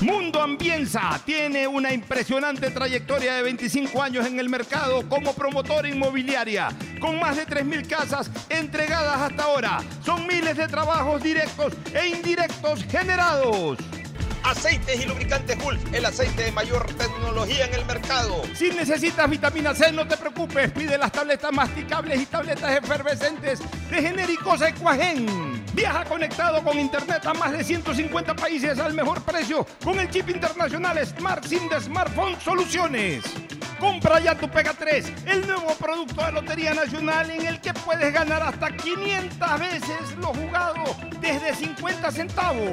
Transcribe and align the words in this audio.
Mundo 0.00 0.40
Ambienza 0.40 1.20
tiene 1.24 1.66
una 1.66 1.92
impresionante 1.92 2.70
trayectoria 2.70 3.34
de 3.34 3.42
25 3.42 4.00
años 4.00 4.26
en 4.26 4.38
el 4.38 4.48
mercado 4.48 5.08
como 5.08 5.34
promotora 5.34 5.88
inmobiliaria, 5.88 6.68
con 7.00 7.18
más 7.18 7.36
de 7.36 7.44
3.000 7.44 7.88
casas 7.88 8.30
entregadas 8.48 9.18
hasta 9.18 9.42
ahora. 9.42 9.78
Son 10.04 10.24
miles 10.26 10.56
de 10.56 10.68
trabajos 10.68 11.20
directos 11.20 11.72
e 11.92 12.08
indirectos 12.08 12.84
generados. 12.84 13.78
Aceites 14.44 15.04
y 15.04 15.04
lubricantes 15.04 15.58
Gulf, 15.58 15.80
el 15.92 16.06
aceite 16.06 16.44
de 16.44 16.52
mayor 16.52 16.86
tecnología 16.94 17.66
en 17.66 17.74
el 17.74 17.84
mercado. 17.84 18.42
Si 18.54 18.70
necesitas 18.70 19.28
vitamina 19.28 19.74
C, 19.74 19.90
no 19.90 20.06
te 20.06 20.16
preocupes. 20.16 20.70
Pide 20.70 20.96
las 20.96 21.10
tabletas 21.10 21.52
masticables 21.52 22.22
y 22.22 22.26
tabletas 22.26 22.76
efervescentes 22.76 23.60
de 23.90 24.00
genéricos 24.00 24.62
Equagen. 24.62 25.57
Viaja 25.78 26.04
conectado 26.06 26.60
con 26.64 26.76
internet 26.76 27.24
a 27.24 27.34
más 27.34 27.52
de 27.52 27.62
150 27.62 28.34
países 28.34 28.80
al 28.80 28.94
mejor 28.94 29.22
precio 29.22 29.64
con 29.84 29.96
el 30.00 30.10
chip 30.10 30.28
internacional 30.28 30.98
Smart 31.06 31.44
SIM 31.44 31.68
de 31.68 31.80
Smartphone 31.80 32.34
Soluciones. 32.40 33.22
Compra 33.78 34.18
ya 34.18 34.34
tu 34.34 34.50
Pega 34.50 34.74
3, 34.74 35.12
el 35.26 35.46
nuevo 35.46 35.72
producto 35.78 36.20
de 36.26 36.32
Lotería 36.32 36.74
Nacional 36.74 37.30
en 37.30 37.46
el 37.46 37.60
que 37.60 37.72
puedes 37.74 38.12
ganar 38.12 38.42
hasta 38.42 38.76
500 38.76 39.60
veces 39.60 40.16
lo 40.20 40.34
jugado 40.34 40.82
desde 41.20 41.54
50 41.54 42.10
centavos. 42.10 42.72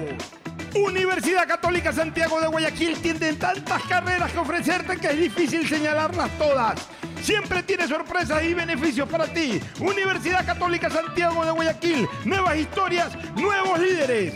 Universidad 0.74 1.48
Católica 1.48 1.94
Santiago 1.94 2.42
de 2.42 2.48
Guayaquil 2.48 2.98
tiene 2.98 3.34
tantas 3.34 3.84
carreras 3.84 4.32
que 4.32 4.40
ofrecerte 4.40 4.98
que 4.98 5.08
es 5.10 5.20
difícil 5.20 5.70
señalarlas 5.70 6.32
todas. 6.40 6.82
Siempre 7.22 7.64
tiene 7.64 7.88
sorpresas 7.88 8.44
y 8.44 8.54
beneficios 8.54 9.10
para 9.10 9.26
ti. 9.28 9.60
Universidad 9.80 10.46
Católica 10.46 10.90
Santiago 10.90 11.46
de 11.46 11.52
Guayaquil. 11.52 12.08
Nuevas 12.26 12.58
historias, 12.58 13.14
nuevos 13.36 13.80
líderes. 13.80 14.34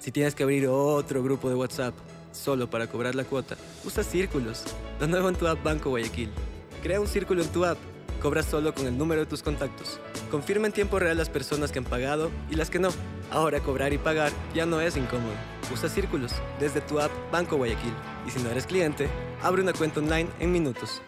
Si 0.00 0.10
tienes 0.10 0.34
que 0.34 0.42
abrir 0.42 0.68
otro 0.68 1.22
grupo 1.22 1.48
de 1.48 1.54
WhatsApp 1.54 1.94
solo 2.32 2.68
para 2.68 2.86
cobrar 2.86 3.14
la 3.14 3.24
cuota, 3.24 3.56
usa 3.84 4.02
círculos. 4.02 4.64
Lo 5.00 5.06
nuevo 5.06 5.28
en 5.28 5.36
tu 5.36 5.46
app 5.46 5.62
Banco 5.62 5.90
Guayaquil. 5.90 6.30
Crea 6.82 7.00
un 7.00 7.08
círculo 7.08 7.42
en 7.42 7.48
tu 7.48 7.64
app. 7.64 7.78
Cobra 8.24 8.42
solo 8.42 8.72
con 8.72 8.86
el 8.86 8.96
número 8.96 9.20
de 9.20 9.26
tus 9.26 9.42
contactos. 9.42 10.00
Confirma 10.30 10.66
en 10.66 10.72
tiempo 10.72 10.98
real 10.98 11.18
las 11.18 11.28
personas 11.28 11.70
que 11.70 11.80
han 11.80 11.84
pagado 11.84 12.30
y 12.50 12.54
las 12.54 12.70
que 12.70 12.78
no. 12.78 12.88
Ahora 13.30 13.60
cobrar 13.60 13.92
y 13.92 13.98
pagar 13.98 14.32
ya 14.54 14.64
no 14.64 14.80
es 14.80 14.96
incómodo. 14.96 15.34
Usa 15.70 15.90
círculos 15.90 16.32
desde 16.58 16.80
tu 16.80 16.98
app 16.98 17.10
Banco 17.30 17.58
Guayaquil. 17.58 17.92
Y 18.26 18.30
si 18.30 18.42
no 18.42 18.48
eres 18.48 18.64
cliente, 18.64 19.10
abre 19.42 19.60
una 19.60 19.74
cuenta 19.74 20.00
online 20.00 20.30
en 20.40 20.52
minutos. 20.52 21.02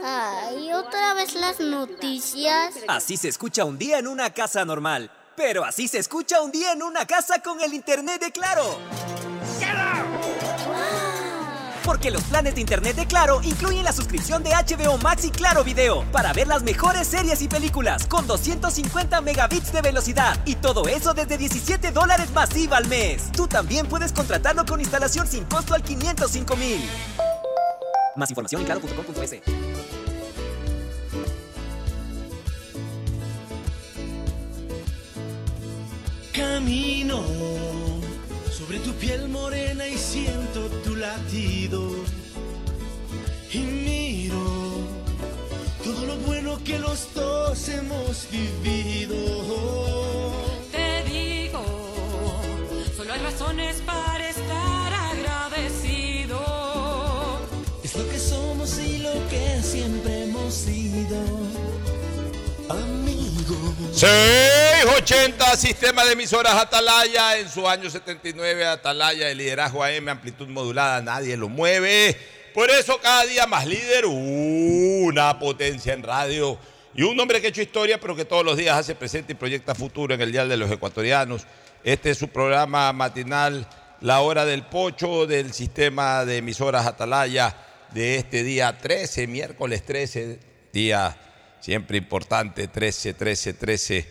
Ay, 0.00 0.72
otra 0.72 1.14
vez 1.14 1.34
las 1.34 1.58
noticias. 1.58 2.76
Así 2.86 3.16
se 3.16 3.26
escucha 3.26 3.64
un 3.64 3.78
día 3.78 3.98
en 3.98 4.06
una 4.06 4.32
casa 4.32 4.64
normal. 4.64 5.10
Pero 5.34 5.64
así 5.64 5.88
se 5.88 5.98
escucha 5.98 6.40
un 6.40 6.52
día 6.52 6.70
en 6.70 6.84
una 6.84 7.04
casa 7.04 7.42
con 7.42 7.60
el 7.60 7.74
internet 7.74 8.20
de 8.20 8.30
Claro. 8.30 8.78
Porque 11.88 12.10
los 12.10 12.22
planes 12.24 12.54
de 12.54 12.60
internet 12.60 12.96
de 12.96 13.06
Claro 13.06 13.40
incluyen 13.42 13.82
la 13.82 13.94
suscripción 13.94 14.42
de 14.42 14.50
HBO 14.50 14.98
Max 14.98 15.24
y 15.24 15.30
Claro 15.30 15.64
Video 15.64 16.04
para 16.12 16.34
ver 16.34 16.46
las 16.46 16.62
mejores 16.62 17.06
series 17.08 17.40
y 17.40 17.48
películas 17.48 18.06
con 18.06 18.26
250 18.26 19.22
megabits 19.22 19.72
de 19.72 19.80
velocidad 19.80 20.38
y 20.44 20.56
todo 20.56 20.86
eso 20.86 21.14
desde 21.14 21.38
17 21.38 21.90
dólares 21.92 22.30
masiva 22.34 22.76
al 22.76 22.86
mes. 22.88 23.32
Tú 23.32 23.46
también 23.48 23.86
puedes 23.86 24.12
contratarlo 24.12 24.66
con 24.66 24.80
instalación 24.80 25.26
sin 25.26 25.46
costo 25.46 25.72
al 25.72 25.82
505 25.82 26.56
mil. 26.56 26.78
Más 28.16 28.28
información 28.28 28.60
en 28.60 28.66
claro.com.es. 28.66 29.40
Camino 36.34 37.22
sobre 38.50 38.78
tu 38.80 38.92
piel 38.92 39.28
morena 39.28 39.86
y 39.86 39.96
siento 39.96 40.68
Y 43.50 43.58
miro 43.58 44.44
todo 45.82 46.04
lo 46.04 46.16
bueno 46.26 46.58
que 46.64 46.78
los 46.78 47.14
dos 47.14 47.68
hemos 47.70 48.28
vivido. 48.30 49.16
Te 50.70 51.04
digo, 51.04 51.64
solo 52.94 53.12
hay 53.14 53.20
razones 53.20 53.80
para 53.86 53.97
680 63.98 65.56
Sistema 65.56 66.04
de 66.04 66.12
emisoras 66.12 66.54
Atalaya 66.54 67.36
en 67.36 67.48
su 67.48 67.68
año 67.68 67.90
79 67.90 68.64
Atalaya 68.64 69.28
el 69.28 69.38
liderazgo 69.38 69.82
AM 69.82 70.08
amplitud 70.08 70.46
modulada 70.46 71.02
nadie 71.02 71.36
lo 71.36 71.48
mueve 71.48 72.16
por 72.54 72.70
eso 72.70 73.00
cada 73.02 73.24
día 73.24 73.48
más 73.48 73.66
líder 73.66 74.06
una 74.06 75.36
potencia 75.40 75.94
en 75.94 76.04
radio 76.04 76.56
Y 76.94 77.02
un 77.02 77.18
hombre 77.18 77.40
que 77.40 77.48
ha 77.48 77.50
hecho 77.50 77.60
historia, 77.60 77.98
pero 77.98 78.14
que 78.14 78.24
todos 78.24 78.44
los 78.44 78.56
días 78.56 78.78
hace 78.78 78.94
presente 78.94 79.32
y 79.32 79.34
proyecta 79.34 79.74
futuro 79.74 80.14
en 80.14 80.20
el 80.20 80.30
Dial 80.30 80.48
de 80.48 80.56
los 80.56 80.70
Ecuatorianos. 80.70 81.44
Este 81.82 82.10
es 82.10 82.18
su 82.18 82.28
programa 82.28 82.92
matinal, 82.92 83.68
La 84.00 84.20
Hora 84.20 84.44
del 84.44 84.62
Pocho, 84.62 85.26
del 85.26 85.52
sistema 85.52 86.24
de 86.24 86.38
emisoras 86.38 86.86
Atalaya, 86.86 87.54
de 87.92 88.16
este 88.16 88.44
día 88.44 88.78
13, 88.78 89.26
miércoles 89.26 89.84
13, 89.84 90.38
día 90.72 91.16
siempre 91.68 91.98
importante, 91.98 92.66
13, 92.66 93.12
13, 93.12 93.52
13, 93.52 94.06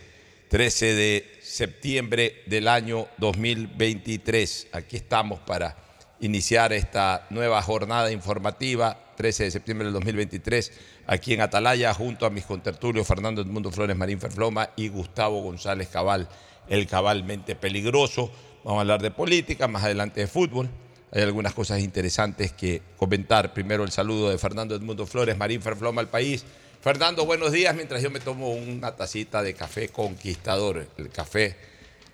13 0.48 0.94
de 0.94 1.39
septiembre 1.42 2.44
del 2.45 2.68
año 2.68 3.07
2023. 3.18 4.68
Aquí 4.74 4.98
estamos 4.98 5.39
para 5.39 5.75
iniciar 6.19 6.71
esta 6.71 7.25
nueva 7.31 7.59
jornada 7.63 8.12
informativa, 8.12 8.95
13 9.15 9.45
de 9.45 9.50
septiembre 9.50 9.86
del 9.86 9.94
2023, 9.95 10.71
aquí 11.07 11.33
en 11.33 11.42
Atalaya, 11.42 11.95
junto 11.95 12.27
a 12.27 12.30
mis 12.30 12.45
contertulios 12.45 13.07
Fernando 13.07 13.42
Edmundo 13.42 13.71
Flores 13.71 13.98
Marín 13.98 14.19
Ferfloma 14.19 14.69
y 14.75 14.89
Gustavo 14.89 15.42
González 15.42 15.88
Cabal, 15.88 16.30
el 16.69 16.86
cabalmente 16.86 17.56
peligroso. 17.56 18.31
Vamos 18.63 18.77
a 18.77 18.81
hablar 18.81 19.01
de 19.01 19.09
política, 19.09 19.68
más 19.68 19.83
adelante 19.83 20.19
de 20.19 20.27
fútbol. 20.27 20.69
Hay 21.12 21.24
algunas 21.24 21.56
cosas 21.56 21.80
interesantes 21.80 22.51
que 22.51 22.83
comentar. 22.98 23.51
Primero 23.51 23.83
el 23.83 23.92
saludo 23.92 24.30
de 24.30 24.38
Fernando 24.38 24.75
Edmundo 24.75 25.07
Flores 25.07 25.36
Marín 25.36 25.63
Ferfloma 25.63 26.01
al 26.01 26.09
país. 26.09 26.45
Fernando, 26.87 27.25
buenos 27.25 27.51
días, 27.51 27.75
mientras 27.75 28.01
yo 28.01 28.09
me 28.09 28.21
tomo 28.21 28.51
una 28.51 28.95
tacita 28.95 29.43
de 29.43 29.53
café 29.53 29.89
conquistador, 29.89 30.87
el 30.95 31.09
café 31.09 31.57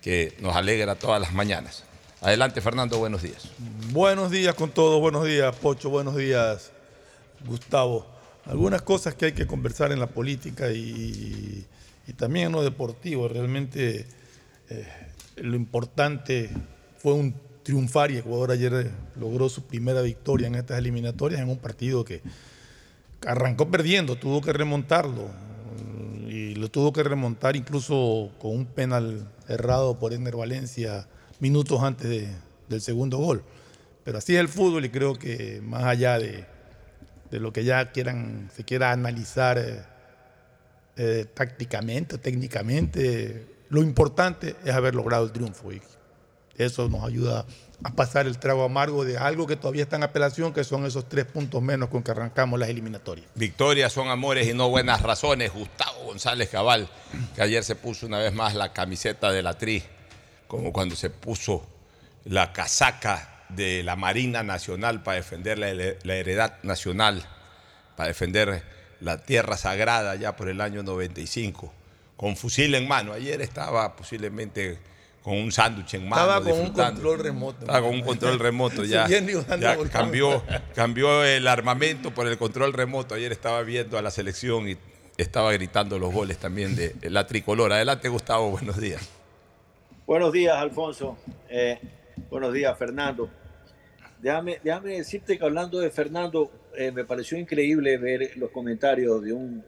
que 0.01 0.35
nos 0.39 0.55
alegra 0.55 0.95
todas 0.95 1.21
las 1.21 1.31
mañanas. 1.31 1.83
Adelante, 2.21 2.59
Fernando, 2.59 2.97
buenos 2.97 3.21
días. 3.21 3.49
Buenos 3.91 4.31
días 4.31 4.55
con 4.55 4.71
todos, 4.71 4.99
buenos 4.99 5.27
días, 5.27 5.55
Pocho, 5.57 5.91
buenos 5.91 6.15
días, 6.15 6.71
Gustavo. 7.45 8.07
Algunas 8.45 8.81
cosas 8.81 9.13
que 9.13 9.25
hay 9.25 9.33
que 9.33 9.45
conversar 9.45 9.91
en 9.91 9.99
la 9.99 10.07
política 10.07 10.71
y, 10.71 11.67
también 12.17 12.47
en 12.47 12.53
lo 12.53 12.63
deportivo. 12.63 13.27
Realmente 13.27 14.07
eh, 14.71 14.87
lo 15.35 15.55
importante 15.55 16.49
fue 16.97 17.13
un 17.13 17.35
triunfar 17.61 18.09
y 18.09 18.17
Ecuador 18.17 18.49
ayer 18.49 18.73
eh, 18.73 18.91
logró 19.19 19.49
su 19.49 19.67
primera 19.67 20.01
victoria 20.01 20.47
en 20.47 20.55
estas 20.55 20.79
eliminatorias 20.79 21.41
en 21.41 21.49
un 21.49 21.59
partido 21.59 22.03
que 22.03 22.23
arrancó 23.25 23.69
perdiendo, 23.69 24.15
tuvo 24.15 24.41
que 24.41 24.53
remontarlo 24.53 25.29
y 26.27 26.55
lo 26.55 26.69
tuvo 26.69 26.91
que 26.93 27.03
remontar 27.03 27.55
incluso 27.55 28.31
con 28.39 28.51
un 28.55 28.65
penal 28.65 29.27
errado 29.47 29.99
por 29.99 30.13
Ener 30.13 30.35
Valencia 30.35 31.07
minutos 31.39 31.81
antes 31.81 32.09
de- 32.09 32.29
del 32.69 32.81
segundo 32.81 33.17
gol. 33.17 33.43
Pero 34.03 34.17
así 34.17 34.33
es 34.35 34.39
el 34.39 34.47
fútbol 34.49 34.85
y 34.85 34.89
creo 34.89 35.15
que 35.15 35.61
más 35.61 35.83
allá 35.83 36.17
de, 36.19 36.45
de 37.31 37.39
lo 37.39 37.53
que 37.53 37.63
ya 37.63 37.91
quieran, 37.91 38.49
se 38.55 38.63
quiera 38.63 38.91
analizar 38.91 39.57
eh, 39.57 39.81
eh, 40.97 41.25
tácticamente, 41.33 42.17
técnicamente, 42.17 43.47
lo 43.69 43.81
importante 43.81 44.55
es 44.65 44.73
haber 44.73 44.95
logrado 44.95 45.25
el 45.25 45.31
triunfo 45.31 45.71
y 45.71 45.81
eso 46.57 46.87
nos 46.89 47.03
ayuda 47.03 47.45
a 47.83 47.91
pasar 47.91 48.27
el 48.27 48.37
trago 48.37 48.63
amargo 48.63 49.03
de 49.03 49.17
algo 49.17 49.47
que 49.47 49.55
todavía 49.55 49.83
está 49.83 49.95
en 49.95 50.03
apelación, 50.03 50.53
que 50.53 50.63
son 50.63 50.85
esos 50.85 51.09
tres 51.09 51.25
puntos 51.25 51.61
menos 51.61 51.89
con 51.89 52.03
que 52.03 52.11
arrancamos 52.11 52.59
las 52.59 52.69
eliminatorias. 52.69 53.27
Victorias 53.35 53.91
son 53.91 54.09
amores 54.09 54.47
y 54.47 54.53
no 54.53 54.69
buenas 54.69 55.01
razones. 55.01 55.51
Gustavo 55.51 56.05
González 56.05 56.49
Cabal, 56.49 56.87
que 57.35 57.41
ayer 57.41 57.63
se 57.63 57.75
puso 57.75 58.05
una 58.05 58.19
vez 58.19 58.33
más 58.33 58.55
la 58.55 58.71
camiseta 58.73 59.31
de 59.31 59.41
la 59.41 59.57
tri, 59.57 59.83
como 60.47 60.71
cuando 60.71 60.95
se 60.95 61.09
puso 61.09 61.67
la 62.25 62.53
casaca 62.53 63.45
de 63.49 63.83
la 63.83 63.95
Marina 63.95 64.43
Nacional 64.43 65.03
para 65.03 65.17
defender 65.17 65.59
la, 65.59 65.73
la 65.73 66.15
heredad 66.15 66.63
nacional, 66.63 67.25
para 67.97 68.07
defender 68.07 68.63
la 69.01 69.23
tierra 69.23 69.57
sagrada 69.57 70.15
ya 70.15 70.35
por 70.35 70.47
el 70.47 70.61
año 70.61 70.83
95, 70.83 71.73
con 72.15 72.37
fusil 72.37 72.75
en 72.75 72.87
mano. 72.87 73.11
Ayer 73.11 73.41
estaba 73.41 73.95
posiblemente 73.95 74.79
con 75.23 75.37
un 75.37 75.51
sándwich 75.51 75.95
en 75.95 76.07
mano. 76.07 76.21
Estaba 76.23 76.43
con 76.43 76.59
un 76.59 76.71
control 76.71 77.19
remoto. 77.19 77.59
Estaba 77.61 77.81
con 77.81 77.95
un 77.95 78.01
control 78.01 78.39
remoto 78.39 78.83
ya. 78.85 79.07
Ya 79.07 79.77
cambió, 79.91 80.43
cambió 80.75 81.23
el 81.23 81.47
armamento 81.47 82.11
por 82.11 82.27
el 82.27 82.37
control 82.37 82.73
remoto. 82.73 83.15
Ayer 83.15 83.31
estaba 83.31 83.61
viendo 83.63 83.97
a 83.97 84.01
la 84.01 84.11
selección 84.11 84.69
y 84.69 84.77
estaba 85.17 85.53
gritando 85.53 85.97
los 85.97 86.13
goles 86.13 86.37
también 86.37 86.75
de 86.75 87.09
la 87.09 87.25
tricolor. 87.25 87.71
Adelante, 87.71 88.09
Gustavo, 88.09 88.51
buenos 88.51 88.79
días. 88.79 89.09
Buenos 90.05 90.33
días, 90.33 90.57
Alfonso. 90.57 91.17
Eh, 91.47 91.79
buenos 92.29 92.51
días, 92.51 92.77
Fernando. 92.77 93.29
Déjame, 94.19 94.59
déjame 94.61 94.97
decirte 94.97 95.37
que 95.37 95.45
hablando 95.45 95.79
de 95.79 95.89
Fernando, 95.91 96.51
eh, 96.75 96.91
me 96.91 97.05
pareció 97.05 97.37
increíble 97.37 97.97
ver 97.97 98.35
los 98.35 98.51
comentarios 98.51 99.23
de 99.23 99.31
un 99.31 99.63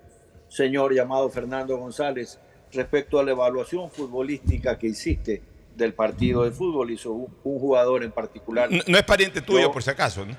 señor 0.50 0.94
llamado 0.94 1.30
Fernando 1.30 1.78
González 1.78 2.38
respecto 2.74 3.20
a 3.20 3.24
la 3.24 3.32
evaluación 3.32 3.90
futbolística 3.92 4.78
que 4.78 4.88
hiciste 4.88 5.42
del 5.76 5.94
partido 5.94 6.44
de 6.44 6.52
fútbol. 6.52 6.92
Hizo 6.92 7.12
un, 7.12 7.34
un 7.44 7.60
jugador 7.60 8.04
en 8.04 8.12
particular. 8.12 8.72
No, 8.72 8.82
no 8.88 8.98
es 8.98 9.04
pariente 9.04 9.42
tuyo, 9.42 9.62
Yo- 9.62 9.72
por 9.72 9.84
si 9.84 9.90
acaso, 9.90 10.26
¿no? 10.26 10.36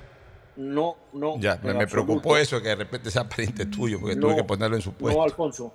No, 0.56 0.96
no. 1.12 1.38
Ya, 1.38 1.60
me, 1.62 1.86
preocupó 1.86 2.36
eso, 2.38 2.62
que 2.62 2.68
de 2.68 2.76
repente 2.76 3.10
sea 3.10 3.28
pariente 3.28 3.66
tuyo, 3.66 4.00
porque 4.00 4.16
No, 4.16 4.22
tuve 4.22 4.36
que 4.36 4.44
ponerlo 4.44 4.76
en 4.76 4.82
su 4.82 4.92
puesto. 4.94 5.18
No, 5.18 5.22
Alfonso. 5.24 5.72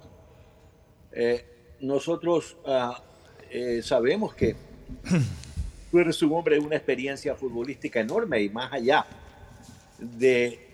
Eh, 1.11 1.45
nosotros 1.81 2.57
eh, 3.51 3.81
sabemos 3.83 4.33
que 4.33 4.55
tú 5.91 5.99
eres 5.99 6.21
un 6.23 6.33
hombre 6.33 6.55
de 6.55 6.61
una 6.61 6.75
experiencia 6.77 7.35
futbolística 7.35 7.99
enorme 7.99 8.41
y 8.41 8.49
más 8.49 8.73
allá 8.73 9.05
de, 9.99 10.67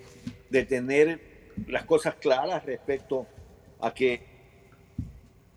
de 0.49 0.65
tener 0.65 1.19
las 1.67 1.83
cosas 1.85 2.15
claras 2.15 2.63
respecto 2.65 3.25
a 3.81 3.93
que 3.93 4.36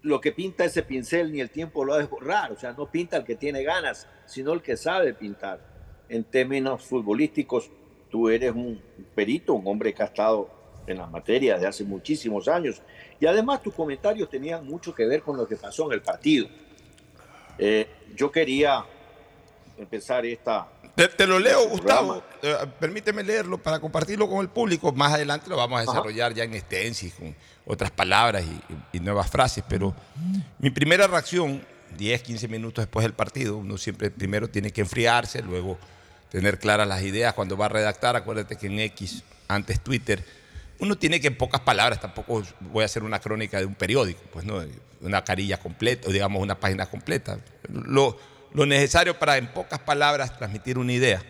lo 0.03 0.21
que 0.21 0.33
pinta 0.33 0.65
ese 0.65 0.83
pincel 0.83 1.33
ni 1.33 1.41
el 1.41 1.51
tiempo 1.51 1.85
lo 1.85 1.95
ha 1.95 1.99
de 1.99 2.05
borrar. 2.07 2.53
O 2.53 2.59
sea, 2.59 2.73
no 2.73 2.91
pinta 2.91 3.17
el 3.17 3.25
que 3.25 3.37
tiene 3.37 3.63
ganas, 3.63 4.07
sino 4.27 4.53
el 4.53 4.63
que 4.63 4.77
sabe 4.77 5.15
pintar. 5.15 5.61
En 6.09 6.25
términos 6.25 6.85
futbolísticos, 6.85 7.71
tú 8.11 8.29
eres 8.29 8.53
un 8.53 8.83
perito, 9.15 9.55
un 9.55 9.67
hombre 9.67 9.95
que 9.95 10.03
ha 10.03 10.07
estado 10.07 10.51
en 10.87 10.99
las 10.99 11.11
materias 11.11 11.61
de 11.61 11.67
hace 11.67 11.85
muchísimos 11.85 12.49
años. 12.49 12.83
Y 13.21 13.27
además 13.27 13.63
tus 13.63 13.75
comentarios 13.75 14.29
tenían 14.29 14.67
mucho 14.67 14.95
que 14.95 15.07
ver 15.07 15.23
con 15.23 15.37
lo 15.37 15.47
que 15.47 15.57
pasó 15.57 15.87
en 15.87 15.93
el 15.93 16.03
partido. 16.03 16.49
Eh, 17.59 17.87
yo 18.17 18.33
quería 18.33 18.85
empezar 19.79 20.25
esta... 20.27 20.69
Te, 20.97 21.09
te 21.09 21.27
lo 21.27 21.39
leo, 21.39 21.69
Gustavo. 21.69 22.23
Eh, 22.43 22.57
permíteme 22.81 23.23
leerlo 23.23 23.59
para 23.59 23.79
compartirlo 23.79 24.29
con 24.29 24.41
el 24.41 24.49
público. 24.49 24.91
Más 24.93 25.13
adelante 25.13 25.49
lo 25.49 25.57
vamos 25.57 25.79
a 25.79 25.83
Ajá. 25.83 25.93
desarrollar 25.93 26.35
ya 26.35 26.45
en 26.45 26.55
extensis, 26.55 27.15
con 27.15 27.35
otras 27.67 27.91
palabras 27.91 28.45
y, 28.45 28.73
y 28.73 28.80
nuevas 28.99 29.31
frases. 29.31 29.63
Pero 29.69 29.95
mi 30.59 30.71
primera 30.71 31.07
reacción, 31.07 31.65
10, 31.97 32.23
15 32.23 32.49
minutos 32.49 32.83
después 32.83 33.05
del 33.05 33.13
partido, 33.13 33.59
uno 33.59 33.79
siempre 33.79 34.11
primero 34.11 34.49
tiene 34.49 34.73
que 34.73 34.81
enfriarse, 34.81 35.43
luego 35.43 35.79
tener 36.31 36.59
claras 36.59 36.89
las 36.89 37.03
ideas. 37.03 37.35
Cuando 37.35 37.57
va 37.57 37.67
a 37.67 37.69
redactar, 37.69 38.17
acuérdate 38.17 38.57
que 38.57 38.67
en 38.67 38.81
X, 38.81 39.23
antes 39.47 39.81
Twitter, 39.81 40.25
uno 40.81 40.97
tiene 40.97 41.21
que 41.21 41.27
en 41.29 41.37
pocas 41.37 41.61
palabras, 41.61 42.01
tampoco 42.01 42.43
voy 42.61 42.83
a 42.83 42.87
hacer 42.87 43.03
una 43.03 43.21
crónica 43.21 43.59
de 43.59 43.67
un 43.67 43.75
periódico, 43.75 44.21
pues 44.33 44.45
no, 44.45 44.63
una 45.03 45.23
carilla 45.23 45.59
completa, 45.59 46.09
o 46.09 46.13
digamos 46.13 46.43
una 46.43 46.59
página 46.59 46.87
completa. 46.87 47.39
Lo, 47.69 48.19
lo 48.55 48.67
necesario 48.67 49.19
para 49.19 49.37
en 49.37 49.53
pocas 49.53 49.79
palabras 49.81 50.37
transmitir 50.39 50.79
una 50.79 50.93
idea. 50.93 51.23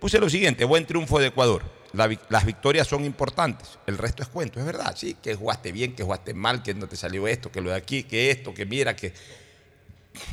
Puse 0.00 0.18
lo 0.18 0.28
siguiente, 0.28 0.64
buen 0.64 0.86
triunfo 0.86 1.18
de 1.18 1.28
Ecuador. 1.28 1.62
Las 1.92 2.46
victorias 2.46 2.86
son 2.86 3.04
importantes, 3.04 3.78
el 3.86 3.98
resto 3.98 4.22
es 4.22 4.28
cuento, 4.28 4.60
es 4.60 4.66
verdad, 4.66 4.94
sí, 4.96 5.16
que 5.20 5.34
jugaste 5.34 5.72
bien, 5.72 5.94
que 5.96 6.04
jugaste 6.04 6.34
mal, 6.34 6.62
que 6.62 6.72
no 6.72 6.86
te 6.86 6.96
salió 6.96 7.26
esto, 7.26 7.50
que 7.50 7.60
lo 7.60 7.70
de 7.70 7.76
aquí, 7.76 8.04
que 8.04 8.30
esto, 8.30 8.54
que 8.54 8.64
mira, 8.64 8.94
que 8.94 9.12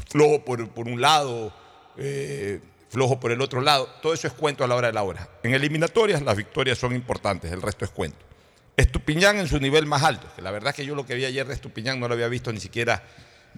flojo 0.10 0.46
por, 0.46 0.70
por 0.70 0.88
un 0.88 1.02
lado, 1.02 1.52
eh, 1.98 2.60
flojo 2.90 3.20
por 3.20 3.32
el 3.32 3.42
otro 3.42 3.62
lado, 3.62 3.90
todo 4.02 4.14
eso 4.14 4.28
es 4.28 4.34
cuento 4.34 4.64
a 4.64 4.68
la 4.68 4.76
hora 4.76 4.88
de 4.88 4.94
la 4.94 5.04
hora. 5.04 5.28
En 5.42 5.54
eliminatorias 5.54 6.22
las 6.22 6.38
victorias 6.38 6.78
son 6.78 6.94
importantes, 6.94 7.52
el 7.52 7.62
resto 7.62 7.86
es 7.86 7.92
cuento. 7.92 8.20
Estupiñán 8.76 9.38
en 9.38 9.48
su 9.48 9.60
nivel 9.60 9.88
más 9.88 10.04
alto, 10.04 10.28
que 10.36 10.44
la 10.44 10.52
verdad 10.52 10.70
es 10.70 10.76
que 10.76 10.86
yo 10.86 10.94
lo 10.94 11.08
que 11.08 11.16
vi 11.16 11.26
ayer 11.26 11.48
de 11.48 11.56
Estupiñán 11.56 12.00
no 12.00 12.08
lo 12.08 12.14
había 12.14 12.28
visto 12.28 12.54
ni 12.54 12.60
siquiera 12.60 13.02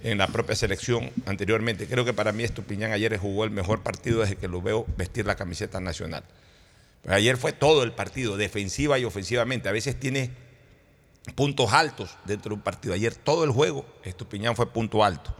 en 0.03 0.17
la 0.17 0.27
propia 0.27 0.55
selección 0.55 1.11
anteriormente. 1.25 1.87
Creo 1.87 2.05
que 2.05 2.13
para 2.13 2.31
mí 2.31 2.45
Estupiñán 2.45 2.93
ayer 2.93 3.17
jugó 3.17 3.43
el 3.43 3.51
mejor 3.51 3.83
partido 3.83 4.21
desde 4.21 4.37
que 4.37 4.47
lo 4.47 4.61
veo 4.61 4.85
vestir 4.95 5.25
la 5.25 5.35
camiseta 5.35 5.81
nacional. 5.81 6.23
Ayer 7.07 7.37
fue 7.37 7.53
todo 7.53 7.83
el 7.83 7.93
partido, 7.93 8.37
defensiva 8.37 8.99
y 8.99 9.05
ofensivamente. 9.05 9.69
A 9.69 9.71
veces 9.71 9.99
tiene 9.99 10.31
puntos 11.35 11.73
altos 11.73 12.17
dentro 12.25 12.49
de 12.49 12.55
un 12.55 12.61
partido. 12.61 12.93
Ayer 12.93 13.15
todo 13.15 13.43
el 13.43 13.51
juego, 13.51 13.85
Estupiñán 14.03 14.55
fue 14.55 14.71
punto 14.71 15.03
alto. 15.03 15.35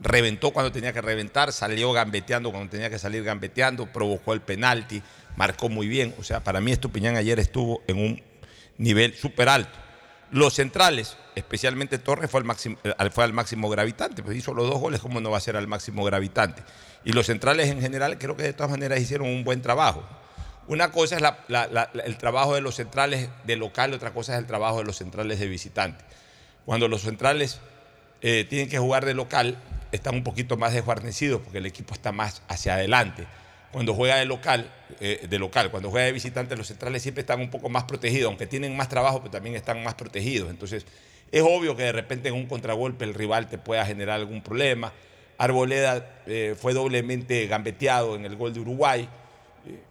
Reventó 0.00 0.50
cuando 0.50 0.72
tenía 0.72 0.92
que 0.92 1.00
reventar, 1.00 1.52
salió 1.52 1.92
gambeteando 1.92 2.50
cuando 2.50 2.70
tenía 2.70 2.90
que 2.90 2.98
salir 2.98 3.22
gambeteando, 3.22 3.86
provocó 3.92 4.34
el 4.34 4.42
penalti, 4.42 5.02
marcó 5.36 5.68
muy 5.68 5.86
bien. 5.86 6.14
O 6.18 6.24
sea, 6.24 6.42
para 6.42 6.60
mí 6.60 6.72
Estupiñán 6.72 7.16
ayer 7.16 7.38
estuvo 7.38 7.82
en 7.86 7.98
un 7.98 8.22
nivel 8.76 9.14
súper 9.14 9.48
alto. 9.48 9.78
Los 10.30 10.54
centrales, 10.54 11.16
especialmente 11.36 11.98
Torres, 11.98 12.28
fue, 12.28 12.40
al 12.40 12.44
máximo, 12.44 12.76
eh, 12.82 13.10
fue 13.12 13.30
máximo 13.32 13.68
gravitante, 13.68 14.22
pues 14.22 14.36
hizo 14.36 14.52
los 14.52 14.68
dos 14.68 14.80
goles, 14.80 15.00
¿cómo 15.00 15.20
no 15.20 15.30
va 15.30 15.38
a 15.38 15.40
ser 15.40 15.56
al 15.56 15.68
máximo 15.68 16.02
gravitante? 16.02 16.64
Y 17.04 17.12
los 17.12 17.26
centrales 17.26 17.70
en 17.70 17.80
general 17.80 18.18
creo 18.18 18.36
que 18.36 18.42
de 18.42 18.52
todas 18.52 18.70
maneras 18.70 18.98
hicieron 19.00 19.28
un 19.28 19.44
buen 19.44 19.62
trabajo. 19.62 20.02
Una 20.66 20.90
cosa 20.90 21.16
es 21.16 21.22
el 22.04 22.16
trabajo 22.16 22.54
de 22.54 22.62
los 22.62 22.76
centrales 22.76 23.28
de 23.44 23.56
local, 23.56 23.92
otra 23.92 24.12
cosa 24.12 24.32
es 24.34 24.38
el 24.38 24.46
trabajo 24.46 24.78
de 24.78 24.84
los 24.84 24.96
centrales 24.96 25.38
de 25.38 25.46
visitante. 25.46 26.04
Cuando 26.64 26.88
los 26.88 27.02
centrales 27.02 27.60
eh, 28.22 28.46
tienen 28.48 28.68
que 28.70 28.78
jugar 28.78 29.04
de 29.04 29.12
local, 29.12 29.58
están 29.92 30.14
un 30.14 30.24
poquito 30.24 30.56
más 30.56 30.72
desguarnecidos 30.72 31.42
porque 31.42 31.58
el 31.58 31.66
equipo 31.66 31.92
está 31.92 32.12
más 32.12 32.42
hacia 32.48 32.74
adelante. 32.74 33.26
Cuando 33.72 33.92
juega 33.92 34.16
de 34.16 34.24
local, 34.24 34.70
eh, 35.00 35.26
de 35.28 35.38
local, 35.38 35.70
cuando 35.70 35.90
juega 35.90 36.06
de 36.06 36.12
visitante, 36.12 36.56
los 36.56 36.68
centrales 36.68 37.02
siempre 37.02 37.20
están 37.20 37.40
un 37.40 37.50
poco 37.50 37.68
más 37.68 37.84
protegidos, 37.84 38.28
aunque 38.28 38.46
tienen 38.46 38.76
más 38.76 38.88
trabajo, 38.88 39.18
pero 39.18 39.32
también 39.32 39.56
están 39.56 39.82
más 39.82 39.94
protegidos. 39.94 40.48
Entonces, 40.48 40.86
es 41.30 41.42
obvio 41.42 41.76
que 41.76 41.82
de 41.82 41.92
repente 41.92 42.28
en 42.28 42.36
un 42.36 42.46
contragolpe 42.46 43.04
el 43.04 43.12
rival 43.12 43.48
te 43.48 43.58
pueda 43.58 43.84
generar 43.84 44.20
algún 44.20 44.42
problema. 44.42 44.92
Arboleda 45.36 46.22
eh, 46.26 46.54
fue 46.58 46.72
doblemente 46.72 47.46
gambeteado 47.48 48.14
en 48.14 48.24
el 48.24 48.36
gol 48.36 48.54
de 48.54 48.60
Uruguay. 48.60 49.08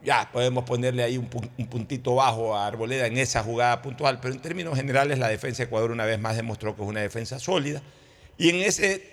Ya 0.03 0.29
podemos 0.31 0.63
ponerle 0.65 1.03
ahí 1.03 1.17
un 1.17 1.27
puntito 1.27 2.15
bajo 2.15 2.55
a 2.55 2.67
Arboleda 2.67 3.07
en 3.07 3.17
esa 3.17 3.43
jugada 3.43 3.81
puntual, 3.81 4.19
pero 4.21 4.33
en 4.33 4.41
términos 4.41 4.75
generales 4.75 5.19
la 5.19 5.27
defensa 5.27 5.63
de 5.63 5.65
Ecuador 5.65 5.91
una 5.91 6.05
vez 6.05 6.19
más 6.19 6.35
demostró 6.35 6.75
que 6.75 6.83
es 6.83 6.87
una 6.87 7.01
defensa 7.01 7.39
sólida. 7.39 7.81
Y 8.37 8.49
en, 8.49 8.57
ese, 8.57 9.03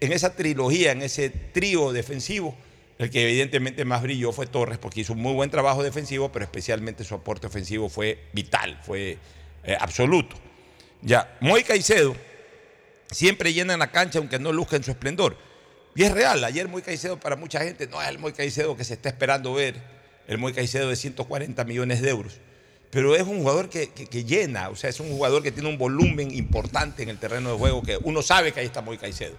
en 0.00 0.12
esa 0.12 0.34
trilogía, 0.34 0.92
en 0.92 1.02
ese 1.02 1.30
trío 1.30 1.92
defensivo, 1.92 2.54
el 2.98 3.10
que 3.10 3.22
evidentemente 3.22 3.84
más 3.84 4.02
brilló 4.02 4.32
fue 4.32 4.46
Torres, 4.46 4.78
porque 4.78 5.00
hizo 5.02 5.12
un 5.12 5.20
muy 5.20 5.32
buen 5.32 5.50
trabajo 5.50 5.82
defensivo, 5.82 6.32
pero 6.32 6.44
especialmente 6.44 7.04
su 7.04 7.14
aporte 7.14 7.46
ofensivo 7.46 7.88
fue 7.88 8.18
vital, 8.32 8.80
fue 8.82 9.18
eh, 9.64 9.76
absoluto. 9.78 10.36
Ya, 11.02 11.36
Moy 11.40 11.62
Caicedo 11.62 12.16
siempre 13.10 13.52
llena 13.52 13.76
la 13.76 13.90
cancha 13.90 14.18
aunque 14.18 14.38
no 14.38 14.52
luzca 14.52 14.76
en 14.76 14.84
su 14.84 14.90
esplendor. 14.90 15.36
Y 15.94 16.02
es 16.02 16.12
real, 16.12 16.42
ayer 16.44 16.68
Moy 16.68 16.82
Caicedo 16.82 17.18
para 17.18 17.36
mucha 17.36 17.60
gente 17.60 17.86
no 17.86 18.02
es 18.02 18.08
el 18.08 18.18
Moy 18.18 18.32
Caicedo 18.32 18.76
que 18.76 18.84
se 18.84 18.94
está 18.94 19.08
esperando 19.08 19.54
ver, 19.54 19.76
el 20.28 20.38
Moy 20.38 20.52
Caicedo 20.52 20.88
de 20.88 20.94
140 20.96 21.64
millones 21.64 22.00
de 22.00 22.10
euros. 22.10 22.34
Pero 22.90 23.14
es 23.16 23.22
un 23.22 23.40
jugador 23.40 23.68
que, 23.68 23.88
que- 23.90 24.24
llena, 24.24 24.68
o 24.70 24.76
sea, 24.76 24.88
es 24.88 25.00
un 25.00 25.10
jugador 25.10 25.42
que 25.42 25.50
tiene 25.52 25.68
un 25.68 25.76
volumen 25.76 26.30
importante 26.34 27.02
en 27.02 27.08
el 27.08 27.18
terreno 27.18 27.50
de 27.50 27.58
juego, 27.58 27.82
que 27.82 27.98
uno 28.02 28.22
sabe 28.22 28.52
que 28.52 28.60
ahí 28.60 28.66
está 28.66 28.80
Moy 28.80 28.96
Caicedo. 28.96 29.34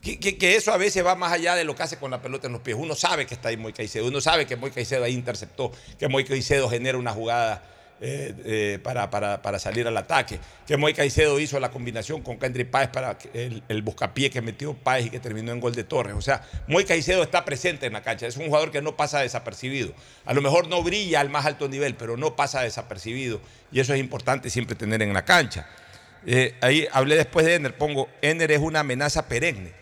Que, 0.00 0.18
que- 0.18 0.38
que 0.38 0.56
eso 0.56 0.72
a 0.72 0.78
veces 0.78 1.04
va 1.04 1.14
más 1.14 1.32
allá 1.32 1.54
de 1.56 1.64
lo 1.64 1.74
que 1.74 1.82
hace 1.82 1.98
con 1.98 2.10
la 2.10 2.22
pelota 2.22 2.46
en 2.46 2.54
los 2.54 2.62
pies. 2.62 2.76
Uno 2.78 2.94
sabe 2.94 3.26
que 3.26 3.34
está 3.34 3.48
ahí 3.50 3.56
Moy 3.58 3.72
Caicedo, 3.74 4.06
uno 4.06 4.20
sabe 4.22 4.46
que 4.46 4.56
Moy 4.56 4.70
Caicedo 4.70 5.04
ahí 5.04 5.12
interceptó, 5.12 5.72
que 5.98 6.08
Moy 6.08 6.24
Caicedo 6.24 6.70
genera 6.70 6.96
una 6.96 7.12
jugada 7.12 7.62
eh, 8.00 8.34
eh, 8.44 8.78
para, 8.82 9.10
para- 9.10 9.42
para 9.42 9.58
salir 9.58 9.86
al 9.86 9.96
ataque, 9.96 10.38
que 10.66 10.76
Moy 10.76 10.94
Caicedo 10.94 11.38
hizo 11.38 11.60
la 11.60 11.70
combinación 11.70 12.22
con 12.22 12.38
Kendry 12.38 12.64
Páez 12.64 12.88
para 12.88 13.18
el, 13.34 13.62
el 13.68 13.82
buscapié 13.82 14.30
que 14.30 14.40
metió 14.40 14.74
Páez 14.74 15.06
y 15.06 15.10
que 15.10 15.20
terminó 15.20 15.52
en 15.52 15.60
gol 15.60 15.74
de 15.74 15.84
Torres. 15.84 16.14
O 16.16 16.22
sea, 16.22 16.42
Moy 16.66 16.84
Caicedo 16.84 17.22
está 17.22 17.44
presente 17.44 17.86
en 17.86 17.92
la 17.92 18.02
cancha, 18.02 18.26
es 18.26 18.36
un 18.36 18.46
jugador 18.46 18.70
que 18.70 18.80
no 18.82 18.96
pasa 18.96 19.20
desapercibido. 19.20 19.92
A 20.24 20.32
lo 20.34 20.40
mejor 20.40 20.68
no 20.68 20.82
brilla 20.82 21.20
al 21.20 21.28
más 21.30 21.44
alto 21.46 21.68
nivel, 21.68 21.94
pero 21.94 22.16
no 22.16 22.36
pasa 22.36 22.62
desapercibido 22.62 23.40
y 23.70 23.80
eso 23.80 23.92
es 23.94 24.00
importante 24.00 24.50
siempre 24.50 24.76
tener 24.76 25.02
en 25.02 25.12
la 25.12 25.24
cancha. 25.24 25.66
Eh, 26.26 26.54
ahí 26.60 26.86
hablé 26.92 27.16
después 27.16 27.46
de 27.46 27.54
Ener, 27.54 27.76
pongo, 27.78 28.08
Ener 28.22 28.50
es 28.52 28.60
una 28.60 28.80
amenaza 28.80 29.26
perenne. 29.28 29.72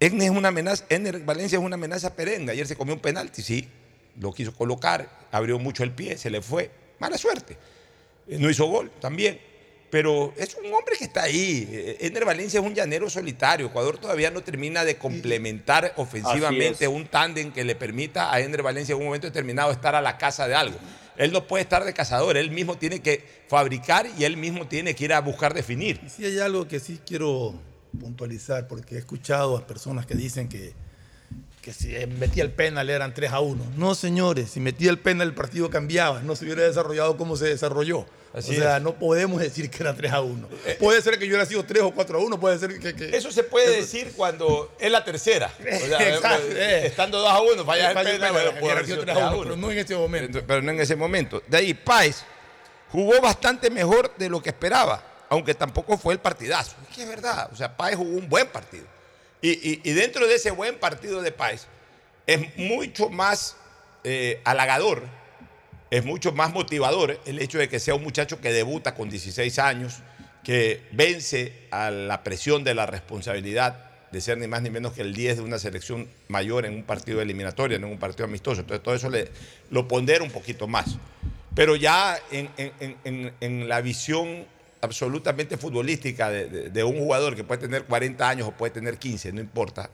Ener 0.00 0.22
es 0.24 0.30
una 0.30 0.48
amenaza, 0.48 0.84
Ener 0.88 1.20
Valencia 1.20 1.58
es 1.58 1.64
una 1.64 1.74
amenaza 1.74 2.14
perenne. 2.16 2.50
Ayer 2.52 2.66
se 2.66 2.76
comió 2.76 2.94
un 2.94 3.00
penalti, 3.00 3.42
sí, 3.42 3.68
lo 4.18 4.32
quiso 4.32 4.54
colocar, 4.54 5.28
abrió 5.30 5.58
mucho 5.58 5.82
el 5.82 5.92
pie, 5.92 6.16
se 6.18 6.30
le 6.30 6.42
fue. 6.42 6.70
Mala 6.98 7.18
suerte. 7.18 7.56
Eh, 8.28 8.38
No 8.38 8.50
hizo 8.50 8.66
gol 8.66 8.90
también. 9.00 9.40
Pero 9.90 10.32
es 10.38 10.56
un 10.56 10.72
hombre 10.72 10.96
que 10.96 11.04
está 11.04 11.24
ahí. 11.24 11.68
Eh, 11.70 11.98
Ener 12.00 12.24
Valencia 12.24 12.60
es 12.60 12.64
un 12.64 12.74
llanero 12.74 13.10
solitario. 13.10 13.66
Ecuador 13.66 13.98
todavía 13.98 14.30
no 14.30 14.40
termina 14.40 14.86
de 14.86 14.96
complementar 14.96 15.92
ofensivamente 15.96 16.88
un 16.88 17.06
tándem 17.08 17.52
que 17.52 17.62
le 17.62 17.74
permita 17.74 18.32
a 18.32 18.40
Ener 18.40 18.62
Valencia 18.62 18.94
en 18.94 19.00
un 19.00 19.06
momento 19.06 19.26
determinado 19.26 19.70
estar 19.70 19.94
a 19.94 20.00
la 20.00 20.16
casa 20.16 20.48
de 20.48 20.54
algo. 20.54 20.78
Él 21.18 21.30
no 21.30 21.46
puede 21.46 21.62
estar 21.64 21.84
de 21.84 21.92
cazador, 21.92 22.38
él 22.38 22.50
mismo 22.50 22.78
tiene 22.78 23.00
que 23.00 23.22
fabricar 23.48 24.06
y 24.16 24.24
él 24.24 24.38
mismo 24.38 24.66
tiene 24.66 24.94
que 24.94 25.04
ir 25.04 25.12
a 25.12 25.20
buscar 25.20 25.52
definir. 25.52 26.00
Y 26.06 26.08
sí 26.08 26.24
hay 26.24 26.38
algo 26.38 26.66
que 26.66 26.80
sí 26.80 27.00
quiero 27.06 27.54
puntualizar, 28.00 28.68
porque 28.68 28.94
he 28.94 28.98
escuchado 28.98 29.58
a 29.58 29.66
personas 29.66 30.06
que 30.06 30.14
dicen 30.14 30.48
que, 30.48 30.72
que 31.62 31.72
si 31.72 31.94
metía 32.18 32.42
el 32.42 32.50
penal 32.50 32.90
eran 32.90 33.14
3 33.14 33.30
a 33.32 33.38
1. 33.40 33.64
No, 33.76 33.94
señores, 33.94 34.50
si 34.50 34.58
metía 34.58 34.90
el 34.90 34.98
penal 34.98 35.28
el 35.28 35.34
partido 35.34 35.70
cambiaba, 35.70 36.20
no 36.20 36.34
se 36.34 36.44
hubiera 36.44 36.62
desarrollado 36.62 37.16
como 37.16 37.36
se 37.36 37.46
desarrolló. 37.46 38.04
Así 38.34 38.56
o 38.56 38.60
sea, 38.60 38.78
es. 38.78 38.82
no 38.82 38.94
podemos 38.94 39.40
decir 39.40 39.70
que 39.70 39.82
era 39.82 39.94
3 39.94 40.12
a 40.12 40.22
1. 40.22 40.48
puede 40.80 41.00
ser 41.02 41.18
que 41.18 41.26
yo 41.26 41.30
hubiera 41.30 41.46
sido 41.46 41.62
3 41.64 41.84
o 41.84 41.92
4 41.92 42.18
a 42.18 42.22
1, 42.22 42.40
puede 42.40 42.58
ser 42.58 42.80
que... 42.80 42.94
que- 42.94 43.16
Eso 43.16 43.30
se 43.30 43.44
puede 43.44 43.76
decir 43.76 44.12
cuando 44.16 44.74
es 44.80 44.90
la 44.90 45.04
tercera. 45.04 45.52
O 45.60 45.86
sea, 45.86 46.08
Exacto, 46.14 46.46
eh. 46.50 46.86
Estando 46.86 47.18
2 47.20 47.30
a 47.30 47.40
1, 47.40 47.64
fallas 47.64 47.88
el 47.90 47.94
Falla 47.94 48.10
el 48.10 48.16
penal, 48.16 48.32
penal, 48.34 48.44
bueno, 48.44 48.60
pudo 48.60 48.70
haber 48.72 48.84
sido 48.84 48.96
sido 48.96 49.04
3 49.04 49.16
3 49.16 49.24
a 49.24 49.28
a 49.28 49.30
1, 49.30 49.38
1. 49.38 49.44
pero 49.44 49.56
no 49.56 49.70
en 49.70 49.78
ese 49.78 49.94
momento. 49.96 50.42
Pero 50.44 50.62
no 50.62 50.70
en 50.72 50.80
ese 50.80 50.96
momento. 50.96 51.42
De 51.46 51.56
ahí, 51.58 51.74
Páez 51.74 52.24
jugó 52.90 53.20
bastante 53.20 53.70
mejor 53.70 54.12
de 54.16 54.28
lo 54.28 54.42
que 54.42 54.50
esperaba, 54.50 55.00
aunque 55.28 55.54
tampoco 55.54 55.96
fue 55.96 56.14
el 56.14 56.18
partidazo. 56.18 56.74
Es 56.88 56.96
que 56.96 57.02
es 57.04 57.08
verdad, 57.08 57.48
o 57.52 57.56
sea, 57.56 57.76
Páez 57.76 57.96
jugó 57.96 58.10
un 58.16 58.28
buen 58.28 58.48
partido. 58.48 58.86
Y, 59.44 59.90
dentro 59.92 60.28
de 60.28 60.36
ese 60.36 60.52
buen 60.52 60.78
partido 60.78 61.20
de 61.20 61.32
Páez, 61.32 61.66
es 62.28 62.56
mucho 62.56 63.10
más 63.10 63.56
eh, 64.04 64.40
halagador, 64.44 65.02
es 65.90 66.04
mucho 66.04 66.30
más 66.30 66.52
motivador 66.52 67.20
el 67.26 67.40
hecho 67.40 67.58
de 67.58 67.68
que 67.68 67.80
sea 67.80 67.96
un 67.96 68.04
muchacho 68.04 68.40
que 68.40 68.52
debuta 68.52 68.94
con 68.94 69.10
16 69.10 69.58
años, 69.58 69.98
que 70.44 70.82
vence 70.92 71.66
a 71.72 71.90
la 71.90 72.22
presión 72.22 72.62
de 72.62 72.74
la 72.74 72.86
responsabilidad 72.86 73.90
de 74.12 74.20
ser 74.20 74.38
ni 74.38 74.46
más 74.46 74.62
ni 74.62 74.70
menos 74.70 74.92
que 74.92 75.02
el 75.02 75.12
10 75.12 75.38
de 75.38 75.42
una 75.42 75.58
selección 75.58 76.08
mayor 76.28 76.64
en 76.64 76.74
un 76.74 76.82
partido 76.84 77.20
eliminatorio, 77.20 77.76
en 77.76 77.84
un 77.84 77.98
partido 77.98 78.26
amistoso. 78.26 78.60
Entonces 78.60 78.82
todo 78.82 78.94
eso 78.94 79.10
lo 79.70 79.88
pondera 79.88 80.22
un 80.22 80.30
poquito 80.30 80.68
más. 80.68 80.98
Pero 81.54 81.74
ya 81.74 82.18
en 82.30 83.68
la 83.68 83.80
visión 83.80 84.46
absolutamente 84.82 85.56
futbolística 85.56 86.28
de, 86.28 86.46
de- 86.48 86.68
de 86.70 86.84
un 86.84 86.98
jugador 86.98 87.34
que 87.34 87.44
puede 87.44 87.60
tener 87.62 87.84
40 87.84 88.28
años 88.28 88.48
o 88.48 88.52
puede 88.52 88.72
tener 88.72 88.98
15, 88.98 89.32
no 89.32 89.40
importa, 89.40 89.88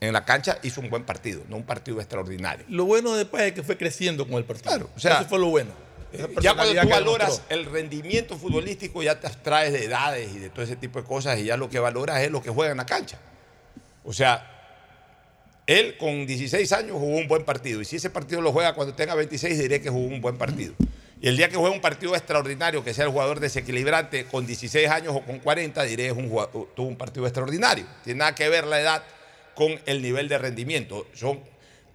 en 0.00 0.12
la 0.12 0.24
cancha 0.24 0.58
hizo 0.62 0.80
un 0.80 0.88
buen 0.88 1.04
partido, 1.04 1.42
no 1.48 1.56
un 1.56 1.64
partido 1.64 1.98
extraordinario. 2.00 2.64
Lo 2.68 2.84
bueno 2.86 3.14
de 3.14 3.26
Páez 3.26 3.48
es 3.48 3.52
que 3.54 3.62
fue 3.62 3.76
creciendo 3.76 4.26
con 4.26 4.36
el 4.38 4.44
partido. 4.44 4.70
Claro, 4.70 4.90
o 4.96 5.00
sea, 5.00 5.18
Eso 5.20 5.28
fue 5.28 5.38
lo 5.38 5.46
bueno. 5.48 5.70
Eh, 6.12 6.26
Ya 6.40 6.54
cuando 6.54 6.80
tú 6.80 6.88
valoras 6.88 7.42
el 7.50 7.66
rendimiento 7.66 8.38
futbolístico, 8.38 9.02
ya 9.02 9.20
te 9.20 9.26
abstraes 9.26 9.72
de 9.74 9.84
edades 9.84 10.30
y 10.34 10.38
de 10.38 10.48
todo 10.48 10.62
ese 10.62 10.76
tipo 10.76 11.00
de 11.00 11.04
cosas, 11.04 11.38
y 11.38 11.44
ya 11.44 11.56
lo 11.58 11.68
que 11.68 11.80
valoras 11.80 12.22
es 12.22 12.30
lo 12.30 12.40
que 12.42 12.48
juega 12.50 12.70
en 12.70 12.78
la 12.78 12.86
cancha. 12.86 13.18
O 14.04 14.12
sea, 14.14 14.54
él 15.66 15.96
con 15.98 16.26
16 16.26 16.72
años 16.72 16.92
jugó 16.92 17.16
un 17.18 17.28
buen 17.28 17.44
partido, 17.44 17.82
y 17.82 17.84
si 17.84 17.96
ese 17.96 18.08
partido 18.08 18.40
lo 18.40 18.52
juega 18.52 18.74
cuando 18.74 18.94
tenga 18.94 19.14
26, 19.16 19.58
diré 19.58 19.82
que 19.82 19.90
jugó 19.90 20.06
un 20.06 20.20
buen 20.20 20.38
partido. 20.38 20.74
Y 21.20 21.28
el 21.28 21.36
día 21.36 21.48
que 21.48 21.56
juegue 21.56 21.74
un 21.74 21.80
partido 21.80 22.14
extraordinario, 22.14 22.84
que 22.84 22.94
sea 22.94 23.04
el 23.04 23.10
jugador 23.10 23.40
desequilibrante 23.40 24.26
con 24.26 24.46
16 24.46 24.88
años 24.88 25.16
o 25.16 25.22
con 25.22 25.40
40, 25.40 25.82
diré 25.82 26.06
es 26.06 26.12
un 26.12 26.28
tuvo 26.74 26.86
un 26.86 26.96
partido 26.96 27.26
extraordinario. 27.26 27.84
Tiene 28.04 28.18
nada 28.18 28.34
que 28.34 28.48
ver 28.48 28.66
la 28.66 28.80
edad 28.80 29.02
con 29.54 29.80
el 29.86 30.00
nivel 30.00 30.28
de 30.28 30.38
rendimiento. 30.38 31.06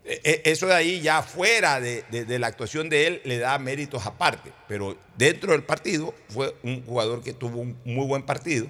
Eh, 0.05 0.19
eh, 0.25 0.41
eso 0.43 0.67
de 0.67 0.73
ahí 0.73 0.99
ya 0.99 1.21
fuera 1.21 1.79
de, 1.79 2.03
la 2.37 2.47
actuación 2.47 2.89
de 2.89 3.07
él 3.07 3.21
le 3.23 3.37
da 3.37 3.57
méritos 3.59 4.05
aparte, 4.05 4.51
pero 4.67 4.97
dentro 5.15 5.53
del 5.53 5.63
partido 5.63 6.13
fue 6.27 6.53
un 6.61 6.85
jugador 6.85 7.23
que 7.23 7.31
tuvo 7.31 7.61
un 7.61 7.77
muy 7.85 8.05
buen 8.05 8.23
partido, 8.23 8.67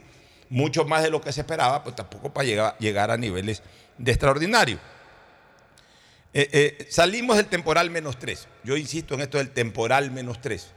mucho 0.50 0.86
más 0.86 1.02
de 1.02 1.10
lo 1.10 1.20
que 1.22 1.34
se 1.34 1.42
esperaba, 1.42 1.84
pues 1.84 1.96
tampoco 1.96 2.32
para 2.32 2.76
llegar 2.78 3.10
a 3.10 3.18
niveles 3.18 3.64
de 3.98 4.12
extraordinario. 4.12 4.78
Eh, 6.34 6.50
eh, 6.52 6.88
salimos 6.90 7.38
del 7.38 7.46
temporal 7.46 7.90
menos 7.92 8.18
tres. 8.18 8.48
Yo 8.64 8.76
insisto 8.76 9.14
en 9.14 9.22
esto 9.22 9.38
del 9.38 9.52
temporal 9.52 10.12
menos 10.12 10.42
tres, 10.42 10.72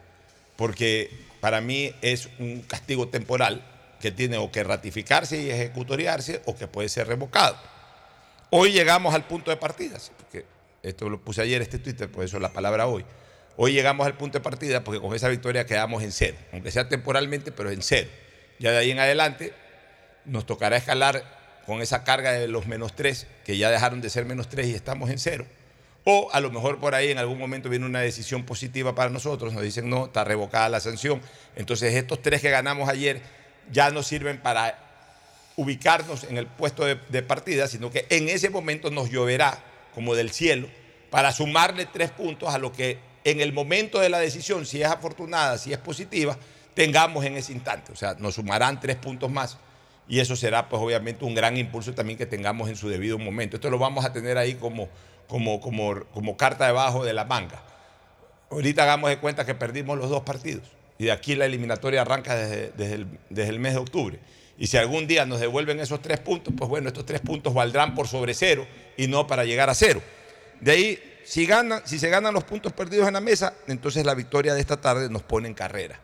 porque 0.57 1.11
para 1.41 1.61
mí 1.61 1.95
es 2.03 2.29
un 2.39 2.63
castigo 2.63 3.09
temporal 3.09 3.65
que 4.01 4.11
tiene 4.11 4.37
o 4.37 4.53
que 4.53 4.63
ratificarse 4.63 5.41
y 5.41 5.51
ejecutoriarse 5.51 6.43
o 6.45 6.57
que 6.57 6.67
puede 6.67 6.89
ser 6.89 7.07
revocado. 7.07 7.57
Hoy 8.51 8.73
llegamos 8.73 9.15
al 9.15 9.27
punto 9.27 9.51
de 9.51 9.57
partida, 9.57 9.99
porque 10.17 10.45
esto 10.83 11.09
lo 11.09 11.21
puse 11.21 11.43
ayer, 11.43 11.63
este 11.63 11.79
Twitter, 11.79 12.11
por 12.11 12.25
eso 12.25 12.39
la 12.39 12.53
palabra 12.53 12.87
hoy. 12.87 13.05
Hoy 13.57 13.73
llegamos 13.73 14.07
al 14.07 14.17
punto 14.17 14.39
de 14.39 14.43
partida 14.43 14.85
porque 14.85 15.01
con 15.01 15.15
esa 15.15 15.29
victoria 15.29 15.65
quedamos 15.65 16.03
en 16.03 16.13
cero, 16.13 16.37
aunque 16.53 16.71
sea 16.71 16.89
temporalmente, 16.89 17.51
pero 17.51 17.71
en 17.71 17.81
cero. 17.81 18.11
Ya 18.59 18.71
de 18.71 18.79
ahí 18.79 18.91
en 18.91 18.99
adelante 18.99 19.55
nos 20.27 20.45
tocará 20.45 20.77
escalar 20.77 21.25
con 21.67 21.83
esa 21.83 22.05
carga 22.05 22.33
de 22.33 22.49
los 22.49 22.67
menos 22.67 22.95
tres, 22.95 23.27
que 23.45 23.59
ya 23.59 23.71
dejaron 23.71 24.01
de 24.01 24.09
ser 24.09 24.25
menos 24.25 24.49
tres 24.49 24.69
y 24.69 24.75
estamos 24.75 25.11
en 25.11 25.19
cero. 25.19 25.45
O 26.05 26.31
a 26.33 26.41
lo 26.41 26.51
mejor 26.53 26.79
por 26.79 26.95
ahí 26.95 27.11
en 27.11 27.19
algún 27.19 27.39
momento 27.39 27.69
viene 27.69 27.85
una 27.85 28.01
decisión 28.01 28.45
positiva 28.45 28.95
para 28.95 29.11
nosotros, 29.11 29.53
nos 29.53 29.63
dicen 29.63 29.91
no, 29.91 30.07
está 30.07 30.23
revocada 30.23 30.69
la 30.69 30.79
sanción. 30.79 31.21
Entonces 31.57 31.95
estos 31.95 32.23
tres 32.23 32.41
que 32.41 32.51
ganamos 32.51 32.89
ayer 32.89 33.21
ya 33.73 33.91
no 33.91 34.05
sirven 34.05 34.41
para 34.41 34.79
ubicarnos 35.57 36.25
en 36.25 36.39
el 36.39 36.47
puesto 36.47 36.85
de, 36.85 37.01
de 37.09 37.23
partida, 37.23 37.67
sino 37.67 37.91
que 37.91 38.07
en 38.11 38.29
ese 38.29 38.51
momento 38.51 38.91
nos 38.91 39.11
lloverá 39.11 39.59
como 39.95 40.15
del 40.15 40.31
cielo 40.31 40.69
para 41.11 41.33
sumarle 41.33 41.87
tres 41.87 42.11
puntos 42.13 42.55
a 42.55 42.59
lo 42.59 42.73
que 42.73 42.99
en 43.25 43.41
el 43.41 43.53
momento 43.53 43.99
de 43.99 44.09
la 44.09 44.21
decisión, 44.21 44.67
si 44.67 44.83
es 44.83 44.89
afortunada, 44.89 45.59
si 45.59 45.73
es 45.73 45.79
positiva, 45.79 46.39
tengamos 46.75 47.25
en 47.25 47.37
ese 47.37 47.53
instante. 47.53 47.91
O 47.91 47.97
sea, 47.97 48.15
nos 48.21 48.37
sumarán 48.37 48.79
tres 48.79 48.95
puntos 48.97 49.29
más 49.29 49.59
y 50.09 50.21
eso 50.21 50.37
será 50.37 50.69
pues 50.69 50.81
obviamente 50.81 51.25
un 51.25 51.35
gran 51.35 51.57
impulso 51.57 51.95
también 51.95 52.19
que 52.19 52.27
tengamos 52.27 52.69
en 52.69 52.77
su 52.77 52.89
debido 52.89 53.19
momento. 53.19 53.57
Esto 53.57 53.71
lo 53.71 53.79
vamos 53.79 54.05
a 54.05 54.13
tener 54.13 54.39
ahí 54.39 54.55
como, 54.55 54.89
como, 55.27 55.61
como, 55.61 56.05
como 56.13 56.37
carta 56.37 56.67
debajo 56.67 57.05
de 57.05 57.13
la 57.13 57.25
manga. 57.25 57.63
Ahorita 58.51 58.85
hagamos 58.85 59.11
de 59.11 59.19
cuenta 59.19 59.45
que 59.45 59.55
perdimos 59.55 59.99
los 59.99 60.09
dos 60.09 60.23
partidos. 60.23 60.71
Y 60.99 61.07
de 61.07 61.13
aquí 61.13 61.35
la 61.35 61.47
eliminatoria 61.47 62.03
arranca 62.03 62.37
desde, 62.37 62.73
desde 62.77 62.95
el, 62.95 63.07
desde 63.29 63.51
el 63.51 63.59
mes 63.59 63.75
de 63.75 63.81
octubre. 63.81 64.21
Y 64.59 64.69
si 64.69 64.77
algún 64.77 65.07
día 65.07 65.27
nos 65.27 65.41
devuelven 65.41 65.81
esos 65.81 66.01
tres 66.01 66.21
puntos, 66.21 66.55
pues 66.57 66.71
bueno, 66.71 66.89
estos 66.89 67.05
tres 67.05 67.21
puntos 67.21 67.53
valdrán 67.53 67.95
por 67.95 68.09
sobre 68.09 68.33
cero 68.33 68.67
y 68.97 69.09
no 69.09 69.27
para 69.27 69.45
llegar 69.45 69.69
a 69.69 69.75
cero. 69.75 70.01
De 70.61 70.71
ahí, 70.71 71.19
si, 71.25 71.45
ganan, 71.45 71.83
si 71.85 71.99
se 71.99 72.09
ganan 72.09 72.33
los 72.33 72.45
puntos 72.45 72.73
perdidos 72.73 73.09
en 73.09 73.15
la 73.15 73.21
mesa, 73.21 73.55
entonces 73.67 74.07
la 74.07 74.15
victoria 74.15 74.55
de 74.55 74.61
esta 74.61 74.81
tarde 74.81 75.11
nos 75.11 75.23
pone 75.23 75.49
en 75.49 75.55
carrera. 75.55 76.01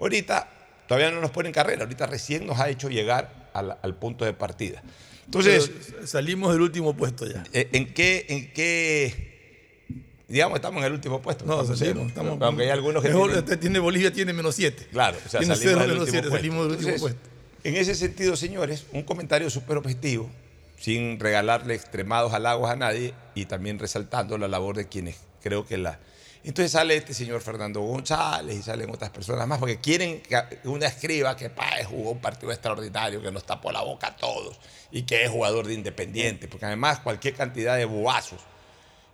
Ahorita 0.00 0.48
todavía 0.88 1.10
no 1.10 1.20
nos 1.20 1.30
pone 1.30 1.48
en 1.48 1.54
carrera, 1.54 1.82
ahorita 1.84 2.06
recién 2.06 2.46
nos 2.46 2.58
ha 2.60 2.68
hecho 2.68 2.88
llegar 2.88 3.50
al, 3.54 3.76
al 3.82 3.94
punto 3.96 4.24
de 4.24 4.32
partida. 4.32 4.82
Entonces, 5.24 5.70
Pero 5.90 6.06
salimos 6.06 6.52
del 6.52 6.62
último 6.62 6.96
puesto 6.96 7.26
ya. 7.26 7.42
eh, 7.52 7.68
¿en 7.72 7.92
qué, 7.92 8.26
en 8.28 8.52
qué, 8.52 9.84
digamos, 10.28 10.56
estamos 10.56 10.80
en 10.80 10.86
el 10.86 10.92
último 10.92 11.20
puesto? 11.20 11.44
No, 11.44 11.60
Estamos 11.62 11.78
salimos. 11.78 11.98
cero. 11.98 12.08
Estamos, 12.08 12.42
Aunque 12.42 12.62
hay 12.64 12.70
algunos 12.70 13.02
que 13.02 13.08
mejor 13.08 13.30
tienen- 13.30 13.44
este 13.44 13.56
tiene 13.56 13.78
Bolivia 13.80 14.12
tiene 14.12 14.32
menos 14.32 14.54
7. 14.54 14.88
Claro, 14.92 15.16
o 15.24 15.28
sea, 15.28 15.40
tiene 15.40 15.56
salimos 15.56 15.58
0 15.74 15.80
del 15.80 15.88
menos 15.88 16.00
último 16.02 16.12
7, 16.12 16.28
puesto. 16.28 16.36
salimos 16.36 16.62
del 16.66 16.72
último 16.76 16.90
Entonces, 16.90 17.16
puesto. 17.18 17.36
En 17.64 17.76
ese 17.76 17.94
sentido, 17.96 18.36
señores, 18.36 18.84
un 18.92 19.02
comentario 19.02 19.50
súper 19.50 19.76
objetivo, 19.78 20.30
sin 20.78 21.18
regalarle 21.18 21.74
extremados 21.74 22.32
halagos 22.32 22.70
a 22.70 22.76
nadie 22.76 23.12
y 23.34 23.46
también 23.46 23.78
resaltando 23.80 24.38
la 24.38 24.46
labor 24.46 24.76
de 24.76 24.86
quienes 24.86 25.16
creo 25.42 25.66
que 25.66 25.76
la... 25.78 25.98
Entonces 26.46 26.70
sale 26.70 26.94
este 26.96 27.12
señor 27.12 27.40
Fernando 27.40 27.80
González 27.80 28.56
y 28.56 28.62
salen 28.62 28.88
otras 28.88 29.10
personas 29.10 29.48
más, 29.48 29.58
porque 29.58 29.80
quieren 29.80 30.20
que 30.20 30.40
una 30.62 30.86
escriba 30.86 31.36
que 31.36 31.50
jugó 31.84 32.12
un 32.12 32.20
partido 32.20 32.52
extraordinario, 32.52 33.20
que 33.20 33.32
nos 33.32 33.44
tapó 33.44 33.72
la 33.72 33.82
boca 33.82 34.06
a 34.06 34.16
todos 34.16 34.56
y 34.92 35.02
que 35.02 35.24
es 35.24 35.30
jugador 35.30 35.66
de 35.66 35.74
Independiente, 35.74 36.46
porque 36.46 36.66
además 36.66 37.00
cualquier 37.00 37.34
cantidad 37.34 37.76
de 37.76 37.84
bobazos 37.84 38.38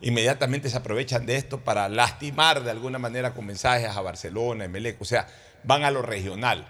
inmediatamente 0.03 0.69
se 0.69 0.77
aprovechan 0.77 1.25
de 1.25 1.37
esto 1.37 1.61
para 1.61 1.89
lastimar 1.89 2.63
de 2.65 2.71
alguna 2.71 2.99
manera 2.99 3.33
con 3.33 3.47
mensajes 3.47 3.89
a 3.89 4.03
Barcelona, 4.03 4.67
Emelec, 4.67 5.01
o 5.01 5.07
sea, 5.07 5.27
van 5.65 5.85
a 5.85 5.91
lo 5.91 6.03
regional. 6.03 6.69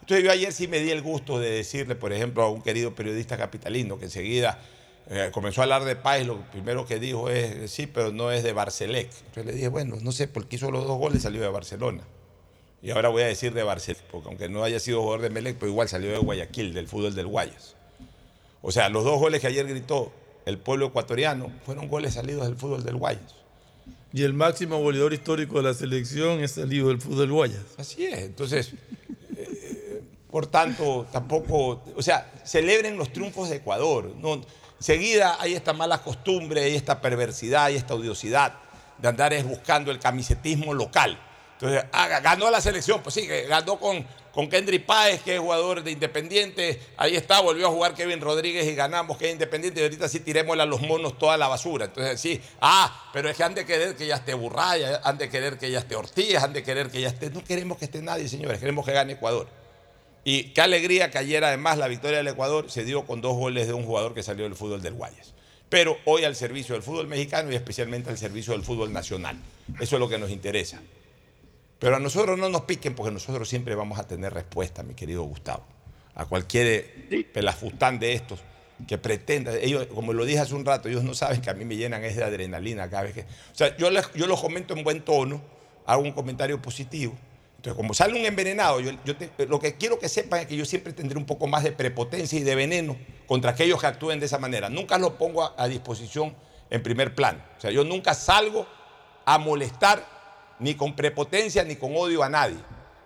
Entonces 0.00 0.24
yo 0.24 0.32
ayer 0.32 0.54
sí 0.54 0.68
me 0.68 0.78
di 0.78 0.90
el 0.90 1.02
gusto 1.02 1.38
de 1.38 1.50
decirle, 1.50 1.96
por 1.96 2.14
ejemplo, 2.14 2.44
a 2.44 2.50
un 2.50 2.62
querido 2.62 2.94
periodista 2.94 3.36
capitalino 3.36 3.98
que 3.98 4.06
enseguida 4.06 4.58
eh, 5.10 5.30
comenzó 5.32 5.62
a 5.62 5.64
hablar 5.64 5.84
de 5.84 5.96
Páez, 5.96 6.26
lo 6.26 6.38
primero 6.50 6.84
que 6.86 6.98
dijo 6.98 7.30
es, 7.30 7.70
sí, 7.70 7.86
pero 7.86 8.12
no 8.12 8.30
es 8.30 8.42
de 8.42 8.52
Barcelec. 8.52 9.10
Entonces 9.10 9.46
le 9.46 9.52
dije, 9.52 9.68
bueno, 9.68 9.96
no 10.02 10.12
sé, 10.12 10.28
porque 10.28 10.56
hizo 10.56 10.70
los 10.70 10.86
dos 10.86 10.98
goles 10.98 11.22
salió 11.22 11.40
de 11.40 11.48
Barcelona. 11.48 12.02
Y 12.82 12.90
ahora 12.90 13.08
voy 13.08 13.22
a 13.22 13.26
decir 13.26 13.54
de 13.54 13.62
Barcelona, 13.62 14.04
porque 14.10 14.28
aunque 14.28 14.48
no 14.48 14.62
haya 14.64 14.78
sido 14.78 15.00
jugador 15.00 15.22
de 15.22 15.30
Melec, 15.30 15.56
pero 15.56 15.72
igual 15.72 15.88
salió 15.88 16.10
de 16.10 16.18
Guayaquil, 16.18 16.74
del 16.74 16.86
fútbol 16.88 17.14
del 17.14 17.26
Guayas. 17.26 17.74
O 18.60 18.70
sea, 18.70 18.88
los 18.90 19.04
dos 19.04 19.18
goles 19.18 19.40
que 19.40 19.46
ayer 19.46 19.66
gritó 19.66 20.12
el 20.44 20.58
pueblo 20.58 20.86
ecuatoriano 20.86 21.50
fueron 21.64 21.88
goles 21.88 22.14
salidos 22.14 22.46
del 22.46 22.56
fútbol 22.56 22.84
del 22.84 22.96
Guayas. 22.96 23.34
Y 24.12 24.22
el 24.22 24.34
máximo 24.34 24.78
goleador 24.78 25.12
histórico 25.12 25.56
de 25.58 25.64
la 25.64 25.74
selección 25.74 26.40
es 26.40 26.52
salido 26.52 26.88
del 26.88 27.00
fútbol 27.00 27.32
Guayas. 27.32 27.62
Así 27.78 28.04
es. 28.04 28.18
Entonces, 28.20 28.72
eh, 29.36 30.02
por 30.30 30.46
tanto, 30.46 31.06
tampoco, 31.12 31.82
o 31.96 32.02
sea, 32.02 32.30
celebren 32.44 32.96
los 32.96 33.12
triunfos 33.12 33.50
de 33.50 33.56
Ecuador. 33.56 34.14
No, 34.16 34.42
enseguida 34.78 35.36
hay 35.40 35.54
esta 35.54 35.72
mala 35.72 35.98
costumbre, 35.98 36.62
hay 36.62 36.76
esta 36.76 37.00
perversidad, 37.00 37.64
hay 37.64 37.76
esta 37.76 37.94
odiosidad 37.94 38.54
de 38.98 39.08
andar 39.08 39.32
es 39.32 39.44
buscando 39.44 39.90
el 39.90 39.98
camisetismo 39.98 40.74
local. 40.74 41.18
Entonces, 41.54 41.84
ah, 41.92 42.20
ganó 42.20 42.50
la 42.50 42.60
selección, 42.60 43.02
pues 43.02 43.16
sí, 43.16 43.26
ganó 43.26 43.80
con, 43.80 44.06
con 44.32 44.48
Kendry 44.48 44.78
Páez, 44.78 45.22
que 45.22 45.34
es 45.34 45.40
jugador 45.40 45.82
de 45.82 45.90
Independiente. 45.90 46.80
Ahí 46.96 47.16
está, 47.16 47.40
volvió 47.40 47.66
a 47.66 47.70
jugar 47.70 47.94
Kevin 47.94 48.20
Rodríguez 48.20 48.64
y 48.66 48.76
ganamos, 48.76 49.16
que 49.18 49.26
es 49.26 49.32
Independiente. 49.32 49.80
Y 49.80 49.82
ahorita 49.82 50.08
sí 50.08 50.20
tirémosle 50.20 50.62
a 50.62 50.66
los 50.66 50.80
monos 50.82 51.18
toda 51.18 51.36
la 51.36 51.48
basura. 51.48 51.86
Entonces, 51.86 52.20
sí, 52.20 52.40
ah, 52.60 53.10
pero 53.12 53.28
es 53.28 53.36
que 53.36 53.42
han 53.42 53.56
de 53.56 53.66
querer 53.66 53.96
que 53.96 54.06
ya 54.06 54.16
esté 54.16 54.34
Burraya, 54.34 55.00
han 55.02 55.18
de 55.18 55.28
querer 55.28 55.58
que 55.58 55.68
ya 55.68 55.80
esté 55.80 55.96
Ortiz, 55.96 56.36
han 56.36 56.52
de 56.52 56.62
querer 56.62 56.90
que 56.90 57.00
ya 57.00 57.08
esté. 57.08 57.30
No 57.30 57.42
queremos 57.42 57.76
que 57.76 57.86
esté 57.86 58.02
nadie, 58.02 58.28
señores, 58.28 58.60
queremos 58.60 58.86
que 58.86 58.92
gane 58.92 59.14
Ecuador. 59.14 59.48
Y 60.30 60.50
qué 60.50 60.60
alegría 60.60 61.10
que 61.10 61.16
ayer, 61.16 61.42
además, 61.42 61.78
la 61.78 61.88
victoria 61.88 62.18
del 62.18 62.28
Ecuador 62.28 62.70
se 62.70 62.84
dio 62.84 63.06
con 63.06 63.22
dos 63.22 63.34
goles 63.34 63.66
de 63.66 63.72
un 63.72 63.86
jugador 63.86 64.12
que 64.12 64.22
salió 64.22 64.44
del 64.44 64.54
fútbol 64.56 64.82
del 64.82 64.92
Guayas. 64.92 65.32
Pero 65.70 65.96
hoy 66.04 66.24
al 66.24 66.36
servicio 66.36 66.74
del 66.74 66.82
fútbol 66.82 67.06
mexicano 67.06 67.50
y 67.50 67.54
especialmente 67.54 68.10
al 68.10 68.18
servicio 68.18 68.52
del 68.52 68.62
fútbol 68.62 68.92
nacional. 68.92 69.38
Eso 69.80 69.96
es 69.96 70.00
lo 70.00 70.06
que 70.06 70.18
nos 70.18 70.28
interesa. 70.30 70.82
Pero 71.78 71.96
a 71.96 71.98
nosotros 71.98 72.38
no 72.38 72.50
nos 72.50 72.60
piquen 72.64 72.94
porque 72.94 73.10
nosotros 73.10 73.48
siempre 73.48 73.74
vamos 73.74 73.98
a 73.98 74.06
tener 74.06 74.34
respuesta, 74.34 74.82
mi 74.82 74.92
querido 74.92 75.22
Gustavo. 75.22 75.64
A 76.14 76.26
cualquier 76.26 77.24
pelafustán 77.32 77.98
de 77.98 78.12
estos 78.12 78.40
que 78.86 78.98
pretenda, 78.98 79.56
ellos, 79.56 79.86
como 79.86 80.12
lo 80.12 80.26
dije 80.26 80.40
hace 80.40 80.54
un 80.54 80.66
rato, 80.66 80.90
ellos 80.90 81.04
no 81.04 81.14
saben 81.14 81.40
que 81.40 81.48
a 81.48 81.54
mí 81.54 81.64
me 81.64 81.76
llenan 81.76 82.04
es 82.04 82.16
de 82.16 82.24
adrenalina 82.24 82.90
cada 82.90 83.04
vez 83.04 83.14
que... 83.14 83.20
O 83.22 83.54
sea, 83.54 83.74
yo, 83.78 83.88
les- 83.90 84.12
yo 84.12 84.26
los 84.26 84.38
comento 84.42 84.76
en 84.76 84.84
buen 84.84 85.00
tono, 85.00 85.40
hago 85.86 86.02
un 86.02 86.12
comentario 86.12 86.60
positivo. 86.60 87.16
Entonces, 87.58 87.76
como 87.76 87.92
sale 87.92 88.18
un 88.18 88.24
envenenado, 88.24 88.78
yo, 88.80 88.92
lo 89.48 89.58
que 89.58 89.74
quiero 89.74 89.98
que 89.98 90.08
sepan 90.08 90.40
es 90.40 90.46
que 90.46 90.56
yo 90.56 90.64
siempre 90.64 90.92
tendré 90.92 91.18
un 91.18 91.26
poco 91.26 91.46
más 91.48 91.64
de 91.64 91.72
prepotencia 91.72 92.38
y 92.38 92.44
de 92.44 92.54
veneno 92.54 92.96
contra 93.26 93.50
aquellos 93.50 93.80
que 93.80 93.86
actúen 93.88 94.20
de 94.20 94.26
esa 94.26 94.38
manera. 94.38 94.68
Nunca 94.70 94.96
los 94.96 95.12
pongo 95.14 95.42
a, 95.42 95.54
a 95.58 95.66
disposición 95.68 96.34
en 96.70 96.82
primer 96.82 97.14
plano. 97.16 97.40
O 97.58 97.60
sea, 97.60 97.70
yo 97.72 97.82
nunca 97.82 98.14
salgo 98.14 98.64
a 99.24 99.38
molestar 99.38 100.04
ni 100.60 100.74
con 100.76 100.94
prepotencia 100.94 101.64
ni 101.64 101.74
con 101.76 101.96
odio 101.96 102.22
a 102.22 102.28
nadie. 102.28 102.58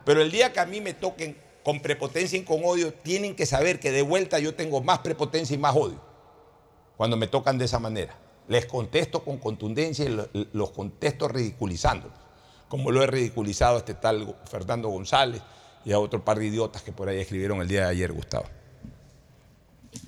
Pero 0.04 0.20
el 0.20 0.30
día 0.30 0.52
que 0.52 0.60
a 0.60 0.66
mí 0.66 0.80
me 0.82 0.92
toquen 0.94 1.36
con 1.64 1.80
prepotencia 1.80 2.38
y 2.38 2.42
con 2.42 2.60
odio, 2.64 2.92
tienen 2.92 3.34
que 3.34 3.46
saber 3.46 3.80
que 3.80 3.90
de 3.90 4.02
vuelta 4.02 4.38
yo 4.38 4.54
tengo 4.54 4.82
más 4.82 4.98
prepotencia 4.98 5.54
y 5.54 5.58
más 5.58 5.74
odio 5.76 6.00
cuando 6.96 7.16
me 7.16 7.26
tocan 7.26 7.56
de 7.56 7.64
esa 7.64 7.78
manera. 7.78 8.14
Les 8.48 8.66
contesto 8.66 9.24
con 9.24 9.38
contundencia 9.38 10.04
y 10.04 10.08
lo- 10.08 10.28
los 10.52 10.72
contesto 10.72 11.28
ridiculizando, 11.28 12.12
como 12.72 12.90
lo 12.90 13.02
he 13.02 13.06
ridiculizado 13.06 13.76
a 13.76 13.78
este 13.80 13.92
tal 13.92 14.34
Fernando 14.50 14.88
González 14.88 15.42
y 15.84 15.92
a 15.92 15.98
otro 15.98 16.24
par 16.24 16.38
de 16.38 16.46
idiotas 16.46 16.80
que 16.80 16.90
por 16.90 17.06
ahí 17.06 17.20
escribieron 17.20 17.60
el 17.60 17.68
día 17.68 17.82
de 17.82 17.88
ayer, 17.88 18.10
Gustavo. 18.10 18.46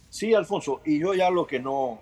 Sí, 0.09 0.33
Alfonso, 0.33 0.81
y 0.83 0.99
yo 0.99 1.13
ya 1.13 1.29
lo 1.29 1.47
que 1.47 1.61
no, 1.61 1.99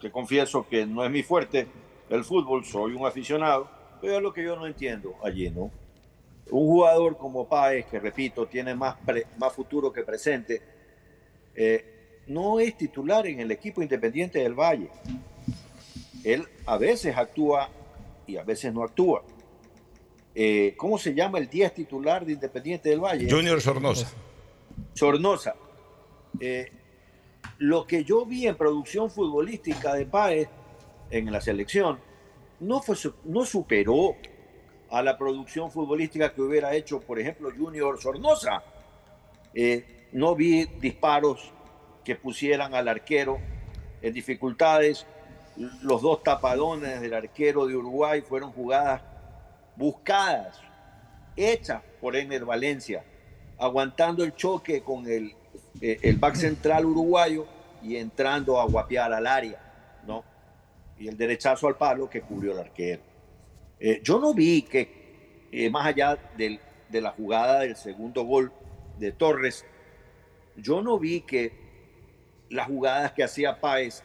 que 0.00 0.10
confieso 0.10 0.66
que 0.66 0.86
no 0.86 1.04
es 1.04 1.10
mi 1.10 1.22
fuerte, 1.22 1.66
el 2.08 2.24
fútbol, 2.24 2.64
soy 2.64 2.94
un 2.94 3.06
aficionado, 3.06 3.68
pero 4.00 4.16
es 4.16 4.22
lo 4.22 4.32
que 4.32 4.42
yo 4.42 4.56
no 4.56 4.66
entiendo 4.66 5.16
allí, 5.22 5.50
¿no? 5.50 5.70
Un 6.50 6.66
jugador 6.66 7.18
como 7.18 7.46
Páez, 7.46 7.84
que 7.84 8.00
repito, 8.00 8.46
tiene 8.46 8.74
más, 8.74 8.96
más 9.36 9.52
futuro 9.52 9.92
que 9.92 10.02
presente, 10.02 10.62
eh, 11.54 12.22
no 12.26 12.58
es 12.58 12.74
titular 12.74 13.26
en 13.26 13.40
el 13.40 13.50
equipo 13.50 13.82
independiente 13.82 14.38
del 14.38 14.54
Valle. 14.54 14.88
Él 16.24 16.48
a 16.64 16.78
veces 16.78 17.14
actúa 17.18 17.68
y 18.26 18.38
a 18.38 18.44
veces 18.44 18.72
no 18.72 18.82
actúa. 18.82 19.22
Eh, 20.42 20.72
¿Cómo 20.74 20.96
se 20.96 21.12
llama 21.12 21.36
el 21.36 21.50
10 21.50 21.74
titular 21.74 22.24
de 22.24 22.32
Independiente 22.32 22.88
del 22.88 22.98
Valle? 22.98 23.30
Junior 23.30 23.60
Sornosa. 23.60 24.10
Sornosa. 24.94 25.54
Eh, 26.40 26.72
lo 27.58 27.86
que 27.86 28.04
yo 28.04 28.24
vi 28.24 28.46
en 28.46 28.56
producción 28.56 29.10
futbolística 29.10 29.92
de 29.92 30.06
Páez 30.06 30.48
en 31.10 31.30
la 31.30 31.42
selección 31.42 31.98
no, 32.58 32.80
fue, 32.80 32.96
no 33.24 33.44
superó 33.44 34.16
a 34.88 35.02
la 35.02 35.18
producción 35.18 35.70
futbolística 35.70 36.32
que 36.32 36.40
hubiera 36.40 36.74
hecho, 36.74 37.00
por 37.00 37.18
ejemplo, 37.18 37.50
Junior 37.54 38.00
Sornosa. 38.00 38.62
Eh, 39.52 40.08
no 40.12 40.34
vi 40.34 40.64
disparos 40.64 41.52
que 42.02 42.16
pusieran 42.16 42.74
al 42.74 42.88
arquero 42.88 43.38
en 44.00 44.14
dificultades. 44.14 45.06
Los 45.82 46.00
dos 46.00 46.22
tapadones 46.22 47.02
del 47.02 47.12
arquero 47.12 47.66
de 47.66 47.76
Uruguay 47.76 48.22
fueron 48.22 48.52
jugadas 48.52 49.02
buscadas, 49.80 50.60
hechas 51.34 51.82
por 52.02 52.14
Ener 52.14 52.44
Valencia, 52.44 53.02
aguantando 53.58 54.22
el 54.22 54.34
choque 54.34 54.82
con 54.82 55.06
el, 55.10 55.34
eh, 55.80 55.98
el 56.02 56.16
back 56.16 56.36
central 56.36 56.84
uruguayo 56.84 57.46
y 57.82 57.96
entrando 57.96 58.60
a 58.60 58.66
guapear 58.66 59.10
al 59.12 59.26
área, 59.26 59.58
¿no? 60.06 60.22
Y 60.98 61.08
el 61.08 61.16
derechazo 61.16 61.66
al 61.66 61.76
palo 61.76 62.10
que 62.10 62.20
cubrió 62.20 62.52
el 62.52 62.58
arquero. 62.58 63.02
Eh, 63.80 64.00
yo 64.04 64.20
no 64.20 64.34
vi 64.34 64.62
que, 64.62 65.48
eh, 65.50 65.70
más 65.70 65.86
allá 65.86 66.18
de 66.36 67.00
la 67.00 67.10
jugada 67.12 67.60
del 67.60 67.74
segundo 67.74 68.24
gol 68.24 68.52
de 68.98 69.12
Torres, 69.12 69.64
yo 70.56 70.82
no 70.82 70.98
vi 70.98 71.22
que 71.22 71.52
las 72.50 72.66
jugadas 72.66 73.12
que 73.12 73.24
hacía 73.24 73.58
Páez 73.58 74.02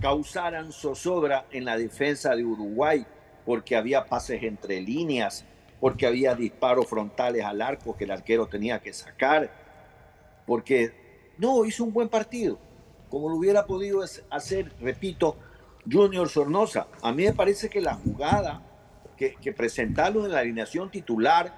causaran 0.00 0.70
zozobra 0.70 1.46
en 1.50 1.64
la 1.64 1.76
defensa 1.76 2.36
de 2.36 2.44
Uruguay, 2.44 3.04
porque 3.44 3.76
había 3.76 4.06
pases 4.06 4.42
entre 4.42 4.80
líneas, 4.80 5.44
porque 5.80 6.06
había 6.06 6.34
disparos 6.34 6.86
frontales 6.86 7.44
al 7.44 7.62
arco 7.62 7.96
que 7.96 8.04
el 8.04 8.10
arquero 8.10 8.46
tenía 8.46 8.80
que 8.80 8.92
sacar, 8.92 9.50
porque 10.46 10.92
no, 11.38 11.64
hizo 11.64 11.84
un 11.84 11.92
buen 11.92 12.08
partido, 12.08 12.58
como 13.08 13.28
lo 13.28 13.36
hubiera 13.36 13.66
podido 13.66 14.04
hacer, 14.30 14.72
repito, 14.80 15.36
Junior 15.90 16.28
Sornosa. 16.28 16.88
A 17.02 17.12
mí 17.12 17.24
me 17.24 17.32
parece 17.32 17.68
que 17.70 17.80
la 17.80 17.94
jugada 17.94 18.62
que, 19.16 19.34
que 19.36 19.54
en 19.80 20.32
la 20.32 20.38
alineación 20.38 20.90
titular, 20.90 21.52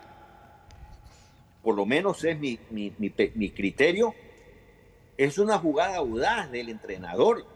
por 1.62 1.74
lo 1.74 1.84
menos 1.86 2.24
es 2.24 2.38
mi 2.38 3.50
criterio, 3.54 4.14
es 5.16 5.38
una 5.38 5.58
jugada 5.58 5.96
audaz 5.96 6.50
del 6.50 6.68
entrenador. 6.68 7.46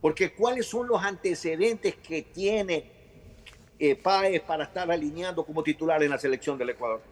Porque 0.00 0.32
cuáles 0.32 0.66
son 0.66 0.88
los 0.88 1.02
antecedentes 1.02 1.96
que 1.96 2.22
tiene 2.22 2.90
eh, 3.78 3.96
Páez 3.96 4.40
para 4.42 4.64
estar 4.64 4.90
alineando 4.90 5.44
como 5.44 5.62
titular 5.62 6.02
en 6.02 6.10
la 6.10 6.18
selección 6.18 6.56
del 6.56 6.70
Ecuador? 6.70 7.02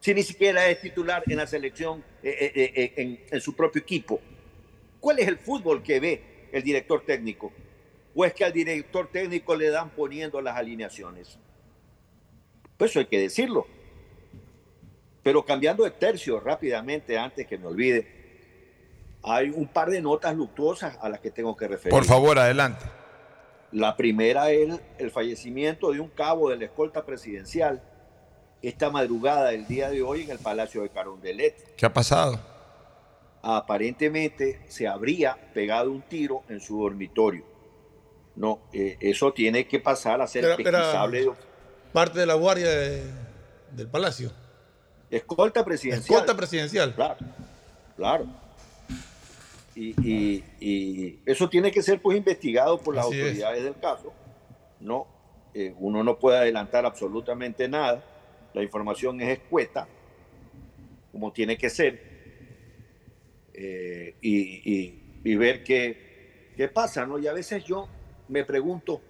Si 0.00 0.12
ni 0.14 0.22
siquiera 0.22 0.68
es 0.68 0.80
titular 0.80 1.22
en 1.26 1.36
la 1.36 1.46
selección, 1.46 2.04
eh, 2.22 2.52
eh, 2.54 2.72
eh, 2.74 2.92
en, 2.96 3.20
en 3.30 3.40
su 3.40 3.54
propio 3.54 3.80
equipo. 3.80 4.20
¿Cuál 4.98 5.20
es 5.20 5.28
el 5.28 5.38
fútbol 5.38 5.82
que 5.82 6.00
ve 6.00 6.48
el 6.52 6.62
director 6.62 7.04
técnico? 7.04 7.52
¿O 8.14 8.24
es 8.24 8.34
que 8.34 8.44
al 8.44 8.52
director 8.52 9.08
técnico 9.10 9.54
le 9.54 9.70
dan 9.70 9.90
poniendo 9.90 10.40
las 10.40 10.56
alineaciones? 10.56 11.38
Pues 12.76 12.90
eso 12.90 13.00
hay 13.00 13.06
que 13.06 13.20
decirlo. 13.20 13.66
Pero 15.22 15.44
cambiando 15.44 15.84
de 15.84 15.92
tercio 15.92 16.40
rápidamente, 16.40 17.16
antes 17.16 17.46
que 17.46 17.56
me 17.56 17.66
olvide, 17.66 18.21
hay 19.22 19.50
un 19.50 19.68
par 19.68 19.90
de 19.90 20.00
notas 20.00 20.34
luctuosas 20.34 20.98
a 21.00 21.08
las 21.08 21.20
que 21.20 21.30
tengo 21.30 21.56
que 21.56 21.68
referir. 21.68 21.90
Por 21.90 22.04
favor, 22.04 22.38
adelante. 22.38 22.84
La 23.70 23.96
primera 23.96 24.50
es 24.50 24.80
el 24.98 25.10
fallecimiento 25.10 25.92
de 25.92 26.00
un 26.00 26.08
cabo 26.08 26.50
de 26.50 26.56
la 26.58 26.64
escolta 26.66 27.06
presidencial 27.06 27.82
esta 28.60 28.90
madrugada 28.90 29.50
del 29.50 29.66
día 29.66 29.88
de 29.90 30.02
hoy 30.02 30.22
en 30.22 30.30
el 30.30 30.38
Palacio 30.38 30.82
de 30.82 30.90
Carondelet. 30.90 31.74
¿Qué 31.76 31.86
ha 31.86 31.92
pasado? 31.92 32.38
Aparentemente 33.42 34.60
se 34.68 34.86
habría 34.86 35.36
pegado 35.52 35.90
un 35.90 36.02
tiro 36.02 36.42
en 36.48 36.60
su 36.60 36.80
dormitorio. 36.80 37.44
No, 38.36 38.60
eh, 38.72 38.96
eso 39.00 39.32
tiene 39.32 39.66
que 39.66 39.80
pasar 39.80 40.20
a 40.22 40.26
ser 40.26 40.44
Era- 40.44 40.54
era- 40.54 40.62
pesquisable. 40.78 41.30
Parte 41.92 42.20
de 42.20 42.26
la 42.26 42.34
guardia 42.34 42.68
de- 42.70 43.02
del 43.72 43.88
palacio. 43.88 44.30
Escolta 45.10 45.64
presidencial. 45.64 46.02
Escolta 46.20 46.36
presidencial. 46.36 46.94
Claro, 46.94 47.16
claro. 47.96 48.26
Y, 49.74 49.94
y- 50.06 50.44
y 50.60 51.18
eso 51.24 51.48
tiene 51.48 51.70
que 51.70 51.82
ser 51.82 52.00
pues 52.00 52.16
investigado 52.18 52.78
por 52.78 52.94
las 52.94 53.06
Así 53.06 53.14
es. 53.18 53.22
autoridades 53.22 53.64
del 53.64 53.74
caso. 53.80 54.12
No, 54.80 55.06
Eh, 55.54 55.74
uno 55.78 56.02
no 56.02 56.18
puede 56.18 56.38
adelantar 56.38 56.86
absolutamente 56.86 57.68
nada. 57.68 58.02
La 58.54 58.62
información 58.62 59.20
es 59.20 59.38
escueta, 59.38 59.86
como 61.12 61.30
tiene 61.30 61.58
que 61.58 61.68
ser, 61.68 62.00
eh, 63.52 64.14
y 64.22 65.34
ver 65.36 65.62
qué, 65.62 66.52
qué 66.56 66.68
pasa, 66.68 67.04
¿no? 67.06 67.18
Y 67.18 67.26
a 67.26 67.32
veces 67.34 67.64
yo 67.64 67.86
me 68.28 68.44
pregunto, 68.44 69.00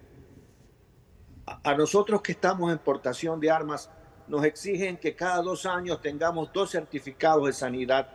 a, 1.45 1.71
a 1.71 1.75
nosotros 1.77 2.21
que 2.21 2.33
estamos 2.33 2.71
en 2.71 2.77
portación 2.79 3.39
de 3.39 3.49
armas, 3.49 3.89
nos 4.27 4.43
exigen 4.43 4.97
que 4.97 5.15
cada 5.15 5.41
dos 5.41 5.65
años 5.65 6.01
tengamos 6.01 6.51
dos 6.53 6.71
certificados 6.71 7.45
de 7.47 7.53
sanidad 7.53 8.07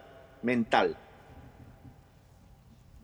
mental. 0.42 0.96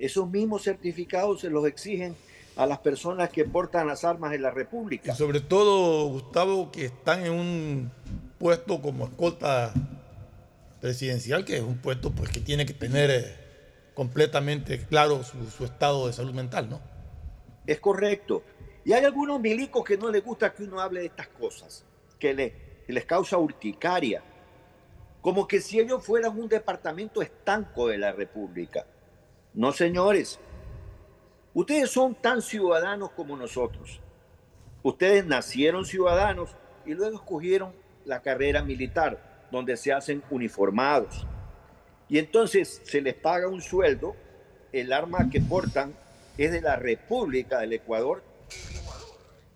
Esos 0.04 0.28
mismos 0.28 0.62
certificados 0.62 1.40
se 1.40 1.50
los 1.50 1.66
exigen 1.66 2.14
a 2.56 2.66
las 2.66 2.78
personas 2.78 3.30
que 3.30 3.44
portan 3.44 3.86
las 3.86 4.04
armas 4.04 4.32
en 4.34 4.42
la 4.42 4.50
República. 4.50 5.12
Y 5.12 5.16
sobre 5.16 5.40
todo, 5.40 6.06
Gustavo, 6.08 6.70
que 6.70 6.84
están 6.86 7.24
en 7.24 7.32
un 7.32 7.90
puesto 8.38 8.82
como 8.82 9.06
escolta 9.06 9.72
presidencial, 10.80 11.44
que 11.44 11.56
es 11.56 11.62
un 11.62 11.78
puesto 11.78 12.10
pues, 12.10 12.30
que 12.30 12.40
tiene 12.40 12.66
que 12.66 12.74
tener 12.74 13.10
eh, 13.10 13.34
completamente 13.94 14.78
claro 14.86 15.22
su, 15.24 15.50
su 15.50 15.64
estado 15.64 16.06
de 16.06 16.12
salud 16.12 16.34
mental, 16.34 16.68
¿no? 16.68 16.80
Es 17.66 17.80
correcto. 17.80 18.42
Y 18.84 18.92
hay 18.92 19.04
algunos 19.04 19.40
milicos 19.40 19.82
que 19.84 19.96
no 19.96 20.10
les 20.10 20.22
gusta 20.22 20.52
que 20.52 20.64
uno 20.64 20.80
hable 20.80 21.00
de 21.00 21.06
estas 21.06 21.28
cosas, 21.28 21.84
que, 22.18 22.34
le- 22.34 22.52
que 22.86 22.92
les 22.92 23.06
causa 23.06 23.38
urticaria. 23.38 24.22
Como 25.22 25.48
que 25.48 25.62
si 25.62 25.80
ellos 25.80 26.04
fueran 26.04 26.38
un 26.38 26.48
departamento 26.48 27.22
estanco 27.22 27.88
de 27.88 27.96
la 27.96 28.12
República. 28.12 28.84
No, 29.54 29.70
señores. 29.72 30.40
Ustedes 31.54 31.88
son 31.88 32.16
tan 32.16 32.42
ciudadanos 32.42 33.10
como 33.12 33.36
nosotros. 33.36 34.00
Ustedes 34.82 35.24
nacieron 35.24 35.84
ciudadanos 35.84 36.50
y 36.84 36.94
luego 36.94 37.16
escogieron 37.16 37.72
la 38.04 38.20
carrera 38.20 38.62
militar, 38.62 39.46
donde 39.52 39.76
se 39.76 39.92
hacen 39.92 40.22
uniformados. 40.30 41.24
Y 42.08 42.18
entonces 42.18 42.82
se 42.84 43.00
les 43.00 43.14
paga 43.14 43.46
un 43.46 43.62
sueldo, 43.62 44.16
el 44.72 44.92
arma 44.92 45.30
que 45.30 45.40
portan 45.40 45.94
es 46.36 46.50
de 46.50 46.60
la 46.60 46.74
República 46.74 47.60
del 47.60 47.74
Ecuador 47.74 48.24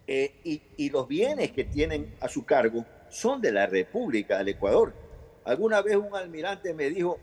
eh, 0.07 0.37
y, 0.45 0.63
y 0.77 0.91
los 0.91 1.09
bienes 1.09 1.51
que 1.51 1.65
tienen 1.65 2.15
a 2.21 2.29
su 2.29 2.47
cargo 2.47 2.87
son 3.11 3.41
de 3.41 3.51
la 3.51 3.67
República 3.67 4.39
del 4.39 4.49
Ecuador. 4.49 4.95
Alguna 5.45 5.83
vez 5.83 5.97
un 5.97 6.15
almirante 6.15 6.73
me 6.73 6.89
dijo, 6.89 7.19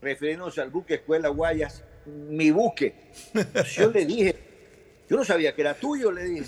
refiriéndose 0.00 0.60
al 0.60 0.70
buque 0.70 0.94
Escuela 0.94 1.28
Guayas, 1.28 1.84
mi 2.06 2.50
buque. 2.50 2.94
Yo 3.76 3.90
le 3.90 4.06
dije, 4.06 4.34
yo 5.08 5.16
no 5.16 5.24
sabía 5.24 5.54
que 5.54 5.62
era 5.62 5.74
tuyo, 5.74 6.10
le 6.12 6.24
dije. 6.24 6.44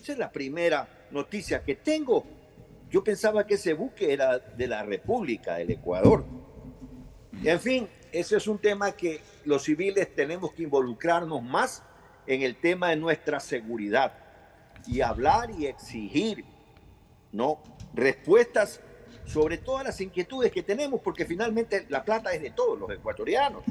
Esa 0.00 0.12
es 0.12 0.18
la 0.18 0.30
primera 0.30 1.06
noticia 1.10 1.62
que 1.62 1.76
tengo. 1.76 2.24
Yo 2.90 3.02
pensaba 3.02 3.46
que 3.46 3.54
ese 3.54 3.74
buque 3.74 4.12
era 4.12 4.38
de 4.38 4.66
la 4.66 4.82
República 4.82 5.56
del 5.56 5.70
Ecuador. 5.70 6.24
En 7.42 7.60
fin, 7.60 7.88
ese 8.12 8.36
es 8.36 8.46
un 8.46 8.58
tema 8.58 8.92
que 8.92 9.20
los 9.44 9.64
civiles 9.64 10.14
tenemos 10.14 10.52
que 10.52 10.62
involucrarnos 10.62 11.42
más 11.42 11.82
en 12.26 12.42
el 12.42 12.56
tema 12.56 12.90
de 12.90 12.96
nuestra 12.96 13.40
seguridad 13.40 14.12
y 14.86 15.00
hablar 15.00 15.50
y 15.50 15.66
exigir, 15.66 16.44
¿no? 17.32 17.62
Respuestas 17.94 18.80
sobre 19.26 19.58
todas 19.58 19.84
las 19.84 20.00
inquietudes 20.00 20.52
que 20.52 20.62
tenemos, 20.62 21.00
porque 21.02 21.24
finalmente 21.24 21.86
la 21.88 22.04
plata 22.04 22.32
es 22.32 22.42
de 22.42 22.50
todos 22.50 22.78
los 22.78 22.90
ecuatorianos, 22.90 23.62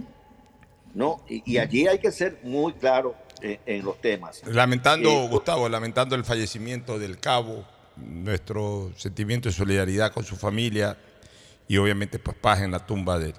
¿no? 0.93 1.23
Y, 1.27 1.43
y 1.53 1.57
allí 1.57 1.87
hay 1.87 1.99
que 1.99 2.11
ser 2.11 2.39
muy 2.43 2.73
claro 2.73 3.15
en, 3.41 3.59
en 3.65 3.85
los 3.85 3.99
temas. 4.01 4.41
Lamentando, 4.45 5.09
Eh, 5.09 5.27
Gustavo, 5.29 5.69
lamentando 5.69 6.15
el 6.15 6.23
fallecimiento 6.23 6.99
del 6.99 7.19
cabo, 7.19 7.65
nuestro 7.97 8.91
sentimiento 8.97 9.49
de 9.49 9.53
solidaridad 9.53 10.11
con 10.11 10.23
su 10.23 10.35
familia 10.35 10.97
y 11.67 11.77
obviamente 11.77 12.19
pues 12.19 12.35
paz 12.37 12.61
en 12.61 12.71
la 12.71 12.85
tumba 12.85 13.19
del 13.19 13.33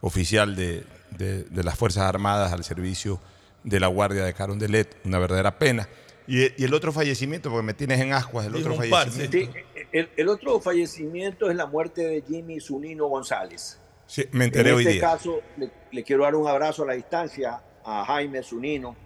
oficial 0.00 0.56
de, 0.56 0.84
de- 1.16 1.44
de 1.44 1.62
las 1.62 1.76
Fuerzas 1.78 2.04
Armadas 2.04 2.52
al 2.52 2.64
servicio 2.64 3.20
de 3.64 3.78
la 3.80 3.86
Guardia 3.88 4.24
de 4.24 4.32
Carondelet, 4.34 4.96
una 5.04 5.18
verdadera 5.18 5.58
pena. 5.58 5.88
Y, 6.26 6.42
y 6.60 6.64
el 6.64 6.72
otro 6.74 6.92
fallecimiento, 6.92 7.50
porque 7.50 7.64
me 7.66 7.74
tienes 7.74 8.00
en 8.00 8.12
ascuas, 8.12 8.46
el 8.46 8.54
otro 8.54 8.74
fallecimiento. 8.76 9.36
Sí, 9.38 9.50
el, 9.92 10.08
el 10.16 10.28
otro 10.28 10.60
fallecimiento 10.60 11.50
es 11.50 11.56
la 11.56 11.66
muerte 11.66 12.02
de 12.06 12.22
Jimmy 12.22 12.60
Zunino 12.60 13.06
González. 13.06 13.80
Sí, 14.06 14.24
me 14.32 14.44
enteré 14.46 14.70
en 14.70 14.76
hoy 14.76 14.82
este 14.82 14.94
día. 14.94 15.00
caso, 15.02 15.40
le, 15.56 15.70
le 15.92 16.02
quiero 16.02 16.24
dar 16.24 16.34
un 16.34 16.48
abrazo 16.48 16.82
a 16.82 16.86
la 16.86 16.94
distancia 16.94 17.62
a 17.84 18.04
Jaime 18.04 18.42
Zunino 18.42 18.96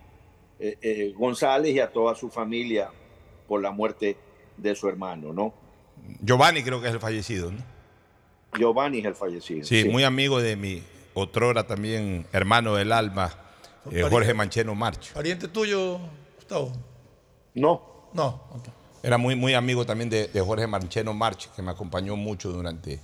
eh, 0.59 0.79
eh, 0.81 1.13
González 1.17 1.75
y 1.75 1.81
a 1.81 1.93
toda 1.93 2.15
su 2.15 2.31
familia 2.31 2.91
por 3.47 3.61
la 3.61 3.71
muerte 3.71 4.17
de 4.57 4.75
su 4.75 4.89
hermano, 4.89 5.33
¿no? 5.33 5.53
Giovanni 6.21 6.63
creo 6.63 6.81
que 6.81 6.89
es 6.89 6.95
el 6.95 7.01
fallecido, 7.01 7.51
¿no? 7.51 7.59
Giovanni 8.59 9.01
es 9.01 9.05
el 9.05 9.15
fallecido. 9.15 9.65
Sí, 9.65 9.85
muy 9.85 10.05
amigo 10.05 10.41
de 10.41 10.57
mi 10.57 10.83
otrora 11.15 11.67
también 11.67 12.27
hermano 12.33 12.75
del 12.75 12.93
alma, 12.93 13.33
eh, 13.91 14.03
Jorge 14.09 14.33
Mancheno 14.33 14.75
Marcho. 14.75 15.13
¿Pariente 15.15 15.49
tuyo, 15.49 15.99
Gustavo? 16.37 16.73
No. 17.55 18.09
No, 18.13 18.43
ok. 18.53 18.69
Era 19.05 19.19
muy, 19.19 19.37
muy 19.37 19.53
amigo 19.53 19.85
también 19.85 20.09
de, 20.09 20.31
Jorge 20.41 20.67
Mancheno 20.67 21.13
March, 21.13 21.51
que 21.55 21.61
me 21.61 21.71
acompañó 21.71 22.17
mucho 22.17 22.51
durante 22.51 23.01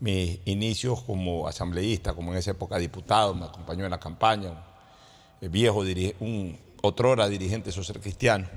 mis 0.00 0.40
inicios 0.44 1.02
como 1.02 1.46
asambleísta, 1.46 2.14
como 2.14 2.32
en 2.32 2.38
esa 2.38 2.50
época 2.50 2.78
diputado, 2.78 3.32
me 3.32 3.44
acompañó 3.44 3.84
en 3.84 3.92
la 3.92 4.00
campaña, 4.00 4.64
un 5.40 5.52
viejo, 5.52 5.84
un 6.18 6.58
otrora 6.82 7.28
dirigente 7.28 7.70
social 7.70 8.00
cristiano, 8.00 8.48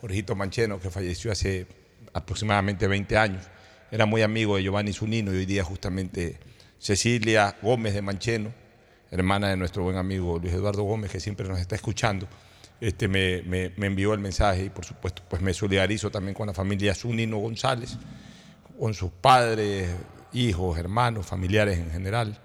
Jorgito 0.00 0.36
Mancheno, 0.36 0.78
que 0.78 0.88
falleció 0.88 1.32
hace 1.32 1.66
aproximadamente 2.12 2.86
20 2.86 3.16
años. 3.16 3.44
Era 3.90 4.06
muy 4.06 4.22
amigo 4.22 4.54
de 4.54 4.62
Giovanni 4.62 4.92
Zunino 4.92 5.34
y 5.34 5.38
hoy 5.38 5.46
día 5.46 5.64
justamente 5.64 6.38
Cecilia 6.78 7.56
Gómez 7.60 7.92
de 7.92 8.02
Mancheno, 8.02 8.52
hermana 9.10 9.48
de 9.48 9.56
nuestro 9.56 9.82
buen 9.82 9.96
amigo 9.96 10.38
Luis 10.38 10.54
Eduardo 10.54 10.84
Gómez, 10.84 11.10
que 11.10 11.18
siempre 11.18 11.48
nos 11.48 11.58
está 11.58 11.74
escuchando, 11.74 12.28
este, 12.80 13.08
me, 13.08 13.72
envió 13.76 14.12
el 14.12 14.20
mensaje 14.20 14.64
y 14.64 14.70
por 14.70 14.84
supuesto 14.84 15.22
pues 15.28 15.40
me 15.40 15.54
solidarizo 15.54 16.10
también 16.10 16.34
con 16.34 16.46
la 16.46 16.54
familia 16.54 16.94
Zunino 16.94 17.38
González, 17.38 17.96
con 18.78 18.92
sus 18.94 19.10
padres, 19.10 19.88
hijos, 20.32 20.78
hermanos, 20.78 21.26
familiares 21.26 21.78
en 21.78 21.90
general. 21.90 22.38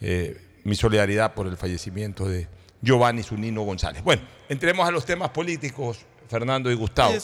Eh, 0.00 0.40
mi 0.64 0.74
solidaridad 0.74 1.34
por 1.34 1.46
el 1.46 1.56
fallecimiento 1.56 2.28
de 2.28 2.48
Giovanni 2.80 3.22
Zunino 3.22 3.62
González. 3.62 4.02
Bueno, 4.02 4.22
entremos 4.48 4.88
a 4.88 4.90
los 4.90 5.04
temas 5.04 5.30
políticos, 5.30 5.98
Fernando 6.28 6.70
y 6.70 6.74
Gustavo. 6.74 7.12
Eh, 7.12 7.18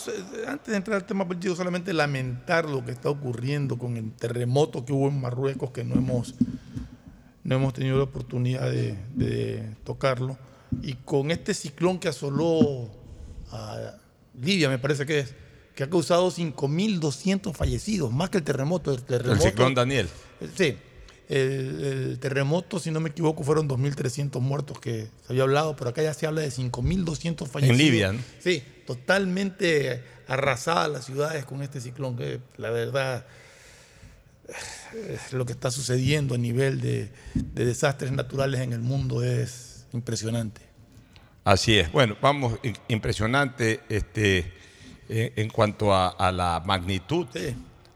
antes 0.46 0.68
de 0.68 0.76
entrar 0.76 0.96
al 0.96 1.06
tema 1.06 1.26
político, 1.26 1.54
solamente 1.54 1.92
lamentar 1.92 2.68
lo 2.68 2.84
que 2.84 2.92
está 2.92 3.08
ocurriendo 3.08 3.78
con 3.78 3.96
el 3.96 4.12
terremoto 4.12 4.84
que 4.84 4.92
hubo 4.92 5.08
en 5.08 5.20
Marruecos, 5.20 5.70
que 5.70 5.84
no 5.84 5.94
hemos, 5.94 6.34
no 7.42 7.54
hemos 7.54 7.72
tenido 7.72 7.96
la 7.96 8.04
oportunidad 8.04 8.70
de 8.70 9.76
tocarlo, 9.84 10.36
y 10.82 10.94
con 11.04 11.30
este 11.30 11.54
ciclón 11.54 11.98
que 11.98 12.08
asoló 12.08 12.90
a 13.50 13.96
Libia, 14.40 14.68
me 14.68 14.78
parece 14.78 15.06
que 15.06 15.20
es, 15.20 15.34
que 15.74 15.84
ha 15.84 15.90
causado 15.90 16.30
5.200 16.30 17.54
fallecidos, 17.54 18.12
más 18.12 18.30
que 18.30 18.38
el 18.38 18.44
terremoto. 18.44 18.92
El, 18.92 18.98
el 18.98 19.04
terremoto, 19.04 19.42
ciclón 19.42 19.74
Daniel. 19.74 20.08
Sí. 20.56 20.76
El, 21.28 21.84
el 21.84 22.18
terremoto, 22.20 22.78
si 22.78 22.90
no 22.90 23.00
me 23.00 23.10
equivoco, 23.10 23.42
fueron 23.44 23.68
2.300 23.68 24.40
muertos 24.40 24.78
que 24.78 25.08
se 25.26 25.32
había 25.32 25.44
hablado, 25.44 25.74
pero 25.74 25.90
acá 25.90 26.02
ya 26.02 26.12
se 26.12 26.26
habla 26.26 26.42
de 26.42 26.50
5.200 26.50 27.46
fallecidos. 27.46 27.78
Libia, 27.78 28.12
¿no? 28.12 28.20
Sí, 28.40 28.62
totalmente 28.86 30.02
arrasadas 30.28 30.90
las 30.90 31.04
ciudades 31.06 31.44
con 31.44 31.62
este 31.62 31.80
ciclón, 31.80 32.16
que 32.16 32.40
la 32.56 32.70
verdad 32.70 33.26
lo 35.32 35.46
que 35.46 35.52
está 35.52 35.70
sucediendo 35.70 36.34
a 36.34 36.38
nivel 36.38 36.80
de, 36.80 37.10
de 37.34 37.64
desastres 37.64 38.12
naturales 38.12 38.60
en 38.60 38.72
el 38.72 38.80
mundo 38.80 39.22
es 39.22 39.73
impresionante. 39.96 40.60
Así 41.44 41.78
es. 41.78 41.90
Bueno, 41.92 42.16
vamos, 42.20 42.58
impresionante 42.88 43.80
este, 43.88 44.52
en, 45.08 45.32
en 45.36 45.48
cuanto 45.50 45.94
a, 45.94 46.08
a 46.08 46.32
la 46.32 46.62
magnitud, 46.64 47.26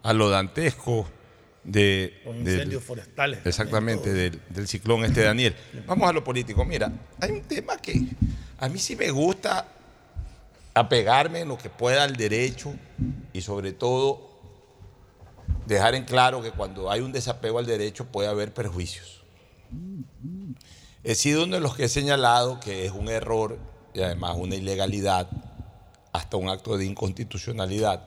a 0.02 0.12
lo 0.12 0.30
dantesco 0.30 1.08
de... 1.64 2.20
Los 2.24 2.34
del- 2.36 2.54
incendios 2.54 2.84
forestales. 2.84 3.40
Exactamente, 3.44 4.12
del, 4.12 4.40
del 4.48 4.68
ciclón 4.68 5.04
este 5.04 5.22
Daniel. 5.22 5.54
Vamos 5.86 6.08
a 6.08 6.12
lo 6.12 6.22
político. 6.22 6.64
Mira, 6.64 6.92
hay 7.20 7.30
un 7.32 7.42
tema 7.42 7.76
que 7.78 8.00
a 8.58 8.68
mí 8.68 8.78
sí 8.78 8.96
me 8.96 9.10
gusta 9.10 9.66
apegarme 10.74 11.40
en 11.40 11.48
lo 11.48 11.58
que 11.58 11.70
pueda 11.70 12.04
al 12.04 12.16
derecho 12.16 12.72
y 13.32 13.40
sobre 13.40 13.72
todo 13.72 14.28
dejar 15.66 15.94
en 15.94 16.04
claro 16.04 16.42
que 16.42 16.50
cuando 16.52 16.90
hay 16.90 17.00
un 17.00 17.12
desapego 17.12 17.58
al 17.58 17.66
derecho 17.66 18.04
puede 18.06 18.28
haber 18.28 18.52
perjuicios. 18.54 19.24
He 21.04 21.14
sido 21.14 21.44
uno 21.44 21.56
de 21.56 21.60
los 21.60 21.76
que 21.76 21.84
he 21.84 21.88
señalado 21.88 22.58
que 22.60 22.84
es 22.84 22.92
un 22.92 23.08
error 23.08 23.58
y 23.94 24.00
además 24.00 24.36
una 24.36 24.56
ilegalidad, 24.56 25.28
hasta 26.12 26.36
un 26.36 26.48
acto 26.48 26.76
de 26.76 26.84
inconstitucionalidad, 26.86 28.02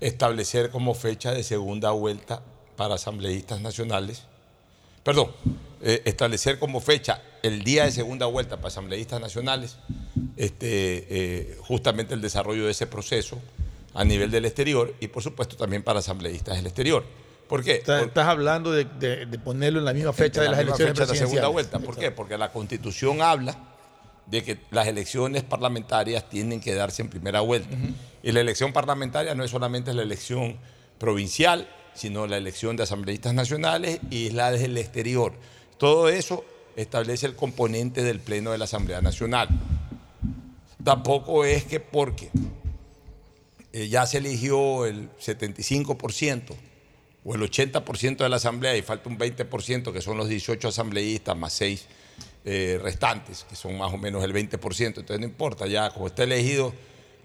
establecer 0.00 0.70
como 0.70 0.94
fecha 0.94 1.32
de 1.32 1.42
segunda 1.42 1.90
vuelta 1.92 2.42
para 2.76 2.96
asambleístas 2.96 3.60
nacionales, 3.60 4.24
perdón, 5.02 5.30
eh, 5.80 6.02
establecer 6.04 6.58
como 6.58 6.80
fecha 6.80 7.22
el 7.42 7.64
día 7.64 7.84
de 7.84 7.92
segunda 7.92 8.26
vuelta 8.26 8.56
para 8.56 8.68
asambleístas 8.68 9.20
nacionales, 9.20 9.76
este, 10.36 11.06
eh, 11.08 11.58
justamente 11.60 12.14
el 12.14 12.20
desarrollo 12.20 12.64
de 12.66 12.72
ese 12.72 12.86
proceso 12.86 13.38
a 13.94 14.04
nivel 14.04 14.30
del 14.30 14.44
exterior 14.44 14.94
y 15.00 15.08
por 15.08 15.22
supuesto 15.22 15.56
también 15.56 15.82
para 15.82 16.00
asambleístas 16.00 16.56
del 16.56 16.66
exterior. 16.66 17.04
¿Por 17.48 17.62
qué? 17.62 17.74
Estás, 17.76 18.00
Por- 18.00 18.08
estás 18.08 18.26
hablando 18.28 18.72
de, 18.72 18.84
de- 18.84 19.26
de 19.26 19.38
ponerlo 19.38 19.78
en 19.78 19.84
la 19.84 19.92
misma 19.92 20.12
fecha 20.12 20.42
de 20.42 20.48
las 20.48 20.60
elecciones 20.60 20.92
fecha 20.94 21.06
de 21.06 21.12
la 21.12 21.18
segunda 21.18 21.48
vuelta. 21.48 21.78
¿Por 21.78 21.96
qué? 21.96 22.10
Porque 22.10 22.38
la 22.38 22.50
Constitución 22.52 23.20
habla 23.22 23.56
de 24.26 24.42
que 24.42 24.58
las 24.70 24.86
elecciones 24.86 25.42
parlamentarias 25.42 26.28
tienen 26.30 26.60
que 26.60 26.74
darse 26.74 27.02
en 27.02 27.08
primera 27.10 27.40
vuelta. 27.40 27.76
Y 28.22 28.32
la 28.32 28.40
elección 28.40 28.72
parlamentaria 28.72 29.34
no 29.34 29.44
es 29.44 29.50
solamente 29.50 29.92
la 29.92 30.02
elección 30.02 30.56
provincial, 30.98 31.68
sino 31.94 32.26
la 32.26 32.38
elección 32.38 32.76
de 32.76 32.84
asambleístas 32.84 33.34
nacionales 33.34 34.00
y 34.10 34.30
la 34.30 34.50
del 34.50 34.78
exterior. 34.78 35.34
Todo 35.76 36.08
eso 36.08 36.44
establece 36.76 37.26
el 37.26 37.36
componente 37.36 38.02
del 38.02 38.18
Pleno 38.20 38.50
de 38.52 38.58
la 38.58 38.64
Asamblea 38.64 39.00
Nacional. 39.02 39.48
Tampoco 40.82 41.44
es 41.44 41.64
que 41.64 41.80
porque 41.80 42.30
eh, 43.72 43.88
ya 43.88 44.06
se 44.06 44.18
eligió 44.18 44.86
el 44.86 45.10
75% 45.18 46.42
o 47.24 47.34
el 47.34 47.40
80% 47.40 48.18
de 48.18 48.28
la 48.28 48.36
asamblea 48.36 48.76
y 48.76 48.82
falta 48.82 49.08
un 49.08 49.18
20%, 49.18 49.92
que 49.92 50.00
son 50.00 50.16
los 50.16 50.28
18 50.28 50.68
asambleístas 50.68 51.36
más 51.36 51.52
6 51.54 51.86
restantes, 52.82 53.46
que 53.48 53.56
son 53.56 53.78
más 53.78 53.92
o 53.92 53.96
menos 53.96 54.22
el 54.22 54.34
20%. 54.34 54.86
Entonces 54.86 55.18
no 55.18 55.24
importa, 55.24 55.66
ya 55.66 55.90
como 55.90 56.06
está 56.06 56.24
elegido 56.24 56.74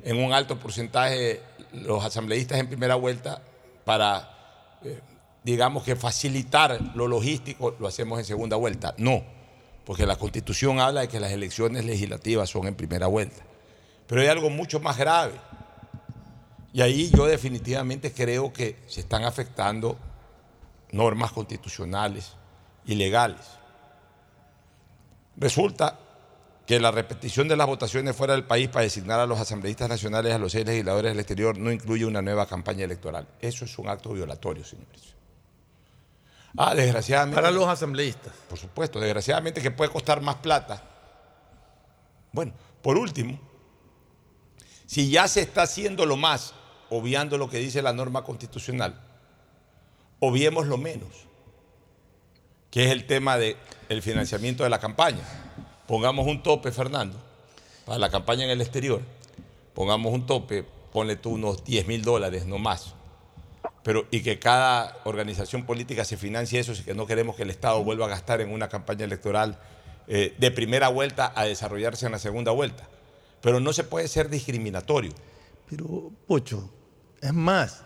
en 0.03 0.17
un 0.17 0.33
alto 0.33 0.57
porcentaje 0.57 1.41
los 1.73 2.03
asambleístas 2.03 2.59
en 2.59 2.67
primera 2.67 2.95
vuelta 2.95 3.41
para, 3.85 4.77
eh, 4.83 4.99
digamos 5.43 5.83
que 5.83 5.95
facilitar 5.95 6.79
lo 6.95 7.07
logístico, 7.07 7.75
lo 7.79 7.87
hacemos 7.87 8.19
en 8.19 8.25
segunda 8.25 8.55
vuelta. 8.55 8.95
No, 8.97 9.23
porque 9.85 10.05
la 10.05 10.15
constitución 10.15 10.79
habla 10.79 11.01
de 11.01 11.07
que 11.07 11.19
las 11.19 11.31
elecciones 11.31 11.85
legislativas 11.85 12.49
son 12.49 12.67
en 12.67 12.75
primera 12.75 13.07
vuelta. 13.07 13.43
Pero 14.07 14.21
hay 14.21 14.27
algo 14.27 14.49
mucho 14.49 14.79
más 14.79 14.97
grave. 14.97 15.33
Y 16.73 16.81
ahí 16.81 17.09
yo 17.09 17.25
definitivamente 17.25 18.13
creo 18.13 18.53
que 18.53 18.77
se 18.87 19.01
están 19.01 19.23
afectando 19.23 19.97
normas 20.91 21.31
constitucionales 21.31 22.33
y 22.85 22.95
legales. 22.95 23.45
Resulta 25.37 25.97
que 26.65 26.79
la 26.79 26.91
repetición 26.91 27.47
de 27.47 27.55
las 27.55 27.65
votaciones 27.65 28.15
fuera 28.15 28.33
del 28.33 28.43
país 28.43 28.69
para 28.69 28.83
designar 28.83 29.19
a 29.19 29.25
los 29.25 29.39
asambleístas 29.39 29.89
nacionales, 29.89 30.33
a 30.33 30.37
los 30.37 30.51
seis 30.51 30.65
legisladores 30.65 31.11
del 31.11 31.19
exterior, 31.19 31.57
no 31.57 31.71
incluye 31.71 32.05
una 32.05 32.21
nueva 32.21 32.45
campaña 32.45 32.85
electoral. 32.85 33.27
Eso 33.41 33.65
es 33.65 33.79
un 33.79 33.89
acto 33.89 34.13
violatorio, 34.13 34.63
señores. 34.63 35.15
Ah, 36.57 36.75
desgraciadamente. 36.75 37.35
Para 37.35 37.51
los 37.51 37.67
asambleístas. 37.67 38.33
Por 38.47 38.59
supuesto, 38.59 38.99
desgraciadamente 38.99 39.61
que 39.61 39.71
puede 39.71 39.91
costar 39.91 40.21
más 40.21 40.35
plata. 40.35 40.83
Bueno, 42.31 42.53
por 42.81 42.97
último, 42.97 43.39
si 44.85 45.09
ya 45.09 45.27
se 45.27 45.41
está 45.41 45.63
haciendo 45.63 46.05
lo 46.05 46.17
más, 46.17 46.53
obviando 46.89 47.37
lo 47.37 47.49
que 47.49 47.59
dice 47.59 47.81
la 47.81 47.93
norma 47.93 48.23
constitucional, 48.23 48.99
obviemos 50.19 50.67
lo 50.67 50.77
menos, 50.77 51.09
que 52.71 52.85
es 52.85 52.91
el 52.91 53.07
tema 53.07 53.37
del 53.37 54.01
financiamiento 54.01 54.63
de 54.63 54.69
la 54.69 54.79
campaña. 54.79 55.23
Pongamos 55.87 56.27
un 56.27 56.43
tope, 56.43 56.71
Fernando, 56.71 57.17
para 57.85 57.97
la 57.97 58.09
campaña 58.09 58.45
en 58.45 58.51
el 58.51 58.61
exterior. 58.61 59.01
Pongamos 59.73 60.13
un 60.13 60.25
tope, 60.25 60.63
ponle 60.91 61.15
tú 61.15 61.31
unos 61.31 61.63
10 61.63 61.87
mil 61.87 62.03
dólares, 62.03 62.45
no 62.45 62.57
más. 62.57 62.93
Pero, 63.83 64.05
y 64.11 64.21
que 64.21 64.39
cada 64.39 64.97
organización 65.05 65.65
política 65.65 66.05
se 66.05 66.17
financie 66.17 66.59
eso, 66.59 66.75
si 66.75 66.83
que 66.83 66.93
no 66.93 67.07
queremos 67.07 67.35
que 67.35 67.43
el 67.43 67.49
Estado 67.49 67.83
vuelva 67.83 68.05
a 68.05 68.09
gastar 68.09 68.41
en 68.41 68.51
una 68.51 68.69
campaña 68.69 69.05
electoral 69.05 69.57
eh, 70.07 70.35
de 70.37 70.51
primera 70.51 70.89
vuelta 70.89 71.31
a 71.35 71.45
desarrollarse 71.45 72.05
en 72.05 72.11
la 72.11 72.19
segunda 72.19 72.51
vuelta. 72.51 72.87
Pero 73.41 73.59
no 73.59 73.73
se 73.73 73.83
puede 73.83 74.07
ser 74.07 74.29
discriminatorio. 74.29 75.13
Pero, 75.69 76.11
Pocho, 76.27 76.69
es 77.21 77.33
más, 77.33 77.83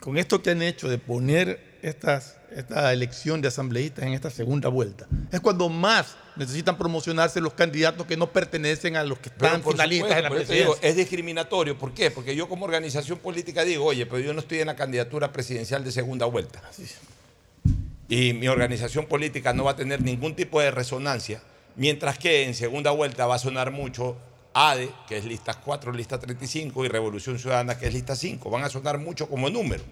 con 0.00 0.18
esto 0.18 0.42
que 0.42 0.50
han 0.50 0.62
hecho 0.62 0.88
de 0.88 0.98
poner 0.98 1.78
estas, 1.82 2.36
esta 2.54 2.92
elección 2.92 3.40
de 3.40 3.48
asambleístas 3.48 4.04
en 4.04 4.12
esta 4.12 4.30
segunda 4.30 4.68
vuelta, 4.68 5.06
es 5.30 5.40
cuando 5.40 5.68
más 5.68 6.16
necesitan 6.36 6.78
promocionarse 6.78 7.40
los 7.40 7.52
candidatos 7.54 8.06
que 8.06 8.16
no 8.16 8.32
pertenecen 8.32 8.96
a 8.96 9.04
los 9.04 9.18
que 9.18 9.28
están 9.28 9.60
por 9.60 9.72
finalistas 9.72 10.08
supuesto, 10.08 10.16
en 10.16 10.22
la 10.22 10.28
digo, 10.28 10.46
presidencia. 10.46 10.88
es 10.88 10.96
discriminatorio. 10.96 11.78
¿Por 11.78 11.92
qué? 11.92 12.10
Porque 12.10 12.34
yo 12.34 12.48
como 12.48 12.64
organización 12.64 13.18
política 13.18 13.64
digo, 13.64 13.84
oye, 13.84 14.06
pero 14.06 14.20
yo 14.20 14.32
no 14.32 14.40
estoy 14.40 14.60
en 14.60 14.68
la 14.68 14.76
candidatura 14.76 15.32
presidencial 15.32 15.84
de 15.84 15.92
segunda 15.92 16.26
vuelta. 16.26 16.62
Y 18.08 18.32
mi 18.32 18.48
organización 18.48 19.06
política 19.06 19.52
no 19.52 19.64
va 19.64 19.72
a 19.72 19.76
tener 19.76 20.02
ningún 20.02 20.34
tipo 20.34 20.60
de 20.60 20.70
resonancia, 20.70 21.42
mientras 21.76 22.18
que 22.18 22.44
en 22.44 22.54
segunda 22.54 22.90
vuelta 22.90 23.26
va 23.26 23.34
a 23.34 23.38
sonar 23.38 23.70
mucho 23.70 24.16
ADE, 24.52 24.90
que 25.06 25.16
es 25.16 25.24
lista 25.24 25.54
4, 25.54 25.92
lista 25.92 26.18
35, 26.18 26.84
y 26.84 26.88
Revolución 26.88 27.38
Ciudadana, 27.38 27.78
que 27.78 27.86
es 27.86 27.94
lista 27.94 28.16
5. 28.16 28.50
Van 28.50 28.64
a 28.64 28.68
sonar 28.68 28.98
mucho 28.98 29.28
como 29.28 29.48
número. 29.48 29.84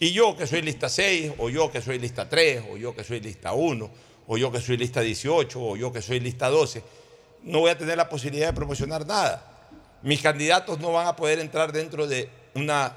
Y 0.00 0.12
yo 0.12 0.36
que 0.36 0.46
soy 0.46 0.62
lista 0.62 0.88
6, 0.88 1.34
o 1.38 1.48
yo 1.48 1.70
que 1.70 1.80
soy 1.80 1.98
lista 1.98 2.28
3, 2.28 2.64
o 2.72 2.76
yo 2.76 2.94
que 2.94 3.04
soy 3.04 3.20
lista 3.20 3.52
1, 3.52 3.90
o 4.26 4.36
yo 4.36 4.52
que 4.52 4.60
soy 4.60 4.76
lista 4.76 5.00
18, 5.00 5.60
o 5.60 5.76
yo 5.76 5.92
que 5.92 6.02
soy 6.02 6.20
lista 6.20 6.48
12, 6.48 6.82
no 7.44 7.60
voy 7.60 7.70
a 7.70 7.78
tener 7.78 7.96
la 7.96 8.08
posibilidad 8.08 8.48
de 8.48 8.52
promocionar 8.52 9.06
nada. 9.06 9.42
Mis 10.02 10.20
candidatos 10.20 10.80
no 10.80 10.92
van 10.92 11.06
a 11.06 11.16
poder 11.16 11.38
entrar 11.38 11.72
dentro 11.72 12.06
de, 12.06 12.28
una, 12.54 12.94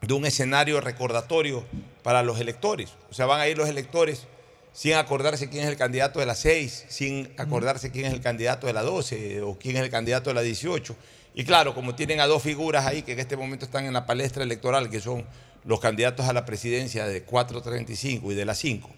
de 0.00 0.14
un 0.14 0.24
escenario 0.24 0.80
recordatorio 0.80 1.64
para 2.02 2.22
los 2.22 2.40
electores. 2.40 2.90
O 3.10 3.14
sea, 3.14 3.26
van 3.26 3.40
a 3.40 3.48
ir 3.48 3.58
los 3.58 3.68
electores 3.68 4.26
sin 4.72 4.94
acordarse 4.94 5.48
quién 5.48 5.64
es 5.64 5.68
el 5.70 5.76
candidato 5.76 6.20
de 6.20 6.26
la 6.26 6.34
6, 6.34 6.86
sin 6.88 7.32
acordarse 7.38 7.90
quién 7.90 8.06
es 8.06 8.12
el 8.12 8.20
candidato 8.20 8.66
de 8.66 8.72
la 8.72 8.82
12 8.82 9.42
o 9.42 9.58
quién 9.58 9.76
es 9.76 9.82
el 9.82 9.90
candidato 9.90 10.30
de 10.30 10.34
la 10.34 10.42
18. 10.42 10.96
Y 11.34 11.44
claro, 11.44 11.74
como 11.74 11.94
tienen 11.94 12.20
a 12.20 12.26
dos 12.26 12.42
figuras 12.42 12.86
ahí 12.86 13.02
que 13.02 13.12
en 13.12 13.20
este 13.20 13.36
momento 13.36 13.64
están 13.64 13.84
en 13.84 13.92
la 13.92 14.06
palestra 14.06 14.42
electoral, 14.42 14.90
que 14.90 15.00
son 15.00 15.24
los 15.64 15.78
candidatos 15.80 16.26
a 16.26 16.32
la 16.32 16.44
presidencia 16.46 17.06
de 17.06 17.22
435 17.22 18.32
y 18.32 18.34
de 18.34 18.44
la 18.44 18.54
5. 18.54 18.90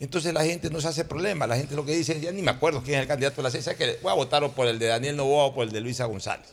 Entonces 0.00 0.34
la 0.34 0.44
gente 0.44 0.68
no 0.70 0.80
se 0.80 0.88
hace 0.88 1.04
problema, 1.04 1.46
la 1.46 1.56
gente 1.56 1.74
lo 1.76 1.84
que 1.86 1.94
dice 1.94 2.12
es, 2.14 2.20
ya 2.20 2.32
ni 2.32 2.42
me 2.42 2.50
acuerdo 2.50 2.82
quién 2.82 2.96
es 2.96 3.02
el 3.02 3.08
candidato 3.08 3.36
de 3.36 3.42
la 3.44 3.50
6, 3.50 3.66
es 3.68 3.76
que 3.76 3.98
voy 4.02 4.10
a 4.10 4.14
votar 4.14 4.48
por 4.50 4.66
el 4.66 4.78
de 4.78 4.86
Daniel 4.86 5.16
Novoa 5.16 5.44
o 5.46 5.54
por 5.54 5.64
el 5.64 5.72
de 5.72 5.80
Luisa 5.80 6.04
González. 6.06 6.48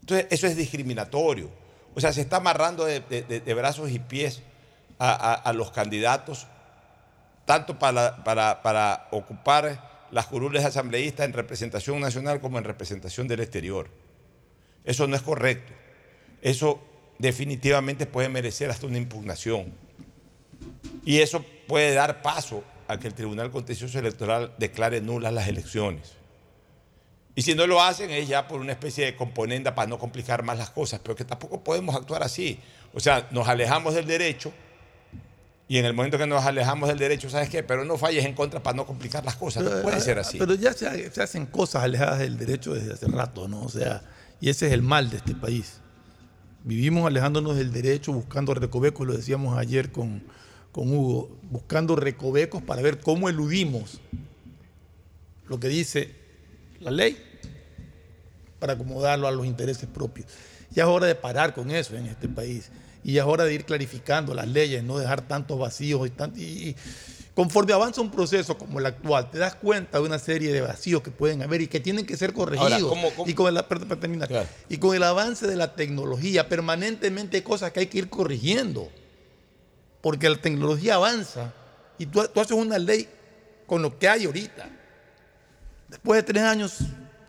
Entonces 0.00 0.26
eso 0.30 0.46
es 0.46 0.56
discriminatorio. 0.56 1.50
O 1.94 2.00
sea, 2.00 2.12
se 2.12 2.22
está 2.22 2.36
amarrando 2.38 2.84
de, 2.84 3.00
de- 3.00 3.22
de- 3.22 3.40
de 3.40 3.54
brazos 3.54 3.90
y 3.90 3.98
pies 3.98 4.42
a, 4.98 5.10
a- 5.12 5.34
a 5.34 5.52
los 5.52 5.70
candidatos, 5.70 6.46
tanto 7.44 7.78
para, 7.78 8.22
para- 8.24 8.62
para 8.62 9.08
ocupar 9.10 10.06
las 10.10 10.26
curules 10.26 10.64
asambleístas 10.64 11.26
en 11.26 11.32
representación 11.32 12.00
nacional 12.00 12.40
como 12.40 12.58
en 12.58 12.64
representación 12.64 13.28
del 13.28 13.40
exterior. 13.40 13.88
Eso 14.84 15.06
no 15.06 15.16
es 15.16 15.22
correcto. 15.22 15.72
Eso 16.42 16.80
definitivamente 17.18 18.06
puede 18.06 18.28
merecer 18.28 18.70
hasta 18.70 18.86
una 18.86 18.98
impugnación. 18.98 19.72
Y 21.04 21.20
eso 21.20 21.44
puede 21.66 21.94
dar 21.94 22.20
paso 22.22 22.62
a 22.88 22.98
que 22.98 23.06
el 23.08 23.14
Tribunal 23.14 23.50
Contencioso 23.50 23.98
Electoral 23.98 24.52
declare 24.58 25.00
nulas 25.00 25.32
las 25.32 25.48
elecciones. 25.48 26.12
Y 27.34 27.42
si 27.42 27.54
no 27.54 27.66
lo 27.66 27.80
hacen 27.80 28.10
es 28.10 28.28
ya 28.28 28.46
por 28.46 28.60
una 28.60 28.72
especie 28.72 29.06
de 29.06 29.16
componenda 29.16 29.74
para 29.74 29.88
no 29.88 29.98
complicar 29.98 30.42
más 30.42 30.58
las 30.58 30.68
cosas, 30.70 31.00
pero 31.02 31.16
que 31.16 31.24
tampoco 31.24 31.64
podemos 31.64 31.94
actuar 31.96 32.22
así. 32.22 32.58
O 32.92 33.00
sea, 33.00 33.28
nos 33.30 33.48
alejamos 33.48 33.94
del 33.94 34.06
derecho 34.06 34.52
y 35.68 35.78
en 35.78 35.84
el 35.84 35.94
momento 35.94 36.18
que 36.18 36.26
nos 36.26 36.44
alejamos 36.44 36.88
del 36.88 36.98
derecho, 36.98 37.30
¿sabes 37.30 37.48
qué? 37.48 37.62
Pero 37.62 37.84
no 37.84 37.96
falles 37.96 38.24
en 38.24 38.34
contra 38.34 38.62
para 38.62 38.76
no 38.76 38.86
complicar 38.86 39.24
las 39.24 39.36
cosas. 39.36 39.62
No 39.64 39.82
puede 39.82 40.00
ser 40.00 40.18
así. 40.18 40.38
Pero 40.38 40.54
ya 40.54 40.72
se, 40.72 41.10
se 41.10 41.22
hacen 41.22 41.46
cosas 41.46 41.84
alejadas 41.84 42.18
del 42.18 42.36
derecho 42.36 42.74
desde 42.74 42.92
hace 42.92 43.06
rato, 43.06 43.48
¿no? 43.48 43.62
O 43.62 43.68
sea, 43.68 44.02
Y 44.40 44.50
ese 44.50 44.66
es 44.66 44.72
el 44.72 44.82
mal 44.82 45.08
de 45.08 45.18
este 45.18 45.34
país. 45.34 45.78
Vivimos 46.64 47.06
alejándonos 47.06 47.56
del 47.56 47.72
derecho, 47.72 48.12
buscando 48.12 48.54
recovecos, 48.54 49.06
lo 49.06 49.16
decíamos 49.16 49.56
ayer 49.56 49.90
con, 49.90 50.22
con 50.72 50.92
Hugo, 50.92 51.38
buscando 51.50 51.96
recovecos 51.96 52.62
para 52.62 52.82
ver 52.82 53.00
cómo 53.00 53.28
eludimos 53.28 54.00
lo 55.48 55.58
que 55.58 55.68
dice 55.68 56.14
la 56.80 56.90
ley 56.90 57.16
para 58.58 58.74
acomodarlo 58.74 59.26
a 59.26 59.32
los 59.32 59.46
intereses 59.46 59.88
propios. 59.88 60.26
Ya 60.70 60.84
es 60.84 60.88
hora 60.88 61.06
de 61.06 61.14
parar 61.14 61.52
con 61.54 61.70
eso 61.70 61.96
en 61.96 62.06
este 62.06 62.28
país. 62.28 62.70
Y 63.04 63.18
es 63.18 63.24
hora 63.24 63.44
de 63.44 63.54
ir 63.54 63.64
clarificando 63.64 64.32
las 64.34 64.46
leyes, 64.48 64.82
no 64.84 64.98
dejar 64.98 65.22
tantos 65.22 65.58
vacíos 65.58 66.06
y, 66.06 66.10
tant- 66.10 66.36
y- 66.36 66.68
y 66.70 66.76
conforme 67.34 67.72
avanza 67.72 68.00
un 68.00 68.10
proceso 68.10 68.56
como 68.56 68.78
el 68.78 68.86
actual, 68.86 69.30
te 69.30 69.38
das 69.38 69.54
cuenta 69.56 69.98
de 69.98 70.04
una 70.04 70.18
serie 70.18 70.52
de 70.52 70.60
vacíos 70.60 71.02
que 71.02 71.10
pueden 71.10 71.42
haber 71.42 71.62
y 71.62 71.66
que 71.66 71.80
tienen 71.80 72.06
que 72.06 72.16
ser 72.16 72.32
corregidos. 72.32 72.72
Ahora, 72.72 72.88
¿cómo- 72.88 73.10
cómo? 73.14 73.28
Y, 73.30 73.34
con 73.34 73.56
el, 73.56 73.64
para 73.64 73.96
terminar. 73.98 74.28
y 74.68 74.76
con 74.78 74.94
el 74.94 75.02
avance 75.02 75.46
de 75.46 75.56
la 75.56 75.74
tecnología, 75.74 76.48
permanentemente 76.48 77.38
hay 77.38 77.42
cosas 77.42 77.72
que 77.72 77.80
hay 77.80 77.86
que 77.86 77.98
ir 77.98 78.08
corrigiendo. 78.08 78.88
Porque 80.00 80.28
la 80.28 80.36
tecnología 80.40 80.96
avanza 80.96 81.52
y 81.98 82.06
tú, 82.06 82.22
tú 82.32 82.40
haces 82.40 82.52
una 82.56 82.78
ley 82.78 83.08
con 83.66 83.82
lo 83.82 83.98
que 83.98 84.08
hay 84.08 84.26
ahorita. 84.26 84.68
Después 85.88 86.18
de 86.18 86.22
tres 86.32 86.42
años, 86.44 86.78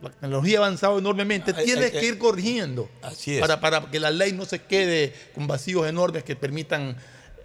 la 0.03 0.09
tecnología 0.19 0.57
ha 0.59 0.65
avanzado 0.65 0.99
enormemente. 0.99 1.53
Tienes 1.53 1.91
que- 1.91 1.99
que 1.99 2.05
ir 2.05 2.17
corrigiendo 2.17 2.89
Así 3.01 3.35
es. 3.35 3.41
Para, 3.41 3.59
para 3.59 3.81
que 3.89 3.99
la 3.99 4.11
ley 4.11 4.31
no 4.33 4.45
se 4.45 4.59
quede 4.61 5.13
con 5.33 5.47
vacíos 5.47 5.87
enormes 5.87 6.23
que 6.23 6.35
permitan 6.35 6.95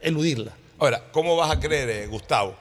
eludirla. 0.01 0.53
Ahora, 0.79 1.05
¿cómo 1.13 1.37
vas 1.37 1.51
a 1.51 1.59
creer, 1.61 1.89
eh, 1.91 2.07
Gustavo, 2.07 2.57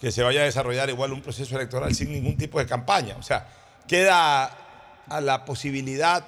que 0.00 0.10
se 0.10 0.22
vaya 0.22 0.40
a 0.40 0.44
desarrollar 0.44 0.88
igual 0.90 1.12
un 1.12 1.22
proceso 1.22 1.54
electoral 1.56 1.94
sin 1.94 2.12
ningún 2.12 2.36
tipo 2.36 2.58
de 2.58 2.66
campaña? 2.66 3.16
O 3.16 3.22
sea, 3.22 3.48
queda 3.86 4.56
a 5.06 5.20
la 5.20 5.44
posibilidad 5.44 6.24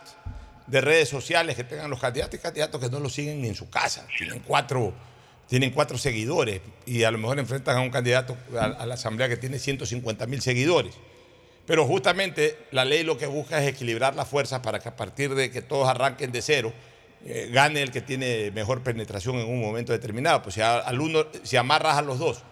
de 0.66 0.80
redes 0.80 1.08
sociales 1.08 1.56
que 1.56 1.64
tengan 1.64 1.90
los 1.90 2.00
candidatos 2.00 2.38
y 2.38 2.42
candidatos 2.42 2.80
que 2.80 2.88
no 2.88 3.00
lo 3.00 3.08
siguen 3.08 3.42
ni 3.42 3.48
en 3.48 3.54
su 3.54 3.68
casa. 3.68 4.06
Tienen 4.16 4.40
cuatro, 4.46 4.94
tienen 5.48 5.70
cuatro 5.70 5.98
seguidores 5.98 6.60
y 6.86 7.02
a 7.02 7.10
lo 7.10 7.18
mejor 7.18 7.38
enfrentan 7.38 7.76
a 7.76 7.80
un 7.80 7.90
candidato 7.90 8.36
a, 8.58 8.64
a 8.66 8.86
la 8.86 8.94
asamblea 8.94 9.28
que 9.28 9.36
tiene 9.36 9.58
150 9.58 10.26
mil 10.26 10.40
seguidores. 10.40 10.94
Pero 11.66 11.86
justamente 11.86 12.58
la 12.72 12.84
ley 12.84 13.04
lo 13.04 13.16
que 13.16 13.26
busca 13.26 13.62
es 13.62 13.68
equilibrar 13.68 14.14
las 14.16 14.28
fuerzas 14.28 14.60
para 14.60 14.80
que 14.80 14.88
a 14.88 14.96
partir 14.96 15.34
de 15.34 15.50
que 15.50 15.62
todos 15.62 15.88
arranquen 15.88 16.32
de 16.32 16.42
cero, 16.42 16.72
eh, 17.24 17.50
gane 17.52 17.82
el 17.82 17.92
que 17.92 18.00
tiene 18.00 18.50
mejor 18.50 18.82
penetración 18.82 19.36
en 19.36 19.48
un 19.48 19.60
momento 19.60 19.92
determinado. 19.92 20.42
Pues 20.42 20.56
si, 20.56 20.60
a- 20.60 20.84
si 21.44 21.56
amarras 21.56 21.98
a 21.98 22.02
los 22.02 22.18
dos 22.18 22.42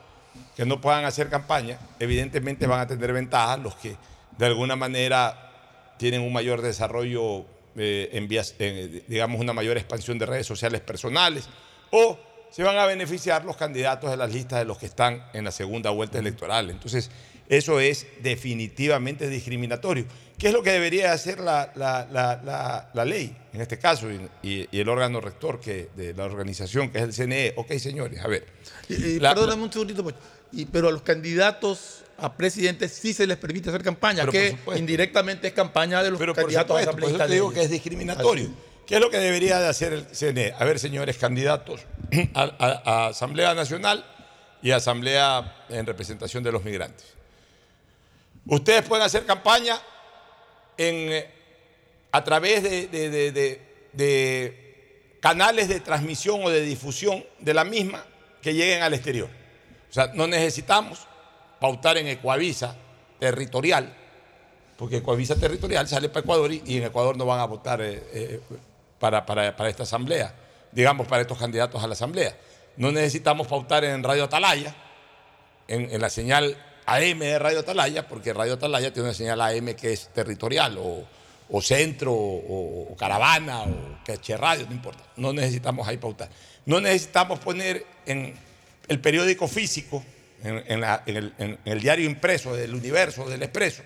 que 0.56 0.64
no 0.64 0.80
puedan 0.80 1.04
hacer 1.04 1.28
campaña, 1.28 1.78
evidentemente 1.98 2.66
van 2.68 2.80
a 2.80 2.86
tener 2.86 3.12
ventajas 3.12 3.58
los 3.58 3.74
que 3.74 3.96
de 4.38 4.46
alguna 4.46 4.76
manera 4.76 5.48
tienen 5.98 6.20
un 6.22 6.32
mayor 6.32 6.62
desarrollo 6.62 7.44
eh, 7.76 8.10
en 8.12 8.28
vías, 8.28 8.54
eh, 8.58 9.02
digamos, 9.08 9.40
una 9.40 9.52
mayor 9.52 9.76
expansión 9.76 10.18
de 10.18 10.26
redes 10.26 10.46
sociales 10.46 10.80
personales, 10.80 11.48
o 11.90 12.18
se 12.50 12.62
van 12.62 12.78
a 12.78 12.86
beneficiar 12.86 13.44
los 13.44 13.56
candidatos 13.56 14.10
de 14.10 14.16
las 14.16 14.32
listas 14.32 14.60
de 14.60 14.64
los 14.64 14.78
que 14.78 14.86
están 14.86 15.24
en 15.32 15.44
la 15.44 15.50
segunda 15.50 15.90
vuelta 15.90 16.18
electoral. 16.18 16.70
Entonces, 16.70 17.10
eso 17.50 17.78
es 17.80 18.06
definitivamente 18.22 19.28
discriminatorio. 19.28 20.06
¿Qué 20.38 20.46
es 20.48 20.54
lo 20.54 20.62
que 20.62 20.70
debería 20.70 21.12
hacer 21.12 21.38
la, 21.38 21.70
la- 21.74 22.08
la- 22.10 22.40
la- 22.42 22.88
ley, 23.04 23.36
en 23.52 23.60
este 23.60 23.78
caso, 23.78 24.06
y, 24.42 24.66
el 24.80 24.88
órgano 24.88 25.20
rector 25.20 25.60
que, 25.60 25.90
de 25.94 26.14
la 26.14 26.24
organización, 26.24 26.88
que 26.90 26.96
es 26.98 27.04
el 27.04 27.12
CNE? 27.12 27.52
Ok, 27.56 27.72
señores, 27.74 28.20
a 28.24 28.26
ver. 28.28 28.46
Y, 28.88 28.94
y 28.94 29.20
La- 29.20 29.34
perdóname 29.34 29.64
un 29.64 29.70
segundito. 29.72 30.02
Y- 30.52 30.64
pero 30.64 30.88
a 30.88 30.92
los 30.92 31.02
candidatos 31.02 32.04
a 32.16 32.34
presidente 32.36 32.88
sí 32.88 33.12
se 33.12 33.26
les 33.26 33.36
permite 33.36 33.68
hacer 33.68 33.82
campaña, 33.82 34.24
que 34.26 34.50
supuesto. 34.50 34.78
indirectamente 34.78 35.48
es 35.48 35.52
campaña 35.52 36.02
de 36.02 36.10
los 36.10 36.18
Pero 36.18 36.34
por 36.34 36.42
candidatos 36.44 36.76
a 36.76 36.80
supuesto, 36.84 36.90
por 36.92 37.00
eso 37.00 37.06
asambleístas 37.16 37.28
te 37.28 37.34
digo 37.34 37.52
que 37.52 37.62
es 37.62 37.70
discriminatorio. 37.70 38.50
¿Qué 38.86 38.94
es 38.96 39.00
lo 39.00 39.10
que 39.10 39.18
debería 39.18 39.58
de 39.60 39.68
hacer 39.68 39.92
el 39.92 40.04
CNE? 40.06 40.52
A 40.58 40.64
ver, 40.64 40.78
señores 40.78 41.16
candidatos 41.18 41.82
a, 42.34 42.42
a- 42.58 42.82
a 42.84 43.06
Asamblea 43.08 43.54
Nacional 43.54 44.04
y 44.62 44.70
Asamblea 44.72 45.64
en 45.68 45.86
representación 45.86 46.42
de 46.42 46.52
los 46.52 46.64
migrantes. 46.64 47.04
Ustedes 48.46 48.82
pueden 48.82 49.04
hacer 49.04 49.26
campaña 49.26 49.80
en, 50.76 51.12
eh, 51.12 51.30
a 52.12 52.24
través 52.24 52.62
de, 52.62 53.60
canales 55.20 55.68
de 55.68 55.80
transmisión 55.80 56.40
o 56.42 56.50
de 56.50 56.62
difusión 56.62 57.24
de 57.38 57.54
la 57.54 57.64
misma 57.64 58.04
que 58.42 58.54
lleguen 58.54 58.82
al 58.82 58.94
exterior. 58.94 59.28
O 59.88 59.92
sea, 59.92 60.10
no 60.14 60.26
necesitamos 60.26 61.06
pautar 61.60 61.98
en 61.98 62.08
Ecuavisa 62.08 62.76
territorial, 63.18 63.94
porque 64.76 64.96
Ecuavisa 64.98 65.36
territorial 65.36 65.86
sale 65.86 66.08
para 66.08 66.20
Ecuador 66.20 66.50
y, 66.52 66.78
en 66.78 66.84
Ecuador 66.84 67.16
no 67.16 67.26
van 67.26 67.40
a 67.40 67.44
votar 67.44 67.82
eh, 67.82 68.02
eh, 68.12 68.40
para, 68.98 69.68
esta 69.68 69.82
asamblea, 69.82 70.34
digamos, 70.72 71.06
para 71.06 71.22
estos 71.22 71.38
candidatos 71.38 71.82
a 71.82 71.86
la 71.86 71.92
asamblea. 71.92 72.34
No 72.76 72.90
necesitamos 72.90 73.46
pautar 73.46 73.84
en 73.84 74.02
Radio 74.02 74.24
Atalaya, 74.24 74.74
en 75.68 76.00
la 76.00 76.10
señal 76.10 76.56
AM 76.86 77.18
de 77.18 77.38
Radio 77.38 77.60
Atalaya, 77.60 78.08
porque 78.08 78.32
Radio 78.32 78.54
Atalaya 78.54 78.92
tiene 78.92 79.08
una 79.08 79.14
señal 79.14 79.40
AM 79.40 79.74
que 79.74 79.92
es 79.92 80.08
territorial, 80.08 80.78
o, 80.78 81.62
centro, 81.62 82.12
o, 82.12 82.96
caravana, 82.96 83.62
o 83.62 83.98
caché 84.04 84.36
radio, 84.36 84.66
no 84.66 84.72
importa. 84.72 85.02
No 85.16 85.32
necesitamos 85.32 85.86
ahí 85.86 85.96
pautar. 85.96 86.28
No 86.66 86.80
necesitamos 86.80 87.38
poner 87.40 87.84
en 88.06 88.34
el 88.88 89.00
periódico 89.00 89.48
físico, 89.48 90.04
en, 90.42 90.84
el, 91.64 91.80
diario 91.80 92.06
impreso 92.06 92.54
del 92.54 92.74
Universo, 92.74 93.28
del 93.28 93.42
Expreso, 93.42 93.82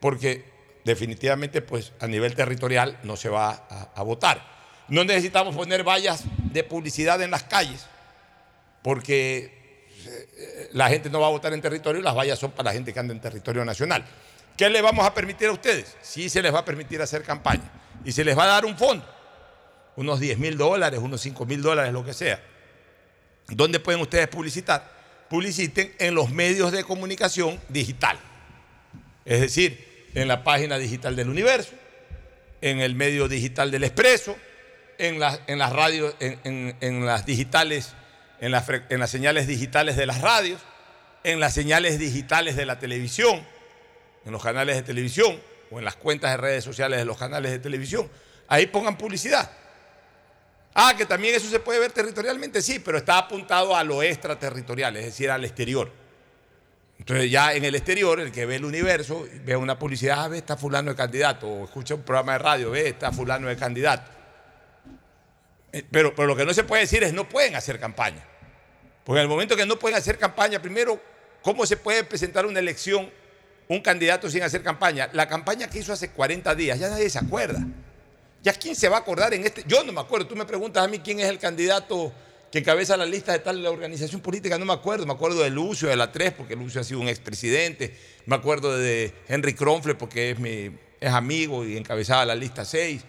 porque 0.00 0.44
definitivamente 0.84 1.62
pues 1.62 1.92
a 2.00 2.06
nivel 2.06 2.34
territorial 2.34 2.98
no 3.02 3.16
se 3.16 3.28
va 3.28 3.66
a, 3.94 4.02
votar. 4.02 4.44
No 4.88 5.04
necesitamos 5.04 5.54
poner 5.54 5.82
vallas 5.82 6.24
de 6.52 6.64
publicidad 6.64 7.22
en 7.22 7.30
las 7.30 7.44
calles, 7.44 7.86
porque 8.82 9.63
la 10.72 10.88
gente 10.88 11.10
no 11.10 11.20
va 11.20 11.28
a 11.28 11.30
votar 11.30 11.52
en 11.52 11.60
territorio 11.60 12.02
las 12.02 12.14
vallas 12.14 12.38
son 12.38 12.50
para 12.50 12.70
la 12.70 12.72
gente 12.72 12.92
que 12.92 12.98
anda 12.98 13.12
en 13.12 13.20
territorio 13.20 13.64
nacional. 13.64 14.04
¿Qué 14.56 14.68
le 14.68 14.82
vamos 14.82 15.06
a 15.06 15.14
permitir 15.14 15.48
a 15.48 15.52
ustedes? 15.52 15.96
Sí 16.02 16.28
se 16.28 16.42
les 16.42 16.52
va 16.54 16.60
a 16.60 16.64
permitir 16.64 17.00
hacer 17.02 17.22
campaña 17.22 17.70
y 18.04 18.12
se 18.12 18.24
les 18.24 18.36
va 18.36 18.44
a 18.44 18.48
dar 18.48 18.64
un 18.64 18.76
fondo, 18.76 19.04
unos 19.96 20.20
10 20.20 20.38
mil 20.38 20.56
dólares, 20.56 21.00
unos 21.00 21.20
5 21.20 21.46
mil 21.46 21.62
dólares, 21.62 21.92
lo 21.92 22.04
que 22.04 22.12
sea. 22.12 22.40
¿Dónde 23.48 23.80
pueden 23.80 24.00
ustedes 24.00 24.28
publicitar? 24.28 24.92
Publiciten 25.28 25.94
en 25.98 26.14
los 26.14 26.30
medios 26.30 26.72
de 26.72 26.84
comunicación 26.84 27.60
digital. 27.68 28.18
Es 29.24 29.40
decir, 29.40 30.10
en 30.14 30.28
la 30.28 30.44
página 30.44 30.78
digital 30.78 31.16
del 31.16 31.28
Universo, 31.28 31.72
en 32.60 32.80
el 32.80 32.94
medio 32.94 33.28
digital 33.28 33.70
del 33.70 33.84
Expreso, 33.84 34.36
en 34.98 35.18
las, 35.18 35.40
radios, 35.72 36.14
en 36.20 37.06
las 37.06 37.26
digitales, 37.26 37.94
en 38.40 38.50
las, 38.50 39.10
señales 39.10 39.46
digitales 39.46 39.96
de 39.96 40.06
las 40.06 40.20
radios, 40.20 40.60
en 41.22 41.40
las 41.40 41.54
señales 41.54 41.98
digitales 41.98 42.56
de 42.56 42.66
la 42.66 42.78
televisión, 42.78 43.46
en 44.24 44.32
los 44.32 44.42
canales 44.42 44.76
de 44.76 44.82
televisión 44.82 45.40
o 45.70 45.78
en 45.78 45.84
las 45.84 45.96
cuentas 45.96 46.30
de 46.32 46.36
redes 46.36 46.64
sociales 46.64 46.98
de 46.98 47.04
los 47.04 47.16
canales 47.16 47.52
de 47.52 47.58
televisión. 47.58 48.08
Ahí 48.48 48.66
pongan 48.66 48.98
publicidad. 48.98 49.50
Ah, 50.74 50.94
que 50.96 51.06
también 51.06 51.34
eso 51.34 51.48
se 51.48 51.60
puede 51.60 51.78
ver 51.78 51.92
territorialmente, 51.92 52.60
sí, 52.60 52.80
pero 52.80 52.98
está 52.98 53.18
apuntado 53.18 53.76
a 53.76 53.84
lo 53.84 54.02
extraterritorial, 54.02 54.96
es 54.96 55.04
decir, 55.06 55.30
al 55.30 55.44
exterior. 55.44 55.90
Entonces 56.98 57.30
ya 57.30 57.54
en 57.54 57.64
el 57.64 57.74
exterior, 57.74 58.18
el 58.20 58.32
que 58.32 58.44
ve 58.46 58.56
el 58.56 58.64
universo, 58.64 59.26
ve 59.44 59.56
una 59.56 59.78
publicidad, 59.78 60.24
ah, 60.24 60.28
ve, 60.28 60.38
está 60.38 60.56
fulano 60.56 60.90
de 60.90 60.96
candidato, 60.96 61.48
o 61.48 61.64
escucha 61.64 61.94
un 61.94 62.02
programa 62.02 62.32
de 62.32 62.38
radio, 62.38 62.70
ve, 62.72 62.88
está 62.88 63.12
fulano 63.12 63.48
de 63.48 63.56
candidato. 63.56 64.10
Eh, 65.74 65.84
Pero, 65.90 66.14
lo 66.16 66.36
que 66.36 66.44
no 66.44 66.54
se 66.54 66.62
puede 66.62 66.82
decir 66.82 67.02
es 67.02 67.12
no 67.12 67.28
pueden 67.28 67.56
hacer 67.56 67.80
campaña. 67.80 68.24
Porque 69.02 69.18
en 69.18 69.24
el 69.24 69.28
momento 69.28 69.56
que 69.56 69.66
no 69.66 69.76
pueden 69.76 69.98
hacer 69.98 70.16
campaña, 70.18 70.62
primero, 70.62 71.00
¿cómo 71.42 71.66
se 71.66 71.76
puede 71.76 72.04
presentar 72.04 72.46
una 72.46 72.60
elección 72.60 73.10
un 73.66 73.80
candidato 73.80 74.30
sin 74.30 74.44
hacer 74.44 74.62
campaña? 74.62 75.10
La 75.12 75.28
campaña 75.28 75.68
que 75.68 75.80
hizo 75.80 75.92
hace 75.92 76.10
40 76.10 76.54
días, 76.54 76.78
ya 76.78 76.88
nadie 76.88 77.10
se 77.10 77.18
acuerda. 77.18 77.66
¿Ya 78.40 78.52
quién 78.52 78.76
se 78.76 78.88
va 78.88 78.98
a 78.98 79.00
acordar 79.00 79.34
en 79.34 79.44
este? 79.44 79.64
Yo 79.66 79.82
no 79.82 79.92
me 79.92 80.00
acuerdo. 80.00 80.28
Tú 80.28 80.36
me 80.36 80.44
preguntas 80.44 80.84
a 80.84 80.86
mí 80.86 81.00
quién 81.00 81.18
es 81.18 81.26
el 81.26 81.40
candidato 81.40 82.12
que 82.52 82.60
encabeza 82.60 82.96
la 82.96 83.06
lista 83.06 83.32
de 83.32 83.40
tal 83.40 83.66
organización 83.66 84.20
política. 84.20 84.56
No 84.58 84.66
me 84.66 84.74
acuerdo. 84.74 85.06
Me 85.06 85.12
acuerdo 85.12 85.42
de 85.42 85.50
Lucio 85.50 85.88
de 85.88 85.96
la 85.96 86.12
3, 86.12 86.34
porque 86.34 86.54
Lucio 86.54 86.80
ha 86.80 86.84
sido 86.84 87.00
un 87.00 87.08
expresidente. 87.08 87.98
Me 88.26 88.36
acuerdo 88.36 88.78
de 88.78 89.12
Henry 89.26 89.54
Kronfle, 89.54 89.96
porque 89.96 90.30
es, 90.30 90.38
mi, 90.38 90.70
es 91.00 91.12
amigo 91.12 91.64
y 91.64 91.76
encabezaba 91.76 92.24
la 92.24 92.36
lista 92.36 92.64
6. 92.64 93.02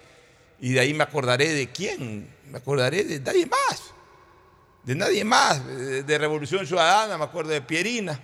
Y 0.62 0.74
de 0.74 0.80
ahí 0.80 0.96
me 0.96 1.04
acordaré 1.04 1.54
de 1.54 1.68
quién. 1.68 2.35
Me 2.50 2.58
acordaré 2.58 3.04
de 3.04 3.20
nadie 3.20 3.46
más. 3.46 3.84
De 4.84 4.96
nadie 4.96 5.24
más. 5.24 5.66
De, 5.68 6.18
Revolución 6.18 6.66
Ciudadana, 6.66 7.18
me 7.18 7.24
acuerdo 7.24 7.52
de 7.52 7.62
Pierina, 7.62 8.20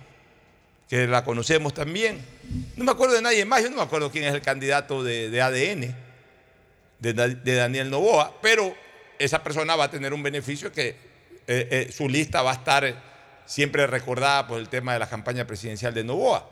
que 0.88 1.06
la 1.06 1.24
conocemos 1.24 1.74
también. 1.74 2.24
No 2.76 2.84
me 2.84 2.92
acuerdo 2.92 3.14
de 3.14 3.22
nadie 3.22 3.44
más. 3.44 3.62
Yo 3.62 3.70
no 3.70 3.76
me 3.76 3.82
acuerdo 3.82 4.10
quién 4.10 4.24
es 4.24 4.34
el 4.34 4.42
candidato 4.42 5.02
de, 5.02 5.40
ADN 5.40 5.94
de 7.00 7.54
Daniel 7.56 7.90
Novoa, 7.90 8.40
pero 8.40 8.74
esa 9.18 9.42
persona 9.42 9.76
va 9.76 9.84
a 9.84 9.90
tener 9.90 10.12
un 10.12 10.22
beneficio 10.22 10.72
que 10.72 10.88
eh, 10.88 11.68
eh, 11.88 11.92
su 11.92 12.08
lista 12.08 12.42
va 12.42 12.52
a 12.52 12.54
estar 12.54 13.12
siempre 13.46 13.86
recordada 13.86 14.46
por 14.46 14.58
el 14.58 14.68
tema 14.68 14.92
de 14.92 15.00
la 15.00 15.08
campaña 15.08 15.46
presidencial 15.46 15.92
de 15.92 16.04
Novoa. 16.04 16.48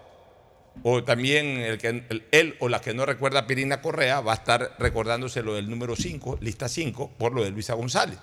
O 0.83 1.05
también 1.05 1.47
el 1.59 1.79
que, 1.79 1.89
el- 1.89 2.25
él 2.31 2.57
o 2.61 2.69
la 2.69 2.81
que 2.81 2.95
no 2.95 3.05
recuerda 3.07 3.41
a 3.41 3.47
Pirina 3.47 3.81
Correa 3.83 4.21
va 4.21 4.33
a 4.33 4.37
estar 4.37 4.75
recordándose 4.79 5.43
lo 5.43 5.55
del 5.55 5.69
número 5.69 5.97
5, 5.97 6.39
lista 6.41 6.69
5, 6.69 7.11
por 7.19 7.33
lo 7.33 7.43
de 7.45 7.51
Luisa 7.51 7.75
González. 7.75 8.19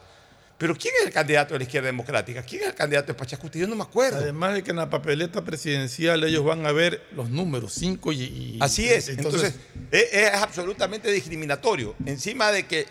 Pero 0.57 0.75
¿quién 0.75 0.91
es 0.99 1.05
el 1.05 1.13
candidato 1.13 1.53
de 1.53 1.59
la 1.59 1.63
izquierda 1.65 1.85
democrática? 1.85 2.41
¿Quién 2.41 2.63
es 2.63 2.69
el 2.69 2.73
candidato 2.73 3.07
de 3.07 3.13
Pachacuti? 3.13 3.59
Yo 3.59 3.67
no 3.67 3.75
me 3.75 3.83
acuerdo. 3.83 4.17
Además 4.17 4.55
de 4.55 4.63
que 4.63 4.71
en 4.71 4.77
la 4.77 4.89
papeleta 4.89 5.43
presidencial 5.43 6.23
ellos 6.23 6.43
van 6.43 6.65
a 6.65 6.71
ver 6.71 7.03
los 7.11 7.29
números 7.29 7.73
5 7.73 8.11
y, 8.11 8.23
y- 8.23 8.57
Así 8.59 8.89
es. 8.89 9.07
Entonces, 9.09 9.53
es, 9.91 10.13
es 10.13 10.33
absolutamente 10.33 11.11
discriminatorio. 11.11 11.93
Encima 12.07 12.51
de 12.51 12.65
que 12.65 12.87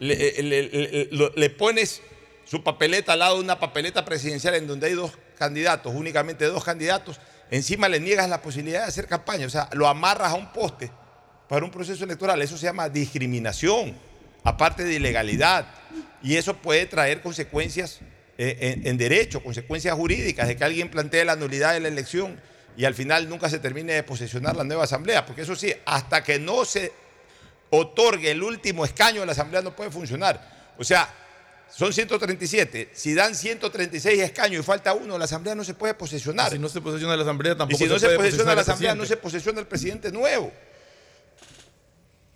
le, 0.00 0.16
le- 0.42 0.62
le- 0.68 1.08
le- 1.12 1.32
le 1.36 1.50
pones 1.50 2.02
su 2.44 2.64
papeleta 2.64 3.12
al 3.12 3.20
lado 3.20 3.36
de 3.36 3.42
una 3.42 3.60
papeleta 3.60 4.04
presidencial 4.04 4.56
en 4.56 4.66
donde 4.66 4.88
hay 4.88 4.94
dos 4.94 5.12
candidatos, 5.38 5.92
únicamente 5.94 6.44
dos 6.46 6.64
candidatos, 6.64 7.20
encima 7.50 7.88
le 7.88 8.00
niegas 8.00 8.28
la 8.28 8.42
posibilidad 8.42 8.82
de 8.82 8.86
hacer 8.86 9.06
campaña. 9.06 9.46
O 9.46 9.50
sea, 9.50 9.68
lo 9.72 9.88
amarras 9.88 10.32
a 10.32 10.34
un 10.34 10.52
poste 10.52 10.90
para 11.48 11.64
un 11.64 11.70
proceso 11.70 12.04
electoral. 12.04 12.40
Eso 12.42 12.56
se 12.56 12.66
llama 12.66 12.88
discriminación, 12.88 13.96
aparte 14.44 14.84
de 14.84 14.94
ilegalidad. 14.94 15.66
Y 16.22 16.36
eso 16.36 16.56
puede 16.56 16.86
traer 16.86 17.22
consecuencias 17.22 18.00
eh, 18.38 18.82
en, 18.84 18.96
derecho, 18.98 19.42
consecuencias 19.42 19.94
jurídicas, 19.94 20.48
de 20.48 20.56
que 20.56 20.64
alguien 20.64 20.90
plantee 20.90 21.24
la 21.24 21.36
nulidad 21.36 21.72
de 21.72 21.80
la 21.80 21.88
elección 21.88 22.38
y 22.76 22.84
al 22.84 22.94
final 22.94 23.28
nunca 23.28 23.48
se 23.48 23.58
termine 23.58 23.94
de 23.94 24.02
posesionar 24.02 24.56
la 24.56 24.64
nueva 24.64 24.84
asamblea. 24.84 25.24
Porque 25.24 25.42
eso 25.42 25.56
sí, 25.56 25.72
hasta 25.86 26.22
que 26.22 26.38
no 26.38 26.64
se 26.64 26.92
otorgue 27.70 28.30
el 28.30 28.42
último 28.42 28.84
escaño 28.84 29.24
la 29.24 29.32
asamblea 29.32 29.62
no 29.62 29.74
puede 29.74 29.90
funcionar. 29.90 30.74
O 30.78 30.84
sea, 30.84 31.08
son 31.68 31.92
137. 31.92 32.90
Si 32.92 33.14
dan 33.14 33.34
136 33.34 34.20
escaños 34.20 34.60
y 34.60 34.62
falta 34.62 34.94
uno, 34.94 35.18
la 35.18 35.24
asamblea 35.24 35.54
no 35.54 35.64
se 35.64 35.74
puede 35.74 35.94
posesionar. 35.94 36.52
Si 36.52 36.58
no 36.58 36.68
se 36.68 36.80
posesiona 36.80 37.16
la 37.16 37.22
asamblea, 37.22 37.52
Y 37.52 37.56
tampoco 37.56 37.78
si 37.78 37.86
no 37.86 37.98
se 37.98 38.06
puede 38.06 38.18
posesiona 38.18 38.54
la 38.54 38.60
asamblea, 38.62 38.94
no 38.94 39.04
se 39.04 39.16
posesiona 39.16 39.60
el 39.60 39.66
presidente 39.66 40.10
nuevo. 40.12 40.52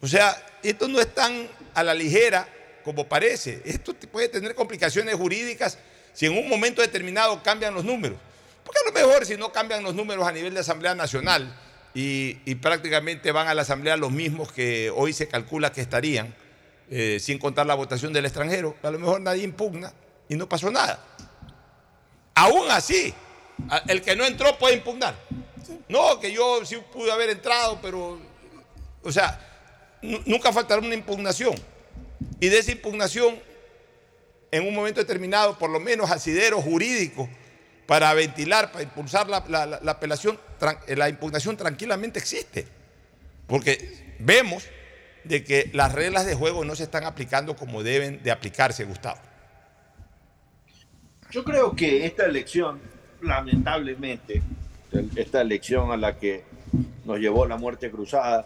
O 0.00 0.06
sea, 0.06 0.36
esto 0.62 0.88
no 0.88 1.00
es 1.00 1.14
tan 1.14 1.48
a 1.74 1.82
la 1.82 1.94
ligera 1.94 2.48
como 2.84 3.08
parece. 3.08 3.62
Esto 3.64 3.94
puede 4.10 4.28
tener 4.28 4.54
complicaciones 4.54 5.14
jurídicas 5.14 5.78
si 6.12 6.26
en 6.26 6.36
un 6.36 6.48
momento 6.48 6.82
determinado 6.82 7.42
cambian 7.42 7.74
los 7.74 7.84
números. 7.84 8.18
Porque 8.64 8.78
a 8.84 8.88
lo 8.88 8.92
mejor 8.92 9.26
si 9.26 9.36
no 9.36 9.52
cambian 9.52 9.82
los 9.82 9.94
números 9.94 10.26
a 10.26 10.32
nivel 10.32 10.54
de 10.54 10.60
Asamblea 10.60 10.94
Nacional 10.94 11.54
y, 11.94 12.38
y 12.44 12.56
prácticamente 12.56 13.32
van 13.32 13.48
a 13.48 13.54
la 13.54 13.62
Asamblea 13.62 13.96
los 13.96 14.12
mismos 14.12 14.52
que 14.52 14.90
hoy 14.90 15.12
se 15.12 15.28
calcula 15.28 15.72
que 15.72 15.80
estarían, 15.80 16.34
eh, 16.90 17.18
sin 17.20 17.38
contar 17.38 17.66
la 17.66 17.74
votación 17.74 18.12
del 18.12 18.24
extranjero, 18.26 18.76
a 18.82 18.90
lo 18.90 18.98
mejor 18.98 19.20
nadie 19.20 19.44
impugna 19.44 19.92
y 20.28 20.36
no 20.36 20.48
pasó 20.48 20.70
nada. 20.70 21.04
Aún 22.34 22.70
así, 22.70 23.12
el 23.88 24.02
que 24.02 24.16
no 24.16 24.24
entró 24.24 24.56
puede 24.58 24.74
impugnar. 24.74 25.14
No, 25.88 26.18
que 26.20 26.32
yo 26.32 26.64
sí 26.64 26.76
pude 26.92 27.10
haber 27.12 27.30
entrado, 27.30 27.78
pero, 27.82 28.18
o 29.02 29.12
sea, 29.12 29.38
nu- 30.02 30.20
nunca 30.24 30.52
faltará 30.52 30.80
una 30.80 30.94
impugnación. 30.94 31.54
Y 32.40 32.48
de 32.48 32.58
esa 32.58 32.72
impugnación, 32.72 33.38
en 34.50 34.66
un 34.66 34.74
momento 34.74 35.00
determinado, 35.00 35.58
por 35.58 35.70
lo 35.70 35.80
menos 35.80 36.10
asidero 36.10 36.60
jurídico 36.62 37.28
para 37.86 38.12
ventilar, 38.14 38.70
para 38.72 38.84
impulsar 38.84 39.28
la, 39.28 39.44
la- 39.48 39.66
la- 39.66 39.80
la 39.82 39.92
apelación, 39.92 40.38
la 40.88 41.08
impugnación 41.08 41.56
tranquilamente 41.56 42.18
existe. 42.18 42.66
Porque 43.46 44.14
vemos 44.20 44.64
de 45.24 45.44
que 45.44 45.70
las 45.72 45.92
reglas 45.92 46.26
de 46.26 46.34
juego 46.34 46.64
no 46.64 46.74
se 46.74 46.84
están 46.84 47.04
aplicando 47.04 47.56
como 47.56 47.82
deben 47.82 48.22
de 48.22 48.30
aplicarse, 48.30 48.84
Gustavo. 48.84 49.20
Yo 51.30 51.44
creo 51.44 51.76
que 51.76 52.06
esta 52.06 52.26
elección, 52.26 52.80
lamentablemente, 53.22 54.42
esta 55.14 55.40
elección 55.40 55.92
a 55.92 55.96
la 55.96 56.18
que 56.18 56.44
nos 57.04 57.18
llevó 57.18 57.46
la 57.46 57.56
muerte 57.56 57.90
cruzada, 57.90 58.42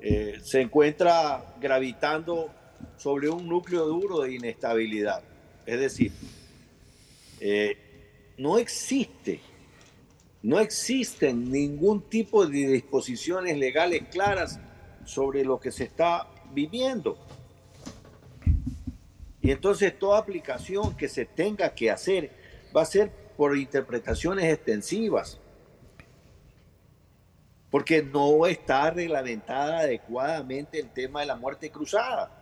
eh, 0.00 0.40
se 0.42 0.60
encuentra 0.60 1.44
gravitando 1.60 2.50
sobre 2.96 3.28
un 3.28 3.48
núcleo 3.48 3.86
duro 3.86 4.22
de 4.22 4.34
inestabilidad. 4.34 5.22
Es 5.64 5.78
decir, 5.78 6.12
eh, 7.38 7.76
no 8.38 8.58
existe, 8.58 9.40
no 10.42 10.58
existen 10.58 11.50
ningún 11.50 12.02
tipo 12.02 12.44
de 12.46 12.66
disposiciones 12.66 13.56
legales 13.56 14.02
claras 14.10 14.58
sobre 15.04 15.44
lo 15.44 15.58
que 15.60 15.70
se 15.70 15.84
está 15.84 16.28
viviendo. 16.52 17.16
Y 19.40 19.50
entonces 19.50 19.98
toda 19.98 20.18
aplicación 20.18 20.96
que 20.96 21.08
se 21.08 21.24
tenga 21.24 21.74
que 21.74 21.90
hacer 21.90 22.30
va 22.74 22.82
a 22.82 22.86
ser 22.86 23.10
por 23.36 23.56
interpretaciones 23.56 24.52
extensivas, 24.52 25.40
porque 27.70 28.02
no 28.02 28.46
está 28.46 28.90
reglamentada 28.90 29.80
adecuadamente 29.80 30.78
el 30.78 30.90
tema 30.90 31.20
de 31.20 31.26
la 31.26 31.36
muerte 31.36 31.70
cruzada. 31.70 32.38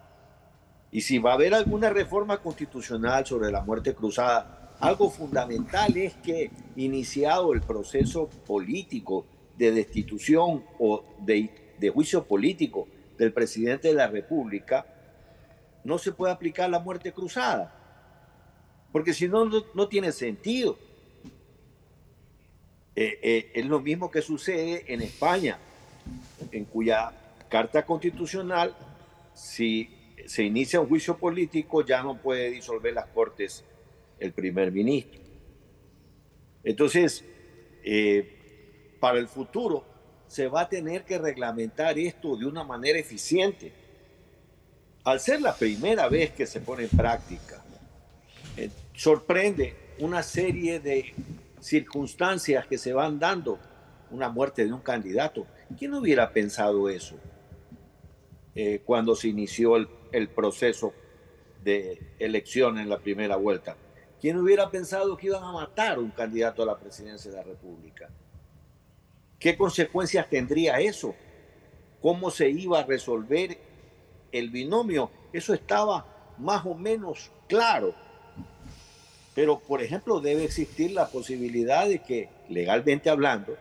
Y 0.92 1.00
si 1.02 1.18
va 1.18 1.30
a 1.30 1.34
haber 1.34 1.54
alguna 1.54 1.88
reforma 1.88 2.38
constitucional 2.42 3.24
sobre 3.24 3.50
la 3.50 3.62
muerte 3.62 3.94
cruzada, 3.94 4.74
algo 4.80 5.08
fundamental 5.08 5.96
es 5.96 6.14
que 6.16 6.50
iniciado 6.76 7.52
el 7.52 7.60
proceso 7.60 8.28
político 8.46 9.24
de 9.56 9.72
destitución 9.72 10.64
o 10.78 11.04
de, 11.20 11.50
de 11.80 11.90
juicio 11.90 12.24
político 12.24 12.86
del 13.18 13.32
presidente 13.32 13.88
de 13.88 13.94
la 13.94 14.06
República, 14.06 14.86
no 15.82 15.98
se 15.98 16.12
puede 16.12 16.32
aplicar 16.32 16.68
la 16.70 16.78
muerte 16.78 17.12
cruzada, 17.12 17.74
porque 18.92 19.14
si 19.14 19.28
no, 19.28 19.46
no, 19.46 19.88
tiene 19.88 20.12
sentido. 20.12 20.78
Eh, 22.96 23.18
eh, 23.22 23.52
es 23.54 23.66
lo 23.66 23.80
mismo 23.80 24.10
que 24.10 24.20
sucede 24.20 24.84
en 24.92 25.00
España, 25.00 25.58
en 26.52 26.64
cuya 26.64 27.12
carta 27.48 27.86
constitucional, 27.86 28.76
si 29.32 29.88
se 30.26 30.42
inicia 30.42 30.80
un 30.80 30.88
juicio 30.88 31.16
político, 31.16 31.84
ya 31.84 32.02
no 32.02 32.18
puede 32.18 32.50
disolver 32.50 32.92
las 32.92 33.06
cortes 33.06 33.64
el 34.18 34.32
primer 34.32 34.70
ministro. 34.70 35.20
Entonces, 36.62 37.24
eh, 37.82 38.96
para 39.00 39.18
el 39.18 39.28
futuro 39.28 39.84
se 40.30 40.46
va 40.46 40.60
a 40.60 40.68
tener 40.68 41.04
que 41.04 41.18
reglamentar 41.18 41.98
esto 41.98 42.36
de 42.36 42.46
una 42.46 42.62
manera 42.62 43.00
eficiente. 43.00 43.72
Al 45.02 45.18
ser 45.18 45.42
la 45.42 45.56
primera 45.56 46.08
vez 46.08 46.30
que 46.30 46.46
se 46.46 46.60
pone 46.60 46.84
en 46.84 46.90
práctica, 46.90 47.60
eh, 48.56 48.70
sorprende 48.94 49.74
una 49.98 50.22
serie 50.22 50.78
de 50.78 51.12
circunstancias 51.58 52.64
que 52.68 52.78
se 52.78 52.92
van 52.92 53.18
dando, 53.18 53.58
una 54.12 54.28
muerte 54.28 54.64
de 54.64 54.72
un 54.72 54.82
candidato. 54.82 55.48
¿Quién 55.76 55.94
hubiera 55.94 56.32
pensado 56.32 56.88
eso 56.88 57.16
eh, 58.54 58.82
cuando 58.84 59.16
se 59.16 59.26
inició 59.26 59.74
el, 59.74 59.88
el 60.12 60.28
proceso 60.28 60.94
de 61.64 62.14
elección 62.20 62.78
en 62.78 62.88
la 62.88 63.00
primera 63.00 63.34
vuelta? 63.34 63.76
¿Quién 64.20 64.36
hubiera 64.36 64.70
pensado 64.70 65.16
que 65.16 65.26
iban 65.26 65.42
a 65.42 65.50
matar 65.50 65.98
un 65.98 66.12
candidato 66.12 66.62
a 66.62 66.66
la 66.66 66.78
presidencia 66.78 67.32
de 67.32 67.36
la 67.36 67.42
República? 67.42 68.08
¿Qué 69.40 69.56
consecuencias 69.56 70.28
tendría 70.28 70.78
eso? 70.80 71.14
¿Cómo 72.02 72.30
se 72.30 72.50
iba 72.50 72.80
a 72.80 72.84
resolver 72.84 73.56
el 74.30 74.50
binomio? 74.50 75.10
Eso 75.32 75.54
estaba 75.54 76.34
más 76.38 76.64
o 76.66 76.74
menos 76.74 77.32
claro. 77.48 77.94
Pero, 79.34 79.58
por 79.58 79.82
ejemplo, 79.82 80.20
debe 80.20 80.44
existir 80.44 80.90
la 80.92 81.08
posibilidad 81.08 81.88
de 81.88 82.00
que, 82.00 82.28
legalmente 82.50 83.08
hablando, 83.08 83.56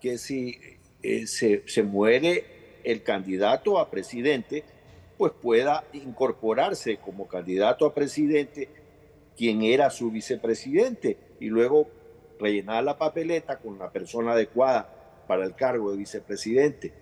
que 0.00 0.18
si 0.18 0.58
eh, 1.02 1.28
se, 1.28 1.62
se 1.68 1.84
muere 1.84 2.80
el 2.82 3.04
candidato 3.04 3.78
a 3.78 3.90
presidente, 3.90 4.64
pues 5.16 5.32
pueda 5.40 5.84
incorporarse 5.92 6.96
como 6.96 7.28
candidato 7.28 7.86
a 7.86 7.94
presidente 7.94 8.68
quien 9.36 9.62
era 9.62 9.90
su 9.90 10.10
vicepresidente 10.10 11.16
y 11.38 11.46
luego 11.46 11.88
rellenar 12.40 12.82
la 12.84 12.98
papeleta 12.98 13.58
con 13.58 13.78
la 13.78 13.90
persona 13.90 14.32
adecuada 14.32 15.24
para 15.26 15.44
el 15.44 15.54
cargo 15.54 15.92
de 15.92 15.98
vicepresidente. 15.98 16.92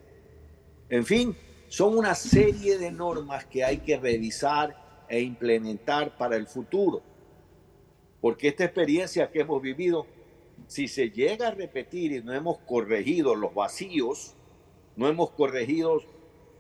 En 0.91 1.05
fin, 1.05 1.37
son 1.69 1.97
una 1.97 2.15
serie 2.15 2.79
de 2.79 2.91
normas 2.91 3.45
que 3.47 3.65
hay 3.65 3.79
que 3.79 3.99
revisar 3.99 5.05
e 5.09 5.21
implementar 5.21 6.17
para 6.17 6.37
el 6.37 6.47
futuro. 6.47 7.03
Porque 8.21 8.49
esta 8.49 8.65
experiencia 8.65 9.31
que 9.31 9.41
hemos 9.41 9.63
vivido, 9.63 10.07
si 10.67 10.89
se 10.89 11.11
llega 11.11 11.49
a 11.49 11.51
repetir 11.53 12.13
y 12.13 12.23
no 12.23 12.35
hemos 12.35 12.59
corregido 12.59 13.35
los 13.35 13.55
vacíos, 13.55 14.35
no 14.97 15.09
hemos 15.09 15.31
corregido 15.31 16.03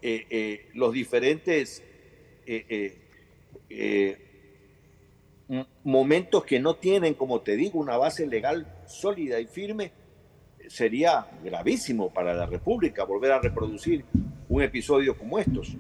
eh, 0.01 0.26
eh, 0.31 0.68
los 0.74 0.93
diferentes 0.93 1.83
eh, 2.47 2.97
momentos 5.84 6.44
que 6.44 6.61
no 6.61 6.74
tienen, 6.76 7.14
como 7.14 7.40
te 7.40 7.57
digo, 7.57 7.78
una 7.78 7.96
base 7.96 8.26
legal 8.26 8.66
sólida 8.86 9.40
y 9.40 9.46
firme, 9.46 9.92
sería 10.68 11.26
gravísimo 11.42 12.11
para 12.12 12.34
la 12.34 12.46
República 12.46 13.05
volver 13.05 13.32
a 13.32 13.40
reproducir 13.40 14.05
un 14.49 14.62
episodio 14.62 15.16
como 15.16 15.38
estos. 15.38 15.76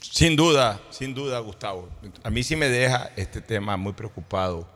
Sin 0.00 0.36
duda, 0.36 0.80
sin 0.90 1.14
duda, 1.14 1.38
Gustavo. 1.40 1.88
A 2.22 2.30
mí 2.30 2.42
sí 2.42 2.56
me 2.56 2.68
deja 2.68 3.10
este 3.16 3.40
tema 3.40 3.76
muy 3.76 3.92
preocupado, 3.92 4.68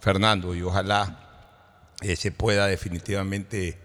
Fernando, 0.00 0.54
y 0.54 0.62
ojalá 0.62 1.90
eh, 2.02 2.16
se 2.16 2.30
pueda 2.30 2.66
definitivamente 2.66 3.78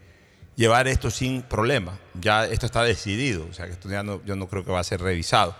llevar 0.55 0.87
esto 0.87 1.09
sin 1.09 1.41
problema. 1.41 1.99
Ya 2.19 2.45
esto 2.45 2.65
está 2.65 2.83
decidido, 2.83 3.47
o 3.49 3.53
sea 3.53 3.65
que 3.65 3.73
esto 3.73 3.89
ya 3.89 4.03
no, 4.03 4.23
yo 4.25 4.35
no 4.35 4.47
creo 4.47 4.65
que 4.65 4.71
va 4.71 4.79
a 4.79 4.83
ser 4.83 5.01
revisado. 5.01 5.55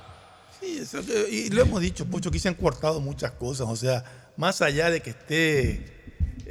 Sí, 0.61 0.77
eso 0.81 1.05
que- 1.05 1.27
y 1.29 1.49
lo 1.49 1.61
hemos 1.63 1.81
dicho, 1.81 2.05
Pocho, 2.05 2.29
aquí 2.29 2.39
se 2.39 2.47
han 2.47 2.53
cortado 2.55 3.01
muchas 3.01 3.31
cosas. 3.31 3.67
O 3.69 3.75
sea, 3.75 4.03
más 4.37 4.61
allá 4.61 4.89
de 4.89 5.01
que 5.01 5.09
esté 5.09 5.85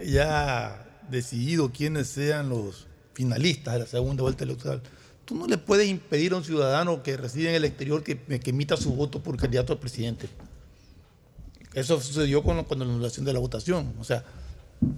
ya 0.04 0.86
decidido 1.08 1.70
quiénes 1.72 2.08
sean 2.08 2.48
los 2.48 2.86
finalistas 3.14 3.74
de 3.74 3.80
la 3.80 3.86
segunda 3.86 4.22
vuelta 4.22 4.44
electoral, 4.44 4.82
tú 5.24 5.34
no 5.36 5.46
le 5.46 5.58
puedes 5.58 5.88
impedir 5.88 6.32
a 6.32 6.36
un 6.36 6.44
ciudadano 6.44 7.02
que 7.02 7.16
reside 7.16 7.50
en 7.50 7.54
el 7.56 7.64
exterior 7.64 8.02
que, 8.02 8.18
que 8.18 8.50
emita 8.50 8.76
su 8.76 8.92
voto 8.94 9.22
por 9.22 9.36
candidato 9.36 9.72
a 9.72 9.80
presidente. 9.80 10.28
Eso 11.74 12.00
sucedió 12.00 12.42
con, 12.42 12.64
con 12.64 12.78
la 12.80 12.84
anulación 12.84 13.24
de 13.24 13.32
la 13.32 13.38
votación. 13.38 13.94
O 14.00 14.04
sea, 14.04 14.24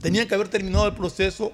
tenían 0.01 0.27
que 0.27 0.35
haber 0.35 0.49
terminado 0.49 0.87
el 0.87 0.95
proceso 0.95 1.53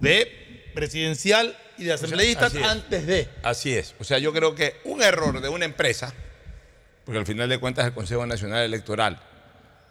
de 0.00 0.26
presidencial 0.74 1.56
y 1.78 1.84
de 1.84 1.92
asambleístas 1.92 2.54
es. 2.54 2.62
antes 2.64 3.06
de. 3.06 3.28
Así 3.42 3.72
es. 3.74 3.94
O 4.00 4.04
sea, 4.04 4.18
yo 4.18 4.32
creo 4.32 4.54
que 4.54 4.74
un 4.84 5.02
error 5.02 5.40
de 5.40 5.48
una 5.48 5.64
empresa, 5.64 6.12
porque 7.10 7.18
al 7.18 7.26
final 7.26 7.48
de 7.48 7.58
cuentas 7.58 7.84
el 7.84 7.92
Consejo 7.92 8.24
Nacional 8.24 8.62
Electoral 8.62 9.20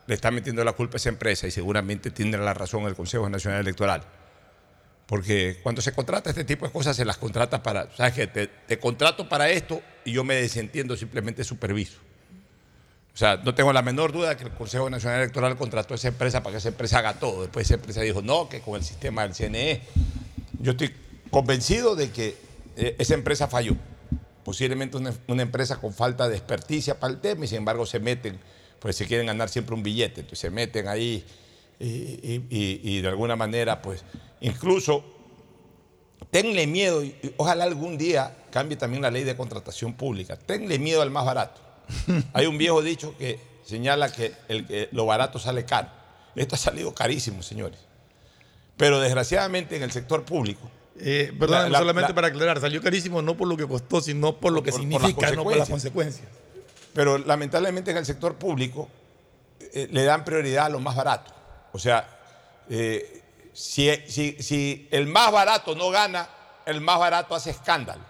le 0.08 0.16
está 0.16 0.32
metiendo 0.32 0.64
la 0.64 0.72
culpa 0.72 0.96
a 0.96 1.00
esa 1.00 1.10
empresa 1.10 1.48
y 1.48 1.52
seguramente 1.52 2.12
tiene 2.12 2.38
la 2.38 2.54
razón 2.54 2.86
el 2.86 2.96
Consejo 2.96 3.28
Nacional 3.30 3.60
Electoral. 3.60 4.04
Porque 5.06 5.60
cuando 5.62 5.82
se 5.82 5.92
contrata 5.92 6.30
este 6.30 6.46
tipo 6.46 6.66
de 6.66 6.72
cosas, 6.72 6.96
se 6.96 7.04
las 7.04 7.18
contrata 7.18 7.62
para, 7.62 7.94
¿sabes 7.94 8.14
qué? 8.14 8.28
Te, 8.28 8.48
te 8.48 8.80
contrato 8.80 9.28
para 9.28 9.50
esto 9.50 9.82
y 10.06 10.14
yo 10.14 10.24
me 10.24 10.36
desentiendo, 10.36 10.96
simplemente 10.96 11.44
superviso. 11.44 11.98
O 13.14 13.18
sea, 13.18 13.36
no 13.36 13.54
tengo 13.54 13.74
la 13.74 13.82
menor 13.82 14.14
duda 14.14 14.38
que 14.38 14.46
el 14.46 14.52
Consejo 14.52 14.90
Nacional 14.90 15.20
Electoral 15.20 15.58
contrató 15.58 15.96
a 15.96 15.98
esa 15.98 16.08
empresa 16.08 16.42
para 16.42 16.54
que 16.54 16.60
esa 16.60 16.70
empresa 16.70 17.00
haga 17.00 17.16
todo. 17.16 17.42
Después 17.42 17.68
esa 17.68 17.74
empresa 17.74 18.00
dijo, 18.00 18.22
no, 18.22 18.48
que 18.48 18.62
con 18.62 18.76
el 18.76 18.84
sistema 18.86 19.24
del 19.24 19.34
CNE. 19.34 19.82
Yo 20.62 20.72
estoy 20.72 20.96
convencido 21.32 21.98
de 21.98 22.12
que 22.12 22.38
eh, 22.78 22.96
esa 22.98 23.14
empresa 23.14 23.50
falló. 23.50 23.76
Posiblemente 24.50 24.98
una, 24.98 25.14
una 25.28 25.44
empresa 25.44 25.80
con 25.80 25.94
falta 25.94 26.28
de 26.28 26.36
experticia 26.36 27.00
para 27.00 27.14
el 27.14 27.20
tema 27.22 27.46
y 27.46 27.48
sin 27.48 27.60
embargo 27.60 27.86
se 27.86 28.00
meten, 28.00 28.40
pues 28.80 28.96
se 28.96 29.06
quieren 29.06 29.28
ganar 29.28 29.48
siempre 29.48 29.76
un 29.76 29.84
billete. 29.84 30.22
Entonces 30.22 30.40
se 30.40 30.50
meten 30.50 30.88
ahí 30.88 31.24
y, 31.80 31.86
y- 31.86 32.46
y- 32.50 32.82
y 32.84 33.02
de 33.02 33.08
alguna 33.10 33.36
manera, 33.36 33.80
pues 33.84 34.04
incluso 34.42 35.06
tenle 36.32 36.66
miedo, 36.66 37.04
y 37.04 37.16
ojalá 37.38 37.66
algún 37.66 38.00
día 38.00 38.38
cambie 38.52 38.76
también 38.76 39.04
la 39.04 39.12
ley 39.12 39.24
de 39.24 39.38
contratación 39.38 39.94
pública. 39.94 40.36
Tenle 40.36 40.80
miedo 40.80 41.04
al 41.04 41.12
más 41.12 41.26
barato. 41.26 41.62
Hay 42.34 42.48
un 42.48 42.58
viejo 42.58 42.82
dicho 42.82 43.16
que 43.20 43.40
señala 43.64 44.12
que, 44.12 44.34
el, 44.48 44.66
que 44.66 44.90
lo 44.94 45.06
barato 45.06 45.38
sale 45.38 45.64
caro. 45.66 45.90
Esto 46.36 46.56
ha 46.56 46.58
salido 46.58 46.92
carísimo, 46.96 47.44
señores. 47.44 47.78
Pero 48.78 49.00
desgraciadamente 49.00 49.76
en 49.76 49.84
el 49.84 49.92
sector 49.92 50.26
público. 50.26 50.72
Eh, 51.02 51.34
perdón, 51.40 51.64
La- 51.64 51.70
la- 51.70 51.80
solamente 51.80 52.10
la- 52.10 52.16
para 52.16 52.28
aclarar, 52.28 52.60
salió 52.60 52.82
carísimo 52.82 53.22
no 53.22 53.36
por 53.38 53.48
lo 53.48 53.56
que 53.56 53.68
costó, 53.68 54.02
sino 54.02 54.36
por 54.38 54.52
lo 54.52 54.62
que 54.62 54.72
Por- 54.72 54.80
por 54.82 54.90
significa, 54.90 55.32
no 55.32 55.44
por 55.44 55.56
las 55.58 55.70
consecuencias. 55.70 56.28
Pero 56.94 57.18
lamentablemente 57.18 57.92
en 57.92 57.98
el 57.98 58.06
sector 58.06 58.36
público 58.36 58.90
eh, 59.74 59.88
le 59.92 60.04
dan 60.04 60.24
prioridad 60.26 60.66
a 60.66 60.70
lo 60.70 60.80
más 60.80 60.96
barato. 60.96 61.32
O 61.72 61.80
sea, 61.80 62.08
eh, 62.70 63.22
si, 63.54 63.90
si- 64.08 64.36
si 64.42 64.88
el 64.92 65.08
más 65.08 65.32
barato 65.32 65.76
no 65.76 65.90
gana, 65.90 66.28
el 66.66 66.82
más 66.82 67.00
barato 67.00 67.36
hace 67.36 67.52
escándalo. 67.52 68.02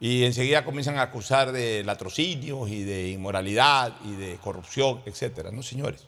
Y 0.00 0.24
enseguida 0.24 0.64
comienzan 0.64 0.98
a 0.98 1.02
acusar 1.02 1.52
de 1.52 1.84
latrocinios 1.84 2.68
y 2.70 2.84
de 2.84 3.08
inmoralidad 3.10 3.92
y 4.04 4.16
de 4.16 4.36
corrupción, 4.36 5.02
etcétera. 5.06 5.50
No, 5.50 5.62
señores. 5.62 6.06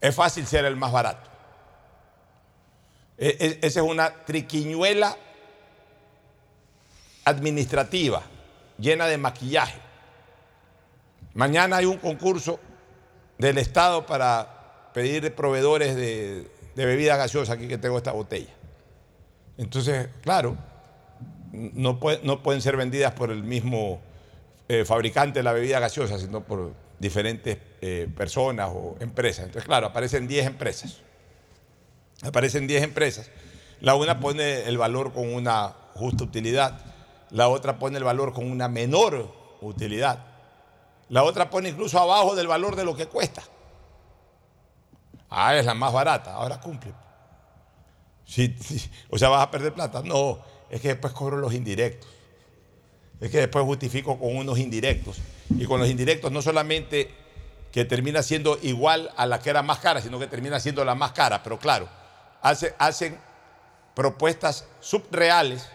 Es 0.00 0.14
fácil 0.14 0.46
ser 0.46 0.64
el 0.64 0.76
más 0.76 0.92
barato. 0.92 1.28
E- 3.18 3.36
e- 3.40 3.66
esa 3.66 3.80
es 3.80 3.86
una 3.86 4.10
triquiñuela 4.24 5.16
administrativa 7.24 8.22
llena 8.78 9.06
de 9.06 9.18
maquillaje. 9.18 9.78
Mañana 11.34 11.76
hay 11.78 11.84
un 11.86 11.98
concurso 11.98 12.58
del 13.38 13.58
Estado 13.58 14.06
para 14.06 14.90
pedir 14.94 15.34
proveedores 15.34 15.94
de, 15.96 16.50
de 16.74 16.86
bebidas 16.86 17.18
gaseosas, 17.18 17.56
aquí 17.56 17.68
que 17.68 17.78
tengo 17.78 17.96
esta 17.98 18.12
botella. 18.12 18.52
Entonces, 19.56 20.08
claro, 20.22 20.56
no, 21.52 21.98
puede- 22.00 22.20
no 22.22 22.42
pueden 22.42 22.62
ser 22.62 22.76
vendidas 22.76 23.12
por 23.12 23.30
el 23.30 23.42
mismo 23.42 24.00
eh, 24.68 24.84
fabricante 24.84 25.38
de 25.40 25.42
la 25.42 25.52
bebida 25.52 25.80
gaseosa, 25.80 26.18
sino 26.18 26.42
por 26.44 26.72
diferentes 26.98 27.58
eh, 27.80 28.08
personas 28.16 28.70
o 28.72 28.96
empresas. 29.00 29.46
Entonces, 29.46 29.64
claro, 29.66 29.86
aparecen 29.88 30.26
10 30.28 30.46
empresas. 30.46 31.00
Aparecen 32.22 32.66
10 32.66 32.82
empresas. 32.82 33.30
La 33.80 33.94
una 33.94 34.18
pone 34.18 34.64
el 34.64 34.76
valor 34.76 35.12
con 35.12 35.32
una 35.32 35.74
justa 35.94 36.24
utilidad, 36.24 36.80
la 37.30 37.48
otra 37.48 37.78
pone 37.78 37.98
el 37.98 38.04
valor 38.04 38.32
con 38.32 38.50
una 38.50 38.68
menor 38.68 39.32
utilidad, 39.60 40.24
la 41.08 41.22
otra 41.22 41.50
pone 41.50 41.68
incluso 41.68 41.98
abajo 41.98 42.34
del 42.34 42.46
valor 42.46 42.76
de 42.76 42.84
lo 42.84 42.96
que 42.96 43.06
cuesta. 43.06 43.42
Ah, 45.30 45.54
es 45.56 45.66
la 45.66 45.74
más 45.74 45.92
barata, 45.92 46.34
ahora 46.34 46.60
cumple. 46.60 46.92
Sí, 48.24 48.54
O 49.10 49.18
sea, 49.18 49.28
vas 49.28 49.42
a 49.42 49.50
perder 49.50 49.72
plata. 49.72 50.02
No, 50.04 50.38
es 50.70 50.80
que 50.80 50.88
después 50.88 51.12
cobro 51.12 51.36
los 51.38 51.54
indirectos. 51.54 52.08
Es 53.20 53.30
que 53.30 53.38
después 53.38 53.64
justifico 53.64 54.18
con 54.18 54.36
unos 54.36 54.58
indirectos. 54.58 55.18
Y 55.50 55.64
con 55.64 55.80
los 55.80 55.88
indirectos 55.88 56.30
no 56.30 56.42
solamente 56.42 57.10
que 57.72 57.84
termina 57.84 58.22
siendo 58.22 58.58
igual 58.62 59.10
a 59.16 59.26
la 59.26 59.40
que 59.40 59.50
era 59.50 59.62
más 59.62 59.78
cara, 59.78 60.00
sino 60.00 60.18
que 60.18 60.26
termina 60.26 60.60
siendo 60.60 60.84
la 60.84 60.94
más 60.94 61.12
cara. 61.12 61.42
Pero 61.42 61.58
claro, 61.58 61.88
hace- 62.42 62.74
hacen 62.78 63.18
propuestas 63.94 64.66
subreales 64.80 65.68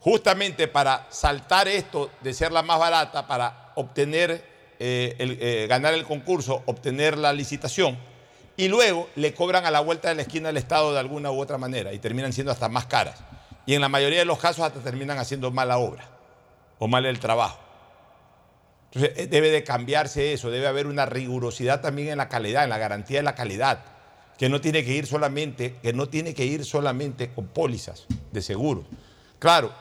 justamente 0.00 0.68
para 0.68 1.06
saltar 1.10 1.68
esto 1.68 2.10
de 2.20 2.32
ser 2.34 2.52
la 2.52 2.62
más 2.62 2.78
barata, 2.78 3.26
para 3.26 3.72
obtener, 3.74 4.30
eh, 4.78 5.16
eh, 5.18 5.66
ganar 5.68 5.94
el 5.94 6.04
concurso, 6.04 6.62
obtener 6.66 7.18
la 7.18 7.32
licitación, 7.32 7.98
y 8.56 8.68
luego 8.68 9.08
le 9.16 9.34
cobran 9.34 9.66
a 9.66 9.70
la 9.70 9.80
vuelta 9.80 10.08
de 10.08 10.14
la 10.14 10.22
esquina 10.22 10.50
al 10.50 10.56
Estado 10.56 10.92
de 10.92 11.00
alguna 11.00 11.30
u 11.30 11.40
otra 11.40 11.58
manera 11.58 11.92
y 11.92 11.98
terminan 11.98 12.32
siendo 12.32 12.52
hasta 12.52 12.68
más 12.68 12.86
caras. 12.86 13.18
Y 13.66 13.74
en 13.74 13.80
la 13.80 13.88
mayoría 13.88 14.20
de 14.20 14.24
los 14.24 14.38
casos 14.38 14.64
hasta 14.64 14.80
terminan 14.80 15.18
haciendo 15.18 15.50
mala 15.50 15.78
obra 15.78 16.08
o 16.78 16.86
mal 16.88 17.04
el 17.04 17.18
trabajo. 17.18 17.58
Entonces 18.92 19.18
eh, 19.18 19.26
debe 19.26 19.50
de 19.50 19.64
cambiarse 19.64 20.32
eso, 20.32 20.50
debe 20.50 20.68
haber 20.68 20.86
una 20.86 21.04
rigurosidad 21.04 21.80
también 21.80 22.08
en 22.10 22.18
la 22.18 22.28
calidad, 22.28 22.64
en 22.64 22.70
la 22.70 22.78
garantía 22.78 23.18
de 23.18 23.24
la 23.24 23.34
calidad, 23.34 23.80
que 24.38 24.48
no 24.48 24.60
tiene 24.60 24.84
que 24.84 24.92
ir 24.92 25.06
solamente, 25.06 25.76
que 25.82 25.92
no 25.92 26.08
tiene 26.08 26.34
que 26.34 26.44
ir 26.44 26.64
solamente 26.64 27.30
con 27.32 27.46
pólizas 27.46 28.06
de 28.32 28.42
seguro. 28.42 28.84
Claro, 29.38 29.72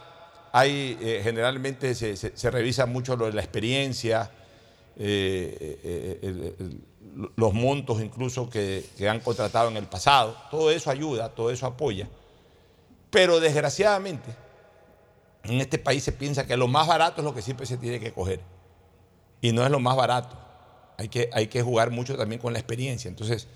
hay 0.52 0.98
eh, 1.02 1.20
generalmente 1.24 1.94
se, 1.96 2.16
se- 2.16 2.52
revisa 2.52 2.86
mucho 2.86 3.16
lo 3.18 3.26
de 3.26 3.34
la 3.34 3.42
experiencia, 3.42 4.32
eh, 4.98 5.80
eh, 5.84 6.54
los 7.36 7.54
montos 7.54 8.02
incluso 8.02 8.50
que, 8.50 8.86
que 8.98 9.10
han 9.10 9.20
contratado 9.20 9.70
en 9.70 9.78
el 9.78 9.86
pasado. 9.86 10.36
Todo 10.52 10.72
eso 10.72 10.90
ayuda, 10.90 11.30
todo 11.30 11.52
eso 11.52 11.66
apoya. 11.66 12.08
Pero 13.10 13.40
desgraciadamente, 13.40 14.30
en 15.44 15.62
este 15.62 15.78
país 15.78 16.04
se 16.04 16.12
piensa 16.12 16.46
que 16.48 16.58
lo 16.58 16.68
más 16.68 16.88
barato 16.88 17.22
es 17.22 17.26
lo 17.26 17.34
que 17.34 17.42
siempre 17.42 17.66
se 17.66 17.78
tiene 17.78 18.00
que 18.00 18.12
coger. 18.14 18.40
Y 19.42 19.52
no 19.52 19.64
es 19.64 19.70
lo 19.72 19.80
más 19.80 19.96
barato. 19.96 20.38
Hay 20.98 21.10
que, 21.10 21.30
hay 21.34 21.48
que 21.48 21.62
jugar 21.62 21.92
mucho 21.92 22.18
también 22.18 22.42
con 22.42 22.54
la 22.54 22.60
experiencia. 22.60 23.10
Entonces, 23.10 23.48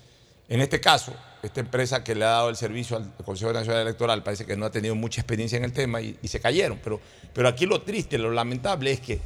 en 0.50 0.60
este 0.60 0.80
caso, 0.80 1.14
esta 1.42 1.60
empresa 1.60 2.04
que 2.04 2.14
le 2.14 2.26
ha 2.26 2.30
dado 2.30 2.50
el 2.50 2.56
servicio 2.56 2.98
al 2.98 3.14
Consejo 3.24 3.52
Nacional 3.52 3.82
Electoral 3.82 4.22
parece 4.22 4.44
que 4.44 4.56
no 4.56 4.66
ha 4.66 4.70
tenido 4.70 4.94
mucha 4.94 5.22
experiencia 5.22 5.56
en 5.56 5.64
el 5.64 5.72
tema 5.72 6.02
y, 6.02 6.18
se 6.24 6.40
cayeron. 6.40 6.78
Pero, 6.84 7.00
pero 7.32 7.48
aquí 7.48 7.64
lo 7.64 7.80
triste, 7.80 8.18
lo 8.18 8.30
lamentable 8.30 8.92
es 8.92 9.00
que 9.00 9.18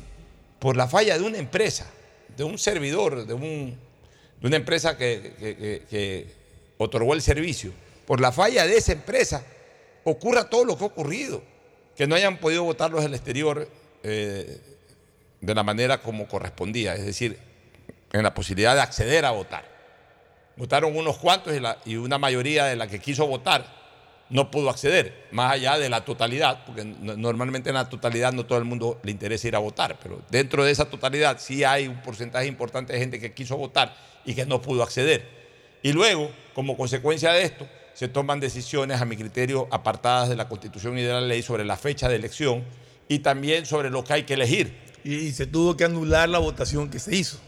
por 0.60 0.76
la 0.76 0.86
falla 0.86 1.18
de 1.18 1.24
una 1.24 1.38
empresa, 1.38 1.90
de 2.36 2.44
un 2.44 2.58
servidor, 2.58 3.26
de, 3.26 3.34
un, 3.34 3.76
de 4.40 4.46
una 4.46 4.56
empresa 4.56 4.96
que 4.96 6.28
otorgó 6.78 7.14
el 7.14 7.22
servicio, 7.22 7.72
por 8.06 8.20
la 8.20 8.30
falla 8.32 8.66
de 8.66 8.76
esa 8.76 8.92
empresa, 8.92 9.44
ocurra 10.04 10.48
todo 10.48 10.64
lo 10.64 10.76
que 10.76 10.84
ha 10.84 10.86
ocurrido. 10.86 11.42
Que 11.96 12.06
no 12.06 12.14
hayan 12.14 12.38
podido 12.38 12.64
votarlos 12.64 13.00
en 13.00 13.08
el 13.08 13.14
exterior 13.14 13.68
eh, 14.02 14.60
de 15.40 15.54
la 15.54 15.62
manera 15.62 16.02
como 16.02 16.26
correspondía, 16.26 16.94
es 16.94 17.06
decir, 17.06 17.38
en 18.12 18.22
la 18.22 18.34
posibilidad 18.34 18.74
de 18.74 18.80
acceder 18.80 19.24
a 19.24 19.30
votar. 19.30 19.73
Votaron 20.56 20.96
unos 20.96 21.18
cuantos 21.18 21.52
y, 21.84 21.96
una 21.96 22.18
mayoría 22.18 22.66
de 22.66 22.76
la 22.76 22.86
que 22.86 23.00
quiso 23.00 23.26
votar 23.26 23.84
no 24.30 24.50
pudo 24.50 24.70
acceder, 24.70 25.26
más 25.32 25.52
allá 25.52 25.78
de 25.78 25.88
la 25.88 26.04
totalidad, 26.04 26.64
porque 26.64 26.84
no- 26.84 27.16
normalmente 27.16 27.68
en 27.68 27.74
la 27.74 27.88
totalidad 27.88 28.32
no 28.32 28.46
todo 28.46 28.58
el 28.58 28.64
mundo 28.64 28.98
le 29.02 29.10
interesa 29.10 29.46
ir 29.48 29.54
a 29.54 29.58
votar, 29.58 29.98
pero 30.02 30.22
dentro 30.30 30.64
de 30.64 30.72
esa 30.72 30.86
totalidad 30.86 31.38
sí 31.38 31.62
hay 31.62 31.86
un 31.88 32.00
porcentaje 32.00 32.46
importante 32.46 32.92
de 32.94 32.98
gente 33.00 33.20
que 33.20 33.32
quiso 33.34 33.56
votar 33.56 33.94
y 34.24 34.34
que 34.34 34.46
no 34.46 34.62
pudo 34.62 34.82
acceder. 34.82 35.28
Y 35.82 35.92
luego, 35.92 36.30
como 36.54 36.76
consecuencia 36.76 37.32
de 37.32 37.42
esto, 37.42 37.68
se 37.92 38.08
toman 38.08 38.40
decisiones, 38.40 39.00
a 39.00 39.04
mi 39.04 39.16
criterio, 39.16 39.68
apartadas 39.70 40.28
de 40.30 40.36
la 40.36 40.48
Constitución 40.48 40.98
y 40.98 41.02
de 41.02 41.12
la 41.12 41.20
ley 41.20 41.42
sobre 41.42 41.64
la 41.64 41.76
fecha 41.76 42.08
de 42.08 42.16
elección 42.16 42.64
y 43.08 43.18
también 43.18 43.66
sobre 43.66 43.90
lo 43.90 44.02
que 44.02 44.14
hay 44.14 44.22
que 44.22 44.34
elegir. 44.34 44.74
Y 45.04 45.30
se 45.32 45.46
tuvo 45.46 45.76
que 45.76 45.84
anular 45.84 46.28
la 46.30 46.38
votación 46.38 46.88
que 46.90 46.98
se 46.98 47.14
hizo. 47.14 47.38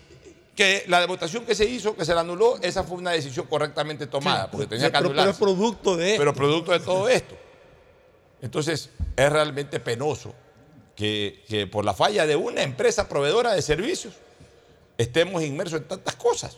Que 0.56 0.84
la 0.88 1.04
votación 1.06 1.44
que 1.44 1.54
se 1.54 1.66
hizo, 1.66 1.94
que 1.94 2.04
se 2.04 2.14
la 2.14 2.22
anuló, 2.22 2.58
esa 2.62 2.82
fue 2.82 2.96
una 2.96 3.10
decisión 3.12 3.46
correctamente 3.46 4.06
tomada, 4.06 4.50
porque 4.50 4.66
tenía 4.66 4.86
que 4.90 4.92
pero, 4.98 5.10
pero 5.10 5.12
es 5.12 5.18
anularse. 5.20 5.40
producto 5.40 5.96
de 5.96 6.14
Pero 6.18 6.34
producto 6.34 6.72
de 6.72 6.80
todo 6.80 7.08
esto. 7.08 7.36
Entonces, 8.42 8.90
es 9.16 9.32
realmente 9.32 9.78
penoso 9.80 10.34
que, 10.94 11.44
que 11.48 11.66
por 11.66 11.84
la 11.84 11.92
falla 11.94 12.26
de 12.26 12.36
una 12.36 12.62
empresa 12.62 13.06
proveedora 13.08 13.52
de 13.54 13.60
servicios 13.62 14.14
estemos 14.98 15.42
inmersos 15.42 15.80
en 15.82 15.88
tantas 15.88 16.16
cosas, 16.16 16.56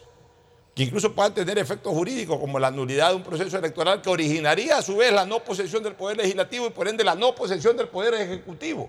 que 0.76 0.84
incluso 0.84 1.12
puedan 1.12 1.34
tener 1.34 1.58
efectos 1.58 1.92
jurídicos 1.92 2.38
como 2.38 2.60
la 2.60 2.70
nulidad 2.70 3.10
de 3.10 3.16
un 3.16 3.24
proceso 3.24 3.58
electoral 3.58 4.00
que 4.00 4.10
originaría 4.10 4.78
a 4.78 4.82
su 4.82 4.96
vez 4.96 5.12
la 5.12 5.26
no 5.26 5.40
posesión 5.42 5.82
del 5.82 5.94
Poder 5.94 6.18
Legislativo 6.18 6.66
y 6.68 6.70
por 6.70 6.86
ende 6.86 7.02
la 7.02 7.16
no 7.16 7.34
posesión 7.34 7.76
del 7.76 7.88
Poder 7.88 8.14
Ejecutivo. 8.14 8.88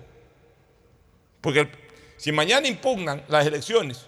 Porque 1.40 1.60
el- 1.60 1.70
si 2.16 2.30
mañana 2.30 2.68
impugnan 2.68 3.24
las 3.28 3.44
elecciones 3.46 4.04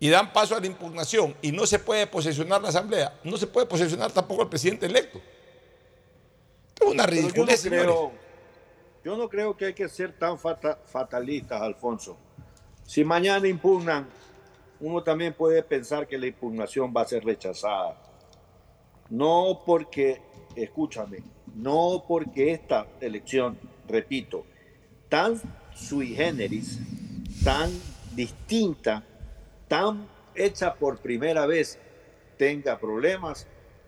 y 0.00 0.08
dan 0.08 0.32
paso 0.32 0.54
a 0.56 0.60
la 0.60 0.66
impugnación 0.66 1.34
y 1.42 1.52
no 1.52 1.66
se 1.66 1.78
puede 1.78 2.06
posesionar 2.06 2.62
la 2.62 2.68
Asamblea, 2.68 3.18
no 3.24 3.36
se 3.36 3.46
puede 3.46 3.66
posesionar 3.66 4.12
tampoco 4.12 4.42
el 4.42 4.48
presidente 4.48 4.86
electo. 4.86 5.20
Es 6.80 6.86
una 6.86 7.04
Pero 7.04 7.16
yo 7.16 7.22
no 7.22 7.28
ridiculez, 7.28 7.62
creo, 7.64 8.12
yo 9.04 9.16
no 9.16 9.28
creo 9.28 9.56
que 9.56 9.66
hay 9.66 9.74
que 9.74 9.88
ser 9.88 10.12
tan 10.16 10.38
fata- 10.38 10.78
fatalistas, 10.86 11.60
Alfonso. 11.60 12.16
Si 12.84 13.04
mañana 13.04 13.48
impugnan, 13.48 14.08
uno 14.80 15.02
también 15.02 15.34
puede 15.34 15.62
pensar 15.62 16.06
que 16.06 16.16
la 16.16 16.26
impugnación 16.28 16.92
va 16.96 17.02
a 17.02 17.06
ser 17.06 17.24
rechazada. 17.24 17.96
No 19.10 19.62
porque, 19.66 20.20
escúchame, 20.54 21.18
no 21.54 22.04
porque 22.06 22.52
esta 22.52 22.86
elección, 23.00 23.58
repito, 23.88 24.44
tan 25.08 25.40
sui 25.74 26.14
generis, 26.14 26.78
tan 27.42 27.70
distinta, 28.14 29.02
tan 29.68 30.08
hecha 30.34 30.74
por 30.74 30.98
primera 30.98 31.46
vez, 31.46 31.78
tenga 32.36 32.78
problemas, 32.78 33.46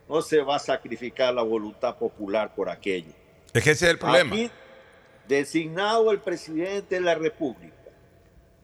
no 0.08 0.22
se 0.22 0.40
va 0.42 0.56
a 0.56 0.58
sacrificar 0.58 1.32
la 1.34 1.42
voluntad 1.42 1.96
popular 1.96 2.54
por 2.54 2.68
aquello. 2.68 3.12
Es 3.52 3.64
que 3.64 3.70
ese 3.70 3.86
es 3.86 3.90
el 3.92 3.98
problema. 3.98 4.34
Aquí, 4.34 4.50
designado 5.28 6.10
el 6.10 6.20
presidente 6.20 6.96
de 6.96 7.00
la 7.00 7.14
República 7.14 7.74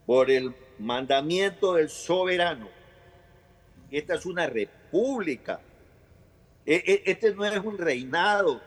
por 0.05 0.31
el 0.31 0.55
mandamiento 0.79 1.75
del 1.75 1.89
soberano, 1.89 2.69
esta 3.91 4.15
es 4.15 4.27
una 4.27 4.47
república. 4.47 5.61
E- 6.65 6.83
e- 6.85 7.03
Este 7.11 7.33
no 7.35 7.45
es 7.45 7.57
un 7.59 7.79
reinado 7.79 8.61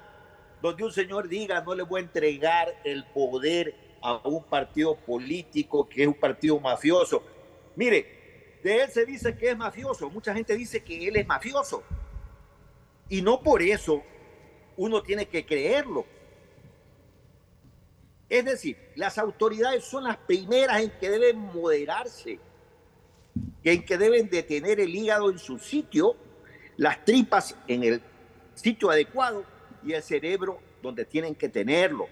donde 0.62 0.84
un 0.84 0.92
señor 0.92 1.28
diga 1.28 1.62
no 1.62 1.76
le 1.76 1.84
voy 1.84 2.00
a 2.02 2.04
entregar 2.04 2.74
el 2.86 3.04
poder 3.06 3.76
a 4.02 4.16
un 4.28 4.44
partido 4.46 4.96
político 4.96 5.88
que 5.88 6.04
es 6.04 6.08
un 6.08 6.14
partido 6.14 6.58
mafioso. 6.60 7.22
Mire, 7.76 8.19
de 8.64 8.84
él 8.84 8.90
se 8.90 9.06
dice 9.06 9.38
que 9.38 9.52
es 9.52 9.58
mafioso, 9.58 10.10
mucha 10.10 10.34
gente 10.34 10.56
dice 10.56 10.84
que 10.84 11.08
él 11.08 11.16
es 11.16 11.28
mafioso. 11.28 11.84
Y 13.08 13.22
no 13.22 13.42
por 13.42 13.62
eso 13.62 14.04
uno 14.78 15.02
tiene 15.02 15.28
que 15.28 15.46
creerlo. 15.46 16.06
Es 18.30 18.46
decir, 18.46 18.78
las 18.96 19.18
autoridades 19.18 19.84
son 19.84 20.04
las 20.04 20.18
primeras 20.18 20.82
en 20.82 20.92
que 20.92 21.10
deben 21.10 21.38
moderarse, 21.38 22.40
en 23.64 23.86
que 23.86 23.98
deben 23.98 24.30
de 24.30 24.44
tener 24.44 24.80
el 24.80 24.94
hígado 24.94 25.32
en 25.32 25.40
su 25.40 25.58
sitio, 25.58 26.16
las 26.78 27.04
tripas 27.04 27.56
en 27.68 27.84
el 27.84 28.02
sitio 28.54 28.92
adecuado 28.92 29.44
y 29.84 29.94
el 29.94 30.04
cerebro 30.04 30.60
donde 30.82 31.06
tienen 31.06 31.34
que 31.34 31.50
tenerlo. 31.50 32.08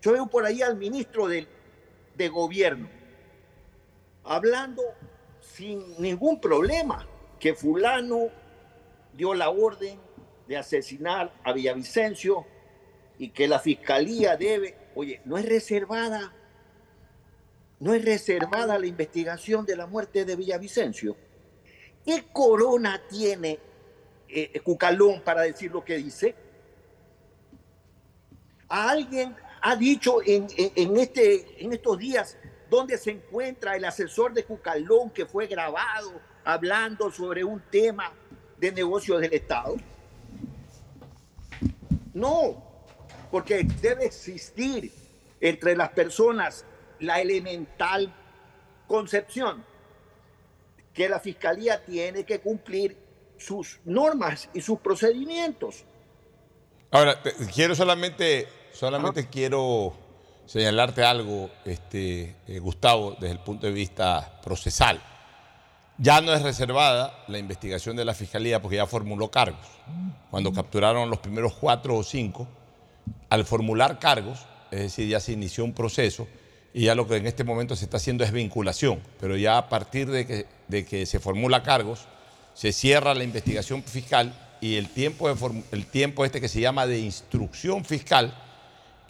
Yo 0.00 0.12
veo 0.12 0.26
por 0.26 0.44
ahí 0.44 0.62
al 0.62 0.76
ministro 0.76 1.26
del- 1.26 1.48
de 2.14 2.28
gobierno 2.28 2.88
hablando 4.24 4.82
sin 5.60 6.00
ningún 6.00 6.40
problema 6.40 7.06
que 7.38 7.54
fulano 7.54 8.30
dio 9.12 9.34
la 9.34 9.50
orden 9.50 9.98
de 10.48 10.56
asesinar 10.56 11.34
a 11.44 11.52
Villavicencio 11.52 12.46
y 13.18 13.28
que 13.28 13.46
la 13.46 13.58
fiscalía 13.58 14.38
debe, 14.38 14.74
oye, 14.94 15.20
no 15.26 15.36
es 15.36 15.44
reservada, 15.46 16.32
no 17.78 17.92
es 17.92 18.02
reservada 18.02 18.78
la 18.78 18.86
investigación 18.86 19.66
de 19.66 19.76
la 19.76 19.86
muerte 19.86 20.24
de 20.24 20.34
Villavicencio. 20.34 21.14
¿Qué 22.06 22.24
corona 22.32 23.02
tiene 23.10 23.58
eh, 24.30 24.58
Cucalón 24.60 25.20
para 25.20 25.42
decir 25.42 25.70
lo 25.72 25.84
que 25.84 25.96
dice? 25.98 26.34
¿A 28.66 28.88
alguien 28.88 29.36
ha 29.60 29.76
dicho 29.76 30.22
en- 30.24 30.46
en 30.56 30.96
este, 30.96 31.62
en 31.62 31.74
estos 31.74 31.98
días 31.98 32.38
dónde 32.70 32.96
se 32.96 33.10
encuentra 33.10 33.76
el 33.76 33.84
asesor 33.84 34.32
de 34.32 34.44
Cucalón 34.44 35.10
que 35.10 35.26
fue 35.26 35.46
grabado 35.46 36.12
hablando 36.44 37.10
sobre 37.10 37.44
un 37.44 37.60
tema 37.70 38.12
de 38.56 38.72
negocios 38.72 39.20
del 39.20 39.34
Estado? 39.34 39.76
No, 42.14 42.62
porque 43.30 43.64
debe 43.80 44.06
existir 44.06 44.92
entre 45.40 45.76
las 45.76 45.90
personas 45.90 46.64
la 46.98 47.20
elemental 47.20 48.12
concepción 48.86 49.64
que 50.92 51.08
la 51.08 51.20
fiscalía 51.20 51.82
tiene 51.84 52.24
que 52.24 52.40
cumplir 52.40 52.96
sus 53.38 53.78
normas 53.84 54.48
y 54.52 54.60
sus 54.60 54.78
procedimientos. 54.80 55.84
Ahora, 56.90 57.22
te- 57.22 57.32
quiero 57.54 57.74
solamente, 57.74 58.48
solamente 58.72 59.28
quiero 59.28 59.94
señalarte 60.50 61.04
algo, 61.04 61.48
este, 61.64 62.34
eh, 62.48 62.58
Gustavo, 62.58 63.16
desde 63.20 63.34
el 63.34 63.38
punto 63.38 63.68
de 63.68 63.72
vista 63.72 64.40
procesal. 64.42 65.00
Ya 65.96 66.20
no 66.20 66.32
es 66.32 66.42
reservada 66.42 67.22
la 67.28 67.38
investigación 67.38 67.94
de 67.94 68.04
la 68.04 68.14
Fiscalía 68.14 68.60
porque 68.60 68.78
ya 68.78 68.86
formuló 68.86 69.30
cargos. 69.30 69.64
Cuando 70.28 70.52
capturaron 70.52 71.08
los 71.08 71.20
primeros 71.20 71.54
cuatro 71.54 71.96
o 71.96 72.02
cinco, 72.02 72.48
al 73.28 73.44
formular 73.44 74.00
cargos, 74.00 74.40
es 74.72 74.80
decir, 74.80 75.08
ya 75.08 75.20
se 75.20 75.30
inició 75.30 75.64
un 75.64 75.72
proceso 75.72 76.26
y 76.74 76.86
ya 76.86 76.96
lo 76.96 77.06
que 77.06 77.14
en 77.14 77.28
este 77.28 77.44
momento 77.44 77.76
se 77.76 77.84
está 77.84 77.98
haciendo 77.98 78.24
es 78.24 78.32
vinculación, 78.32 78.98
pero 79.20 79.36
ya 79.36 79.56
a 79.56 79.68
partir 79.68 80.10
de 80.10 80.84
que, 80.84 81.06
se 81.06 81.20
formula 81.20 81.62
cargos, 81.62 82.06
se 82.54 82.72
cierra 82.72 83.14
la 83.14 83.22
investigación 83.22 83.84
fiscal 83.84 84.34
y 84.60 84.74
el 84.74 84.88
tiempo, 84.88 85.32
de 85.32 85.62
el 85.70 85.86
tiempo 85.86 86.24
este 86.24 86.40
que 86.40 86.48
se 86.48 86.60
llama 86.60 86.88
de 86.88 86.98
instrucción 86.98 87.84
fiscal 87.84 88.34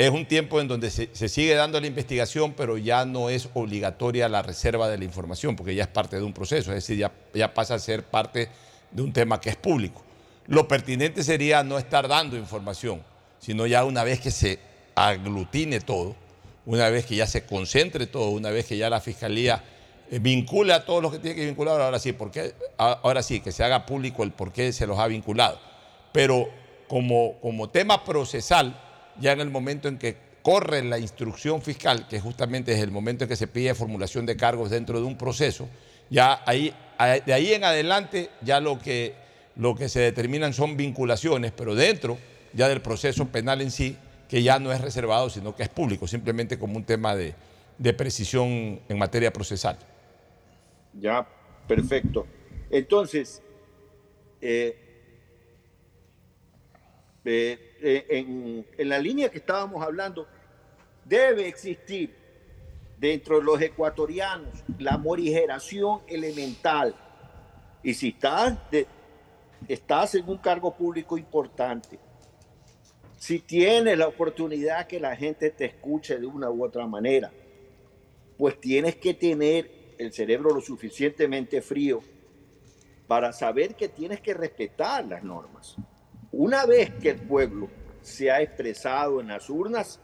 es 0.06 0.10
un 0.10 0.24
tiempo 0.24 0.62
en 0.62 0.66
donde 0.66 0.90
se, 0.90 1.28
sigue 1.28 1.54
dando 1.54 1.78
la 1.78 1.86
investigación, 1.86 2.54
pero 2.54 2.78
ya 2.78 3.04
no 3.04 3.28
es 3.28 3.50
obligatoria 3.52 4.30
la 4.30 4.40
reserva 4.40 4.88
de 4.88 4.96
la 4.96 5.04
información, 5.04 5.56
porque 5.56 5.74
ya 5.74 5.82
es 5.82 5.90
parte 5.90 6.16
de 6.16 6.22
un 6.22 6.32
proceso, 6.32 6.70
es 6.70 6.76
decir, 6.76 6.96
ya, 6.96 7.12
ya 7.34 7.52
pasa 7.52 7.74
a 7.74 7.78
ser 7.78 8.02
parte 8.02 8.48
de 8.90 9.02
un 9.02 9.12
tema 9.12 9.42
que 9.42 9.50
es 9.50 9.56
público. 9.56 10.02
Lo 10.46 10.66
pertinente 10.66 11.22
sería 11.22 11.62
no 11.62 11.76
estar 11.76 12.08
dando 12.08 12.38
información, 12.38 13.02
sino 13.40 13.66
ya 13.66 13.84
una 13.84 14.02
vez 14.02 14.20
que 14.20 14.30
se 14.30 14.58
aglutine 14.94 15.80
todo, 15.80 16.16
una 16.64 16.88
vez 16.88 17.04
que 17.04 17.16
ya 17.16 17.26
se 17.26 17.44
concentre 17.44 18.06
todo, 18.06 18.30
una 18.30 18.48
vez 18.48 18.64
que 18.64 18.78
ya 18.78 18.88
la 18.88 19.02
fiscalía 19.02 19.62
eh, 20.10 20.18
vincule 20.18 20.72
a 20.72 20.86
todos 20.86 21.02
los 21.02 21.12
que 21.12 21.18
tiene 21.18 21.36
que 21.36 21.44
vincular, 21.44 21.78
ahora 21.78 21.98
sí, 21.98 22.14
porque, 22.14 22.54
ahora 22.78 23.22
sí, 23.22 23.40
que 23.40 23.52
se 23.52 23.64
haga 23.64 23.84
público 23.84 24.22
el 24.22 24.32
por 24.32 24.50
qué 24.50 24.72
se 24.72 24.86
los 24.86 24.98
ha 24.98 25.06
vinculado. 25.08 25.60
Pero 26.10 26.48
como, 26.88 27.38
como 27.42 27.68
tema 27.68 28.02
procesal, 28.02 28.74
ya 29.20 29.32
en 29.32 29.40
el 29.40 29.50
momento 29.50 29.88
en 29.88 29.98
que 29.98 30.16
corre 30.42 30.82
la 30.82 30.98
instrucción 30.98 31.60
fiscal, 31.62 32.08
que 32.08 32.20
justamente 32.20 32.72
es 32.72 32.80
el 32.80 32.90
momento 32.90 33.24
en 33.24 33.28
que 33.28 33.36
se 33.36 33.46
pide 33.46 33.74
formulación 33.74 34.26
de 34.26 34.36
cargos 34.36 34.70
dentro 34.70 34.98
de 34.98 35.06
un 35.06 35.16
proceso, 35.16 35.68
ya 36.08 36.42
ahí, 36.46 36.74
de 37.26 37.32
ahí 37.32 37.52
en 37.52 37.64
adelante 37.64 38.30
ya 38.42 38.60
lo 38.60 38.78
que, 38.78 39.14
lo 39.56 39.74
que 39.74 39.88
se 39.88 40.00
determinan 40.00 40.52
son 40.52 40.76
vinculaciones, 40.76 41.52
pero 41.52 41.74
dentro 41.74 42.18
ya 42.52 42.68
del 42.68 42.80
proceso 42.80 43.28
penal 43.28 43.60
en 43.60 43.70
sí, 43.70 43.96
que 44.28 44.42
ya 44.42 44.58
no 44.58 44.72
es 44.72 44.80
reservado, 44.80 45.28
sino 45.30 45.54
que 45.54 45.62
es 45.62 45.68
público, 45.68 46.06
simplemente 46.06 46.58
como 46.58 46.76
un 46.76 46.84
tema 46.84 47.14
de, 47.14 47.34
de 47.78 47.92
precisión 47.94 48.80
en 48.88 48.98
materia 48.98 49.32
procesal. 49.32 49.78
Ya, 50.94 51.26
perfecto. 51.66 52.26
Entonces, 52.70 53.42
eh, 54.40 54.76
eh, 57.24 57.69
eh, 57.82 58.64
en, 58.76 58.88
la 58.88 58.98
línea 58.98 59.30
que 59.30 59.38
estábamos 59.38 59.82
hablando, 59.82 60.26
debe 61.04 61.46
existir 61.48 62.14
dentro 62.98 63.38
de 63.38 63.44
los 63.44 63.60
ecuatorianos 63.60 64.62
la 64.78 64.98
morigeración 64.98 66.00
elemental. 66.06 66.94
Y 67.82 67.94
si 67.94 68.08
estás, 68.08 68.58
estás 69.66 70.14
en 70.14 70.28
un 70.28 70.38
cargo 70.38 70.74
público 70.74 71.16
importante, 71.16 71.98
si 73.16 73.40
tienes 73.40 73.98
la 73.98 74.08
oportunidad 74.08 74.86
que 74.86 74.98
la 74.98 75.14
gente 75.14 75.50
te 75.50 75.66
escuche 75.66 76.18
de 76.18 76.26
una 76.26 76.50
u 76.50 76.64
otra 76.64 76.86
manera, 76.86 77.30
pues 78.38 78.58
tienes 78.60 78.96
que 78.96 79.14
tener 79.14 79.94
el 79.98 80.12
cerebro 80.12 80.54
lo 80.54 80.62
suficientemente 80.62 81.60
frío 81.60 82.02
para 83.06 83.32
saber 83.32 83.74
que 83.74 83.88
tienes 83.88 84.20
que 84.20 84.32
respetar 84.32 85.04
las 85.04 85.22
normas. 85.22 85.76
Una 86.32 86.64
vez 86.64 86.90
que 87.00 87.10
el 87.10 87.20
pueblo 87.20 87.68
se 88.02 88.30
ha 88.30 88.40
expresado 88.40 89.20
en 89.20 89.28
las 89.28 89.50
urnas, 89.50 90.00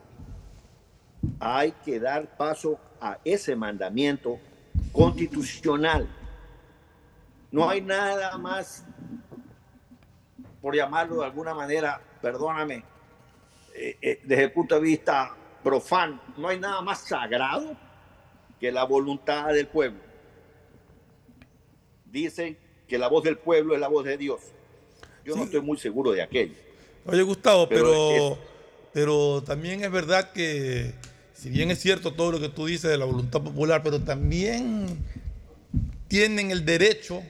hay 1.40 1.72
que 1.84 2.00
dar 2.00 2.36
paso 2.36 2.78
a 3.00 3.18
ese 3.24 3.56
mandamiento 3.56 4.38
constitucional 4.92 6.08
No 7.50 7.68
hay 7.68 7.80
nada 7.80 8.36
más, 8.38 8.84
por 10.60 10.74
llamarlo 10.74 11.20
de 11.20 11.26
alguna 11.26 11.54
manera, 11.54 12.00
perdóname, 12.20 12.82
eh, 13.74 13.96
eh, 14.02 14.20
desde 14.24 14.44
el 14.44 14.52
punto 14.52 14.74
de 14.74 14.80
vista 14.80 15.34
profano, 15.62 16.20
no 16.36 16.48
hay 16.48 16.58
nada 16.58 16.80
más 16.82 17.00
sagrado 17.00 17.76
que 18.58 18.72
la 18.72 18.84
voluntad 18.84 19.48
del 19.52 19.68
pueblo. 19.68 20.00
Dicen 22.04 22.58
que 22.88 22.98
la 22.98 23.08
voz 23.08 23.24
del 23.24 23.38
pueblo 23.38 23.74
es 23.74 23.80
la 23.80 23.88
voz 23.88 24.04
de 24.04 24.16
Dios. 24.16 24.52
Yo 25.26 25.34
no 25.34 25.42
estoy 25.42 25.60
muy 25.60 25.76
seguro 25.76 26.12
de 26.12 26.22
aquello. 26.22 26.54
Oye, 27.04 27.22
Gustavo, 27.22 27.68
Pero 27.68 27.84
pero, 27.84 28.38
pero, 28.92 29.42
también 29.42 29.82
es 29.82 29.90
verdad 29.90 30.30
que, 30.30 30.92
si 31.34 31.50
bien 31.50 31.72
es 31.72 31.80
cierto 31.80 32.12
todo 32.12 32.30
lo 32.30 32.40
que 32.40 32.48
tú 32.48 32.66
dices 32.66 32.88
de 32.88 32.96
la 32.96 33.06
voluntad 33.06 33.42
popular, 33.42 33.82
pero 33.82 34.00
también 34.00 34.86
tienen 36.06 36.52
el 36.52 36.64
derecho 36.64 37.24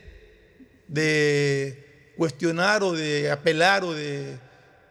de 0.89 2.13
cuestionar 2.19 2.83
o 2.83 2.93
de 2.93 3.31
apelar 3.31 3.83
o 3.83 3.95
de 3.95 4.37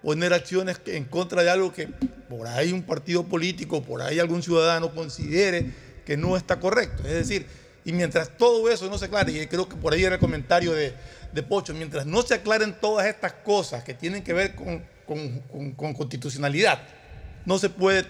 poner 0.01 0.34
acciones 0.34 0.82
en 0.88 1.06
contra 1.06 1.43
de 1.43 1.51
algo 1.51 1.72
que 1.72 1.88
por 2.28 2.47
ahí 2.47 2.72
un 2.72 2.82
partido 2.82 3.24
político, 3.24 3.84
por 3.84 4.01
ahí 4.01 4.18
algún 4.18 4.41
ciudadano 4.41 4.95
considere 4.95 5.72
que 6.06 6.18
no 6.18 6.38
está 6.38 6.60
correcto. 6.60 7.03
Es 7.06 7.14
decir, 7.14 7.45
y 7.86 7.93
mientras 7.93 8.36
todo 8.36 8.68
eso 8.68 8.89
no 8.89 8.97
se 8.97 9.06
aclare, 9.06 9.32
y 9.32 9.45
creo 9.45 9.70
que 9.70 9.76
por 9.76 9.93
ahí 9.93 10.03
era 10.03 10.16
el 10.16 10.20
comentario 10.20 10.74
de, 10.74 10.93
de 11.36 11.44
Pocho, 11.44 11.74
mientras 11.74 12.06
no 12.06 12.22
se 12.24 12.34
aclaren 12.34 12.74
todas 12.80 13.06
estas 13.08 13.34
cosas 13.34 13.84
que 13.84 13.94
tienen 13.94 14.24
que 14.24 14.34
ver 14.34 14.56
con, 14.56 14.84
con- 15.06 15.40
con- 15.52 15.72
con 15.74 15.94
constitucionalidad, 15.94 16.80
no 17.46 17.60
se 17.60 17.70
puede 17.70 18.06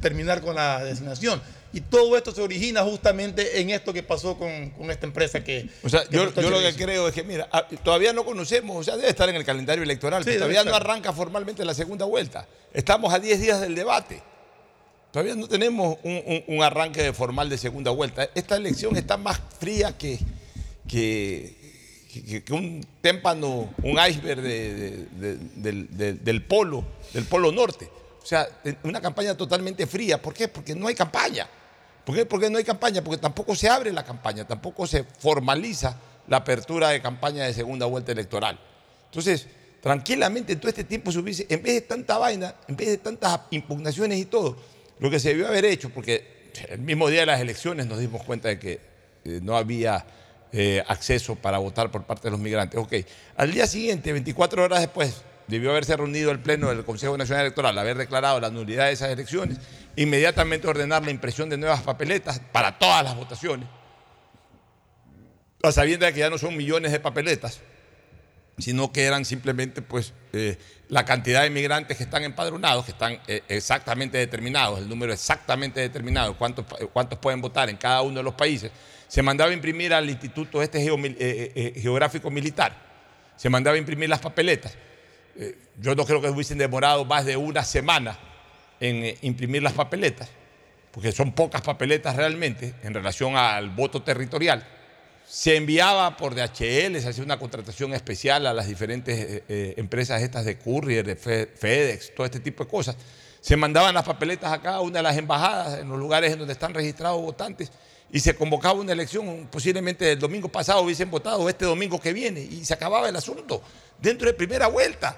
terminar 0.00 0.40
con 0.40 0.54
la 0.54 0.82
designación. 0.84 1.42
Y 1.72 1.82
todo 1.82 2.16
esto 2.16 2.32
se 2.34 2.42
origina 2.42 2.82
justamente 2.82 3.60
en 3.60 3.70
esto 3.70 3.92
que 3.92 4.02
pasó 4.02 4.36
con, 4.36 4.70
con 4.70 4.90
esta 4.90 5.06
empresa 5.06 5.44
que... 5.44 5.68
O 5.84 5.88
sea, 5.88 6.04
que 6.04 6.16
yo, 6.16 6.24
lo 6.50 6.58
que 6.58 6.74
creo 6.74 7.06
es 7.06 7.14
que, 7.14 7.22
mira, 7.22 7.48
ah, 7.52 7.66
todavía 7.84 8.12
no 8.12 8.24
conocemos, 8.24 8.76
o 8.76 8.82
sea, 8.82 8.96
debe 8.96 9.08
estar 9.08 9.28
en 9.28 9.36
el 9.36 9.44
calendario 9.44 9.84
electoral, 9.84 10.24
Sí, 10.24 10.30
pero 10.30 10.46
debe 10.46 10.54
todavía 10.54 10.70
no 10.70 10.76
arranca 10.76 11.12
formalmente 11.12 11.64
la 11.64 11.74
segunda 11.74 12.04
vuelta. 12.06 12.48
Estamos 12.72 13.12
a 13.14 13.20
10 13.20 13.40
días 13.40 13.60
del 13.60 13.74
debate. 13.76 14.20
Todavía 15.12 15.36
no 15.36 15.46
tenemos 15.48 15.98
un, 16.02 16.22
un- 16.26 16.44
un 16.56 16.62
arranque 16.62 17.12
formal 17.12 17.48
de 17.48 17.58
segunda 17.58 17.90
vuelta. 17.92 18.28
Esta 18.34 18.56
elección 18.56 18.96
está 18.96 19.16
más 19.16 19.40
fría 19.60 19.96
que, 19.96 20.18
que, 20.88 21.56
que- 22.12 22.52
un 22.52 22.84
témpano, 23.00 23.72
un 23.82 23.98
iceberg 24.08 24.40
de- 24.42 24.74
de- 24.74 25.06
de- 25.06 25.36
del, 25.56 25.96
del- 25.96 26.24
del 26.24 26.42
polo, 26.44 26.84
del 27.12 27.24
polo 27.24 27.52
norte. 27.52 27.88
O 28.22 28.26
sea, 28.26 28.46
una 28.82 29.00
campaña 29.00 29.36
totalmente 29.36 29.86
fría. 29.86 30.20
¿Por 30.20 30.34
qué? 30.34 30.48
Porque 30.48 30.74
no 30.74 30.88
hay 30.88 30.94
campaña. 30.94 31.48
¿Por 32.04 32.14
qué? 32.14 32.26
Porque 32.26 32.50
no 32.50 32.58
hay 32.58 32.64
campaña, 32.64 33.02
porque 33.02 33.20
tampoco 33.20 33.54
se 33.54 33.68
abre 33.68 33.92
la 33.92 34.04
campaña, 34.04 34.46
tampoco 34.46 34.86
se 34.86 35.04
formaliza 35.04 35.96
la 36.28 36.38
apertura 36.38 36.88
de 36.90 37.00
campaña 37.00 37.44
de 37.44 37.54
segunda 37.54 37.86
vuelta 37.86 38.12
electoral. 38.12 38.58
Entonces, 39.06 39.46
tranquilamente 39.80 40.52
en 40.52 40.60
todo 40.60 40.68
este 40.68 40.84
tiempo 40.84 41.10
se 41.12 41.18
hubiese, 41.18 41.46
en 41.48 41.62
vez 41.62 41.74
de 41.74 41.80
tanta 41.82 42.18
vaina, 42.18 42.54
en 42.68 42.76
vez 42.76 42.88
de 42.88 42.98
tantas 42.98 43.40
impugnaciones 43.50 44.18
y 44.18 44.24
todo, 44.26 44.56
lo 44.98 45.10
que 45.10 45.18
se 45.18 45.30
debió 45.30 45.48
haber 45.48 45.64
hecho, 45.64 45.90
porque 45.90 46.50
el 46.68 46.80
mismo 46.80 47.08
día 47.08 47.20
de 47.20 47.26
las 47.26 47.40
elecciones 47.40 47.86
nos 47.86 47.98
dimos 47.98 48.22
cuenta 48.24 48.48
de 48.48 48.58
que 48.58 48.80
eh, 49.24 49.40
no 49.42 49.56
había 49.56 50.04
eh, 50.52 50.82
acceso 50.88 51.36
para 51.36 51.58
votar 51.58 51.90
por 51.90 52.04
parte 52.04 52.24
de 52.24 52.32
los 52.32 52.40
migrantes. 52.40 52.78
Ok, 52.80 52.94
al 53.36 53.52
día 53.52 53.66
siguiente, 53.66 54.12
24 54.12 54.64
horas 54.64 54.80
después, 54.80 55.22
debió 55.46 55.70
haberse 55.70 55.96
reunido 55.96 56.30
el 56.30 56.38
Pleno 56.38 56.68
del 56.68 56.84
Consejo 56.84 57.18
Nacional 57.18 57.44
Electoral, 57.44 57.76
haber 57.78 57.98
declarado 57.98 58.40
la 58.40 58.50
nulidad 58.50 58.86
de 58.86 58.92
esas 58.92 59.10
elecciones, 59.10 59.58
inmediatamente 59.96 60.68
ordenar 60.68 61.04
la 61.04 61.10
impresión 61.10 61.50
de 61.50 61.58
nuevas 61.58 61.82
papeletas 61.82 62.40
para 62.52 62.78
todas 62.78 63.04
las 63.04 63.16
votaciones, 63.16 63.68
de 65.62 66.12
que 66.12 66.18
ya 66.18 66.30
no 66.30 66.38
son 66.38 66.56
millones 66.56 66.92
de 66.92 67.00
papeletas, 67.00 67.60
sino 68.58 68.92
que 68.92 69.04
eran 69.04 69.24
simplemente 69.24 69.82
pues 69.82 70.12
eh, 70.32 70.58
la 70.88 71.04
cantidad 71.04 71.42
de 71.42 71.50
migrantes 71.50 71.96
que 71.96 72.04
están 72.04 72.24
empadronados, 72.24 72.84
que 72.84 72.92
están 72.92 73.18
eh, 73.26 73.42
exactamente 73.48 74.18
determinados, 74.18 74.78
el 74.78 74.88
número 74.88 75.12
exactamente 75.12 75.80
determinado, 75.80 76.36
cuántos, 76.36 76.64
cuántos 76.92 77.18
pueden 77.18 77.40
votar 77.40 77.68
en 77.68 77.76
cada 77.76 78.02
uno 78.02 78.18
de 78.18 78.22
los 78.22 78.34
países, 78.34 78.70
se 79.10 79.22
mandaba 79.24 79.50
a 79.50 79.54
imprimir 79.54 79.92
al 79.92 80.08
Instituto 80.08 80.62
este 80.62 80.78
eh, 80.78 80.88
eh, 80.88 81.52
eh, 81.56 81.80
Geográfico 81.80 82.30
Militar, 82.30 82.72
se 83.36 83.50
mandaba 83.50 83.74
a 83.74 83.78
imprimir 83.78 84.08
las 84.08 84.20
papeletas. 84.20 84.72
Yo 85.80 85.96
no 85.96 86.04
creo 86.04 86.20
que 86.22 86.28
hubiesen 86.28 86.58
demorado 86.58 87.04
más 87.04 87.24
de 87.24 87.36
una 87.36 87.64
semana 87.64 88.16
en 88.78 89.16
imprimir 89.22 89.64
las 89.64 89.72
papeletas, 89.72 90.28
porque 90.92 91.10
son 91.10 91.32
pocas 91.32 91.60
papeletas 91.62 92.14
realmente 92.14 92.74
en 92.84 92.94
relación 92.94 93.36
al 93.36 93.70
voto 93.70 94.00
territorial 94.02 94.64
se 95.26 95.56
enviaba 95.56 96.16
por 96.16 96.34
DHL, 96.34 97.00
se 97.00 97.08
hacía 97.08 97.24
una 97.24 97.38
contratación 97.38 97.94
especial 97.94 98.46
a 98.46 98.54
las 98.54 98.66
diferentes 98.68 99.42
empresas 99.48 100.22
estas 100.22 100.44
de 100.44 100.56
courier, 100.58 101.04
de 101.06 101.16
Fe- 101.16 101.46
FedEx, 101.46 102.14
todo 102.14 102.26
este 102.26 102.40
tipo 102.40 102.64
de 102.64 102.70
cosas. 102.70 102.96
Se 103.40 103.56
mandaban 103.56 103.94
las 103.94 104.04
papeletas 104.04 104.52
a 104.52 104.60
cada 104.60 104.80
una 104.80 104.98
de 104.98 105.02
las 105.04 105.16
embajadas 105.16 105.80
en 105.80 105.88
los 105.88 105.98
lugares 105.98 106.32
en 106.32 106.38
donde 106.38 106.52
están 106.52 106.74
registrados 106.74 107.20
votantes 107.22 107.70
y 108.12 108.20
se 108.20 108.34
convocaba 108.34 108.80
una 108.80 108.92
elección, 108.92 109.48
posiblemente 109.50 110.12
el 110.12 110.18
domingo 110.18 110.48
pasado 110.48 110.82
hubiesen 110.82 111.10
votado, 111.10 111.40
o 111.40 111.48
este 111.48 111.64
domingo 111.64 112.00
que 112.00 112.12
viene, 112.12 112.40
y 112.40 112.64
se 112.64 112.74
acababa 112.74 113.08
el 113.08 113.16
asunto 113.16 113.62
dentro 113.98 114.26
de 114.26 114.34
primera 114.34 114.66
vuelta. 114.66 115.16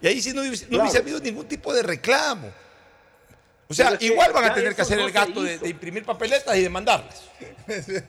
Y 0.00 0.08
ahí 0.08 0.20
sí 0.20 0.32
no 0.32 0.42
hubiese, 0.42 0.66
no 0.68 0.80
hubiese 0.80 0.98
habido 0.98 1.20
ningún 1.20 1.46
tipo 1.46 1.72
de 1.72 1.82
reclamo. 1.82 2.50
O 3.68 3.74
sea, 3.74 3.90
Pero 3.90 4.12
igual 4.12 4.32
van 4.32 4.44
a 4.44 4.54
tener 4.54 4.74
que 4.74 4.82
eso 4.82 4.94
hacer 4.94 4.98
no 4.98 5.06
el 5.06 5.12
gasto 5.12 5.42
de, 5.42 5.68
imprimir 5.68 6.04
papeletas 6.04 6.56
y 6.56 6.62
de 6.62 6.68
mandarlas. 6.68 7.22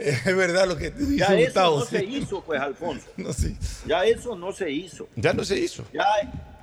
Es 0.00 0.36
verdad 0.36 0.66
lo 0.66 0.76
que 0.76 0.90
te 0.90 1.04
dice 1.04 1.16
Ya 1.18 1.26
eso 1.26 1.44
Gustavo. 1.44 1.78
no 1.78 1.84
sí. 1.84 1.96
se 1.96 2.04
hizo, 2.04 2.40
pues, 2.44 2.60
Alfonso. 2.60 3.06
No, 3.16 3.32
sí. 3.32 3.56
Ya 3.86 4.04
eso 4.04 4.36
no 4.36 4.52
se 4.52 4.70
hizo. 4.70 5.08
Ya 5.16 5.32
no 5.32 5.44
se 5.44 5.58
hizo. 5.58 5.84
Ya, 5.92 6.04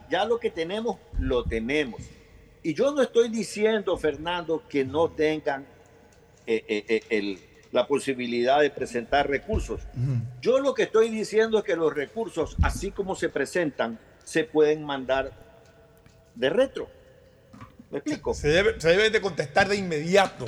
ya 0.10 0.26
lo 0.26 0.40
que 0.40 0.50
tenemos, 0.50 0.98
lo 1.20 1.44
tenemos. 1.44 2.02
Y 2.64 2.74
yo 2.74 2.92
no 2.92 3.02
estoy 3.02 3.30
diciendo, 3.30 3.98
Fernando, 3.98 4.64
que 4.70 4.86
no 4.86 5.10
tengan 5.10 5.66
eh, 6.48 6.64
eh, 6.68 6.86
eh, 6.88 7.04
el- 7.10 7.40
la 7.72 7.88
posibilidad 7.88 8.60
de 8.60 8.70
presentar 8.70 9.30
recursos. 9.30 9.80
Yo 10.42 10.60
lo 10.60 10.74
que 10.74 10.84
estoy 10.84 11.10
diciendo 11.10 11.58
es 11.60 11.64
que 11.64 11.76
los 11.78 11.94
recursos, 11.94 12.58
así 12.64 12.92
como 12.92 13.16
se 13.16 13.30
presentan, 13.30 13.98
se 14.26 14.44
pueden 14.44 14.84
mandar 14.84 15.32
de 16.36 16.50
retro. 16.50 16.90
¿Me 17.90 18.00
explico? 18.00 18.34
Se 18.34 18.50
debe, 18.50 18.80
se 18.82 18.90
debe 18.90 19.10
de 19.10 19.22
contestar 19.22 19.70
de 19.70 19.78
inmediato. 19.78 20.48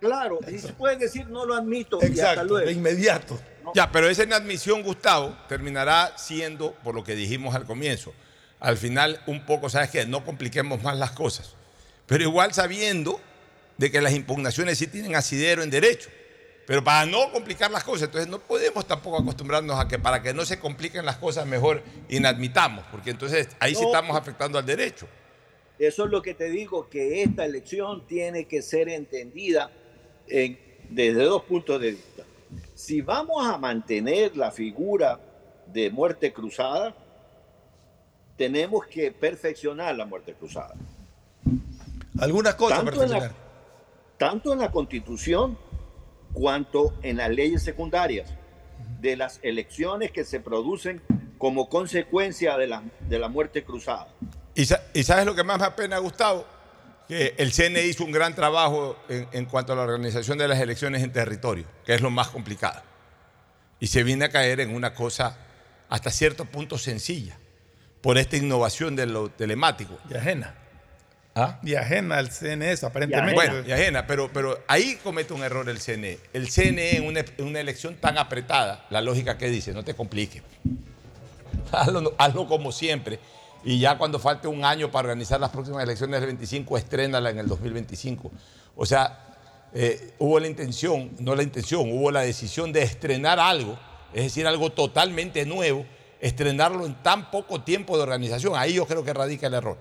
Claro, 0.00 0.38
y 0.48 0.58
se 0.58 0.72
pueden 0.72 0.98
decir 1.00 1.26
no 1.28 1.44
lo 1.46 1.54
admito 1.54 1.98
y 2.00 2.20
hasta 2.20 2.44
luego. 2.44 2.66
de 2.66 2.72
inmediato. 2.72 3.38
Ya, 3.74 3.90
pero 3.90 4.08
esa 4.08 4.22
inadmisión, 4.22 4.82
Gustavo, 4.84 5.36
terminará 5.48 6.12
siendo, 6.16 6.72
por 6.84 6.94
lo 6.94 7.02
que 7.02 7.16
dijimos 7.16 7.56
al 7.56 7.64
comienzo, 7.64 8.12
al 8.60 8.76
final 8.76 9.20
un 9.26 9.44
poco, 9.44 9.68
¿sabes 9.68 9.90
qué? 9.90 10.06
No 10.06 10.24
compliquemos 10.24 10.80
más 10.82 10.96
las 10.96 11.10
cosas. 11.10 11.54
Pero 12.06 12.22
igual 12.22 12.52
sabiendo 12.52 13.20
de 13.76 13.90
que 13.90 14.00
las 14.00 14.12
impugnaciones 14.14 14.78
sí 14.78 14.86
tienen 14.86 15.14
asidero 15.16 15.62
en 15.62 15.70
derecho. 15.70 16.08
Pero 16.66 16.82
para 16.82 17.06
no 17.06 17.30
complicar 17.30 17.70
las 17.70 17.84
cosas, 17.84 18.04
entonces 18.04 18.28
no 18.28 18.40
podemos 18.40 18.86
tampoco 18.86 19.18
acostumbrarnos 19.18 19.78
a 19.78 19.86
que 19.86 19.98
para 20.00 20.20
que 20.22 20.34
no 20.34 20.44
se 20.44 20.58
compliquen 20.58 21.04
las 21.04 21.16
cosas 21.16 21.46
mejor 21.46 21.82
inadmitamos, 22.08 22.84
porque 22.90 23.10
entonces 23.10 23.48
ahí 23.60 23.74
sí 23.74 23.84
estamos 23.84 24.16
afectando 24.16 24.58
al 24.58 24.66
derecho. 24.66 25.06
Eso 25.78 26.06
es 26.06 26.10
lo 26.10 26.22
que 26.22 26.34
te 26.34 26.48
digo, 26.50 26.88
que 26.88 27.22
esta 27.22 27.44
elección 27.44 28.06
tiene 28.06 28.46
que 28.46 28.62
ser 28.62 28.88
entendida 28.88 29.70
en- 30.26 30.58
desde 30.90 31.22
dos 31.24 31.42
puntos 31.42 31.80
de 31.80 31.90
vista. 31.92 32.24
Si 32.74 33.00
vamos 33.02 33.46
a 33.46 33.58
mantener 33.58 34.36
la 34.36 34.50
figura 34.50 35.20
de 35.72 35.90
muerte 35.90 36.32
cruzada, 36.32 36.96
tenemos 38.36 38.86
que 38.86 39.12
perfeccionar 39.12 39.94
la 39.96 40.04
muerte 40.04 40.34
cruzada. 40.34 40.74
Algunas 42.18 42.54
cosas 42.54 42.78
Tanto 42.78 42.92
perfeccionar. 42.92 43.45
Tanto 44.18 44.52
en 44.52 44.58
la 44.60 44.70
constitución 44.70 45.58
cuanto 46.32 46.94
en 47.02 47.16
las 47.18 47.30
leyes 47.30 47.62
secundarias 47.62 48.32
de 49.00 49.16
las 49.16 49.40
elecciones 49.42 50.10
que 50.10 50.24
se 50.24 50.40
producen 50.40 51.02
como 51.38 51.68
consecuencia 51.68 52.56
de 52.56 52.66
la, 52.66 52.82
de 53.08 53.18
la 53.18 53.28
muerte 53.28 53.64
cruzada. 53.64 54.08
¿Y, 54.54 54.64
sa- 54.64 54.82
y 54.94 55.02
sabes 55.02 55.26
lo 55.26 55.34
que 55.34 55.44
más 55.44 55.58
me 55.58 55.66
apena, 55.66 55.98
Gustavo? 55.98 56.46
Que 57.08 57.34
el 57.36 57.52
CNE 57.52 57.86
hizo 57.86 58.04
un 58.04 58.10
gran 58.10 58.34
trabajo 58.34 58.96
en, 59.08 59.28
en 59.32 59.44
cuanto 59.44 59.72
a 59.72 59.76
la 59.76 59.82
organización 59.82 60.38
de 60.38 60.48
las 60.48 60.58
elecciones 60.60 61.02
en 61.02 61.12
territorio, 61.12 61.64
que 61.84 61.94
es 61.94 62.00
lo 62.00 62.10
más 62.10 62.28
complicado. 62.28 62.82
Y 63.78 63.86
se 63.88 64.02
viene 64.02 64.24
a 64.24 64.30
caer 64.30 64.60
en 64.60 64.74
una 64.74 64.94
cosa 64.94 65.38
hasta 65.88 66.10
cierto 66.10 66.46
punto 66.46 66.78
sencilla, 66.78 67.38
por 68.00 68.18
esta 68.18 68.36
innovación 68.36 68.96
de 68.96 69.06
lo 69.06 69.28
telemático. 69.30 69.98
Y 70.10 70.14
ajena. 70.14 70.54
¿Ah? 71.38 71.60
Y 71.62 71.74
ajena 71.74 72.16
al 72.16 72.30
CNS, 72.30 72.84
aparentemente. 72.84 73.34
Bueno, 73.34 73.56
y 73.68 73.70
ajena, 73.70 74.06
pero, 74.06 74.32
pero 74.32 74.58
ahí 74.66 74.98
comete 75.04 75.34
un 75.34 75.44
error 75.44 75.68
el 75.68 75.78
CNE. 75.78 76.18
El 76.32 76.48
CNE 76.48 76.96
en 76.96 77.04
una, 77.04 77.20
en 77.20 77.46
una 77.46 77.60
elección 77.60 77.94
tan 77.96 78.16
apretada, 78.16 78.86
la 78.88 79.02
lógica 79.02 79.36
que 79.36 79.50
dice, 79.50 79.74
no 79.74 79.84
te 79.84 79.92
compliques. 79.92 80.42
Hazlo, 81.72 82.14
hazlo 82.16 82.46
como 82.46 82.72
siempre. 82.72 83.20
Y 83.64 83.78
ya 83.78 83.98
cuando 83.98 84.18
falte 84.18 84.48
un 84.48 84.64
año 84.64 84.90
para 84.90 85.08
organizar 85.08 85.38
las 85.38 85.50
próximas 85.50 85.82
elecciones 85.82 86.20
del 86.20 86.28
25, 86.28 86.78
estrénala 86.78 87.28
en 87.28 87.38
el 87.38 87.48
2025. 87.48 88.30
O 88.74 88.86
sea, 88.86 89.26
eh, 89.74 90.14
hubo 90.18 90.40
la 90.40 90.46
intención, 90.46 91.10
no 91.18 91.34
la 91.34 91.42
intención, 91.42 91.92
hubo 91.92 92.10
la 92.10 92.20
decisión 92.20 92.72
de 92.72 92.82
estrenar 92.82 93.38
algo, 93.38 93.78
es 94.14 94.22
decir, 94.22 94.46
algo 94.46 94.70
totalmente 94.70 95.44
nuevo, 95.44 95.84
estrenarlo 96.18 96.86
en 96.86 96.94
tan 97.02 97.30
poco 97.30 97.60
tiempo 97.60 97.98
de 97.98 98.04
organización. 98.04 98.54
Ahí 98.56 98.72
yo 98.74 98.86
creo 98.86 99.04
que 99.04 99.12
radica 99.12 99.48
el 99.48 99.54
error. 99.54 99.76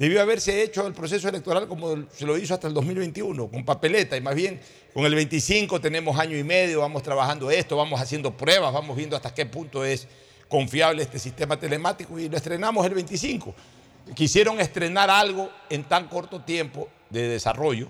Debió 0.00 0.22
haberse 0.22 0.62
hecho 0.62 0.86
el 0.86 0.94
proceso 0.94 1.28
electoral 1.28 1.68
como 1.68 2.06
se 2.10 2.24
lo 2.24 2.38
hizo 2.38 2.54
hasta 2.54 2.66
el 2.66 2.72
2021, 2.72 3.48
con 3.48 3.66
papeleta, 3.66 4.16
y 4.16 4.22
más 4.22 4.34
bien 4.34 4.58
con 4.94 5.04
el 5.04 5.14
25 5.14 5.78
tenemos 5.78 6.18
año 6.18 6.38
y 6.38 6.42
medio, 6.42 6.80
vamos 6.80 7.02
trabajando 7.02 7.50
esto, 7.50 7.76
vamos 7.76 8.00
haciendo 8.00 8.34
pruebas, 8.34 8.72
vamos 8.72 8.96
viendo 8.96 9.14
hasta 9.14 9.34
qué 9.34 9.44
punto 9.44 9.84
es 9.84 10.08
confiable 10.48 11.02
este 11.02 11.18
sistema 11.18 11.60
telemático 11.60 12.18
y 12.18 12.30
lo 12.30 12.38
estrenamos 12.38 12.86
el 12.86 12.94
25. 12.94 13.54
Quisieron 14.14 14.58
estrenar 14.58 15.10
algo 15.10 15.50
en 15.68 15.84
tan 15.84 16.08
corto 16.08 16.40
tiempo 16.40 16.88
de 17.10 17.28
desarrollo, 17.28 17.88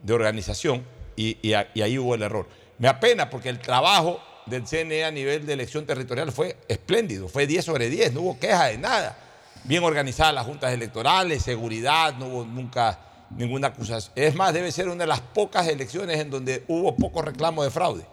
de 0.00 0.12
organización, 0.12 0.84
y, 1.16 1.52
ahí 1.54 1.98
hubo 1.98 2.14
el 2.14 2.22
error. 2.22 2.46
Me 2.78 2.86
apena 2.86 3.28
porque 3.28 3.48
el 3.48 3.58
trabajo 3.58 4.20
del 4.46 4.64
CNE 4.64 5.04
a 5.04 5.10
nivel 5.10 5.44
de 5.44 5.54
elección 5.54 5.84
territorial 5.84 6.30
fue 6.30 6.56
espléndido, 6.68 7.26
fue 7.26 7.48
10 7.48 7.64
sobre 7.64 7.90
10, 7.90 8.12
no 8.12 8.20
hubo 8.20 8.38
queja 8.38 8.66
de 8.66 8.78
nada. 8.78 9.24
Bien 9.64 9.82
organizadas 9.84 10.34
las 10.34 10.46
juntas 10.46 10.72
electorales, 10.72 11.42
seguridad, 11.42 12.14
no 12.16 12.26
hubo 12.26 12.44
nunca 12.44 12.98
ninguna 13.30 13.68
acusación. 13.68 14.12
Es 14.16 14.34
más, 14.34 14.52
debe 14.52 14.72
ser 14.72 14.88
una 14.88 15.04
de 15.04 15.06
las 15.06 15.20
pocas 15.20 15.68
elecciones 15.68 16.18
en 16.18 16.30
donde 16.30 16.64
hubo 16.68 16.96
poco 16.96 17.22
reclamo 17.22 17.62
de 17.62 17.70
fraude. 17.70 18.06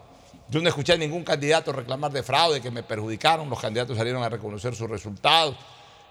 Yo 0.48 0.60
no 0.60 0.68
escuché 0.68 0.92
a 0.92 0.96
ningún 0.96 1.24
candidato 1.24 1.72
reclamar 1.72 2.12
de 2.12 2.22
fraude, 2.22 2.60
que 2.60 2.70
me 2.70 2.82
perjudicaron, 2.82 3.50
los 3.50 3.60
candidatos 3.60 3.96
salieron 3.96 4.22
a 4.22 4.28
reconocer 4.28 4.74
sus 4.74 4.88
resultados. 4.88 5.56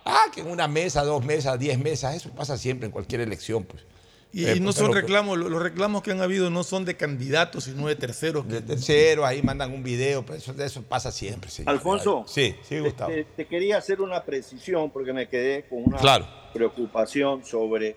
Ah, 0.04 0.26
que 0.34 0.42
en 0.42 0.52
una 0.52 0.68
mesa, 0.68 1.04
dos 1.04 1.24
mesas, 1.24 1.58
diez 1.58 1.80
mesas, 1.80 2.16
eso 2.16 2.30
pasa 2.32 2.58
siempre 2.58 2.86
en 2.86 2.92
cualquier 2.92 3.22
elección. 3.22 3.64
Pues. 3.64 3.84
Y, 4.38 4.46
Eh, 4.48 4.56
y 4.58 4.60
no 4.60 4.74
pero- 4.74 4.88
son 4.88 4.94
reclamos, 4.94 5.38
lo- 5.38 5.48
los 5.48 5.64
reclamos 5.64 6.04
que 6.04 6.12
han 6.12 6.20
habido 6.20 6.50
no 6.50 6.64
son 6.66 6.84
de 6.84 6.98
candidatos, 6.98 7.64
sino 7.64 7.88
de 7.88 7.96
terceros. 7.96 8.46
De 8.46 8.60
terceros, 8.62 9.24
ahí 9.26 9.42
mandan 9.42 9.72
un 9.72 9.82
video, 9.82 10.26
pues 10.26 10.40
eso, 10.44 10.62
eso 10.62 10.84
pasa 10.84 11.10
siempre. 11.10 11.50
señor. 11.50 11.70
Alfonso. 11.72 12.26
Sí, 12.28 12.54
sí, 12.64 12.76
te- 12.76 12.82
Gustavo. 12.82 13.12
Te, 13.14 13.24
te 13.24 13.46
quería 13.46 13.78
hacer 13.78 14.02
una 14.02 14.22
precisión 14.26 14.92
porque 14.92 15.14
me 15.14 15.30
quedé 15.30 15.64
con 15.70 15.84
una 15.86 15.98
Claro. 16.00 16.28
preocupación 16.54 17.46
sobre 17.46 17.96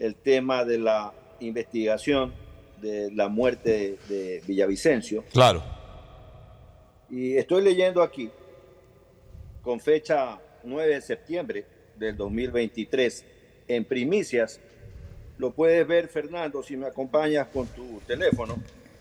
el 0.00 0.16
tema 0.16 0.64
de 0.64 0.78
la 0.78 1.12
investigación 1.38 2.34
de 2.82 3.12
la 3.12 3.28
muerte 3.28 3.96
de, 4.08 4.14
de 4.14 4.42
Villavicencio. 4.48 5.22
Claro. 5.32 5.62
Y 7.10 7.36
estoy 7.36 7.62
leyendo 7.62 8.02
aquí, 8.02 8.28
con 9.62 9.78
fecha 9.78 10.40
9 10.64 10.94
de 10.96 11.00
septiembre 11.00 11.64
del 11.96 12.16
2023, 12.16 13.24
en 13.68 13.84
primicias, 13.84 14.60
lo 15.38 15.52
puedes 15.52 15.86
ver, 15.86 16.08
Fernando, 16.08 16.62
si 16.62 16.76
me 16.76 16.86
acompañas 16.86 17.48
con 17.48 17.66
tu 17.68 18.00
teléfono. 18.06 18.56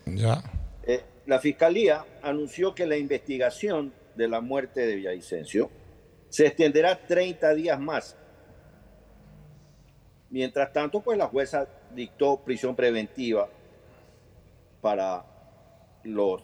Ya. 0.06 0.42
Eh, 0.84 1.02
la 1.26 1.40
Fiscalía 1.40 2.06
anunció 2.22 2.74
que 2.74 2.86
la 2.86 2.98
investigación 2.98 3.94
de 4.16 4.28
la 4.28 4.42
muerte 4.42 4.86
de 4.86 4.96
Villavicencio 4.96 5.70
se 6.30 6.48
extenderá 6.48 6.98
30 7.06 7.54
días 7.54 7.80
más. 7.80 8.18
Mientras 10.30 10.74
tanto, 10.74 11.02
pues 11.02 11.18
la 11.18 11.28
jueza 11.28 11.68
dictó 11.94 12.44
prisión 12.44 12.76
preventiva 12.76 13.48
para 14.82 15.24
los... 16.04 16.42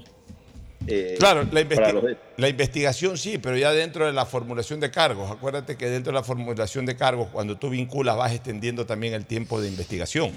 eh, 0.87 1.15
Claro, 1.19 1.43
la, 1.51 1.91
los- 2.37 2.49
investigación 2.49 3.17
sí, 3.17 3.37
pero 3.37 3.57
ya 3.57 3.71
dentro 3.71 4.05
de 4.05 4.13
la 4.13 4.25
formulación 4.25 4.79
de 4.79 4.89
cargos. 4.91 5.29
Acuérdate 5.29 5.75
que 5.77 5.89
dentro 5.89 6.11
de 6.11 6.19
la 6.19 6.23
formulación 6.23 6.85
de 6.85 6.95
cargos, 6.95 7.27
cuando 7.31 7.57
tú 7.57 7.69
vinculas, 7.69 8.15
vas 8.17 8.31
extendiendo 8.33 8.85
también 8.85 9.13
el 9.13 9.25
tiempo 9.25 9.59
de 9.61 9.67
investigación. 9.67 10.31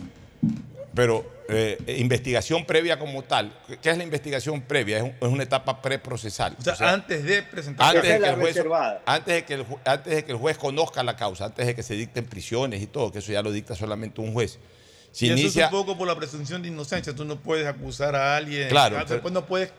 Pero 0.95 1.25
eh, 1.49 1.79
investigación 1.99 2.67
previa 2.67 2.99
como 2.99 3.23
tal, 3.23 3.51
¿qué 3.81 3.91
es 3.91 3.97
la 3.97 4.05
investigación 4.05 4.61
previa? 4.61 4.99
Es, 4.99 5.03
un- 5.05 5.15
es 5.21 5.29
una 5.29 5.43
etapa 5.43 5.81
preprocesal. 5.81 6.55
O 6.59 6.63
sea, 6.63 6.93
antes 6.93 7.25
de 7.25 7.43
presentar 7.43 7.97
antes 7.97 8.03
de, 8.11 8.15
que 8.17 8.21
la 8.21 8.29
el 8.31 8.35
juez, 8.37 8.55
reservada. 8.57 9.03
antes, 9.07 9.35
de 9.35 9.45
que 9.47 9.55
el, 9.55 9.67
ju- 9.67 9.79
antes 9.87 10.15
de 10.15 10.25
que 10.25 10.33
el 10.33 10.39
juez 10.39 10.59
conozca 10.59 11.03
la 11.03 11.17
causa, 11.17 11.47
antes 11.47 11.67
de 11.67 11.75
que 11.75 11.83
se 11.83 11.95
dicten 11.95 12.27
prisiones 12.27 12.83
y 12.83 12.87
todo, 12.87 13.11
que 13.11 13.21
eso 13.21 13.33
ya 13.33 13.41
lo 13.43 13.51
dicta 13.53 13.75
solamente 13.75 14.21
un 14.21 14.35
juez. 14.35 14.59
Si 15.13 15.27
y 15.27 15.31
eso 15.31 15.41
inicia, 15.41 15.67
es 15.67 15.73
un 15.73 15.79
poco 15.79 15.97
por 15.97 16.07
la 16.09 16.17
presunción 16.17 16.61
de 16.63 16.69
inocencia. 16.69 17.15
Tú 17.15 17.25
no 17.25 17.37
puedes 17.41 17.67
acusar 17.67 18.15
a 18.15 18.37
alguien. 18.37 18.69
Claro, 18.69 18.97
Ah, 18.99 19.01
pero- 19.05 19.15
Después 19.15 19.33
no 19.33 19.47
puedes 19.47 19.73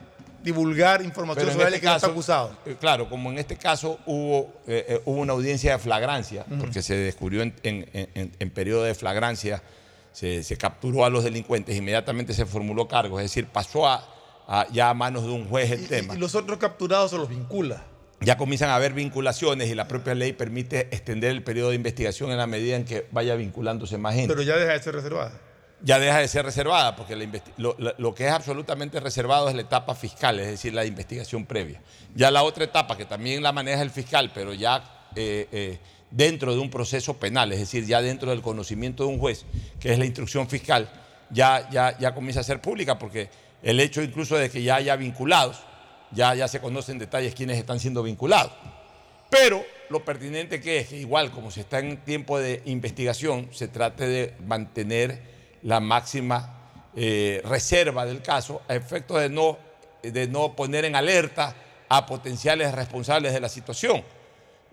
divulgar 0.44 1.02
información 1.02 1.52
sobre 1.52 1.66
este 1.68 1.80
que 1.80 1.86
no 1.86 1.92
está 1.96 2.02
caso, 2.08 2.12
acusado. 2.12 2.58
eh, 2.66 2.76
Claro, 2.80 3.10
como 3.10 3.32
en 3.32 3.38
este 3.40 3.56
caso 3.56 4.00
hubo, 4.06 4.54
eh, 4.68 4.86
eh, 4.90 5.02
hubo 5.06 5.20
una 5.22 5.34
audiencia 5.34 5.74
de 5.74 5.80
flagrancia, 5.80 6.46
porque 6.60 6.82
se 6.82 6.96
descubrió 6.96 7.42
en, 7.42 7.54
en- 7.64 7.90
en- 8.14 8.32
en 8.38 8.50
periodo 8.52 8.84
de 8.84 8.94
flagrancia, 8.96 9.62
se, 10.12 10.44
se 10.44 10.58
capturó 10.58 11.06
a 11.06 11.10
los 11.10 11.24
delincuentes, 11.24 11.76
inmediatamente 11.76 12.34
se 12.34 12.46
formuló 12.46 12.88
cargo, 12.88 13.20
es 13.20 13.26
decir, 13.26 13.48
pasó 13.48 13.88
a, 13.88 14.06
a- 14.48 14.68
ya 14.72 14.90
a 14.90 14.94
manos 14.94 15.24
de 15.24 15.30
un 15.30 15.48
juez 15.48 15.72
el 15.72 15.84
Y- 15.84 15.88
tema. 15.88 16.16
Y, 16.16 16.18
los 16.20 16.36
otros 16.36 16.60
capturados 16.60 17.12
se 17.12 17.18
los 17.18 17.30
vincula. 17.30 17.84
Ya 18.22 18.38
comienzan 18.38 18.70
a 18.70 18.76
haber 18.76 18.94
vinculaciones 18.94 19.70
y 19.70 19.76
la 19.76 19.88
propia 19.88 20.14
ley 20.16 20.32
permite 20.34 20.82
extender 20.92 21.32
el 21.32 21.44
periodo 21.44 21.70
de 21.72 21.76
investigación 21.76 22.32
en 22.32 22.38
la 22.38 22.48
medida 22.48 22.76
en 22.78 22.86
que 22.86 23.06
vaya 23.12 23.36
vinculándose 23.36 23.98
más 23.98 24.16
gente 24.16 24.30
Pero 24.34 24.44
ya 24.44 24.56
deja 24.56 24.72
de 24.74 24.80
ser 24.82 24.96
reservada. 24.96 25.34
Ya 25.84 26.00
deja 26.00 26.20
de 26.20 26.28
ser 26.30 26.46
reservada, 26.46 26.96
porque 26.96 27.16
lo 27.58 28.16
que 28.16 28.26
es 28.26 28.32
absolutamente 28.32 29.02
reservado 29.02 29.50
es 29.50 29.56
la 29.56 29.62
etapa 29.62 29.94
fiscal, 29.94 30.40
es 30.40 30.48
decir, 30.48 30.74
la 30.74 30.86
investigación 30.86 31.46
previa. 31.46 31.82
Ya 32.16 32.32
la 32.32 32.44
otra 32.44 32.64
etapa, 32.64 32.96
que 32.96 33.04
también 33.04 33.44
la 33.44 33.52
maneja 33.52 33.82
el 33.82 33.90
fiscal, 33.90 34.32
pero 34.34 34.54
ya 34.54 35.10
eh, 35.16 35.48
eh, 35.52 35.80
dentro 36.10 36.54
de 36.54 36.60
un 36.60 36.70
proceso 36.70 37.16
penal, 37.16 37.52
es 37.52 37.60
decir, 37.60 37.86
ya 37.86 38.02
dentro 38.02 38.30
del 38.30 38.42
conocimiento 38.42 39.04
de 39.04 39.10
un 39.10 39.20
juez, 39.20 39.46
que 39.78 39.92
es 39.92 40.00
la 40.00 40.06
instrucción 40.06 40.48
fiscal, 40.48 40.90
ya, 41.30 41.70
ya, 41.70 41.98
ya 42.00 42.16
comienza 42.16 42.40
a 42.40 42.44
ser 42.44 42.62
pública, 42.62 42.98
porque 42.98 43.30
el 43.62 43.78
hecho 43.82 44.02
incluso 44.02 44.38
de 44.38 44.50
que 44.50 44.64
ya 44.64 44.76
haya 44.76 44.96
vinculados, 44.96 45.60
ya, 46.12 46.34
ya 46.34 46.48
se 46.48 46.62
conocen 46.62 46.98
detalles 46.98 47.36
quiénes 47.36 47.58
están 47.58 47.82
siendo 47.82 48.04
vinculados. 48.04 48.54
Pero 49.30 49.66
lo 49.90 50.06
pertinente 50.06 50.62
que 50.62 50.78
es 50.78 50.88
que 50.88 50.98
igual 50.98 51.32
como 51.32 51.52
se 51.52 51.62
está 51.62 51.80
en 51.80 51.98
tiempo 51.98 52.40
de 52.40 52.62
investigación, 52.66 53.50
se 53.52 53.68
trate 53.68 54.08
de 54.08 54.34
mantener 54.46 55.33
la 55.64 55.80
máxima 55.80 56.60
eh, 56.96 57.42
reserva 57.46 58.06
del 58.06 58.22
caso 58.22 58.62
a 58.68 58.76
efecto 58.76 59.18
de 59.18 59.30
no, 59.30 59.58
de 60.04 60.28
no 60.28 60.56
poner 60.56 60.86
en 60.86 60.96
alerta 60.96 61.56
a 61.90 62.06
potenciales 62.06 62.72
responsables 62.74 63.34
de 63.34 63.40
la 63.40 63.50
situación. 63.50 64.04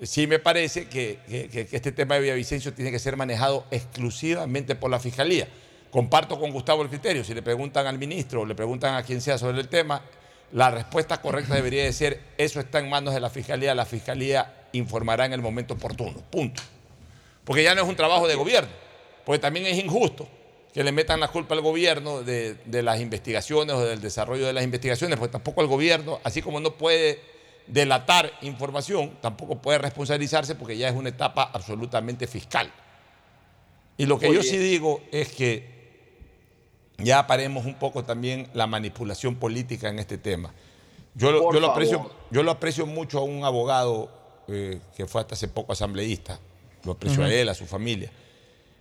Sí 0.02 0.26
me 0.26 0.38
parece 0.38 0.88
que- 0.88 1.18
que 1.28 1.68
este 1.72 1.92
tema 1.92 2.14
de 2.14 2.22
Villavicencio 2.22 2.72
tiene 2.72 2.90
que 2.90 2.98
ser 2.98 3.16
manejado 3.16 3.64
exclusivamente 3.70 4.74
por 4.74 4.90
la 4.90 4.98
Fiscalía. 4.98 5.46
Comparto 5.90 6.38
con 6.38 6.50
Gustavo 6.52 6.82
el 6.82 6.88
criterio. 6.88 7.24
Si 7.24 7.34
le 7.34 7.42
preguntan 7.42 7.86
al 7.86 7.98
ministro 7.98 8.42
o 8.42 8.46
le 8.46 8.54
preguntan 8.54 8.94
a 8.94 9.02
quien 9.02 9.20
sea 9.20 9.36
sobre 9.38 9.60
el 9.60 9.68
tema, 9.68 10.02
la 10.52 10.70
respuesta 10.70 11.20
correcta 11.20 11.54
debería 11.54 11.84
de 11.84 11.92
ser, 11.92 12.20
eso 12.38 12.60
está 12.60 12.78
en 12.78 12.88
manos 12.88 13.12
de 13.14 13.20
la 13.20 13.28
Fiscalía, 13.30 13.74
la 13.74 13.84
Fiscalía 13.86 14.66
informará 14.72 15.26
en 15.26 15.32
el 15.32 15.42
momento 15.42 15.74
oportuno. 15.74 16.18
Punto. 16.30 16.62
Porque 17.44 17.62
ya 17.62 17.74
no 17.74 17.82
es 17.82 17.88
un 17.88 17.96
trabajo 17.96 18.26
de 18.26 18.34
gobierno. 18.34 18.70
Porque 19.24 19.38
también 19.38 19.66
es 19.66 19.78
injusto 19.78 20.28
que 20.72 20.84
le 20.84 20.92
metan 20.92 21.18
la 21.20 21.28
culpa 21.28 21.54
al 21.54 21.60
gobierno 21.62 22.22
de, 22.22 22.54
de 22.54 22.82
las 22.82 23.00
investigaciones 23.00 23.74
o 23.74 23.84
del 23.84 24.00
desarrollo 24.00 24.46
de 24.46 24.52
las 24.52 24.62
investigaciones, 24.64 25.18
porque 25.18 25.32
tampoco 25.32 25.60
el 25.62 25.66
gobierno, 25.66 26.20
así 26.22 26.42
como 26.42 26.60
no 26.60 26.74
puede 26.74 27.20
delatar 27.66 28.32
información, 28.42 29.16
tampoco 29.20 29.60
puede 29.60 29.78
responsabilizarse 29.78 30.54
porque 30.54 30.76
ya 30.76 30.88
es 30.88 30.94
una 30.94 31.08
etapa 31.08 31.50
absolutamente 31.52 32.26
fiscal. 32.26 32.72
Y 33.96 34.06
lo 34.06 34.18
que 34.18 34.26
yo 34.32 34.42
sí 34.42 34.58
digo 34.58 35.02
es 35.12 35.28
que 35.32 35.80
ya 36.98 37.26
paremos 37.26 37.64
un 37.66 37.74
poco 37.74 38.04
también 38.04 38.48
la 38.54 38.66
manipulación 38.66 39.36
política 39.36 39.88
en 39.88 39.98
este 39.98 40.18
tema. 40.18 40.52
Yo, 41.14 41.32
lo- 41.32 41.38
yo 41.54 41.60
lo, 41.60 41.66
aprecio, 41.72 42.10
yo 42.30 42.42
lo 42.42 42.50
aprecio 42.52 42.86
mucho 42.86 43.18
a 43.18 43.22
un 43.22 43.44
abogado 43.44 44.10
eh, 44.48 44.80
que 44.96 45.06
fue 45.06 45.20
hasta 45.20 45.34
hace 45.34 45.48
poco 45.48 45.72
asambleísta. 45.72 46.38
Lo 46.84 46.92
aprecio 46.92 47.22
a 47.24 47.32
él, 47.32 47.48
a 47.48 47.54
su 47.54 47.66
familia. 47.66 48.10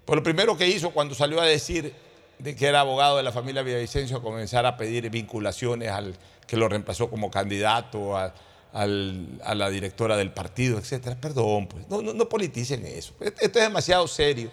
Pues 0.09 0.17
lo 0.17 0.23
primero 0.23 0.57
que 0.57 0.67
hizo 0.67 0.89
cuando 0.89 1.13
salió 1.13 1.39
a 1.39 1.45
decir 1.45 1.93
de 2.39 2.55
que 2.55 2.65
era 2.65 2.79
abogado 2.79 3.17
de 3.17 3.21
la 3.21 3.31
familia 3.31 3.61
Villavicencio, 3.61 4.23
comenzar 4.23 4.65
a 4.65 4.75
pedir 4.75 5.07
vinculaciones 5.11 5.89
al 5.91 6.15
que 6.47 6.57
lo 6.57 6.67
reemplazó 6.67 7.11
como 7.11 7.29
candidato, 7.29 8.17
a, 8.17 8.33
al- 8.73 9.39
a 9.43 9.53
la 9.53 9.69
directora 9.69 10.17
del 10.17 10.31
partido, 10.31 10.79
etcétera. 10.79 11.15
Perdón, 11.21 11.67
pues, 11.67 11.87
no, 11.89 12.01
no, 12.01 12.15
no 12.15 12.27
politicen 12.27 12.87
eso. 12.87 13.13
Esto 13.19 13.43
es 13.43 13.53
demasiado 13.53 14.07
serio 14.07 14.49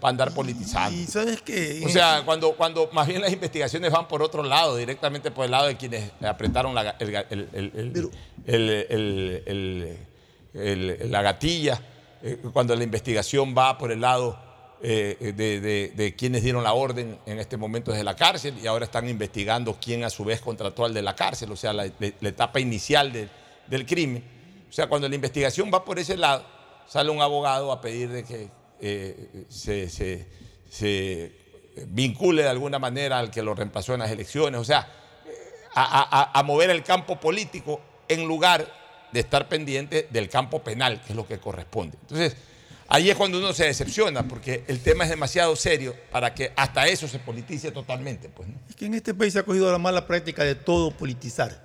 para 0.00 0.10
andar 0.10 0.34
politizando. 0.34 0.98
Y 0.98 1.06
sabes 1.06 1.40
que. 1.40 1.84
O 1.86 1.88
sea, 1.88 2.22
cuando, 2.24 2.54
cuando 2.56 2.90
más 2.92 3.06
bien 3.06 3.20
las 3.22 3.32
investigaciones 3.32 3.92
van 3.92 4.08
por 4.08 4.24
otro 4.24 4.42
lado, 4.42 4.74
directamente 4.76 5.30
por 5.30 5.44
el 5.44 5.52
lado 5.52 5.68
de 5.68 5.76
quienes 5.76 6.10
apretaron 6.20 6.74
la, 6.74 6.96
el 6.98 7.14
el- 8.46 9.96
el- 10.54 11.10
la 11.12 11.22
gatilla, 11.22 11.80
eh, 12.22 12.38
cuando 12.52 12.74
la 12.74 12.82
investigación 12.82 13.54
va 13.56 13.78
por 13.78 13.92
el 13.92 14.00
lado 14.00 14.44
eh, 14.82 15.32
de, 15.96 16.14
quienes 16.16 16.42
dieron 16.42 16.62
la 16.62 16.72
orden 16.74 17.18
en 17.26 17.38
este 17.38 17.56
momento 17.56 17.90
desde 17.92 18.04
la 18.04 18.14
cárcel 18.16 18.54
y 18.62 18.66
ahora 18.66 18.84
están 18.84 19.08
investigando 19.08 19.76
quién 19.80 20.04
a 20.04 20.10
su 20.10 20.24
vez 20.24 20.40
contrató 20.40 20.84
al 20.84 20.92
de 20.94 21.02
la 21.02 21.14
cárcel, 21.16 21.50
o 21.52 21.56
sea, 21.56 21.72
la, 21.72 21.86
etapa 21.86 22.60
inicial 22.60 23.12
de- 23.12 23.28
del 23.66 23.86
crimen. 23.86 24.22
O 24.68 24.72
sea, 24.72 24.88
cuando 24.88 25.08
la 25.08 25.14
investigación 25.14 25.70
va 25.72 25.84
por 25.84 25.98
ese 25.98 26.16
lado, 26.16 26.44
sale 26.86 27.10
un 27.10 27.20
abogado 27.22 27.72
a 27.72 27.80
pedir 27.80 28.10
de 28.10 28.24
que 28.24 28.48
eh, 28.80 29.44
se, 29.48 29.88
se- 29.88 30.26
se 30.68 31.32
vincule 31.88 32.42
de 32.42 32.48
alguna 32.48 32.78
manera 32.78 33.18
al 33.18 33.30
que 33.30 33.42
lo 33.42 33.54
reemplazó 33.54 33.94
en 33.94 34.00
las 34.00 34.10
elecciones, 34.10 34.60
o 34.60 34.64
sea, 34.64 34.88
a, 35.74 36.20
a- 36.32 36.38
a 36.38 36.42
mover 36.42 36.70
el 36.70 36.82
campo 36.82 37.18
político 37.20 37.80
en 38.08 38.26
lugar 38.26 38.66
de 39.12 39.20
estar 39.20 39.48
pendiente 39.48 40.06
del 40.10 40.28
campo 40.28 40.62
penal, 40.62 41.00
que 41.02 41.10
es 41.12 41.16
lo 41.16 41.26
que 41.26 41.38
corresponde. 41.38 41.96
Entonces, 42.02 42.36
ahí 42.88 43.10
es 43.10 43.16
cuando 43.16 43.38
uno 43.38 43.52
se 43.52 43.64
decepciona, 43.64 44.26
porque 44.26 44.64
el 44.68 44.80
tema 44.80 45.04
es 45.04 45.10
demasiado 45.10 45.54
serio 45.56 45.94
para 46.10 46.34
que 46.34 46.52
hasta 46.56 46.86
eso 46.86 47.08
se 47.08 47.18
politice 47.18 47.70
totalmente. 47.70 48.28
Pues. 48.28 48.48
Es 48.68 48.76
que 48.76 48.86
en 48.86 48.94
este 48.94 49.14
país 49.14 49.32
se 49.32 49.40
ha 49.40 49.42
cogido 49.42 49.70
la 49.70 49.78
mala 49.78 50.06
práctica 50.06 50.44
de 50.44 50.54
todo 50.54 50.90
politizar. 50.90 51.64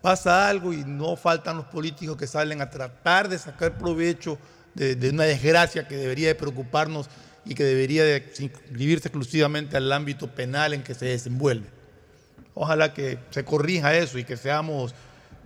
Pasa 0.00 0.48
algo 0.48 0.72
y 0.72 0.78
no 0.84 1.16
faltan 1.16 1.56
los 1.56 1.66
políticos 1.66 2.16
que 2.16 2.26
salen 2.26 2.60
a 2.60 2.70
tratar 2.70 3.28
de 3.28 3.38
sacar 3.38 3.78
provecho 3.78 4.38
de, 4.74 4.96
de 4.96 5.10
una 5.10 5.24
desgracia 5.24 5.86
que 5.86 5.96
debería 5.96 6.28
de 6.28 6.34
preocuparnos 6.34 7.08
y 7.44 7.54
que 7.54 7.64
debería 7.64 8.04
de 8.04 8.32
inscribirse 8.38 9.08
exclusivamente 9.08 9.76
al 9.76 9.90
ámbito 9.92 10.28
penal 10.28 10.74
en 10.74 10.82
que 10.82 10.94
se 10.94 11.06
desenvuelve. 11.06 11.68
Ojalá 12.54 12.92
que 12.92 13.18
se 13.30 13.44
corrija 13.44 13.96
eso 13.96 14.18
y 14.18 14.24
que 14.24 14.36
seamos 14.36 14.94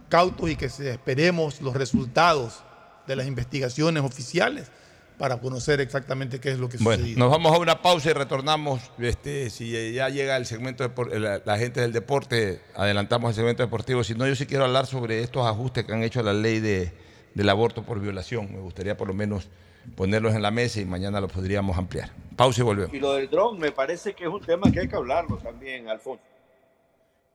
cautos 0.09 0.51
y 0.51 0.57
que 0.57 0.67
esperemos 0.67 1.61
los 1.61 1.75
resultados 1.75 2.63
de 3.07 3.17
las 3.17 3.27
investigaciones 3.27 4.03
oficiales 4.03 4.71
para 5.19 5.39
conocer 5.41 5.81
exactamente 5.81 6.41
qué 6.41 6.51
es 6.51 6.59
lo 6.59 6.69
que 6.69 6.77
Bueno, 6.79 6.99
sucedió. 7.03 7.19
nos 7.19 7.31
vamos 7.31 7.53
a 7.55 7.59
una 7.59 7.81
pausa 7.83 8.11
y 8.11 8.13
retornamos. 8.13 8.81
Este, 8.99 9.49
si 9.51 9.93
ya 9.95 10.09
llega 10.11 10.37
el 10.37 10.45
segmento 10.47 10.83
de 10.83 10.91
por- 10.91 11.15
la, 11.19 11.41
la 11.45 11.59
gente 11.59 11.81
del 11.81 11.93
deporte, 11.93 12.61
adelantamos 12.75 13.31
el 13.31 13.35
segmento 13.37 13.63
deportivo. 13.63 14.05
Si 14.05 14.15
no, 14.15 14.27
yo 14.27 14.35
sí 14.37 14.47
quiero 14.47 14.65
hablar 14.65 14.87
sobre 14.87 15.21
estos 15.23 15.47
ajustes 15.47 15.85
que 15.85 15.93
han 15.93 16.03
hecho 16.03 16.21
a 16.21 16.23
la 16.23 16.35
ley 16.35 16.61
de, 16.61 16.93
del 17.35 17.49
aborto 17.49 17.83
por 17.83 17.99
violación. 18.01 18.53
Me 18.53 18.61
gustaría 18.61 18.97
por 18.97 19.09
lo 19.09 19.15
menos 19.15 19.49
ponerlos 19.95 20.35
en 20.35 20.43
la 20.43 20.51
mesa 20.51 20.81
y 20.81 20.85
mañana 20.85 21.21
los 21.21 21.33
podríamos 21.33 21.79
ampliar. 21.79 22.11
Pausa 22.37 22.61
y 22.61 22.65
volvemos. 22.65 22.93
Y 22.95 22.99
lo 23.01 23.15
del 23.15 23.31
dron 23.31 23.59
me 23.59 23.73
parece 23.73 24.13
que 24.15 24.25
es 24.25 24.31
un 24.31 24.41
tema 24.45 24.71
que 24.71 24.81
hay 24.81 24.89
que 24.89 24.97
hablarlo 24.97 25.39
también, 25.39 25.89
Alfonso. 25.89 26.23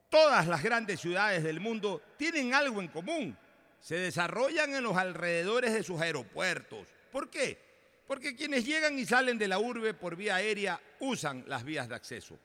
Todas 0.09 0.45
las 0.47 0.61
grandes 0.61 0.99
ciudades 0.99 1.43
del 1.43 1.59
mundo 1.61 2.01
tienen 2.17 2.53
algo 2.53 2.81
en 2.81 2.89
común. 2.89 3.37
Se 3.79 3.95
desarrollan 3.95 4.75
en 4.75 4.83
los 4.83 4.97
alrededores 4.97 5.73
de 5.73 5.81
sus 5.83 5.99
aeropuertos. 6.01 6.85
¿Por 7.11 7.29
qué? 7.29 7.70
Porque 8.11 8.35
quienes 8.35 8.65
llegan 8.65 8.99
y 8.99 9.05
salen 9.05 9.37
de 9.37 9.47
la 9.47 9.57
urbe 9.57 9.93
por 9.93 10.17
vía 10.17 10.35
aérea 10.35 10.77
usan 10.99 11.45
las 11.47 11.63
vías 11.63 11.87
de 11.87 11.95
acceso. 11.95 12.37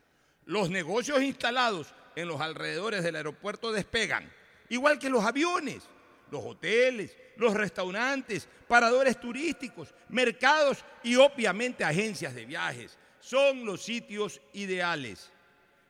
Los 0.45 0.71
negocios 0.71 1.21
instalados 1.21 1.93
en 2.15 2.29
los 2.29 2.41
alrededores 2.41 3.03
del 3.03 3.17
aeropuerto 3.17 3.73
despegan, 3.73 4.33
igual 4.69 4.97
que 5.01 5.11
los 5.11 5.25
aviones, 5.25 5.83
los 6.31 6.45
hoteles, 6.45 7.17
los 7.37 7.53
restaurantes, 7.53 8.47
paradores 8.69 9.19
turísticos, 9.19 9.93
mercados 10.09 10.85
y 11.03 11.17
obviamente 11.17 11.83
agencias 11.83 12.37
de 12.37 12.47
viajes. 12.47 12.97
Son 13.19 13.67
los 13.67 13.83
sitios 13.83 14.41
ideales. 14.53 15.33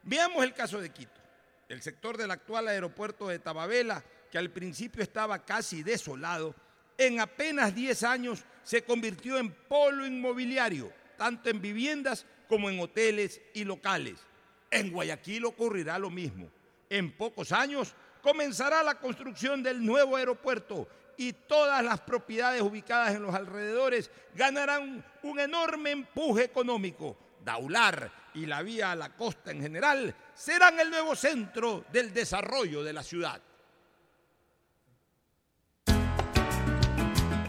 Veamos 0.05 0.43
el 0.43 0.55
caso 0.55 0.81
de 0.81 0.89
Quito. 0.89 1.20
El 1.68 1.83
sector 1.83 2.16
del 2.16 2.31
actual 2.31 2.68
aeropuerto 2.68 3.29
de 3.29 3.41
Tababela, 3.41 4.03
que 4.31 4.39
al 4.39 4.49
principio 4.49 5.03
estaba 5.03 5.45
casi 5.45 5.83
desolado, 5.83 6.55
en 6.97 7.20
apenas 7.20 7.74
10 7.74 8.03
años 8.05 8.43
se 8.67 8.83
convirtió 8.83 9.39
en 9.39 9.53
polo 9.53 10.05
inmobiliario, 10.05 10.93
tanto 11.17 11.49
en 11.49 11.62
viviendas 11.62 12.27
como 12.49 12.69
en 12.69 12.81
hoteles 12.81 13.41
y 13.55 13.62
locales. 13.62 14.19
En 14.73 14.91
Guayaquil 14.91 15.45
ocurrirá 15.45 16.01
lo 16.01 16.11
mismo. 16.11 16.51
En 16.91 17.12
pocos 17.12 17.53
años 17.53 17.95
comenzará 18.21 18.83
la 18.83 18.97
construcción 18.97 19.62
del 19.62 19.87
nuevo 19.87 20.17
aeropuerto 20.17 20.89
y 21.17 21.33
todas 21.33 21.85
las 21.85 22.01
propiedades 22.01 22.61
ubicadas 22.61 23.14
en 23.14 23.23
los 23.23 23.37
alrededores 23.37 24.11
ganarán 24.35 25.05
un 25.23 25.39
enorme 25.39 25.93
empuje 25.93 26.43
económico. 26.43 27.17
Daular 27.45 28.11
y 28.35 28.47
la 28.47 28.62
vía 28.62 28.91
a 28.91 28.97
la 28.97 29.14
costa 29.14 29.53
en 29.53 29.62
general 29.62 30.12
serán 30.35 30.81
el 30.81 30.91
nuevo 30.91 31.14
centro 31.14 31.85
del 31.93 32.12
desarrollo 32.12 32.83
de 32.83 32.93
la 32.93 33.05
ciudad. 33.05 33.41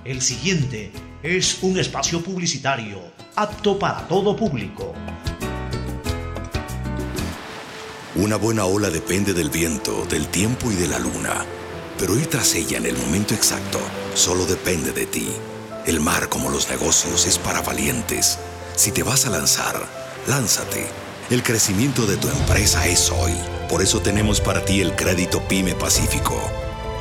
El 0.07 0.21
siguiente 0.21 0.89
es 1.21 1.57
un 1.63 1.77
espacio 1.77 2.23
publicitario 2.23 3.11
apto 3.35 3.77
para 3.77 4.07
todo 4.07 4.37
público. 4.37 4.93
Una 8.15 8.37
buena 8.37 8.63
ola 8.63 8.89
depende 8.89 9.33
del 9.33 9.49
viento, 9.49 10.05
del 10.05 10.27
tiempo 10.27 10.71
y 10.71 10.75
de 10.75 10.87
la 10.87 10.97
luna. 10.97 11.43
Pero 11.99 12.17
ir 12.17 12.27
tras 12.27 12.55
ella 12.55 12.77
en 12.77 12.85
el 12.85 12.97
momento 12.97 13.33
exacto 13.33 13.79
solo 14.13 14.45
depende 14.45 14.93
de 14.93 15.07
ti. 15.07 15.27
El 15.85 15.99
mar, 15.99 16.29
como 16.29 16.49
los 16.49 16.69
negocios, 16.69 17.27
es 17.27 17.37
para 17.37 17.61
valientes. 17.61 18.39
Si 18.77 18.93
te 18.93 19.03
vas 19.03 19.25
a 19.25 19.29
lanzar, 19.29 19.75
lánzate. 20.25 20.87
El 21.29 21.43
crecimiento 21.43 22.05
de 22.05 22.15
tu 22.15 22.29
empresa 22.29 22.87
es 22.87 23.11
hoy. 23.11 23.33
Por 23.69 23.81
eso 23.81 23.99
tenemos 23.99 24.39
para 24.39 24.63
ti 24.63 24.79
el 24.79 24.95
crédito 24.95 25.45
PYME 25.49 25.75
Pacífico. 25.75 26.41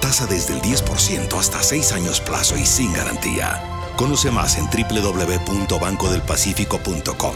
Tasa 0.00 0.26
desde 0.26 0.54
el 0.54 0.62
10% 0.62 1.38
hasta 1.38 1.62
6 1.62 1.92
años 1.92 2.20
plazo 2.20 2.56
y 2.56 2.64
sin 2.64 2.92
garantía. 2.92 3.75
Conoce 3.96 4.30
más 4.30 4.56
en 4.58 4.66
www.bancodelpacifico.com. 4.66 7.34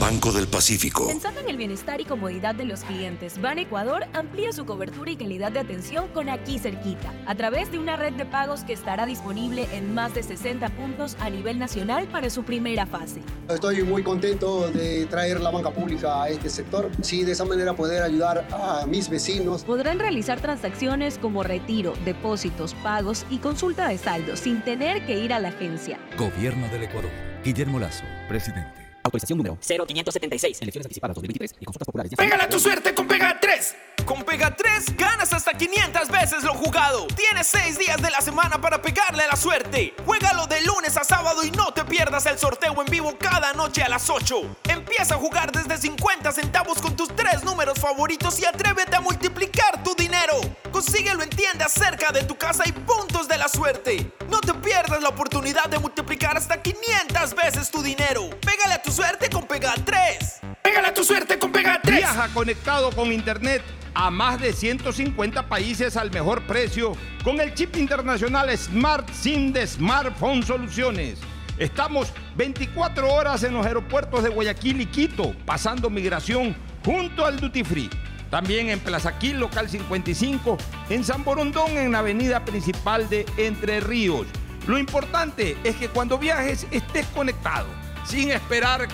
Banco 0.00 0.32
del 0.32 0.48
Pacífico. 0.48 1.08
Pensando 1.08 1.40
en 1.40 1.50
el 1.50 1.58
bienestar 1.58 2.00
y 2.00 2.06
comodidad 2.06 2.54
de 2.54 2.64
los 2.64 2.84
clientes, 2.84 3.38
Ban 3.38 3.58
Ecuador 3.58 4.06
amplía 4.14 4.50
su 4.50 4.64
cobertura 4.64 5.10
y 5.10 5.16
calidad 5.16 5.52
de 5.52 5.60
atención 5.60 6.08
con 6.14 6.30
aquí 6.30 6.58
cerquita, 6.58 7.12
a 7.26 7.34
través 7.34 7.70
de 7.70 7.78
una 7.78 7.96
red 7.96 8.14
de 8.14 8.24
pagos 8.24 8.64
que 8.64 8.72
estará 8.72 9.04
disponible 9.04 9.68
en 9.74 9.92
más 9.92 10.14
de 10.14 10.22
60 10.22 10.70
puntos 10.70 11.18
a 11.20 11.28
nivel 11.28 11.58
nacional 11.58 12.08
para 12.08 12.30
su 12.30 12.44
primera 12.44 12.86
fase. 12.86 13.20
Estoy 13.50 13.82
muy 13.82 14.02
contento 14.02 14.70
de 14.70 15.04
traer 15.04 15.38
la 15.38 15.50
banca 15.50 15.70
pública 15.70 16.22
a 16.22 16.30
este 16.30 16.48
sector. 16.48 16.90
Sí, 17.02 17.24
de 17.24 17.32
esa 17.32 17.44
manera 17.44 17.74
poder 17.74 18.02
ayudar 18.02 18.48
a 18.52 18.86
mis 18.86 19.10
vecinos. 19.10 19.64
Podrán 19.64 19.98
realizar 19.98 20.40
transacciones 20.40 21.18
como 21.18 21.42
retiro, 21.42 21.92
depósitos, 22.06 22.72
pagos 22.82 23.26
y 23.28 23.36
consulta 23.36 23.88
de 23.88 23.98
saldo 23.98 24.34
sin 24.36 24.62
tener 24.62 25.04
que 25.04 25.18
ir 25.18 25.34
a 25.34 25.40
la 25.40 25.48
agencia. 25.48 25.79
Gobierno 26.18 26.68
del 26.68 26.82
Ecuador. 26.82 27.10
Guillermo 27.42 27.78
Lazo, 27.78 28.04
presidente. 28.28 28.79
Autorización 29.10 29.38
número 29.38 29.58
0576. 29.60 30.62
Elecciones 30.62 30.86
anticipadas 30.86 31.16
2023 31.16 31.56
y 31.58 31.64
consultas 31.64 31.86
populares. 31.86 32.12
Pégala 32.16 32.48
tu 32.48 32.60
suerte 32.60 32.94
con 32.94 33.08
Pega 33.08 33.38
3. 33.40 33.76
Con 34.06 34.22
Pega 34.22 34.54
3 34.54 34.96
ganas 34.96 35.32
hasta 35.32 35.52
500 35.52 36.08
veces 36.08 36.44
lo 36.44 36.54
jugado. 36.54 37.08
Tienes 37.08 37.48
6 37.48 37.78
días 37.78 38.00
de 38.00 38.10
la 38.10 38.20
semana 38.20 38.60
para 38.60 38.80
pegarle 38.80 39.24
a 39.24 39.26
la 39.26 39.36
suerte. 39.36 39.94
Juégalo 40.06 40.46
de 40.46 40.62
lunes 40.62 40.96
a 40.96 41.02
sábado 41.02 41.44
y 41.44 41.50
no 41.50 41.72
te 41.74 41.84
pierdas 41.84 42.26
el 42.26 42.38
sorteo 42.38 42.80
en 42.80 42.86
vivo 42.90 43.16
cada 43.18 43.52
noche 43.52 43.82
a 43.82 43.88
las 43.88 44.08
8. 44.08 44.58
Empieza 44.68 45.16
a 45.16 45.18
jugar 45.18 45.50
desde 45.50 45.76
50 45.76 46.30
centavos 46.32 46.78
con 46.78 46.94
tus 46.94 47.08
tres 47.16 47.42
números 47.42 47.78
favoritos 47.78 48.38
y 48.38 48.44
atrévete 48.44 48.94
a 48.96 49.00
multiplicar 49.00 49.82
tu 49.82 49.94
dinero. 49.96 50.40
Consíguelo 50.70 51.22
en 51.22 51.30
tiendas 51.30 51.72
cerca 51.72 52.12
de 52.12 52.22
tu 52.22 52.36
casa 52.36 52.62
y 52.66 52.72
puntos 52.72 53.26
de 53.26 53.38
la 53.38 53.48
suerte. 53.48 54.12
No 54.28 54.40
te 54.40 54.54
pierdas 54.54 55.02
la 55.02 55.08
oportunidad 55.08 55.68
de 55.68 55.78
multiplicar 55.78 56.36
hasta 56.36 56.62
500 56.62 57.34
veces 57.34 57.70
tu 57.70 57.82
dinero. 57.82 58.30
Pégale 58.40 58.74
a 58.74 58.82
tu 58.82 58.92
suerte 59.00 59.30
con 59.30 59.46
Pega 59.46 59.72
3. 59.82 60.40
Pégale 60.62 60.88
a 60.88 60.92
tu 60.92 61.02
suerte 61.02 61.38
con 61.38 61.50
Pega 61.50 61.80
3. 61.82 61.96
Viaja 61.96 62.28
conectado 62.34 62.90
con 62.90 63.10
internet 63.10 63.62
a 63.94 64.10
más 64.10 64.38
de 64.38 64.52
150 64.52 65.48
países 65.48 65.96
al 65.96 66.10
mejor 66.10 66.42
precio 66.42 66.92
con 67.24 67.40
el 67.40 67.54
chip 67.54 67.76
internacional 67.76 68.54
Smart 68.58 69.08
SIM 69.10 69.54
de 69.54 69.66
Smartphone 69.66 70.42
Soluciones. 70.42 71.18
Estamos 71.56 72.12
24 72.36 73.10
horas 73.10 73.42
en 73.42 73.54
los 73.54 73.64
aeropuertos 73.64 74.22
de 74.22 74.28
Guayaquil 74.28 74.82
y 74.82 74.86
Quito, 74.86 75.34
pasando 75.46 75.88
migración 75.88 76.54
junto 76.84 77.24
al 77.24 77.40
Duty 77.40 77.64
Free. 77.64 77.90
También 78.28 78.68
en 78.68 78.80
Plaza 78.80 79.18
Quil, 79.18 79.40
local 79.40 79.70
55, 79.70 80.58
en 80.90 81.04
San 81.04 81.24
Borondón, 81.24 81.70
en 81.78 81.92
la 81.92 82.00
avenida 82.00 82.44
principal 82.44 83.08
de 83.08 83.24
Entre 83.38 83.80
Ríos. 83.80 84.26
Lo 84.66 84.78
importante 84.78 85.56
es 85.64 85.76
que 85.76 85.88
cuando 85.88 86.18
viajes 86.18 86.66
estés 86.70 87.06
conectado, 87.06 87.66
sin 88.10 88.32
esperar 88.32 88.88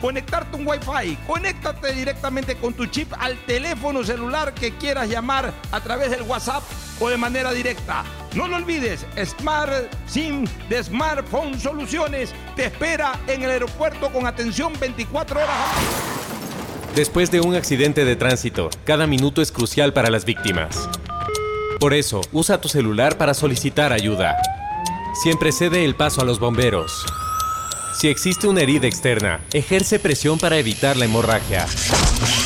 conectarte 0.00 0.56
un 0.56 0.66
Wi-Fi. 0.66 1.16
Conéctate 1.26 1.92
directamente 1.92 2.56
con 2.56 2.74
tu 2.74 2.86
chip 2.86 3.12
al 3.18 3.36
teléfono 3.46 4.04
celular 4.04 4.52
que 4.54 4.72
quieras 4.76 5.08
llamar 5.08 5.52
a 5.72 5.80
través 5.80 6.10
del 6.10 6.22
WhatsApp 6.22 6.62
o 7.00 7.08
de 7.08 7.16
manera 7.16 7.52
directa. 7.52 8.04
No 8.34 8.46
lo 8.46 8.56
olvides, 8.56 9.06
Smart 9.24 9.72
SIM 10.06 10.44
de 10.68 10.84
Smartphone 10.84 11.58
Soluciones 11.58 12.34
te 12.56 12.66
espera 12.66 13.18
en 13.26 13.42
el 13.42 13.50
aeropuerto 13.50 14.12
con 14.12 14.26
atención 14.26 14.72
24 14.78 15.40
horas. 15.40 15.66
Después 16.94 17.30
de 17.30 17.40
un 17.40 17.54
accidente 17.54 18.04
de 18.04 18.16
tránsito, 18.16 18.70
cada 18.84 19.06
minuto 19.06 19.40
es 19.40 19.52
crucial 19.52 19.92
para 19.92 20.10
las 20.10 20.24
víctimas. 20.24 20.88
Por 21.80 21.94
eso, 21.94 22.20
usa 22.32 22.60
tu 22.60 22.68
celular 22.68 23.16
para 23.16 23.34
solicitar 23.34 23.92
ayuda. 23.92 24.36
Siempre 25.22 25.52
cede 25.52 25.84
el 25.84 25.94
paso 25.94 26.20
a 26.20 26.24
los 26.24 26.40
bomberos. 26.40 27.06
Si 27.98 28.06
existe 28.06 28.46
una 28.46 28.60
herida 28.60 28.86
externa, 28.86 29.40
ejerce 29.52 29.98
presión 29.98 30.38
para 30.38 30.56
evitar 30.56 30.96
la 30.96 31.06
hemorragia. 31.06 31.66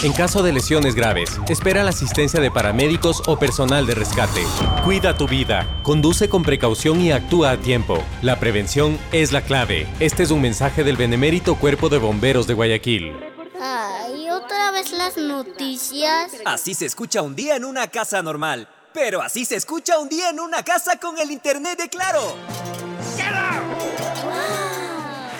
En 0.03 0.15
caso 0.15 0.43
de 0.43 0.51
lesiones 0.51 0.95
graves, 0.95 1.39
espera 1.47 1.85
la 1.85 1.91
asistencia 1.91 2.41
de 2.41 2.51
paramédicos 2.51 3.23
o 3.27 3.39
personal 3.39 3.85
de 3.85 3.95
rescate. 3.95 4.47
Cuida 4.83 5.15
tu 5.15 5.29
vida, 5.29 5.79
conduce 5.83 6.31
con 6.31 6.43
precaución 6.43 7.03
y 7.03 7.13
actúa 7.13 7.51
a 7.51 7.57
tiempo. 7.59 8.03
La 8.23 8.41
prevención 8.41 8.99
es 9.13 9.33
la 9.33 9.43
clave. 9.43 9.87
Este 10.01 10.23
es 10.23 10.31
un 10.31 10.41
mensaje 10.41 10.85
del 10.85 10.97
Benemérito 10.97 11.57
Cuerpo 11.57 11.91
de 11.91 11.99
Bomberos 11.99 12.47
de 12.47 12.55
Guayaquil. 12.55 13.13
Ay, 13.61 14.31
otra 14.31 14.71
vez 14.71 14.91
las 14.93 15.19
noticias? 15.19 16.33
Así 16.47 16.73
se 16.73 16.87
escucha 16.87 17.21
un 17.21 17.37
día 17.37 17.57
en 17.57 17.67
una 17.67 17.89
casa 17.89 18.23
normal. 18.23 18.71
Pero 18.95 19.21
así 19.21 19.45
se 19.45 19.57
escucha 19.57 19.99
un 19.99 20.09
día 20.09 20.31
en 20.31 20.41
una 20.41 20.63
casa 20.63 20.99
con 20.99 21.19
el 21.19 21.31
internet 21.31 21.79
de 21.79 21.91
Claro. 21.91 22.37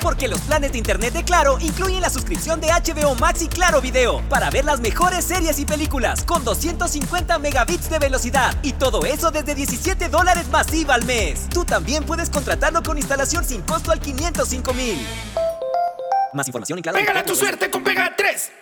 Porque 0.03 0.26
los 0.26 0.40
planes 0.40 0.72
de 0.72 0.78
internet 0.78 1.12
de 1.14 1.22
Claro 1.22 1.59
incluyen 1.61 2.00
la 2.00 2.11
suscripción 2.11 2.61
de 2.61 2.68
HBO 2.68 3.14
Max 3.14 3.42
y 3.42 3.48
Claro 3.48 3.80
Video 3.80 4.20
para 4.28 4.50
ver 4.50 4.64
las 4.64 4.80
mejores 4.80 5.24
series 5.24 5.59
y 5.61 5.64
películas 5.64 6.24
con 6.24 6.44
250 6.44 7.38
megabits 7.38 7.88
de 7.88 7.98
velocidad 7.98 8.55
y 8.62 8.72
todo 8.72 9.05
eso 9.05 9.30
desde 9.30 9.55
17 9.55 10.09
dólares 10.09 10.48
masiva 10.48 10.94
al 10.94 11.05
mes. 11.05 11.48
Tú 11.50 11.64
también 11.64 12.05
puedes 12.05 12.30
contratarlo 12.30 12.82
con 12.82 12.98
instalación 12.98 13.44
sin 13.44 13.62
costo 13.62 13.92
al 13.92 14.00
505 14.00 14.74
mil. 14.74 15.07
Más 16.32 16.46
información 16.48 16.78
en 16.78 16.82
Claro. 16.82 16.98
Pégala 16.98 17.24
tu 17.24 17.36
suerte 17.36 17.70
con 17.70 17.84
Pega 17.84 18.12
3. 18.16 18.62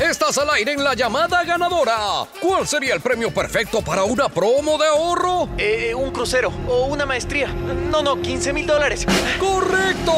Estás 0.00 0.38
al 0.38 0.48
aire 0.48 0.72
en 0.72 0.82
la 0.82 0.94
llamada 0.94 1.44
ganadora. 1.44 2.26
¿Cuál 2.40 2.66
sería 2.66 2.94
el 2.94 3.02
premio 3.02 3.34
perfecto 3.34 3.82
para 3.82 4.02
una 4.02 4.30
promo 4.30 4.78
de 4.78 4.86
ahorro? 4.86 5.50
Eh, 5.58 5.94
un 5.94 6.10
crucero 6.10 6.50
o 6.66 6.86
una 6.86 7.04
maestría. 7.04 7.48
No, 7.48 8.02
no, 8.02 8.20
15 8.22 8.54
mil 8.54 8.66
dólares. 8.66 9.06
¡Correcto! 9.38 10.14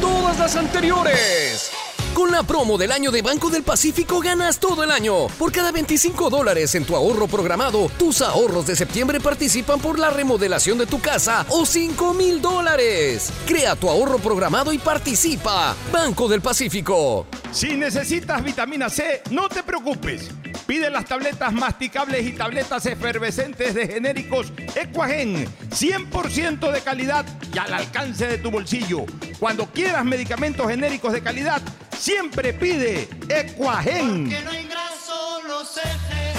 Todas 0.00 0.38
las 0.38 0.56
anteriores. 0.56 1.70
Con 2.16 2.32
la 2.32 2.42
promo 2.44 2.78
del 2.78 2.92
año 2.92 3.10
de 3.10 3.20
Banco 3.20 3.50
del 3.50 3.62
Pacífico 3.62 4.20
ganas 4.20 4.58
todo 4.58 4.82
el 4.82 4.90
año. 4.90 5.26
Por 5.38 5.52
cada 5.52 5.70
25 5.70 6.30
dólares 6.30 6.74
en 6.74 6.86
tu 6.86 6.96
ahorro 6.96 7.26
programado, 7.26 7.90
tus 7.98 8.22
ahorros 8.22 8.66
de 8.66 8.74
septiembre 8.74 9.20
participan 9.20 9.78
por 9.80 9.98
la 9.98 10.08
remodelación 10.08 10.78
de 10.78 10.86
tu 10.86 10.98
casa 10.98 11.44
o 11.50 11.66
5 11.66 12.14
mil 12.14 12.40
dólares. 12.40 13.30
Crea 13.46 13.76
tu 13.76 13.90
ahorro 13.90 14.18
programado 14.18 14.72
y 14.72 14.78
participa. 14.78 15.76
Banco 15.92 16.26
del 16.26 16.40
Pacífico. 16.40 17.26
Si 17.52 17.76
necesitas 17.76 18.42
vitamina 18.42 18.88
C, 18.88 19.20
no 19.30 19.50
te 19.50 19.62
preocupes. 19.62 20.30
Pide 20.66 20.88
las 20.88 21.04
tabletas 21.04 21.52
masticables 21.52 22.26
y 22.26 22.32
tabletas 22.32 22.86
efervescentes 22.86 23.74
de 23.74 23.86
genéricos 23.86 24.54
Equagen, 24.74 25.46
100% 25.68 26.72
de 26.72 26.80
calidad 26.80 27.26
y 27.54 27.58
al 27.58 27.74
alcance 27.74 28.26
de 28.26 28.38
tu 28.38 28.50
bolsillo. 28.50 29.04
Cuando 29.38 29.66
quieras 29.66 30.04
medicamentos 30.04 30.66
genéricos 30.66 31.12
de 31.12 31.22
calidad, 31.22 31.60
siempre 31.98 32.52
pide 32.52 33.08
Equagen. 33.28 34.24
Porque 34.24 34.42
no 34.42 34.52
engraso 34.52 35.42
los 35.46 35.76
ejes, 35.76 36.36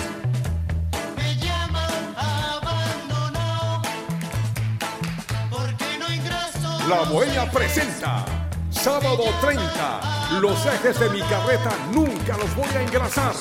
me 1.16 1.36
llaman 1.38 2.16
abandonado. 2.16 3.82
Porque 5.50 5.98
no 6.00 6.08
engraso 6.08 6.88
La 6.88 7.02
Bohemia 7.10 7.50
presenta 7.52 8.26
Sábado 8.72 9.24
30. 9.42 10.40
Los 10.40 10.66
ejes 10.66 11.00
de 11.00 11.10
mi 11.10 11.22
carreta 11.22 11.72
nunca 11.92 12.38
los 12.38 12.56
voy 12.56 12.70
a 12.76 12.82
engrasar. 12.82 13.34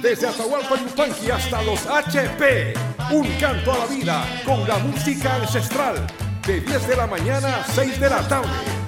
Desde 0.00 0.28
Atahualpa 0.28 0.76
Yupanqui 0.76 1.30
hasta 1.30 1.60
los 1.62 1.86
HP. 1.86 2.74
Un 3.10 3.26
canto 3.38 3.72
a 3.72 3.78
la 3.78 3.86
vida 3.86 4.42
con 4.44 4.66
la 4.66 4.78
música 4.78 5.34
ancestral. 5.34 6.06
De 6.46 6.60
10 6.60 6.88
de 6.88 6.96
la 6.96 7.06
mañana 7.06 7.56
a 7.56 7.64
6 7.72 8.00
de 8.00 8.08
la 8.08 8.26
tarde. 8.28 8.85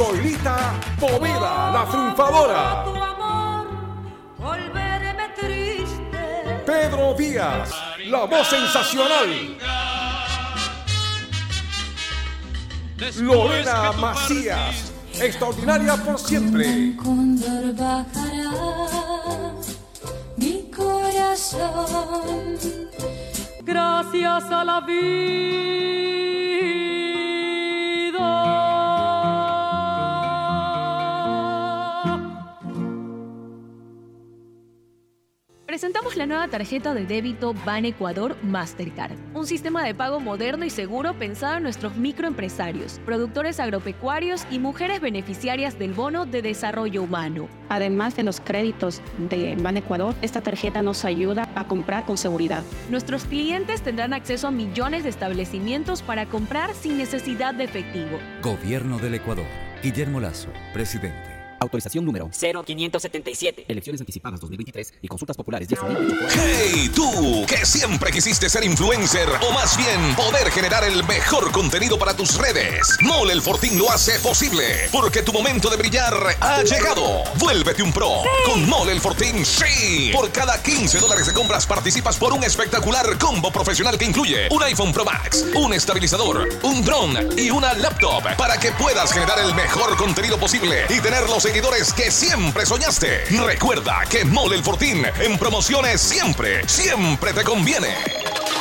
Solita 0.00 0.80
Poveda, 0.98 1.70
la 1.72 1.84
triunfadora. 1.84 2.84
Volverme 4.38 5.28
triste. 5.36 6.62
Pedro 6.64 7.12
Díaz, 7.12 7.70
la 8.06 8.24
voz 8.24 8.48
sensacional. 8.48 9.58
Lorena 13.18 13.92
Macías, 13.92 14.90
extraordinaria 15.20 15.96
por 15.96 16.18
siempre. 16.18 16.96
Cóndor 16.96 17.74
bajará 17.74 19.52
mi 20.38 20.70
corazón. 20.74 22.56
Gracias 23.62 24.44
a 24.50 24.64
la 24.64 24.80
vida. 24.80 26.49
Presentamos 35.80 36.14
la 36.18 36.26
nueva 36.26 36.46
tarjeta 36.46 36.92
de 36.92 37.06
débito 37.06 37.54
Ban 37.64 37.86
Ecuador 37.86 38.36
Mastercard, 38.42 39.16
un 39.32 39.46
sistema 39.46 39.82
de 39.82 39.94
pago 39.94 40.20
moderno 40.20 40.66
y 40.66 40.68
seguro 40.68 41.14
pensado 41.14 41.56
en 41.56 41.62
nuestros 41.62 41.96
microempresarios, 41.96 43.00
productores 43.06 43.58
agropecuarios 43.60 44.46
y 44.50 44.58
mujeres 44.58 45.00
beneficiarias 45.00 45.78
del 45.78 45.94
bono 45.94 46.26
de 46.26 46.42
desarrollo 46.42 47.02
humano. 47.02 47.48
Además 47.70 48.14
de 48.14 48.24
los 48.24 48.40
créditos 48.42 49.00
de 49.30 49.56
Ban 49.56 49.78
Ecuador, 49.78 50.14
esta 50.20 50.42
tarjeta 50.42 50.82
nos 50.82 51.06
ayuda 51.06 51.48
a 51.54 51.66
comprar 51.66 52.04
con 52.04 52.18
seguridad. 52.18 52.62
Nuestros 52.90 53.24
clientes 53.24 53.80
tendrán 53.80 54.12
acceso 54.12 54.48
a 54.48 54.50
millones 54.50 55.04
de 55.04 55.08
establecimientos 55.08 56.02
para 56.02 56.26
comprar 56.26 56.74
sin 56.74 56.98
necesidad 56.98 57.54
de 57.54 57.64
efectivo. 57.64 58.18
Gobierno 58.42 58.98
del 58.98 59.14
Ecuador. 59.14 59.46
Guillermo 59.82 60.20
Lazo, 60.20 60.50
presidente. 60.74 61.29
Autorización 61.60 62.06
número 62.06 62.30
0577. 62.32 63.66
Elecciones 63.68 64.00
anticipadas 64.00 64.40
2023 64.40 64.94
y 65.02 65.08
consultas 65.08 65.36
populares 65.36 65.68
10 65.68 65.80
¡Hey, 66.30 66.90
tú! 66.94 67.44
Que 67.46 67.66
siempre 67.66 68.10
quisiste 68.10 68.48
ser 68.48 68.64
influencer 68.64 69.28
o 69.28 69.52
más 69.52 69.76
bien 69.76 70.16
poder 70.16 70.50
generar 70.50 70.84
el 70.84 71.04
mejor 71.04 71.52
contenido 71.52 71.98
para 71.98 72.16
tus 72.16 72.38
redes. 72.38 72.96
Mole 73.02 73.34
el 73.34 73.42
Fortín 73.42 73.78
lo 73.78 73.90
hace 73.90 74.18
posible 74.20 74.88
porque 74.90 75.22
tu 75.22 75.34
momento 75.34 75.68
de 75.68 75.76
brillar 75.76 76.14
ha 76.40 76.62
llegado. 76.62 77.24
Vuélvete 77.36 77.82
un 77.82 77.92
pro 77.92 78.22
con 78.46 78.66
Mole 78.66 78.92
el 78.92 79.00
Fortín. 79.00 79.44
¡Sí! 79.44 80.10
Por 80.14 80.32
cada 80.32 80.62
15 80.62 80.98
dólares 80.98 81.26
de 81.26 81.34
compras 81.34 81.66
participas 81.66 82.16
por 82.16 82.32
un 82.32 82.42
espectacular 82.42 83.18
combo 83.18 83.52
profesional 83.52 83.98
que 83.98 84.06
incluye 84.06 84.48
un 84.50 84.62
iPhone 84.62 84.92
Pro 84.94 85.04
Max, 85.04 85.44
un 85.54 85.74
estabilizador, 85.74 86.48
un 86.62 86.82
dron 86.82 87.38
y 87.38 87.50
una 87.50 87.74
laptop 87.74 88.22
para 88.38 88.58
que 88.58 88.72
puedas 88.72 89.12
generar 89.12 89.38
el 89.40 89.54
mejor 89.54 89.94
contenido 89.98 90.38
posible 90.38 90.86
y 90.88 91.00
tener 91.00 91.28
los 91.28 91.49
seguidores 91.50 91.92
que 91.92 92.12
siempre 92.12 92.64
soñaste. 92.64 93.24
Recuerda 93.44 94.04
que 94.08 94.24
Mole 94.24 94.54
el 94.54 94.62
Fortín 94.62 95.02
en 95.20 95.36
promociones 95.36 96.00
siempre, 96.00 96.62
siempre 96.68 97.32
te 97.32 97.42
conviene. 97.42 97.88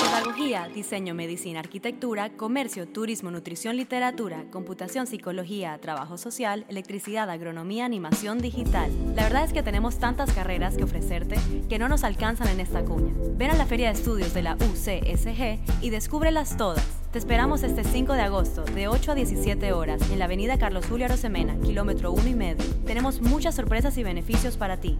Pedagogía, 0.01 0.67
diseño, 0.73 1.13
medicina, 1.13 1.59
arquitectura, 1.59 2.31
comercio, 2.31 2.87
turismo, 2.87 3.29
nutrición, 3.29 3.77
literatura, 3.77 4.45
computación, 4.51 5.05
psicología, 5.05 5.77
trabajo 5.79 6.17
social, 6.17 6.65
electricidad, 6.67 7.29
agronomía, 7.29 7.85
animación 7.85 8.39
digital. 8.39 8.91
La 9.15 9.21
verdad 9.21 9.43
es 9.43 9.53
que 9.53 9.61
tenemos 9.61 9.99
tantas 9.99 10.31
carreras 10.31 10.75
que 10.75 10.83
ofrecerte 10.83 11.35
que 11.69 11.77
no 11.77 11.89
nos 11.89 12.03
alcanzan 12.03 12.47
en 12.47 12.59
esta 12.59 12.83
cuña. 12.83 13.13
Ven 13.35 13.51
a 13.51 13.55
la 13.55 13.67
Feria 13.67 13.89
de 13.89 13.99
Estudios 13.99 14.33
de 14.33 14.41
la 14.41 14.55
UCSG 14.55 15.59
y 15.83 15.89
descúbrelas 15.91 16.57
todas. 16.57 16.87
Te 17.11 17.17
esperamos 17.17 17.63
este 17.63 17.83
5 17.83 18.13
de 18.13 18.21
agosto, 18.21 18.63
de 18.65 18.87
8 18.87 19.13
a 19.13 19.15
17 19.15 19.73
horas, 19.73 19.99
en 20.11 20.19
la 20.19 20.25
avenida 20.25 20.59
Carlos 20.59 20.85
Julio 20.85 21.07
Arosemena, 21.07 21.59
kilómetro 21.59 22.11
1 22.11 22.27
y 22.27 22.35
medio. 22.35 22.63
Tenemos 22.85 23.19
muchas 23.19 23.55
sorpresas 23.55 23.97
y 23.97 24.03
beneficios 24.03 24.57
para 24.57 24.77
ti. 24.77 24.95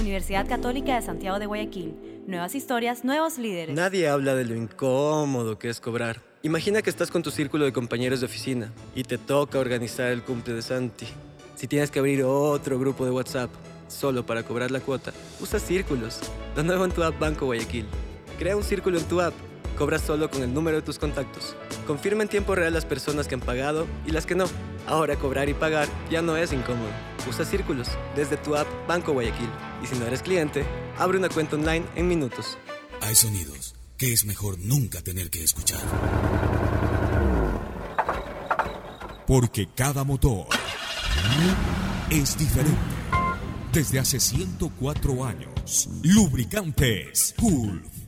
Universidad 0.00 0.48
Católica 0.48 0.96
de 0.96 1.02
Santiago 1.02 1.38
de 1.38 1.46
Guayaquil. 1.46 1.94
Nuevas 2.26 2.56
historias, 2.56 3.04
nuevos 3.04 3.38
líderes. 3.38 3.76
Nadie 3.76 4.08
habla 4.08 4.34
de 4.34 4.44
lo 4.44 4.56
incómodo 4.56 5.56
que 5.56 5.68
es 5.68 5.78
cobrar. 5.78 6.20
Imagina 6.42 6.82
que 6.82 6.90
estás 6.90 7.12
con 7.12 7.22
tu 7.22 7.30
círculo 7.30 7.64
de 7.64 7.72
compañeros 7.72 8.18
de 8.18 8.26
oficina 8.26 8.72
y 8.96 9.04
te 9.04 9.16
toca 9.16 9.60
organizar 9.60 10.10
el 10.10 10.22
cumple 10.22 10.54
de 10.54 10.62
Santi. 10.62 11.06
Si 11.54 11.68
tienes 11.68 11.92
que 11.92 12.00
abrir 12.00 12.24
otro 12.24 12.76
grupo 12.76 13.04
de 13.04 13.12
WhatsApp 13.12 13.50
solo 13.86 14.26
para 14.26 14.42
cobrar 14.42 14.72
la 14.72 14.80
cuota, 14.80 15.12
usa 15.40 15.60
círculos. 15.60 16.18
Lo 16.56 16.64
nuevo 16.64 16.84
en 16.84 16.90
tu 16.90 17.04
app 17.04 17.20
Banco 17.20 17.46
Guayaquil. 17.46 17.86
Crea 18.36 18.56
un 18.56 18.64
círculo 18.64 18.98
en 18.98 19.04
tu 19.04 19.20
app. 19.20 19.34
Cobras 19.76 20.02
solo 20.02 20.30
con 20.30 20.42
el 20.42 20.52
número 20.52 20.76
de 20.76 20.82
tus 20.82 20.98
contactos. 20.98 21.56
Confirma 21.86 22.22
en 22.22 22.28
tiempo 22.28 22.54
real 22.54 22.72
las 22.72 22.84
personas 22.84 23.26
que 23.28 23.34
han 23.34 23.40
pagado 23.40 23.86
y 24.06 24.10
las 24.10 24.26
que 24.26 24.34
no. 24.34 24.44
Ahora 24.86 25.16
cobrar 25.16 25.48
y 25.48 25.54
pagar 25.54 25.88
ya 26.10 26.22
no 26.22 26.36
es 26.36 26.52
incómodo. 26.52 26.90
Usa 27.28 27.44
círculos 27.44 27.88
desde 28.16 28.36
tu 28.36 28.56
app 28.56 28.66
Banco 28.86 29.12
Guayaquil. 29.12 29.48
Y 29.82 29.86
si 29.86 29.96
no 29.98 30.06
eres 30.06 30.22
cliente, 30.22 30.64
abre 30.98 31.18
una 31.18 31.28
cuenta 31.28 31.56
online 31.56 31.86
en 31.94 32.08
minutos. 32.08 32.58
Hay 33.00 33.14
sonidos 33.14 33.74
que 33.96 34.12
es 34.12 34.24
mejor 34.24 34.58
nunca 34.58 35.00
tener 35.00 35.30
que 35.30 35.42
escuchar. 35.42 35.80
Porque 39.26 39.68
cada 39.74 40.04
motor 40.04 40.46
es 42.10 42.36
diferente. 42.36 42.78
Desde 43.72 43.98
hace 43.98 44.20
104 44.20 45.24
años, 45.24 45.88
Lubricantes 46.02 47.34
Gulf 47.38 48.01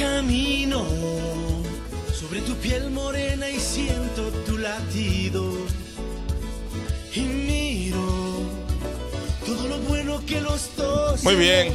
Camino 0.00 0.82
sobre 2.14 2.40
tu 2.40 2.54
piel 2.54 2.88
morena 2.90 3.50
y 3.50 3.60
siento 3.60 4.30
tu 4.46 4.56
latido. 4.56 5.52
Y 7.14 7.20
miro 7.20 8.00
todo 9.44 9.68
lo 9.68 9.78
bueno 9.80 10.24
que 10.24 10.40
los 10.40 10.74
dos. 10.74 11.22
Muy 11.22 11.34
bien, 11.34 11.74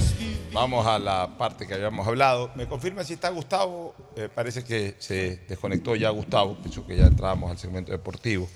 vamos 0.52 0.88
a 0.88 0.98
la 0.98 1.38
parte 1.38 1.68
que 1.68 1.76
habíamos 1.76 2.08
hablado. 2.08 2.50
¿Me 2.56 2.68
confirma 2.68 3.04
si 3.04 3.14
está 3.14 3.30
Gustavo? 3.30 3.94
Eh, 4.16 4.28
parece 4.34 4.64
que 4.64 4.96
se 4.98 5.42
desconectó 5.48 5.96
ya 5.96 6.10
Gustavo, 6.10 6.56
pienso 6.56 6.84
que 6.88 6.98
ya 6.98 7.06
entrábamos 7.06 7.52
al 7.52 7.60
segmento 7.60 7.92
deportivo. 7.92 8.50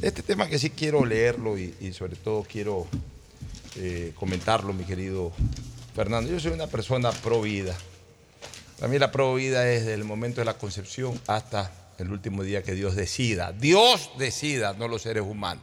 Este 0.00 0.22
tema 0.22 0.46
que 0.46 0.60
sí 0.60 0.70
quiero 0.70 1.04
leerlo 1.04 1.58
y, 1.58 1.74
y 1.80 1.92
sobre 1.92 2.14
todo 2.14 2.44
quiero 2.48 2.86
eh, 3.74 4.12
comentarlo, 4.14 4.72
mi 4.72 4.84
querido 4.84 5.32
Fernando. 5.92 6.30
Yo 6.30 6.38
soy 6.38 6.52
una 6.52 6.68
persona 6.68 7.10
pro 7.10 7.42
vida. 7.42 7.76
Para 8.82 8.90
mí 8.90 8.98
la 8.98 9.12
pro 9.12 9.36
vida 9.36 9.70
es 9.70 9.84
desde 9.84 9.94
el 9.94 10.02
momento 10.02 10.40
de 10.40 10.44
la 10.44 10.54
concepción 10.54 11.16
hasta 11.28 11.70
el 11.98 12.10
último 12.10 12.42
día 12.42 12.64
que 12.64 12.74
Dios 12.74 12.96
decida. 12.96 13.52
Dios 13.52 14.10
decida, 14.18 14.72
no 14.72 14.88
los 14.88 15.02
seres 15.02 15.22
humanos. 15.22 15.62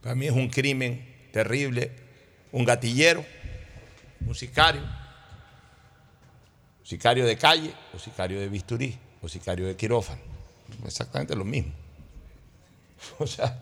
Para 0.00 0.14
mí 0.14 0.24
es 0.24 0.32
un 0.32 0.48
crimen 0.48 1.28
terrible, 1.30 1.92
un 2.52 2.64
gatillero, 2.64 3.22
un 4.26 4.34
sicario, 4.34 4.80
sicario 6.82 7.26
de 7.26 7.36
calle 7.36 7.74
o 7.94 7.98
sicario 7.98 8.40
de 8.40 8.48
bisturí 8.48 8.98
o 9.20 9.28
sicario 9.28 9.66
de 9.66 9.76
quirófano. 9.76 10.22
Exactamente 10.86 11.36
lo 11.36 11.44
mismo. 11.44 11.74
O 13.18 13.26
sea, 13.26 13.60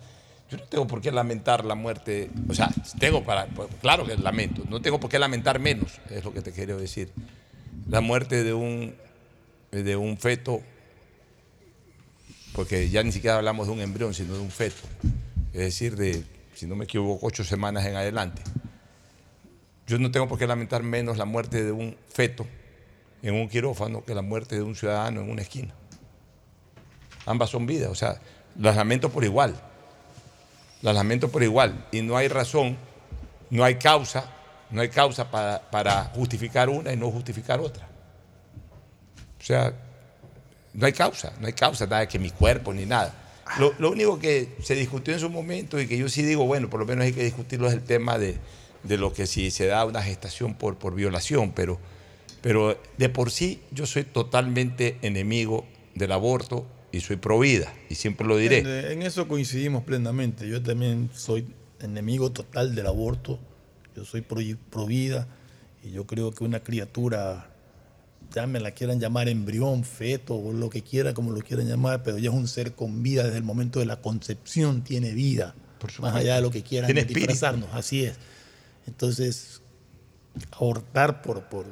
yo 0.49 0.57
no 0.59 0.63
tengo 0.63 0.87
por 0.87 1.01
qué 1.01 1.11
lamentar 1.11 1.65
la 1.65 1.75
muerte, 1.75 2.29
o 2.47 2.53
sea, 2.53 2.69
tengo 2.99 3.21
para, 3.21 3.47
claro 3.81 4.05
que 4.05 4.15
lamento, 4.15 4.63
no 4.69 4.81
tengo 4.81 4.97
por 4.97 5.09
qué 5.09 5.19
lamentar 5.19 5.59
menos, 5.59 5.99
es 6.09 6.23
lo 6.23 6.33
que 6.33 6.41
te 6.41 6.53
quiero 6.53 6.77
decir. 6.77 7.11
La 7.87 8.01
muerte 8.01 8.43
de 8.43 8.53
un, 8.53 8.95
de 9.71 9.95
un 9.95 10.17
feto, 10.17 10.61
porque 12.53 12.89
ya 12.89 13.03
ni 13.03 13.11
siquiera 13.11 13.37
hablamos 13.37 13.67
de 13.67 13.73
un 13.73 13.81
embrión, 13.81 14.13
sino 14.13 14.33
de 14.33 14.39
un 14.39 14.51
feto, 14.51 14.81
es 15.53 15.61
decir, 15.61 15.95
de, 15.95 16.23
si 16.55 16.65
no 16.65 16.75
me 16.75 16.85
equivoco, 16.85 17.25
ocho 17.25 17.43
semanas 17.43 17.85
en 17.85 17.95
adelante. 17.95 18.41
Yo 19.87 19.97
no 19.97 20.11
tengo 20.11 20.27
por 20.27 20.37
qué 20.37 20.45
lamentar 20.45 20.83
menos 20.83 21.17
la 21.17 21.25
muerte 21.25 21.63
de 21.63 21.71
un 21.71 21.95
feto 22.09 22.45
en 23.21 23.35
un 23.35 23.49
quirófano 23.49 24.03
que 24.03 24.13
la 24.13 24.21
muerte 24.21 24.55
de 24.55 24.61
un 24.61 24.75
ciudadano 24.75 25.21
en 25.21 25.29
una 25.29 25.41
esquina. 25.41 25.73
Ambas 27.25 27.49
son 27.49 27.65
vidas, 27.65 27.89
o 27.89 27.95
sea, 27.95 28.21
las 28.57 28.75
lamento 28.75 29.09
por 29.09 29.23
igual. 29.23 29.55
Las 30.81 30.95
lamento 30.95 31.29
por 31.29 31.43
igual. 31.43 31.87
Y 31.91 32.01
no 32.01 32.17
hay 32.17 32.27
razón, 32.27 32.77
no 33.49 33.63
hay 33.63 33.75
causa, 33.75 34.31
no 34.71 34.81
hay 34.81 34.89
causa 34.89 35.29
para, 35.29 35.59
para 35.69 36.05
justificar 36.05 36.69
una 36.69 36.93
y 36.93 36.97
no 36.97 37.11
justificar 37.11 37.59
otra. 37.59 37.87
O 39.39 39.43
sea, 39.43 39.73
no 40.73 40.85
hay 40.85 40.93
causa, 40.93 41.33
no 41.39 41.47
hay 41.47 41.53
causa, 41.53 41.85
nada 41.85 42.07
que 42.07 42.19
mi 42.19 42.31
cuerpo 42.31 42.73
ni 42.73 42.85
nada. 42.85 43.13
Lo, 43.57 43.73
lo 43.79 43.91
único 43.91 44.19
que 44.19 44.55
se 44.61 44.75
discutió 44.75 45.13
en 45.13 45.19
su 45.19 45.29
momento 45.29 45.79
y 45.79 45.87
que 45.87 45.97
yo 45.97 46.07
sí 46.07 46.21
digo, 46.21 46.45
bueno, 46.45 46.69
por 46.69 46.79
lo 46.79 46.85
menos 46.85 47.05
hay 47.05 47.13
que 47.13 47.23
discutirlo 47.23 47.67
es 47.67 47.73
el 47.73 47.83
tema 47.83 48.17
de, 48.19 48.37
de 48.83 48.97
lo 48.97 49.13
que 49.13 49.25
si 49.25 49.51
se 49.51 49.65
da 49.65 49.85
una 49.85 50.03
gestación 50.03 50.53
por, 50.53 50.77
por 50.77 50.93
violación, 50.93 51.51
pero, 51.53 51.79
pero 52.41 52.79
de 52.97 53.09
por 53.09 53.31
sí 53.31 53.61
yo 53.71 53.85
soy 53.85 54.03
totalmente 54.03 54.97
enemigo 55.01 55.65
del 55.95 56.11
aborto 56.11 56.67
y 56.91 57.01
soy 57.01 57.17
pro 57.17 57.39
vida, 57.39 57.71
y 57.89 57.95
siempre 57.95 58.25
lo 58.25 58.37
diré. 58.37 58.91
En 58.91 59.03
eso 59.03 59.27
coincidimos 59.27 59.83
plenamente. 59.83 60.47
Yo 60.47 60.61
también 60.61 61.09
soy 61.13 61.53
enemigo 61.79 62.31
total 62.31 62.73
del 62.73 62.87
aborto. 62.87 63.39
Yo 63.99 64.05
soy 64.05 64.21
pro, 64.21 64.39
pro 64.69 64.85
vida 64.85 65.27
y 65.83 65.91
yo 65.91 66.05
creo 66.07 66.31
que 66.31 66.45
una 66.45 66.61
criatura, 66.61 67.49
ya 68.33 68.47
me 68.47 68.59
la 68.61 68.71
quieran 68.71 68.99
llamar 69.01 69.27
embrión, 69.27 69.83
feto 69.83 70.35
o 70.35 70.53
lo 70.53 70.69
que 70.69 70.81
quiera, 70.83 71.13
como 71.13 71.31
lo 71.31 71.41
quieran 71.41 71.67
llamar, 71.67 72.01
pero 72.03 72.17
ya 72.17 72.29
es 72.29 72.35
un 72.35 72.47
ser 72.47 72.71
con 72.73 73.03
vida 73.03 73.23
desde 73.25 73.37
el 73.37 73.43
momento 73.43 73.79
de 73.79 73.85
la 73.85 73.97
concepción, 74.01 74.83
tiene 74.83 75.11
vida. 75.11 75.53
Más 76.01 76.15
allá 76.21 76.35
de 76.35 76.41
lo 76.41 76.49
que 76.51 76.63
quieran 76.63 76.87
disfrazarnos, 77.27 77.69
así 77.73 78.05
es. 78.05 78.15
Entonces, 78.87 79.61
abortar 80.51 81.21
por, 81.21 81.43
por 81.43 81.65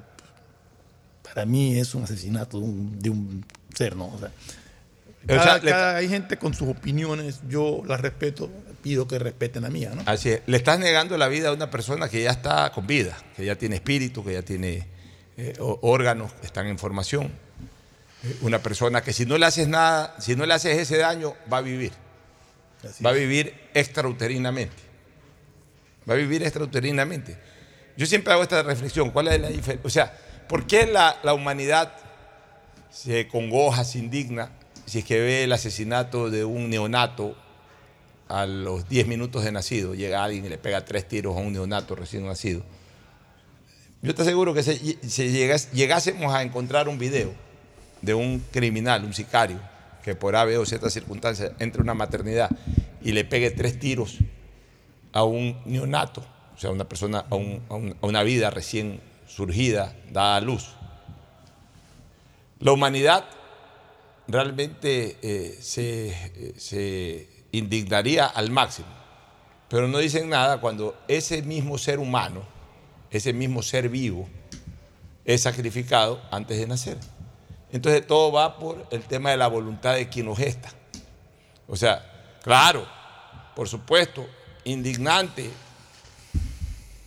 para 1.24 1.46
mí 1.46 1.78
es 1.78 1.96
un 1.96 2.04
asesinato 2.04 2.60
de 2.60 2.66
un, 2.66 3.00
de 3.00 3.10
un 3.10 3.46
ser, 3.74 3.96
¿no? 3.96 4.08
O 4.08 4.18
sea, 4.20 4.28
O 4.30 5.28
sea, 5.28 5.38
cada- 5.38 5.60
cada- 5.72 5.96
hay 5.98 6.08
gente 6.10 6.38
con 6.38 6.54
sus 6.54 6.68
opiniones, 6.70 7.42
yo 7.50 7.84
las 7.86 8.00
respeto, 8.02 8.50
pido 8.88 9.06
que 9.06 9.20
respeten 9.20 9.64
la 9.64 9.70
mía, 9.70 9.92
¿no? 9.94 10.02
Así 10.06 10.30
es, 10.30 10.42
le 10.46 10.56
estás 10.56 10.80
negando 10.80 11.18
la 11.18 11.28
vida 11.28 11.50
a 11.50 11.52
una 11.52 11.70
persona 11.70 12.08
que 12.08 12.24
ya 12.24 12.32
está 12.32 12.72
con 12.72 12.88
vida, 12.88 13.18
que 13.36 13.44
ya 13.44 13.58
tiene 13.58 13.76
espíritu, 13.76 14.24
que 14.24 14.32
ya 14.32 14.44
tiene 14.44 14.88
eh, 15.36 15.54
órganos 15.60 16.32
que 16.34 16.46
están 16.46 16.68
en 16.68 16.80
formación. 16.80 17.26
Eh, 18.24 18.38
Una 18.42 18.60
persona 18.60 19.02
que 19.02 19.12
si 19.12 19.26
no 19.26 19.38
le 19.38 19.46
haces 19.46 19.68
nada, 19.68 20.16
si 20.20 20.38
no 20.38 20.46
le 20.46 20.54
haces 20.54 20.78
ese 20.78 20.98
daño, 20.98 21.34
va 21.52 21.58
a 21.58 21.62
vivir. 21.62 21.92
va 23.06 23.10
a 23.10 23.14
vivir 23.14 23.54
extrauterinamente. 23.74 24.78
Va 26.10 26.14
a 26.14 26.18
vivir 26.18 26.42
extrauterinamente. 26.44 27.38
Yo 27.98 28.06
siempre 28.06 28.32
hago 28.32 28.44
esta 28.44 28.64
reflexión, 28.64 29.10
¿cuál 29.12 29.28
es 29.28 29.42
la 29.42 29.50
diferencia? 29.50 29.82
O 29.86 29.90
sea, 29.90 30.18
¿por 30.48 30.66
qué 30.66 30.86
la, 30.88 31.20
la 31.24 31.34
humanidad 31.34 31.92
se 32.90 33.28
congoja, 33.28 33.84
se 33.84 34.00
indigna 34.00 34.52
si 34.86 35.00
es 35.00 35.04
que 35.06 35.20
ve 35.20 35.44
el 35.44 35.52
asesinato 35.52 36.30
de 36.30 36.46
un 36.46 36.70
neonato 36.70 37.36
a 38.30 38.46
los 38.46 38.88
10 38.90 39.08
minutos 39.08 39.44
de 39.44 39.52
nacido? 39.52 39.96
Llega 39.96 40.24
alguien 40.24 40.46
y 40.46 40.50
le 40.50 40.58
pega 40.58 40.84
tres 40.86 41.08
tiros 41.08 41.36
a 41.36 41.40
un 41.40 41.54
neonato 41.54 41.96
recién 41.96 42.26
nacido. 42.26 42.64
Yo 44.02 44.14
te 44.14 44.22
aseguro 44.22 44.54
que 44.54 44.64
si, 44.64 44.98
llegásemos 45.74 46.34
a 46.34 46.44
encontrar 46.44 46.88
un 46.88 46.98
video 47.00 47.34
de 48.02 48.14
un 48.14 48.40
criminal, 48.52 49.04
un 49.04 49.14
sicario, 49.14 49.60
que 50.04 50.16
por 50.16 50.36
A, 50.36 50.44
o 50.60 50.66
Z 50.66 50.90
circunstancias 50.90 51.52
entre 51.60 51.82
una 51.82 51.94
maternidad 51.94 52.50
y 53.02 53.12
le 53.12 53.26
pegue 53.26 53.52
tres 53.52 53.80
tiros 53.80 54.18
a 55.14 55.24
un 55.24 55.58
neonato, 55.66 56.24
o 56.56 56.60
sea, 56.60 56.70
a 56.70 56.74
una 56.74 56.88
persona, 56.88 57.26
a, 57.30 57.36
un- 57.36 57.62
a 57.70 57.76
un- 57.76 57.96
a 58.02 58.06
una 58.06 58.24
vida 58.24 58.50
recién 58.50 59.02
surgida, 59.28 59.96
dada 60.12 60.38
a 60.38 60.42
luz. 60.42 60.76
La 62.60 62.72
humanidad 62.72 63.26
realmente 64.28 65.18
eh, 65.22 65.58
se, 65.62 66.10
eh, 66.10 66.54
se 66.58 67.30
indignaría 67.52 68.26
al 68.26 68.50
máximo, 68.52 68.88
pero 69.70 69.88
no 69.88 69.98
dicen 69.98 70.30
nada 70.30 70.60
cuando 70.60 70.98
ese 71.08 71.42
mismo 71.42 71.78
ser 71.78 72.00
humano, 72.00 72.44
ese 73.10 73.34
mismo 73.34 73.62
ser 73.62 73.90
vivo, 73.90 74.28
es 75.26 75.42
sacrificado 75.42 76.22
antes 76.32 76.58
de 76.58 76.68
nacer. 76.68 76.98
Entonces 77.72 78.06
todo 78.08 78.32
va 78.32 78.58
por 78.58 78.88
el 78.92 79.04
tema 79.04 79.32
de 79.32 79.38
la 79.38 79.48
voluntad 79.48 79.96
de 79.96 80.08
quien 80.08 80.26
lo 80.26 80.36
gesta. 80.36 80.72
O 81.68 81.76
sea, 81.76 82.40
claro, 82.44 82.88
por 83.56 83.68
supuesto, 83.68 84.26
indignante, 84.64 85.50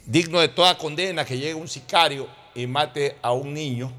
digno 0.05 0.41
de 0.41 0.49
toda 0.49 0.77
condena 0.77 1.25
que 1.25 1.39
llegue 1.39 1.55
un 1.55 1.69
sicario 1.69 2.29
y 2.55 2.67
mate 2.67 3.17
a 3.23 3.33
un 3.33 3.55
niño, 3.55 3.91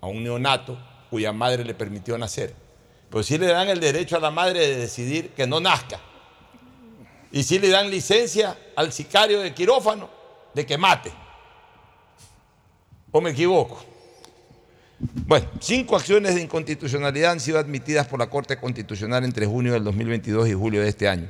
a 0.00 0.06
un 0.06 0.22
neonato, 0.22 0.78
cuya 1.10 1.32
madre 1.32 1.64
le 1.64 1.74
permitió 1.74 2.16
nacer. 2.18 2.54
Pero 3.10 3.22
sí 3.22 3.38
le 3.38 3.46
dan 3.46 3.68
el 3.68 3.80
derecho 3.80 4.16
a 4.16 4.20
la 4.20 4.30
madre 4.30 4.60
de 4.60 4.76
decidir 4.76 5.30
que 5.30 5.46
no 5.46 5.60
nazca. 5.60 6.00
Y 7.32 7.42
si 7.42 7.58
le 7.58 7.68
dan 7.68 7.90
licencia 7.90 8.56
al 8.76 8.92
sicario 8.92 9.40
de 9.40 9.52
quirófano 9.52 10.08
de 10.54 10.64
que 10.64 10.78
mate. 10.78 11.12
¿O 13.10 13.20
me 13.20 13.30
equivoco? 13.30 13.84
Bueno, 14.98 15.46
cinco 15.60 15.96
acciones 15.96 16.34
de 16.34 16.40
inconstitucionalidad 16.40 17.32
han 17.32 17.40
sido 17.40 17.58
admitidas 17.58 18.06
por 18.06 18.18
la 18.18 18.30
Corte 18.30 18.56
Constitucional 18.56 19.24
entre 19.24 19.46
junio 19.46 19.74
del 19.74 19.84
2022 19.84 20.48
y 20.48 20.54
julio 20.54 20.80
de 20.80 20.88
este 20.88 21.08
año. 21.08 21.28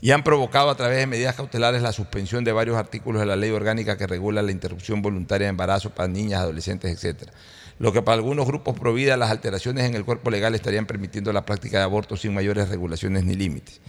Y 0.00 0.10
han 0.10 0.24
provocado 0.24 0.70
a 0.70 0.76
través 0.76 0.98
de 0.98 1.06
medidas 1.06 1.36
cautelares 1.36 1.82
la 1.82 1.92
suspensión 1.92 2.44
de 2.44 2.52
varios 2.52 2.76
artículos 2.76 3.20
de 3.20 3.26
la 3.26 3.36
ley 3.36 3.50
orgánica 3.50 3.96
que 3.96 4.06
regula 4.06 4.42
la 4.42 4.52
interrupción 4.52 5.00
voluntaria 5.00 5.46
de 5.46 5.50
embarazo 5.50 5.90
para 5.90 6.08
niñas, 6.08 6.40
adolescentes, 6.40 7.02
etc. 7.02 7.30
Lo 7.78 7.92
que 7.92 8.02
para 8.02 8.16
algunos 8.16 8.46
grupos 8.46 8.78
provida 8.78 9.16
las 9.16 9.30
alteraciones 9.30 9.84
en 9.84 9.94
el 9.94 10.04
cuerpo 10.04 10.30
legal 10.30 10.54
estarían 10.54 10.86
permitiendo 10.86 11.32
la 11.32 11.44
práctica 11.44 11.78
de 11.78 11.84
aborto 11.84 12.16
sin 12.16 12.32
mayores 12.32 12.68
regulaciones 12.68 13.24
ni 13.24 13.34
límites. 13.34 13.80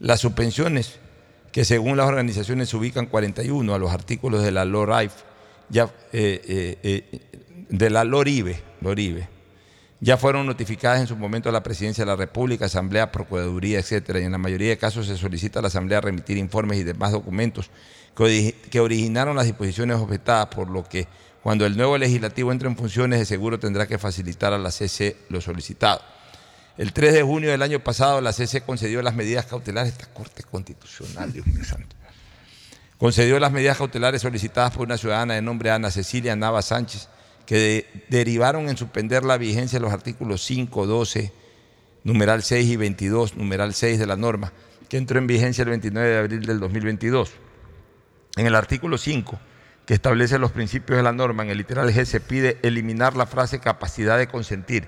Las 0.00 0.20
suspensiones, 0.20 0.96
que 1.52 1.64
según 1.64 1.96
las 1.96 2.08
organizaciones 2.08 2.68
se 2.68 2.76
ubican 2.76 3.06
41 3.06 3.74
a 3.74 3.78
los 3.78 3.92
artículos 3.92 4.42
de 4.42 4.50
la 4.50 4.64
LORIFE, 4.64 5.14
ya, 5.68 5.84
eh, 6.12 6.40
eh, 6.48 6.78
eh, 6.82 7.20
de 7.68 7.90
la 7.90 8.04
LORIBE, 8.04 8.60
LORIBE, 8.80 9.28
ya 10.00 10.16
fueron 10.16 10.46
notificadas 10.46 11.00
en 11.00 11.06
su 11.06 11.16
momento 11.16 11.48
a 11.48 11.52
la 11.52 11.62
Presidencia 11.62 12.04
de 12.04 12.10
la 12.10 12.16
República, 12.16 12.66
Asamblea, 12.66 13.10
Procuraduría, 13.10 13.80
etcétera, 13.80 14.20
y 14.20 14.24
en 14.24 14.32
la 14.32 14.38
mayoría 14.38 14.68
de 14.68 14.78
casos 14.78 15.06
se 15.06 15.16
solicita 15.16 15.58
a 15.58 15.62
la 15.62 15.68
Asamblea 15.68 16.00
remitir 16.00 16.38
informes 16.38 16.78
y 16.78 16.84
demás 16.84 17.12
documentos 17.12 17.70
que 18.14 18.80
originaron 18.80 19.36
las 19.36 19.46
disposiciones 19.46 19.96
objetadas, 19.96 20.46
por 20.46 20.70
lo 20.70 20.82
que 20.82 21.06
cuando 21.42 21.66
el 21.66 21.76
nuevo 21.76 21.96
legislativo 21.98 22.52
entre 22.52 22.68
en 22.68 22.76
funciones, 22.76 23.18
de 23.20 23.24
seguro 23.24 23.58
tendrá 23.58 23.86
que 23.86 23.98
facilitar 23.98 24.52
a 24.52 24.58
la 24.58 24.70
CC 24.70 25.16
lo 25.28 25.40
solicitado. 25.40 26.00
El 26.76 26.92
3 26.92 27.12
de 27.14 27.22
junio 27.22 27.50
del 27.50 27.62
año 27.62 27.80
pasado, 27.80 28.20
la 28.20 28.32
CC 28.32 28.60
concedió 28.62 29.02
las 29.02 29.14
medidas 29.14 29.46
cautelares, 29.46 29.92
esta 29.92 30.06
Corte 30.12 30.42
Constitucional, 30.44 31.32
Dios 31.32 31.46
mío 31.46 31.64
santo, 31.64 31.96
concedió 32.98 33.38
las 33.38 33.52
medidas 33.52 33.78
cautelares 33.78 34.22
solicitadas 34.22 34.72
por 34.72 34.86
una 34.86 34.96
ciudadana 34.98 35.34
de 35.34 35.42
nombre 35.42 35.70
Ana 35.70 35.90
Cecilia 35.90 36.36
Nava 36.36 36.62
Sánchez, 36.62 37.08
que 37.46 37.56
de- 37.56 37.86
derivaron 38.10 38.68
en 38.68 38.76
suspender 38.76 39.24
la 39.24 39.38
vigencia 39.38 39.78
de 39.78 39.84
los 39.84 39.92
artículos 39.92 40.44
5, 40.44 40.86
12, 40.86 41.32
numeral 42.04 42.42
6 42.42 42.68
y 42.68 42.76
22, 42.76 43.36
numeral 43.36 43.74
6 43.74 43.98
de 43.98 44.06
la 44.06 44.16
norma, 44.16 44.52
que 44.88 44.96
entró 44.98 45.18
en 45.18 45.26
vigencia 45.26 45.62
el 45.62 45.70
29 45.70 46.08
de 46.08 46.18
abril 46.18 46.46
del 46.46 46.60
2022. 46.60 47.30
En 48.36 48.46
el 48.46 48.54
artículo 48.54 48.98
5, 48.98 49.38
que 49.88 49.94
establece 49.94 50.38
los 50.38 50.52
principios 50.52 50.98
de 50.98 51.02
la 51.02 51.12
norma, 51.12 51.44
en 51.44 51.48
el 51.48 51.56
literal 51.56 51.90
G 51.90 52.04
se 52.04 52.20
pide 52.20 52.58
eliminar 52.60 53.16
la 53.16 53.24
frase 53.24 53.58
capacidad 53.58 54.18
de 54.18 54.26
consentir. 54.26 54.86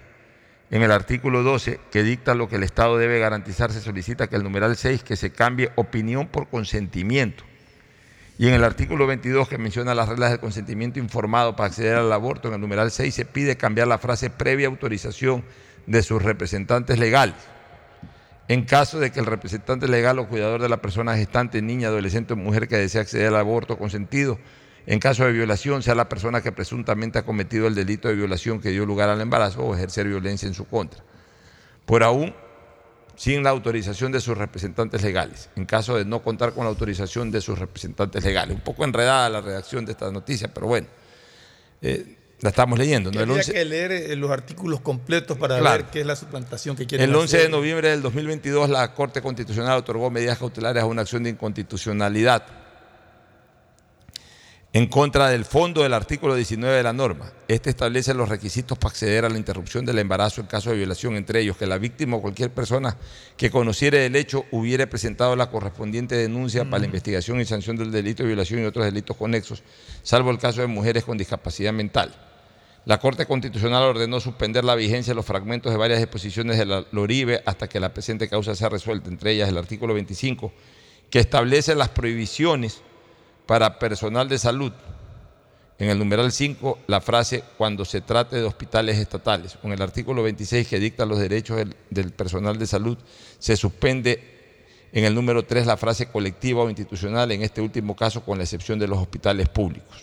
En 0.71 0.83
el 0.83 0.93
artículo 0.93 1.43
12, 1.43 1.81
que 1.91 2.03
dicta 2.03 2.35
lo 2.35 2.51
que 2.51 2.57
el 2.57 2.65
Estado 2.65 2.99
debe 2.99 3.19
garantizar, 3.19 3.73
se 3.73 3.81
solicita 3.81 4.27
que 4.27 4.37
el 4.37 4.43
numeral 4.43 4.77
6, 4.77 5.03
que 5.03 5.17
se 5.17 5.31
cambie 5.31 5.73
opinión 5.77 6.29
por 6.29 6.51
consentimiento. 6.51 7.45
Y 8.37 8.49
en 8.49 8.53
el 8.53 8.63
artículo 8.63 9.07
22, 9.07 9.49
que 9.49 9.57
menciona 9.57 9.95
las 9.95 10.07
reglas 10.07 10.33
del 10.33 10.41
consentimiento 10.41 10.99
informado 10.99 11.57
para 11.57 11.69
acceder 11.69 11.97
al 11.97 12.13
aborto, 12.13 12.49
en 12.49 12.55
el 12.57 12.61
numeral 12.61 12.91
6 12.91 13.15
se 13.15 13.25
pide 13.25 13.57
cambiar 13.57 13.89
la 13.89 13.97
frase 13.97 14.29
previa 14.29 14.67
autorización 14.67 15.45
de 15.87 16.03
sus 16.03 16.21
representantes 16.21 16.99
legales. 16.99 17.37
En 18.49 18.67
caso 18.67 19.01
de 19.01 19.11
que 19.11 19.21
el 19.21 19.27
representante 19.27 19.89
legal 19.89 20.19
o 20.19 20.29
cuidador 20.29 20.61
de 20.61 20.69
la 20.69 20.83
persona 20.83 21.17
gestante, 21.17 21.63
niña, 21.63 21.89
adolescente 21.89 22.35
o 22.35 22.37
mujer 22.37 22.69
que 22.69 22.77
desea 22.77 23.01
acceder 23.01 23.29
al 23.29 23.37
aborto 23.37 23.79
consentido, 23.79 24.39
en 24.87 24.99
caso 24.99 25.25
de 25.25 25.33
violación, 25.33 25.83
sea 25.83 25.95
la 25.95 26.09
persona 26.09 26.43
que 26.43 26.53
presuntamente 26.53 27.19
ha 27.19 27.23
cometido 27.25 27.67
el 27.67 27.75
delito 27.75 28.09
de 28.09 28.15
violación 28.15 28.61
que 28.61 28.71
dio 28.71 28.87
lugar 28.87 29.09
al 29.09 29.21
embarazo 29.21 29.63
o 29.63 29.75
ejercer 29.75 30.09
violencia 30.09 30.47
en 30.49 30.55
su 30.55 30.67
contra. 30.67 31.03
Por 31.87 32.03
aún, 32.03 32.35
sin 33.17 33.43
la 33.43 33.51
autorización 33.51 34.13
de 34.13 34.21
sus 34.21 34.37
representantes 34.39 35.03
legales, 35.03 35.51
en 35.57 35.67
caso 35.67 35.97
de 35.97 36.05
no 36.05 36.23
contar 36.23 36.53
con 36.55 36.65
la 36.65 36.71
autorización 36.71 37.31
de 37.31 37.41
sus 37.41 37.59
representantes 37.59 38.25
legales. 38.25 38.55
Un 38.57 38.63
poco 38.63 38.85
enredada 38.85 39.29
la 39.29 39.41
redacción 39.43 39.85
de 39.85 39.93
esta 39.93 40.11
noticia, 40.11 40.49
pero 40.53 40.67
bueno, 40.67 40.87
eh, 41.83 42.17
la 42.41 42.49
estamos 42.49 42.79
leyendo. 42.79 43.11
¿no? 43.11 43.21
El 43.21 43.29
Habría 43.29 43.41
11 43.41 43.53
que 43.53 43.65
leer 43.67 43.93
eh, 43.93 44.17
los 44.17 44.31
artículos 44.31 44.81
completos 44.81 45.37
para 45.37 45.59
Claro. 45.59 45.83
ver 45.83 45.91
qué 45.93 46.01
es 46.01 46.07
la 46.07 46.17
suplantación 46.17 46.75
que 46.77 46.87
quieren 46.87 47.11
El 47.11 47.15
11 47.15 47.37
de 47.37 47.49
noviembre 47.51 47.91
del 47.91 48.01
2022 48.01 48.71
la 48.71 48.95
Corte 48.95 49.21
Constitucional 49.21 49.77
otorgó 49.77 50.11
medidas 50.11 50.39
cautelares 50.39 50.83
a 50.83 50.87
una 50.87 51.03
acción 51.03 51.23
de 51.23 51.29
inconstitucionalidad 51.31 52.43
en 54.73 54.87
contra 54.87 55.29
del 55.29 55.45
fondo 55.45 55.83
del 55.83 55.93
artículo 55.93 56.37
19 56.37 56.77
de 56.77 56.83
la 56.85 56.93
norma. 56.93 57.33
Este 57.49 57.71
establece 57.71 58.15
los 58.15 58.29
requisitos 58.29 58.79
para 58.79 58.91
acceder 58.91 59.25
a 59.25 59.29
la 59.29 59.37
interrupción 59.37 59.85
del 59.85 59.99
embarazo 59.99 60.41
en 60.41 60.47
caso 60.47 60.71
de 60.71 60.77
violación, 60.77 61.17
entre 61.17 61.41
ellos 61.41 61.57
que 61.57 61.67
la 61.67 61.79
víctima 61.79 62.17
o 62.17 62.23
cualquier 62.23 62.51
persona 62.51 62.97
que 63.37 63.51
conociere 63.51 64.07
el 64.07 64.15
hecho 64.15 64.45
hubiere 64.53 64.87
presentado 64.87 65.35
la 65.35 65.51
correspondiente 65.51 66.15
denuncia 66.15 66.65
para 66.65 66.81
la 66.81 66.87
investigación 66.87 67.41
y 67.41 67.45
sanción 67.45 67.77
del 67.77 67.91
delito 67.91 68.23
de 68.23 68.29
violación 68.29 68.63
y 68.63 68.65
otros 68.65 68.85
delitos 68.85 69.17
conexos, 69.17 69.65
salvo 70.05 70.31
el 70.31 70.39
caso 70.39 70.61
de 70.61 70.69
mujeres 70.69 71.03
con 71.03 71.19
discapacidad 71.19 71.73
mental. 71.73 72.15
La 72.85 72.99
Corte 72.99 73.27
Constitucional 73.27 73.83
ordenó 73.83 74.21
suspender 74.21 74.65
la 74.65 74.77
vigencia 74.77 75.11
de 75.11 75.17
los 75.17 75.27
fragmentos 75.27 75.73
de 75.73 75.79
varias 75.79 75.99
disposiciones 75.99 76.59
de 76.59 76.67
la 76.67 76.87
LORIBE 76.93 77.43
hasta 77.45 77.69
que 77.69 77.81
la 77.81 77.93
presente 77.93 78.29
causa 78.29 78.55
sea 78.55 78.69
resuelta, 78.69 79.11
entre 79.11 79.33
ellas 79.33 79.49
el 79.49 79.59
artículo 79.59 79.95
25, 79.95 80.53
que 81.11 81.19
establece 81.19 81.75
las 81.75 81.89
prohibiciones 81.89 82.83
para 83.51 83.81
personal 83.81 84.29
de 84.29 84.39
salud. 84.39 84.71
En 85.77 85.91
el 85.91 85.99
numeral 85.99 86.31
5, 86.31 86.79
la 86.87 87.01
frase 87.01 87.43
cuando 87.59 87.85
se 87.85 88.01
trate 88.01 88.37
de 88.37 88.45
hospitales 88.45 88.97
estatales. 88.97 89.59
Con 89.61 89.73
el 89.73 89.83
artículo 89.83 90.23
26, 90.23 90.69
que 90.69 90.79
dicta 90.79 91.05
los 91.05 91.19
derechos 91.19 91.57
del, 91.91 92.13
personal 92.13 92.57
de 92.61 92.67
salud, 92.69 92.97
se 93.41 93.57
suspende 93.57 94.87
en 94.93 95.05
el 95.05 95.17
número 95.17 95.45
3 95.45 95.67
la 95.67 95.77
frase 95.77 96.07
colectiva 96.07 96.63
o 96.63 96.69
institucional, 96.69 97.33
en 97.33 97.43
este 97.43 97.61
último 97.61 97.97
caso 97.97 98.23
con 98.25 98.39
la 98.39 98.45
excepción 98.45 98.79
de 98.79 98.87
los 98.87 99.01
hospitales 99.01 99.49
públicos. 99.49 100.01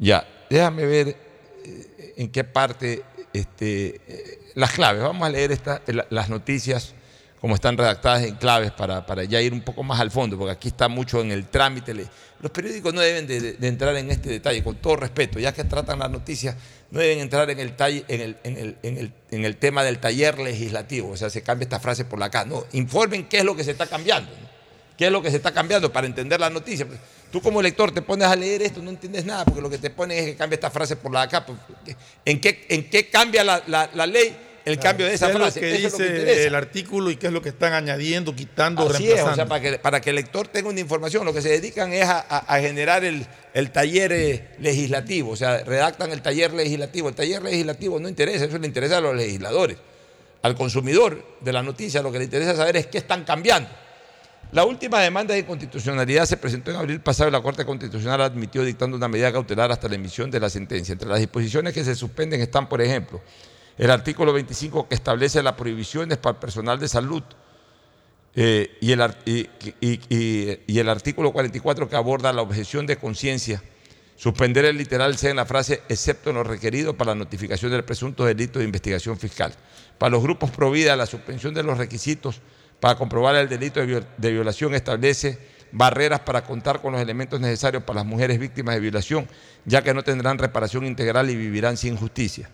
Ya, 0.00 0.26
déjame 0.50 0.84
ver 0.84 1.16
eh, 1.64 2.14
en 2.16 2.28
qué 2.32 2.42
parte 2.42 3.04
este, 3.32 4.00
eh, 4.08 4.40
las 4.56 4.72
claves. 4.72 5.00
Vamos 5.00 5.24
a 5.24 5.30
leer 5.30 5.52
esta- 5.52 5.80
la- 5.86 6.06
las 6.10 6.28
noticias 6.28 6.92
como 7.40 7.56
están 7.56 7.76
redactadas 7.76 8.22
en 8.22 8.36
claves 8.36 8.70
para, 8.70 9.04
para 9.04 9.24
ya 9.24 9.40
ir 9.40 9.52
un 9.52 9.62
poco 9.62 9.82
más 9.82 9.98
al 9.98 10.12
fondo, 10.12 10.38
porque 10.38 10.52
aquí 10.52 10.68
está 10.68 10.86
mucho 10.86 11.20
en 11.20 11.32
el 11.32 11.46
trámite. 11.48 12.06
Los 12.42 12.50
periódicos 12.50 12.92
no 12.92 13.00
deben 13.00 13.26
de, 13.26 13.56
entrar 13.68 13.96
en 13.96 14.10
este 14.10 14.28
detalle, 14.28 14.64
con 14.64 14.74
todo 14.76 14.96
respeto, 14.96 15.38
ya 15.38 15.54
que 15.54 15.62
tratan 15.62 16.00
las 16.00 16.10
noticias, 16.10 16.56
no 16.90 16.98
deben 16.98 17.20
entrar 17.20 17.48
en 17.50 17.60
el, 17.60 17.76
talle- 17.76 18.04
en 18.08 19.44
el, 19.44 19.56
tema 19.56 19.84
del 19.84 19.98
taller 20.00 20.40
legislativo, 20.40 21.10
o 21.10 21.16
sea, 21.16 21.30
se 21.30 21.42
cambia 21.42 21.64
esta 21.64 21.78
frase 21.78 22.04
por 22.04 22.18
la 22.18 22.26
acá. 22.26 22.44
No, 22.44 22.66
informen 22.72 23.28
qué 23.28 23.38
es 23.38 23.44
lo 23.44 23.54
que 23.54 23.62
se 23.62 23.70
está 23.70 23.86
cambiando, 23.86 24.28
qué 24.98 25.06
es 25.06 25.12
lo 25.12 25.22
que 25.22 25.30
se 25.30 25.36
está 25.36 25.52
cambiando 25.52 25.92
para 25.92 26.06
entender 26.08 26.40
la 26.40 26.50
noticia. 26.50 26.84
Tú 27.30 27.40
como 27.40 27.62
lector 27.62 27.92
te 27.92 28.02
pones 28.02 28.26
a 28.26 28.34
leer 28.34 28.62
esto, 28.62 28.82
no 28.82 28.90
entiendes 28.90 29.24
nada, 29.24 29.44
porque 29.44 29.62
lo 29.62 29.70
que 29.70 29.78
te 29.78 29.90
ponen 29.90 30.18
es 30.18 30.24
que 30.26 30.34
cambia 30.34 30.56
esta 30.56 30.70
frase 30.70 30.96
por 30.96 31.12
la 31.12 31.22
acá. 31.22 31.46
pues, 31.46 31.58
¿En 32.24 32.40
qué, 32.40 33.08
cambia 33.10 33.44
la 33.44 34.06
ley 34.06 34.36
el 34.64 34.78
cambio 34.78 35.06
de 35.06 35.14
esa 35.14 35.26
¿Qué 35.26 35.32
es 35.32 35.38
lo 35.38 35.44
frase? 35.44 35.60
que 35.60 35.74
es 35.74 35.82
lo 35.92 35.98
que 35.98 36.04
dice 36.04 36.46
el 36.46 36.54
artículo 36.54 37.10
y 37.10 37.16
qué 37.16 37.26
es 37.26 37.32
lo 37.32 37.42
que 37.42 37.48
están 37.48 37.72
añadiendo, 37.72 38.34
quitando, 38.34 38.82
Así 38.82 39.04
es, 39.10 39.14
reemplazando. 39.14 39.32
o 39.32 39.34
sea, 39.36 39.46
para 39.46 39.60
que, 39.60 39.78
para 39.78 40.00
que 40.00 40.10
el 40.10 40.16
lector 40.16 40.48
tenga 40.48 40.68
una 40.68 40.80
información, 40.80 41.24
lo 41.24 41.32
que 41.34 41.42
se 41.42 41.48
dedican 41.48 41.92
es 41.92 42.04
a, 42.04 42.20
a- 42.20 42.38
a 42.54 42.60
generar 42.60 43.04
el, 43.04 43.26
el 43.54 43.70
taller 43.72 44.12
eh, 44.12 44.48
legislativo, 44.60 45.30
o 45.32 45.36
sea, 45.36 45.64
redactan 45.64 46.12
el 46.12 46.22
taller 46.22 46.52
legislativo. 46.52 47.08
El 47.08 47.14
taller 47.14 47.42
legislativo 47.42 47.98
no 47.98 48.08
interesa, 48.08 48.44
eso 48.44 48.58
le 48.58 48.66
interesa 48.66 48.98
a 48.98 49.00
los 49.00 49.16
legisladores. 49.16 49.76
Al 50.42 50.54
consumidor 50.56 51.24
de 51.40 51.52
la 51.52 51.62
noticia 51.62 52.02
lo 52.02 52.10
que 52.10 52.18
le 52.18 52.24
interesa 52.24 52.56
saber 52.56 52.76
es 52.76 52.86
qué 52.88 52.98
están 52.98 53.24
cambiando. 53.24 53.68
La 54.52 54.64
última 54.64 55.00
demanda 55.00 55.32
de 55.32 55.40
inconstitucionalidad 55.40 56.26
se 56.26 56.36
presentó 56.36 56.70
en 56.70 56.76
abril 56.76 57.00
pasado 57.00 57.30
y 57.30 57.32
la 57.32 57.40
Corte 57.40 57.64
Constitucional 57.64 58.20
admitió 58.20 58.62
dictando 58.64 58.96
una 58.96 59.08
medida 59.08 59.32
cautelar 59.32 59.72
hasta 59.72 59.88
la 59.88 59.94
emisión 59.94 60.30
de 60.30 60.40
la 60.40 60.50
sentencia. 60.50 60.92
Entre 60.92 61.08
las 61.08 61.20
disposiciones 61.20 61.72
que 61.72 61.82
se 61.84 61.94
suspenden 61.94 62.40
están, 62.42 62.68
por 62.68 62.82
ejemplo, 62.82 63.22
el 63.78 63.90
artículo 63.90 64.32
25 64.32 64.88
que 64.88 64.94
establece 64.94 65.42
las 65.42 65.54
prohibiciones 65.54 66.18
para 66.18 66.34
el 66.34 66.40
personal 66.40 66.78
de 66.78 66.88
salud 66.88 67.22
eh, 68.34 68.76
y, 68.80 68.92
el, 68.92 69.14
y- 69.24 69.48
y- 69.80 70.58
y- 70.66 70.78
el 70.78 70.88
artículo 70.88 71.32
44 71.32 71.88
que 71.88 71.96
aborda 71.96 72.32
la 72.32 72.42
objeción 72.42 72.86
de 72.86 72.96
conciencia, 72.96 73.62
suspender 74.16 74.64
el 74.64 74.76
literal 74.78 75.16
C 75.18 75.30
en 75.30 75.36
la 75.36 75.44
frase 75.44 75.82
excepto 75.88 76.30
en 76.30 76.36
lo 76.36 76.44
requerido 76.44 76.96
para 76.96 77.10
la 77.12 77.16
notificación 77.16 77.70
del 77.72 77.84
presunto 77.84 78.24
delito 78.24 78.58
de 78.58 78.64
investigación 78.64 79.18
fiscal. 79.18 79.52
Para 79.98 80.10
los 80.10 80.22
grupos 80.22 80.50
Provida, 80.50 80.96
la 80.96 81.06
suspensión 81.06 81.52
de 81.54 81.62
los 81.62 81.76
requisitos 81.78 82.40
para 82.80 82.96
comprobar 82.96 83.36
el 83.36 83.48
delito 83.48 83.80
de 83.80 84.30
violación 84.32 84.74
establece 84.74 85.38
barreras 85.72 86.20
para 86.20 86.44
contar 86.44 86.80
con 86.82 86.92
los 86.92 87.00
elementos 87.00 87.40
necesarios 87.40 87.82
para 87.82 88.00
las 88.00 88.06
mujeres 88.06 88.38
víctimas 88.38 88.74
de 88.74 88.80
violación, 88.80 89.28
ya 89.64 89.82
que 89.82 89.94
no 89.94 90.02
tendrán 90.02 90.38
reparación 90.38 90.84
integral 90.86 91.30
y 91.30 91.36
vivirán 91.36 91.76
sin 91.76 91.96
justicia. 91.96 92.48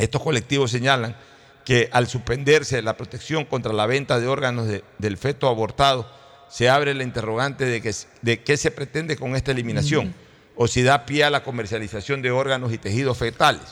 Estos 0.00 0.22
colectivos 0.22 0.70
señalan 0.70 1.16
que 1.64 1.88
al 1.92 2.06
suspenderse 2.08 2.80
la 2.82 2.96
protección 2.96 3.44
contra 3.44 3.72
la 3.72 3.86
venta 3.86 4.18
de 4.18 4.26
órganos 4.26 4.66
de- 4.66 4.82
del 4.98 5.16
feto 5.16 5.46
abortado, 5.48 6.10
se 6.48 6.68
abre 6.68 6.94
la 6.94 7.04
interrogante 7.04 7.64
de, 7.64 7.80
que, 7.80 7.94
de 8.22 8.42
qué 8.42 8.56
se 8.56 8.70
pretende 8.70 9.16
con 9.16 9.36
esta 9.36 9.52
eliminación, 9.52 10.14
o 10.56 10.66
si 10.66 10.82
da 10.82 11.06
pie 11.06 11.22
a 11.24 11.30
la 11.30 11.42
comercialización 11.44 12.22
de 12.22 12.30
órganos 12.32 12.72
y 12.72 12.78
tejidos 12.78 13.18
fetales. 13.18 13.62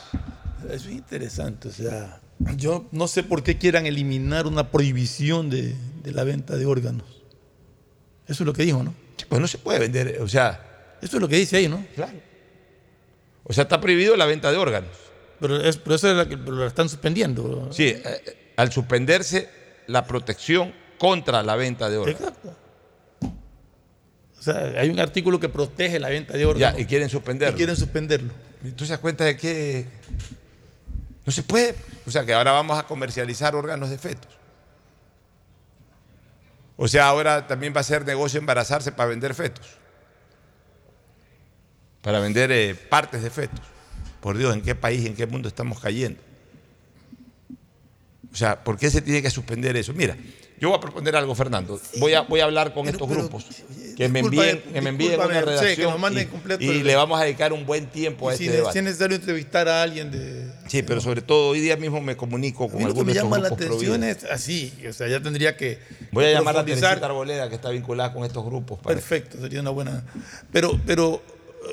Eso 0.70 0.88
es 0.88 0.94
interesante, 0.94 1.68
o 1.68 1.72
sea, 1.72 2.20
yo 2.56 2.86
no 2.92 3.09
sé 3.09 3.22
por 3.24 3.42
qué 3.42 3.59
quieran 3.59 3.86
eliminar 3.86 4.46
una 4.46 4.70
prohibición 4.70 5.50
de, 5.50 5.74
de 6.05 6.12
la 6.12 6.22
venta 6.24 6.56
de 6.56 6.66
órganos. 6.66 7.06
Eso 8.28 8.42
es 8.44 8.46
lo 8.46 8.52
que 8.52 8.62
dijo, 8.64 8.82
¿no? 8.82 8.94
Pues 9.28 9.40
no 9.40 9.48
se 9.48 9.59
puede 9.59 9.78
vender, 9.80 10.18
o 10.20 10.28
sea. 10.28 10.64
Eso 11.00 11.16
es 11.16 11.20
lo 11.20 11.28
que 11.28 11.36
dice 11.36 11.56
ahí, 11.56 11.68
¿no? 11.68 11.84
Claro. 11.94 12.18
O 13.44 13.52
sea, 13.52 13.62
está 13.62 13.80
prohibido 13.80 14.16
la 14.16 14.26
venta 14.26 14.50
de 14.52 14.59
órganos. 14.59 14.90
Pero, 15.40 15.60
es, 15.60 15.77
pero 15.77 15.97
eso 15.97 16.10
es 16.10 16.16
la 16.16 16.28
que 16.28 16.36
la 16.36 16.66
están 16.66 16.89
suspendiendo. 16.89 17.69
Sí, 17.73 17.89
eh, 17.89 18.52
al 18.56 18.73
suspenderse 18.73 19.48
la 19.86 20.05
protección 20.06 20.74
contra 20.98 21.43
la 21.43 21.56
venta 21.56 21.89
de 21.89 21.98
órganos. 21.98 22.20
Exacto. 22.20 22.56
O 24.39 24.43
sea, 24.43 24.81
hay 24.81 24.89
un 24.90 25.01
artículo 25.01 25.40
que 25.40 25.48
protege 25.48 25.98
la 25.98 26.09
venta 26.09 26.36
de 26.36 26.44
órganos. 26.44 26.77
Ya, 26.77 26.82
y 26.82 26.86
quieren 26.86 27.09
suspenderlo. 27.09 27.55
Y 27.55 27.56
quieren 27.56 27.77
suspenderlo. 27.77 28.32
¿Y 28.65 28.70
tú 28.70 28.85
se 28.85 28.93
das 28.93 29.01
cuenta 29.01 29.24
de 29.24 29.36
que 29.36 29.86
no 31.24 31.32
se 31.32 31.43
puede? 31.43 31.74
O 32.06 32.10
sea, 32.10 32.24
que 32.24 32.35
ahora 32.35 32.52
vamos 32.52 32.78
a 32.78 32.85
comercializar 32.85 33.55
órganos 33.55 33.90
de 33.90 33.98
fetos. 33.98 34.39
O 36.77 36.86
sea, 36.86 37.09
ahora 37.09 37.47
también 37.47 37.73
va 37.77 37.81
a 37.81 37.85
ser 37.85 38.06
negocio 38.06 38.39
embarazarse 38.39 38.93
para 38.93 39.10
vender 39.10 39.35
fetos. 39.35 39.66
Para 42.02 42.20
vender 42.20 42.52
eh, 42.52 42.74
partes 42.74 43.23
de 43.23 43.31
fetos. 43.31 43.60
Por 44.20 44.36
Dios, 44.36 44.55
¿en 44.55 44.62
qué 44.62 44.74
país, 44.74 45.05
en 45.07 45.15
qué 45.15 45.27
mundo 45.27 45.49
estamos 45.49 45.78
cayendo? 45.81 46.20
O 48.32 48.36
sea, 48.36 48.62
¿por 48.62 48.77
qué 48.78 48.90
se 48.90 49.01
tiene 49.01 49.23
que 49.23 49.31
suspender 49.31 49.77
eso? 49.77 49.93
Mira, 49.95 50.16
yo 50.61 50.69
voy 50.69 50.77
a 50.77 50.81
proponer 50.81 51.16
algo, 51.16 51.35
Fernando. 51.35 51.81
Voy 51.99 52.12
a, 52.15 52.23
voy 52.23 52.40
a 52.40 52.45
hablar 52.45 52.74
con 52.74 52.89
estos 52.89 53.09
grupos 53.09 53.47
que 53.97 54.09
me 54.09 54.20
envíen, 54.20 54.61
que 54.61 54.81
me 54.81 54.90
envíen 54.90 55.15
una 55.20 55.27
sí, 55.27 55.32
que 55.32 55.40
redacción 55.45 55.90
nos 55.93 56.01
manden 56.01 56.24
y- 56.24 56.31
completo 56.31 56.62
y, 56.65 56.69
el- 56.69 56.86
le 56.86 56.95
vamos 56.97 57.19
a 57.20 57.24
dedicar 57.24 57.53
un 57.53 57.65
buen 57.65 57.86
tiempo 57.86 58.28
a 58.28 58.35
si, 58.36 58.45
este 58.45 58.51
ne- 58.51 58.57
debate. 58.59 58.73
si 58.73 58.78
es 58.81 58.85
necesario 58.85 59.16
entrevistar 59.16 59.69
a 59.69 59.82
alguien 59.82 60.11
de. 60.11 60.53
Sí, 60.69 60.82
pero 60.82 61.01
sobre 61.01 61.23
todo 61.23 61.51
hoy 61.51 61.61
día 61.61 61.77
mismo 61.77 62.01
me 62.01 62.16
comunico 62.16 62.69
con 62.69 62.73
lo 62.73 62.78
que 62.78 62.85
algunos 62.86 63.07
me 63.07 63.12
de 63.12 63.19
estos 63.19 63.24
llama 63.31 63.39
la 63.43 63.49
grupos 63.49 63.66
atención 63.66 64.01
providas. 64.01 64.24
es 64.24 64.31
así, 64.31 64.74
o 64.89 64.93
sea, 64.93 65.09
ya 65.09 65.20
tendría 65.23 65.57
que. 65.57 65.78
Voy 66.12 66.24
a 66.27 66.32
llamar 66.32 66.57
a. 66.59 66.65
Teresita 66.65 66.90
Arboleda, 67.07 67.49
que 67.49 67.55
está 67.55 67.70
vinculada 67.70 68.12
con 68.12 68.24
estos 68.24 68.45
grupos. 68.45 68.78
Perfecto, 68.81 69.39
sería 69.40 69.61
una 69.61 69.70
buena. 69.70 70.05
Pero, 70.53 70.78
pero 70.86 71.23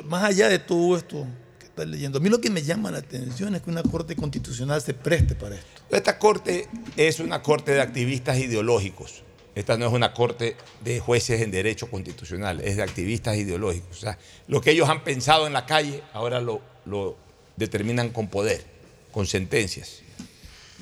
más 0.05 0.23
allá 0.23 0.47
de 0.47 0.59
todo 0.59 0.95
esto 0.95 1.27
estás 1.75 1.87
leyendo, 1.87 2.19
a 2.19 2.21
mí 2.21 2.29
lo 2.29 2.39
que 2.39 2.49
me 2.49 2.63
llama 2.63 2.89
la 2.89 2.99
atención 2.99 3.53
es 3.53 3.61
que 3.61 3.69
una 3.69 3.83
corte 3.83 4.15
constitucional 4.15 4.81
se 4.81 4.93
preste 4.93 5.35
para 5.35 5.55
esto. 5.55 5.81
Esta 5.89 6.17
corte 6.17 6.69
es 6.95 7.19
una 7.19 7.41
corte 7.41 7.73
de 7.73 7.81
activistas 7.81 8.39
ideológicos. 8.39 9.23
Esta 9.55 9.77
no 9.77 9.85
es 9.85 9.91
una 9.91 10.13
corte 10.13 10.55
de 10.85 11.01
jueces 11.01 11.41
en 11.41 11.51
derecho 11.51 11.91
constitucional, 11.91 12.61
es 12.61 12.77
de 12.77 12.83
activistas 12.83 13.35
ideológicos. 13.35 13.97
O 13.97 13.99
sea, 13.99 14.17
lo 14.47 14.61
que 14.61 14.71
ellos 14.71 14.87
han 14.87 15.03
pensado 15.03 15.47
en 15.47 15.53
la 15.53 15.65
calle, 15.65 16.01
ahora 16.13 16.39
lo, 16.39 16.61
lo 16.85 17.17
determinan 17.57 18.09
con 18.09 18.29
poder, 18.29 18.63
con 19.11 19.25
sentencias. 19.27 19.99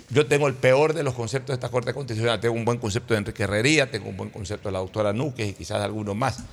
Yo 0.09 0.27
tengo 0.27 0.47
el 0.47 0.53
peor 0.53 0.93
de 0.93 1.01
los 1.01 1.15
conceptos 1.15 1.47
de 1.47 1.53
esta 1.55 1.69
Corte 1.69 1.91
Constitucional. 1.93 2.39
Tengo 2.39 2.53
un 2.53 2.65
buen 2.65 2.77
concepto 2.77 3.15
de 3.15 3.19
Enrique 3.19 3.43
Herrería, 3.43 3.89
tengo 3.89 4.09
un 4.09 4.17
buen 4.17 4.29
concepto 4.29 4.69
de 4.69 4.73
la 4.73 4.79
doctora 4.79 5.11
Núquez 5.11 5.49
y 5.49 5.53
quizás 5.53 5.81
algunos 5.81 6.15
más. 6.15 6.43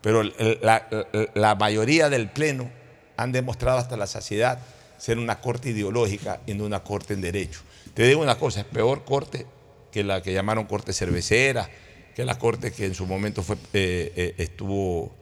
Pero 0.00 0.22
la 0.22 1.54
mayoría 1.56 2.08
del 2.08 2.30
Pleno 2.30 2.79
han 3.20 3.32
demostrado 3.32 3.78
hasta 3.78 3.96
la 3.96 4.06
saciedad 4.06 4.58
ser 4.96 5.18
una 5.18 5.40
corte 5.40 5.70
ideológica 5.70 6.40
y 6.46 6.54
no 6.54 6.64
una 6.64 6.80
corte 6.80 7.14
en 7.14 7.20
derecho. 7.20 7.60
Te 7.94 8.04
digo 8.04 8.22
una 8.22 8.38
cosa, 8.38 8.60
es 8.60 8.66
peor 8.66 9.04
corte 9.04 9.46
que 9.92 10.04
la 10.04 10.22
que 10.22 10.32
llamaron 10.32 10.64
corte 10.64 10.92
cervecera, 10.92 11.68
que 12.14 12.24
la 12.24 12.38
corte 12.38 12.72
que 12.72 12.86
en 12.86 12.94
su 12.94 13.06
momento 13.06 13.42
fue, 13.42 13.56
eh, 13.72 14.12
eh, 14.16 14.34
estuvo 14.38 15.12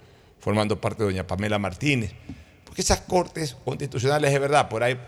formando 0.41 0.81
parte 0.81 1.03
de 1.03 1.11
doña 1.11 1.27
Pamela 1.27 1.59
Martínez. 1.59 2.12
Porque 2.65 2.83
esas 2.83 3.01
cortes 3.01 3.57
constitucionales, 3.65 4.33
es 4.33 4.41
verdad, 4.41 4.69
por 4.69 4.83
ahí 4.85 4.99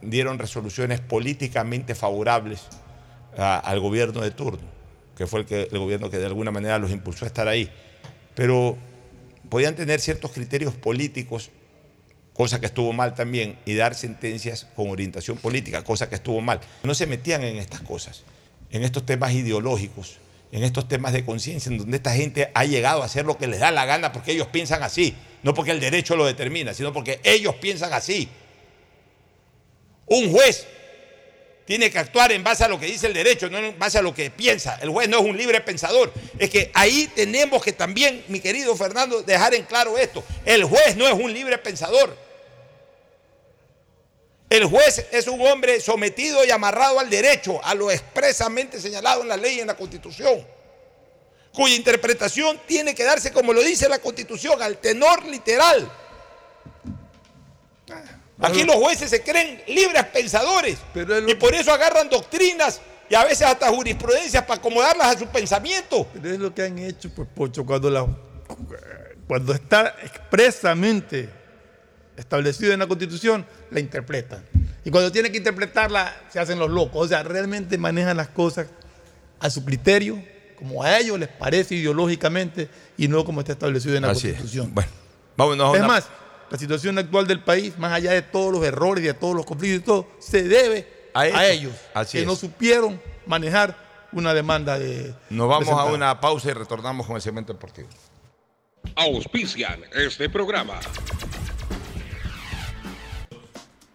dieron 0.00 0.38
resoluciones 0.38 1.00
políticamente 1.00 1.94
favorables 1.94 2.62
al 3.36 3.80
gobierno 3.80 4.20
de 4.20 4.30
turno, 4.30 4.66
que 5.16 5.26
fue 5.26 5.40
el, 5.40 5.46
que, 5.46 5.68
el 5.70 5.78
gobierno 5.78 6.08
que 6.08 6.18
de 6.18 6.26
alguna 6.26 6.50
manera 6.50 6.78
los 6.78 6.90
impulsó 6.90 7.24
a 7.24 7.28
estar 7.28 7.48
ahí. 7.48 7.70
Pero 8.34 8.76
podían 9.48 9.74
tener 9.74 10.00
ciertos 10.00 10.30
criterios 10.30 10.74
políticos, 10.74 11.50
cosa 12.34 12.60
que 12.60 12.66
estuvo 12.66 12.92
mal 12.92 13.14
también, 13.14 13.58
y 13.64 13.74
dar 13.74 13.94
sentencias 13.94 14.66
con 14.76 14.90
orientación 14.90 15.38
política, 15.38 15.82
cosa 15.82 16.08
que 16.08 16.16
estuvo 16.16 16.40
mal. 16.42 16.60
No 16.82 16.94
se 16.94 17.06
metían 17.06 17.42
en 17.44 17.56
estas 17.56 17.80
cosas, 17.80 18.24
en 18.70 18.82
estos 18.82 19.06
temas 19.06 19.32
ideológicos, 19.32 20.18
en 20.52 20.64
estos 20.64 20.86
temas 20.88 21.12
de 21.12 21.24
conciencia, 21.24 21.70
en 21.70 21.78
donde 21.78 21.96
esta 21.96 22.12
gente 22.12 22.50
ha 22.52 22.64
llegado 22.64 23.02
a 23.02 23.06
hacer 23.06 23.24
lo 23.24 23.38
que 23.38 23.46
les 23.46 23.60
da 23.60 23.70
la 23.70 23.86
gana 23.86 24.12
porque 24.12 24.32
ellos 24.32 24.48
piensan 24.48 24.82
así, 24.82 25.14
no 25.42 25.54
porque 25.54 25.70
el 25.70 25.80
derecho 25.80 26.16
lo 26.16 26.26
determina, 26.26 26.74
sino 26.74 26.92
porque 26.92 27.20
ellos 27.22 27.54
piensan 27.56 27.92
así. 27.92 28.28
Un 30.06 30.30
juez 30.32 30.66
tiene 31.64 31.90
que 31.90 31.98
actuar 31.98 32.30
en 32.32 32.44
base 32.44 32.64
a 32.64 32.68
lo 32.68 32.78
que 32.78 32.86
dice 32.86 33.06
el 33.06 33.14
derecho, 33.14 33.48
no 33.48 33.58
en 33.58 33.78
base 33.78 33.98
a 33.98 34.02
lo 34.02 34.14
que 34.14 34.30
piensa. 34.30 34.78
El 34.82 34.90
juez 34.90 35.08
no 35.08 35.18
es 35.18 35.24
un 35.24 35.36
libre 35.36 35.60
pensador. 35.60 36.12
Es 36.38 36.50
que 36.50 36.70
ahí 36.74 37.10
tenemos 37.14 37.62
que 37.62 37.72
también, 37.72 38.22
mi 38.28 38.40
querido 38.40 38.76
Fernando, 38.76 39.22
dejar 39.22 39.54
en 39.54 39.64
claro 39.64 39.96
esto. 39.96 40.22
El 40.44 40.64
juez 40.64 40.96
no 40.96 41.06
es 41.08 41.14
un 41.14 41.32
libre 41.32 41.56
pensador. 41.58 42.23
El 44.54 44.66
juez 44.66 45.04
es 45.10 45.26
un 45.26 45.40
hombre 45.40 45.80
sometido 45.80 46.44
y 46.44 46.50
amarrado 46.52 47.00
al 47.00 47.10
derecho, 47.10 47.60
a 47.64 47.74
lo 47.74 47.90
expresamente 47.90 48.80
señalado 48.80 49.22
en 49.22 49.28
la 49.28 49.36
ley 49.36 49.56
y 49.56 49.60
en 49.60 49.66
la 49.66 49.76
Constitución, 49.76 50.46
cuya 51.52 51.74
interpretación 51.74 52.60
tiene 52.64 52.94
que 52.94 53.02
darse 53.02 53.32
como 53.32 53.52
lo 53.52 53.60
dice 53.60 53.88
la 53.88 53.98
Constitución, 53.98 54.62
al 54.62 54.78
tenor 54.78 55.24
literal. 55.24 55.90
Aquí 58.38 58.62
los 58.62 58.76
jueces 58.76 59.10
se 59.10 59.24
creen 59.24 59.60
libres 59.66 60.04
pensadores 60.04 60.78
y 61.26 61.34
por 61.34 61.52
eso 61.52 61.72
agarran 61.72 62.08
doctrinas 62.08 62.80
y 63.10 63.16
a 63.16 63.24
veces 63.24 63.48
hasta 63.48 63.68
jurisprudencias 63.70 64.44
para 64.44 64.60
acomodarlas 64.60 65.16
a 65.16 65.18
su 65.18 65.26
pensamiento. 65.26 66.06
Pero 66.14 66.30
es 66.30 66.38
lo 66.38 66.54
que 66.54 66.62
han 66.62 66.78
hecho, 66.78 67.10
pues, 67.12 67.26
Pocho, 67.34 67.66
cuando, 67.66 67.90
la, 67.90 68.06
cuando 69.26 69.52
está 69.52 69.96
expresamente 70.00 71.43
establecido 72.16 72.72
en 72.72 72.80
la 72.80 72.86
Constitución, 72.86 73.44
la 73.70 73.80
interpretan. 73.80 74.44
Y 74.84 74.90
cuando 74.90 75.10
tienen 75.10 75.32
que 75.32 75.38
interpretarla, 75.38 76.14
se 76.30 76.38
hacen 76.40 76.58
los 76.58 76.70
locos. 76.70 77.06
O 77.06 77.08
sea, 77.08 77.22
realmente 77.22 77.78
manejan 77.78 78.16
las 78.16 78.28
cosas 78.28 78.66
a 79.40 79.50
su 79.50 79.64
criterio, 79.64 80.22
como 80.56 80.82
a 80.82 80.98
ellos 80.98 81.18
les 81.18 81.28
parece 81.28 81.74
ideológicamente, 81.74 82.68
y 82.96 83.08
no 83.08 83.24
como 83.24 83.40
está 83.40 83.52
establecido 83.52 83.96
en 83.96 84.02
la 84.02 84.10
Así 84.10 84.28
es. 84.28 84.34
Constitución. 84.34 84.74
Bueno, 84.74 84.90
vámonos 85.36 85.72
a 85.72 85.76
Es 85.76 85.78
una- 85.84 85.88
más, 85.88 86.08
la 86.50 86.58
situación 86.58 86.98
actual 86.98 87.26
del 87.26 87.42
país, 87.42 87.76
más 87.78 87.92
allá 87.92 88.12
de 88.12 88.22
todos 88.22 88.52
los 88.52 88.64
errores 88.64 89.02
y 89.02 89.06
de 89.08 89.14
todos 89.14 89.34
los 89.34 89.44
conflictos 89.46 89.80
y 89.80 89.84
todo, 89.84 90.08
se 90.20 90.42
debe 90.44 90.88
A 91.14 91.46
ellos, 91.46 91.72
Así 91.94 92.18
que 92.18 92.22
es. 92.22 92.26
no 92.26 92.34
supieron 92.36 93.00
manejar 93.26 93.76
una 94.12 94.34
demanda 94.34 94.78
de... 94.78 95.14
Nos 95.30 95.48
vamos 95.48 95.68
a 95.68 95.84
una 95.84 96.20
pausa 96.20 96.50
y 96.50 96.52
retornamos 96.52 97.06
con 97.06 97.16
el 97.16 97.22
segmento 97.22 97.52
deportivo. 97.52 97.88
Auspician 98.96 99.80
este 99.94 100.28
programa. 100.28 100.78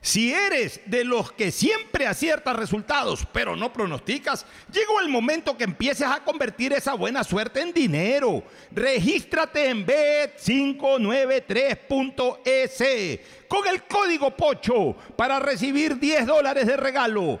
Si 0.00 0.32
eres 0.32 0.80
de 0.86 1.04
los 1.04 1.32
que 1.32 1.50
siempre 1.50 2.06
aciertas 2.06 2.54
resultados, 2.54 3.26
pero 3.32 3.56
no 3.56 3.72
pronosticas, 3.72 4.46
llegó 4.72 5.00
el 5.00 5.08
momento 5.08 5.56
que 5.56 5.64
empieces 5.64 6.06
a 6.06 6.22
convertir 6.22 6.72
esa 6.72 6.94
buena 6.94 7.24
suerte 7.24 7.60
en 7.60 7.72
dinero. 7.72 8.44
Regístrate 8.70 9.68
en 9.68 9.84
bet593.es 9.84 12.78
con 13.48 13.66
el 13.66 13.82
código 13.84 14.36
POCHO 14.36 14.94
para 15.16 15.40
recibir 15.40 15.98
10 15.98 16.26
dólares 16.26 16.66
de 16.66 16.76
regalo. 16.76 17.40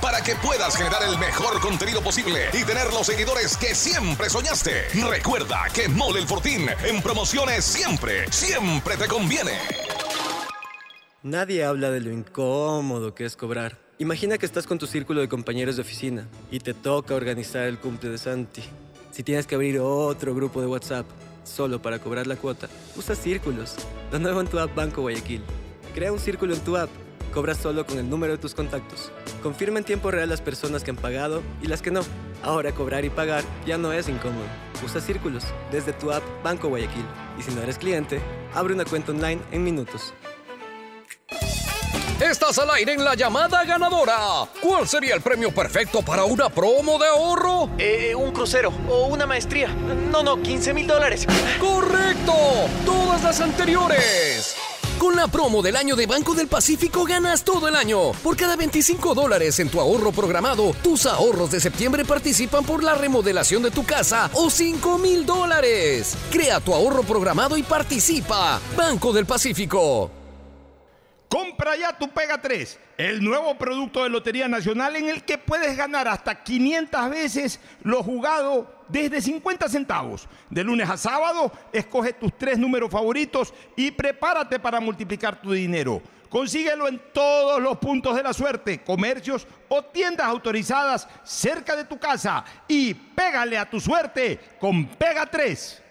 para 0.00 0.22
que 0.22 0.34
puedas 0.36 0.76
generar 0.76 1.02
el 1.08 1.18
mejor 1.18 1.60
contenido 1.60 2.00
posible 2.00 2.48
y 2.52 2.64
tener 2.64 2.92
los 2.92 3.06
seguidores 3.06 3.56
que 3.56 3.74
siempre 3.74 4.30
soñaste. 4.30 4.88
Recuerda 5.08 5.64
que 5.74 5.88
Mole 5.88 6.20
el 6.20 6.26
Fortín 6.26 6.66
en 6.84 7.02
promociones 7.02 7.64
siempre, 7.64 8.30
siempre 8.30 8.96
te 8.96 9.06
conviene. 9.08 9.52
Nadie 11.22 11.64
habla 11.64 11.90
de 11.90 12.00
lo 12.00 12.10
incómodo 12.10 13.14
que 13.14 13.24
es 13.24 13.36
cobrar. 13.36 13.78
Imagina 13.98 14.38
que 14.38 14.46
estás 14.46 14.66
con 14.66 14.78
tu 14.78 14.86
círculo 14.86 15.20
de 15.20 15.28
compañeros 15.28 15.76
de 15.76 15.82
oficina 15.82 16.26
y 16.50 16.58
te 16.58 16.74
toca 16.74 17.14
organizar 17.14 17.64
el 17.64 17.78
cumple 17.78 18.10
de 18.10 18.18
Santi. 18.18 18.62
Si 19.12 19.22
tienes 19.22 19.46
que 19.46 19.54
abrir 19.54 19.78
otro 19.78 20.34
grupo 20.34 20.60
de 20.60 20.66
WhatsApp 20.66 21.06
solo 21.44 21.80
para 21.80 21.98
cobrar 21.98 22.26
la 22.26 22.36
cuota, 22.36 22.68
usa 22.96 23.14
círculos. 23.14 23.76
Lo 24.10 24.18
nuevo 24.18 24.40
en 24.40 24.48
tu 24.48 24.58
app 24.58 24.74
Banco 24.74 25.02
Guayaquil. 25.02 25.42
Crea 25.94 26.12
un 26.12 26.18
círculo 26.18 26.54
en 26.54 26.60
tu 26.60 26.76
app. 26.76 26.90
Cobras 27.32 27.56
solo 27.56 27.86
con 27.86 27.98
el 27.98 28.10
número 28.10 28.34
de 28.34 28.38
tus 28.38 28.54
contactos. 28.54 29.10
Confirma 29.42 29.78
en 29.78 29.84
tiempo 29.84 30.10
real 30.10 30.28
las 30.28 30.42
personas 30.42 30.84
que 30.84 30.90
han 30.90 30.96
pagado 30.96 31.42
y 31.62 31.66
las 31.66 31.80
que 31.80 31.90
no. 31.90 32.02
Ahora 32.42 32.72
cobrar 32.72 33.04
y 33.04 33.10
pagar 33.10 33.42
ya 33.66 33.78
no 33.78 33.92
es 33.92 34.08
incómodo. 34.08 34.44
Usa 34.84 35.00
círculos 35.00 35.44
desde 35.70 35.92
tu 35.94 36.12
app 36.12 36.22
Banco 36.42 36.68
Guayaquil. 36.68 37.04
Y 37.38 37.42
si 37.42 37.50
no 37.52 37.62
eres 37.62 37.78
cliente, 37.78 38.20
abre 38.54 38.74
una 38.74 38.84
cuenta 38.84 39.12
online 39.12 39.40
en 39.50 39.64
minutos. 39.64 40.12
Estás 42.20 42.58
al 42.58 42.70
aire 42.70 42.92
en 42.92 43.02
la 43.02 43.14
llamada 43.14 43.64
ganadora. 43.64 44.16
¿Cuál 44.60 44.86
sería 44.86 45.14
el 45.14 45.22
premio 45.22 45.52
perfecto 45.52 46.02
para 46.02 46.24
una 46.24 46.50
promo 46.50 46.98
de 46.98 47.08
ahorro? 47.08 47.70
Eh, 47.78 48.14
un 48.14 48.30
crucero 48.30 48.72
o 48.88 49.06
una 49.06 49.26
maestría. 49.26 49.68
No, 49.68 50.22
no, 50.22 50.40
15 50.40 50.74
mil 50.74 50.86
dólares. 50.86 51.26
¡Correcto! 51.58 52.34
Todas 52.84 53.24
las 53.24 53.40
anteriores. 53.40 54.71
Con 55.02 55.16
la 55.16 55.26
promo 55.26 55.62
del 55.62 55.74
año 55.74 55.96
de 55.96 56.06
Banco 56.06 56.32
del 56.32 56.46
Pacífico 56.46 57.02
ganas 57.02 57.42
todo 57.42 57.66
el 57.66 57.74
año. 57.74 58.12
Por 58.22 58.36
cada 58.36 58.54
25 58.54 59.16
dólares 59.16 59.58
en 59.58 59.68
tu 59.68 59.80
ahorro 59.80 60.12
programado, 60.12 60.76
tus 60.80 61.06
ahorros 61.06 61.50
de 61.50 61.58
septiembre 61.58 62.04
participan 62.04 62.64
por 62.64 62.84
la 62.84 62.94
remodelación 62.94 63.64
de 63.64 63.72
tu 63.72 63.84
casa 63.84 64.30
o 64.32 64.48
5 64.48 64.98
mil 64.98 65.26
dólares. 65.26 66.16
Crea 66.30 66.60
tu 66.60 66.72
ahorro 66.72 67.02
programado 67.02 67.56
y 67.56 67.64
participa. 67.64 68.60
Banco 68.76 69.12
del 69.12 69.26
Pacífico. 69.26 70.08
Compra 71.28 71.74
ya 71.76 71.98
tu 71.98 72.08
Pega 72.10 72.40
3, 72.40 72.78
el 72.98 73.24
nuevo 73.24 73.58
producto 73.58 74.04
de 74.04 74.08
Lotería 74.08 74.46
Nacional 74.46 74.94
en 74.94 75.08
el 75.08 75.24
que 75.24 75.36
puedes 75.36 75.76
ganar 75.76 76.06
hasta 76.06 76.44
500 76.44 77.10
veces 77.10 77.58
lo 77.82 78.04
jugado 78.04 78.81
desde 78.92 79.20
50 79.20 79.68
centavos. 79.68 80.28
De 80.50 80.62
lunes 80.62 80.88
a 80.88 80.96
sábado, 80.96 81.50
escoge 81.72 82.12
tus 82.12 82.36
tres 82.36 82.58
números 82.58 82.90
favoritos 82.90 83.52
y 83.74 83.90
prepárate 83.90 84.60
para 84.60 84.80
multiplicar 84.80 85.40
tu 85.40 85.52
dinero. 85.52 86.02
Consíguelo 86.28 86.88
en 86.88 87.00
todos 87.12 87.60
los 87.60 87.76
puntos 87.78 88.16
de 88.16 88.22
la 88.22 88.32
suerte, 88.32 88.82
comercios 88.82 89.46
o 89.68 89.82
tiendas 89.82 90.26
autorizadas 90.26 91.06
cerca 91.24 91.76
de 91.76 91.84
tu 91.84 91.98
casa 91.98 92.44
y 92.66 92.94
pégale 92.94 93.58
a 93.58 93.68
tu 93.68 93.78
suerte 93.80 94.40
con 94.58 94.86
Pega 94.86 95.26
3. 95.26 95.81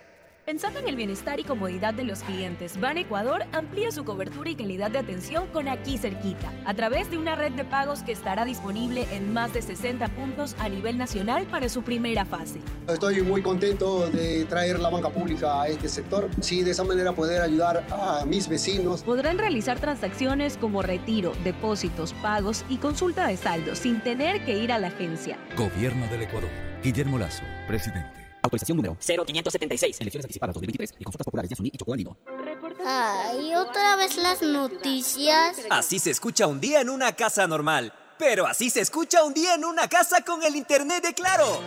Pensando 0.52 0.80
en 0.82 0.90
el 0.90 0.98
bienestar 0.98 1.40
y 1.40 1.45
comodidad 1.45 1.94
de 1.94 2.03
los 2.03 2.23
clientes, 2.23 2.78
Ban 2.78 2.98
Ecuador 2.98 3.45
amplía 3.53 3.90
su 3.90 4.03
cobertura 4.03 4.49
y 4.49 4.56
calidad 4.56 4.91
de 4.91 4.99
atención 4.99 5.48
con 5.48 5.69
aquí 5.69 5.98
cerquita, 5.98 6.52
a 6.65 6.73
través 6.73 7.10
de 7.10 7.18
una 7.18 7.36
red 7.36 7.53
de 7.53 7.64
pagos 7.64 8.03
que 8.03 8.11
estará 8.11 8.44
disponible 8.44 9.07
en 9.14 9.32
más 9.32 9.53
de 9.53 9.61
60 9.61 10.10
puntos 10.10 10.57
a 10.60 10.68
nivel 10.68 10.98
nacional 10.98 11.45
para 11.45 11.69
su 11.69 11.84
primera 11.84 12.26
fase. 12.26 12.60
Estoy 12.90 13.22
muy 13.22 13.41
contento 13.41 14.10
de 14.10 14.44
traer 14.44 14.78
la 14.80 14.90
banca 14.90 15.10
pública 15.10 15.61
a 15.61 15.69
este 15.69 15.88
sector, 15.88 16.30
sí, 16.41 16.64
de 16.64 16.72
esa 16.72 16.84
manera 16.84 17.14
poder 17.14 17.41
ayudar 17.41 17.86
a 17.90 18.26
mis 18.26 18.49
vecinos. 18.49 19.03
Podrán 19.03 19.38
realizar 19.38 19.80
transacciones 19.80 20.57
como 20.57 20.82
retiro, 20.82 21.32
depósitos, 21.45 22.11
pagos 22.15 22.65
y 22.68 22.76
consulta 22.76 23.26
de 23.26 23.38
saldo 23.38 23.73
sin 23.73 24.02
tener 24.02 24.44
que 24.44 24.57
ir 24.57 24.73
a 24.73 24.80
la 24.80 24.88
agencia. 24.88 25.38
Gobierno 25.56 26.07
del 26.07 26.23
Ecuador. 26.23 26.49
Guillermo 26.84 27.18
Lazo, 27.18 27.44
presidente. 27.69 28.20
Autorización 28.42 28.78
número 28.78 28.98
0576. 29.00 30.02
Elecciones 30.02 30.26
anticipadas 30.26 30.56
2023 30.56 30.96
y 31.00 31.04
consultas 31.04 31.26
populares 31.26 31.50
de 31.50 31.54
Asuní 31.54 31.72
y 31.74 31.78
Chocó 31.78 31.94
Andino. 31.94 32.18
Ay, 32.86 33.54
otra 33.56 33.96
vez 33.96 34.18
las 34.18 34.42
noticias. 34.42 35.58
Así 35.70 36.00
se 36.00 36.12
escucha 36.12 36.48
un 36.48 36.60
día 36.60 36.82
en 36.82 36.90
una 36.90 37.14
casa 37.14 37.48
normal. 37.48 37.94
Pero 38.18 38.46
así 38.46 38.70
se 38.70 38.82
escucha 38.82 39.24
un 39.24 39.34
día 39.34 39.56
en 39.56 39.66
una 39.66 39.88
casa 39.88 40.22
con 40.24 40.44
el 40.44 40.56
internet 40.56 41.04
de 41.04 41.14
Claro. 41.14 41.60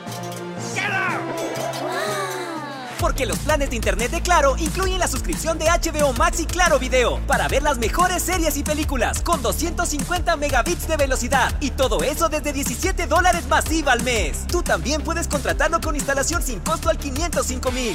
Porque 3.04 3.26
los 3.26 3.38
planes 3.40 3.68
de 3.68 3.76
internet 3.76 4.10
de 4.12 4.22
Claro 4.22 4.56
incluyen 4.56 4.98
la 4.98 5.06
suscripción 5.06 5.58
de 5.58 5.66
HBO 5.66 6.14
Max 6.14 6.40
y 6.40 6.46
Claro 6.46 6.78
Video 6.78 7.20
para 7.26 7.48
ver 7.48 7.62
las 7.62 7.76
mejores 7.76 8.22
series 8.22 8.56
y 8.56 8.62
películas 8.62 9.20
con 9.20 9.42
250 9.42 10.34
megabits 10.36 10.88
de 10.88 10.96
velocidad 10.96 11.54
y 11.60 11.72
todo 11.72 12.02
eso 12.02 12.30
desde 12.30 12.54
17 12.54 13.06
dólares 13.06 13.46
masiva 13.46 13.92
al 13.92 14.02
mes. 14.04 14.46
Tú 14.46 14.62
también 14.62 15.02
puedes 15.02 15.28
contratarlo 15.28 15.82
con 15.82 15.94
instalación 15.96 16.42
sin 16.42 16.60
costo 16.60 16.88
al 16.88 16.96
505 16.96 17.72
mil. 17.72 17.94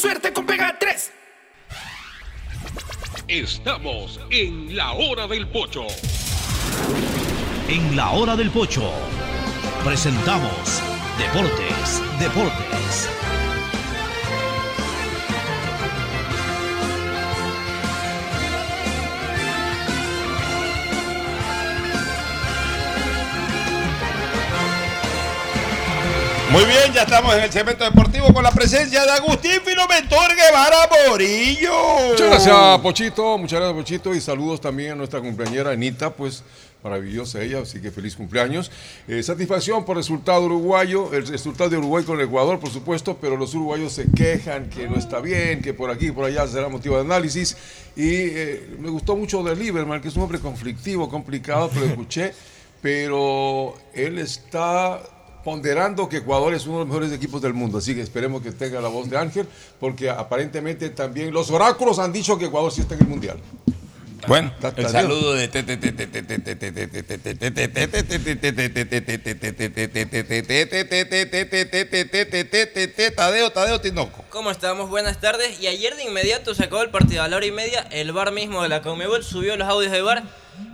suerte 0.00 0.32
con 0.32 0.46
Pega 0.46 0.78
3. 0.78 1.12
Estamos 3.28 4.18
en 4.30 4.74
la 4.74 4.92
hora 4.92 5.28
del 5.28 5.46
pocho. 5.46 5.86
En 7.68 7.94
la 7.94 8.10
hora 8.10 8.34
del 8.34 8.50
pocho 8.50 8.90
presentamos 9.84 10.80
Deportes, 11.18 12.02
Deportes. 12.18 13.49
Muy 26.50 26.64
bien, 26.64 26.92
ya 26.92 27.02
estamos 27.02 27.32
en 27.36 27.44
el 27.44 27.52
segmento 27.52 27.84
deportivo 27.84 28.34
con 28.34 28.42
la 28.42 28.50
presencia 28.50 29.04
de 29.04 29.10
Agustín 29.12 29.60
Filomentor 29.64 30.34
Guevara 30.34 30.88
Morillo. 31.08 31.72
Muchas 32.10 32.26
gracias, 32.26 32.78
Pochito. 32.80 33.38
Muchas 33.38 33.60
gracias, 33.60 33.76
Pochito. 33.76 34.14
Y 34.16 34.20
saludos 34.20 34.60
también 34.60 34.92
a 34.92 34.94
nuestra 34.96 35.20
compañera 35.20 35.70
Anita, 35.70 36.10
pues 36.10 36.42
maravillosa 36.82 37.40
ella, 37.40 37.60
así 37.60 37.80
que 37.80 37.92
feliz 37.92 38.16
cumpleaños. 38.16 38.72
Eh, 39.06 39.22
satisfacción 39.22 39.84
por 39.84 39.96
resultado 39.96 40.42
uruguayo, 40.42 41.12
el 41.12 41.24
resultado 41.24 41.70
de 41.70 41.78
Uruguay 41.78 42.02
con 42.02 42.18
el 42.18 42.26
Ecuador, 42.26 42.58
por 42.58 42.70
supuesto, 42.70 43.16
pero 43.20 43.36
los 43.36 43.54
uruguayos 43.54 43.92
se 43.92 44.10
quejan 44.10 44.68
que 44.70 44.88
no 44.88 44.96
está 44.96 45.20
bien, 45.20 45.62
que 45.62 45.72
por 45.72 45.88
aquí 45.88 46.08
y 46.08 46.10
por 46.10 46.24
allá 46.24 46.48
será 46.48 46.68
motivo 46.68 46.96
de 46.96 47.02
análisis. 47.02 47.56
Y 47.94 48.08
eh, 48.08 48.76
me 48.80 48.90
gustó 48.90 49.14
mucho 49.14 49.44
de 49.44 49.54
Lieberman, 49.54 50.00
que 50.00 50.08
es 50.08 50.16
un 50.16 50.22
hombre 50.22 50.40
conflictivo, 50.40 51.08
complicado, 51.08 51.70
pero 51.72 51.86
escuché, 51.86 52.34
pero 52.82 53.76
él 53.94 54.18
está 54.18 55.00
ponderando 55.44 56.08
que 56.08 56.18
Ecuador 56.18 56.54
es 56.54 56.66
uno 56.66 56.78
de 56.78 56.84
los 56.84 56.88
mejores 56.88 57.12
equipos 57.12 57.40
del 57.42 57.54
mundo, 57.54 57.78
así 57.78 57.94
que 57.94 58.02
esperemos 58.02 58.42
que 58.42 58.52
tenga 58.52 58.80
la 58.80 58.88
voz 58.88 59.08
de 59.08 59.16
Ángel, 59.16 59.46
porque 59.78 60.10
aparentemente 60.10 60.90
también 60.90 61.32
los 61.32 61.50
oráculos 61.50 61.98
han 61.98 62.12
dicho 62.12 62.38
que 62.38 62.46
Ecuador 62.46 62.72
sí 62.72 62.82
está 62.82 62.94
en 62.94 63.02
el 63.02 63.08
Mundial. 63.08 63.38
Bueno, 64.26 64.52
el 64.76 64.88
saludo 64.88 65.34
de 65.34 65.48
Tadeo, 73.14 73.50
Tadeo 73.50 73.80
Tinoco. 73.80 74.24
¿Cómo 74.30 74.50
estamos? 74.50 74.90
Buenas 74.90 75.20
tardes. 75.20 75.60
Y 75.60 75.68
ayer 75.68 75.96
de 75.96 76.04
inmediato 76.04 76.54
se 76.54 76.64
acabó 76.64 76.82
el 76.82 76.90
partido 76.90 77.22
a 77.22 77.28
la 77.28 77.36
hora 77.36 77.46
y 77.46 77.52
media. 77.52 77.80
El 77.90 78.12
bar 78.12 78.32
mismo 78.32 78.62
de 78.62 78.68
la 78.68 78.82
Conmebol 78.82 79.24
subió 79.24 79.56
los 79.56 79.68
audios 79.68 79.92
de 79.92 80.02
bar 80.02 80.24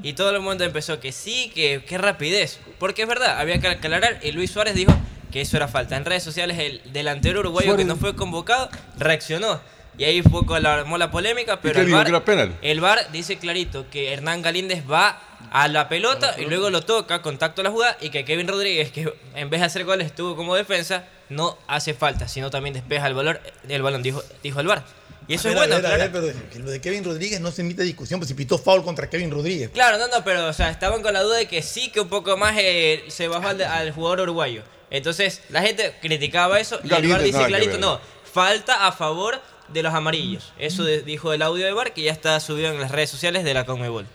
y 0.02 0.12
todo 0.12 0.30
el 0.30 0.40
mundo 0.40 0.64
empezó 0.64 1.00
que 1.00 1.12
sí, 1.12 1.50
que 1.54 1.82
qué 1.86 1.98
rapidez. 1.98 2.60
Porque 2.78 3.02
es 3.02 3.08
verdad, 3.08 3.38
había 3.40 3.58
que 3.58 3.68
aclarar 3.68 4.18
y 4.22 4.32
Luis 4.32 4.50
Suárez 4.50 4.74
dijo 4.74 4.92
que 5.32 5.40
eso 5.40 5.56
era 5.56 5.68
falta. 5.68 5.96
En 5.96 6.04
redes 6.04 6.22
sociales 6.22 6.58
el 6.58 6.80
delantero 6.92 7.40
uruguayo 7.40 7.76
que 7.76 7.84
no 7.84 7.96
fue 7.96 8.14
convocado 8.14 8.68
reaccionó. 8.98 9.60
Y 9.98 10.04
ahí 10.04 10.22
fue 10.22 10.42
armó 10.66 10.98
la 10.98 11.10
polémica, 11.10 11.60
pero 11.60 11.80
el 11.80 11.90
VAR, 11.90 12.22
el 12.60 12.80
VAR 12.80 13.10
dice 13.12 13.38
clarito 13.38 13.88
que 13.90 14.12
Hernán 14.12 14.42
Galíndez 14.42 14.84
va 14.90 15.18
a 15.50 15.68
la 15.68 15.88
pelota 15.88 16.34
y 16.38 16.44
luego 16.44 16.68
lo 16.68 16.82
toca, 16.82 17.22
contacto 17.22 17.62
a 17.62 17.64
la 17.64 17.70
jugada 17.70 17.96
y 18.00 18.10
que 18.10 18.24
Kevin 18.24 18.46
Rodríguez, 18.46 18.90
que 18.92 19.12
en 19.34 19.48
vez 19.48 19.60
de 19.60 19.66
hacer 19.66 19.84
goles 19.84 20.08
estuvo 20.08 20.36
como 20.36 20.54
defensa, 20.54 21.04
no 21.30 21.56
hace 21.66 21.94
falta, 21.94 22.28
sino 22.28 22.50
también 22.50 22.74
despeja 22.74 23.06
el 23.06 23.14
balón, 23.14 23.38
el 23.68 23.82
balón 23.82 24.02
dijo, 24.02 24.22
dijo 24.42 24.60
el 24.60 24.66
VAR. 24.66 24.84
Y 25.28 25.34
eso 25.34 25.48
A 25.48 25.50
es 25.50 25.56
a 25.56 25.60
bueno, 25.60 25.76
a 25.76 25.80
claro. 25.80 25.96
ver, 25.98 26.12
pero 26.12 26.50
que 26.50 26.58
lo 26.60 26.70
de 26.70 26.80
Kevin 26.80 27.02
Rodríguez 27.04 27.40
no 27.40 27.50
se 27.50 27.62
emite 27.62 27.82
discusión, 27.82 28.20
pues 28.20 28.28
si 28.28 28.34
pitó 28.34 28.58
foul 28.58 28.84
contra 28.84 29.10
Kevin 29.10 29.30
Rodríguez. 29.30 29.70
Claro, 29.72 29.98
no, 29.98 30.06
no, 30.08 30.22
pero 30.24 30.46
o 30.46 30.52
sea, 30.52 30.70
estaban 30.70 31.02
con 31.02 31.12
la 31.12 31.22
duda 31.22 31.36
de 31.38 31.46
que 31.46 31.62
sí, 31.62 31.90
que 31.90 32.00
un 32.00 32.08
poco 32.08 32.36
más 32.36 32.54
eh, 32.58 33.04
se 33.08 33.26
bajó 33.28 33.48
al, 33.48 33.60
al 33.62 33.90
jugador 33.92 34.20
uruguayo. 34.20 34.62
Entonces, 34.90 35.40
la 35.48 35.62
gente 35.62 35.94
criticaba 36.00 36.60
eso 36.60 36.78
y 36.84 36.94
el 36.94 37.08
VAR 37.08 37.20
dice 37.22 37.38
nada 37.38 37.48
clarito, 37.48 37.78
no, 37.78 38.00
falta 38.32 38.86
a 38.86 38.92
favor 38.92 39.40
de 39.68 39.82
los 39.82 39.92
amarillos. 39.92 40.52
Eso 40.58 40.84
de- 40.84 41.02
dijo 41.02 41.32
el 41.32 41.42
audio 41.42 41.66
de 41.66 41.72
VAR 41.72 41.92
que 41.92 42.02
ya 42.02 42.12
está 42.12 42.38
subido 42.38 42.68
en 42.70 42.80
las 42.80 42.92
redes 42.92 43.10
sociales 43.10 43.42
de 43.42 43.52
la 43.52 43.66
Conmebol. 43.66 44.06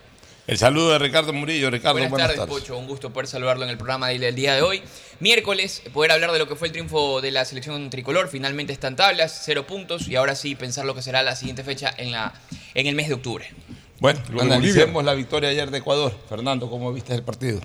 El 0.52 0.58
saludo 0.58 0.90
de 0.92 0.98
Ricardo 0.98 1.32
Murillo. 1.32 1.70
Ricardo, 1.70 1.94
buenas, 1.94 2.10
buenas, 2.10 2.28
tardes, 2.28 2.40
tardes. 2.44 2.60
Pocho. 2.60 2.76
Un 2.76 2.86
gusto 2.86 3.10
poder 3.10 3.26
saludarlo 3.26 3.64
en 3.64 3.70
el 3.70 3.78
programa 3.78 4.08
del, 4.08 4.34
día 4.34 4.54
de 4.54 4.60
hoy. 4.60 4.82
Miércoles, 5.18 5.80
poder 5.94 6.12
hablar 6.12 6.30
de 6.30 6.38
lo 6.38 6.46
que 6.46 6.56
fue 6.56 6.68
el 6.68 6.72
triunfo 6.72 7.22
de 7.22 7.30
la 7.30 7.46
selección 7.46 7.88
tricolor. 7.88 8.28
Finalmente 8.28 8.70
están 8.74 8.94
tablas, 8.94 9.40
cero 9.46 9.66
puntos. 9.66 10.08
Y 10.08 10.16
ahora 10.16 10.34
sí 10.34 10.54
pensar 10.54 10.84
lo 10.84 10.94
que 10.94 11.00
será 11.00 11.22
la 11.22 11.36
siguiente 11.36 11.64
fecha 11.64 11.90
en, 11.96 12.12
la, 12.12 12.34
en 12.74 12.86
el 12.86 12.94
mes 12.94 13.08
de 13.08 13.14
octubre. 13.14 13.50
Bueno, 13.98 14.20
analicemos 14.42 15.02
la 15.02 15.14
victoria 15.14 15.48
ayer 15.48 15.70
de 15.70 15.78
Ecuador. 15.78 16.14
Fernando, 16.28 16.68
¿cómo 16.68 16.92
viste 16.92 17.14
el 17.14 17.22
partido? 17.22 17.58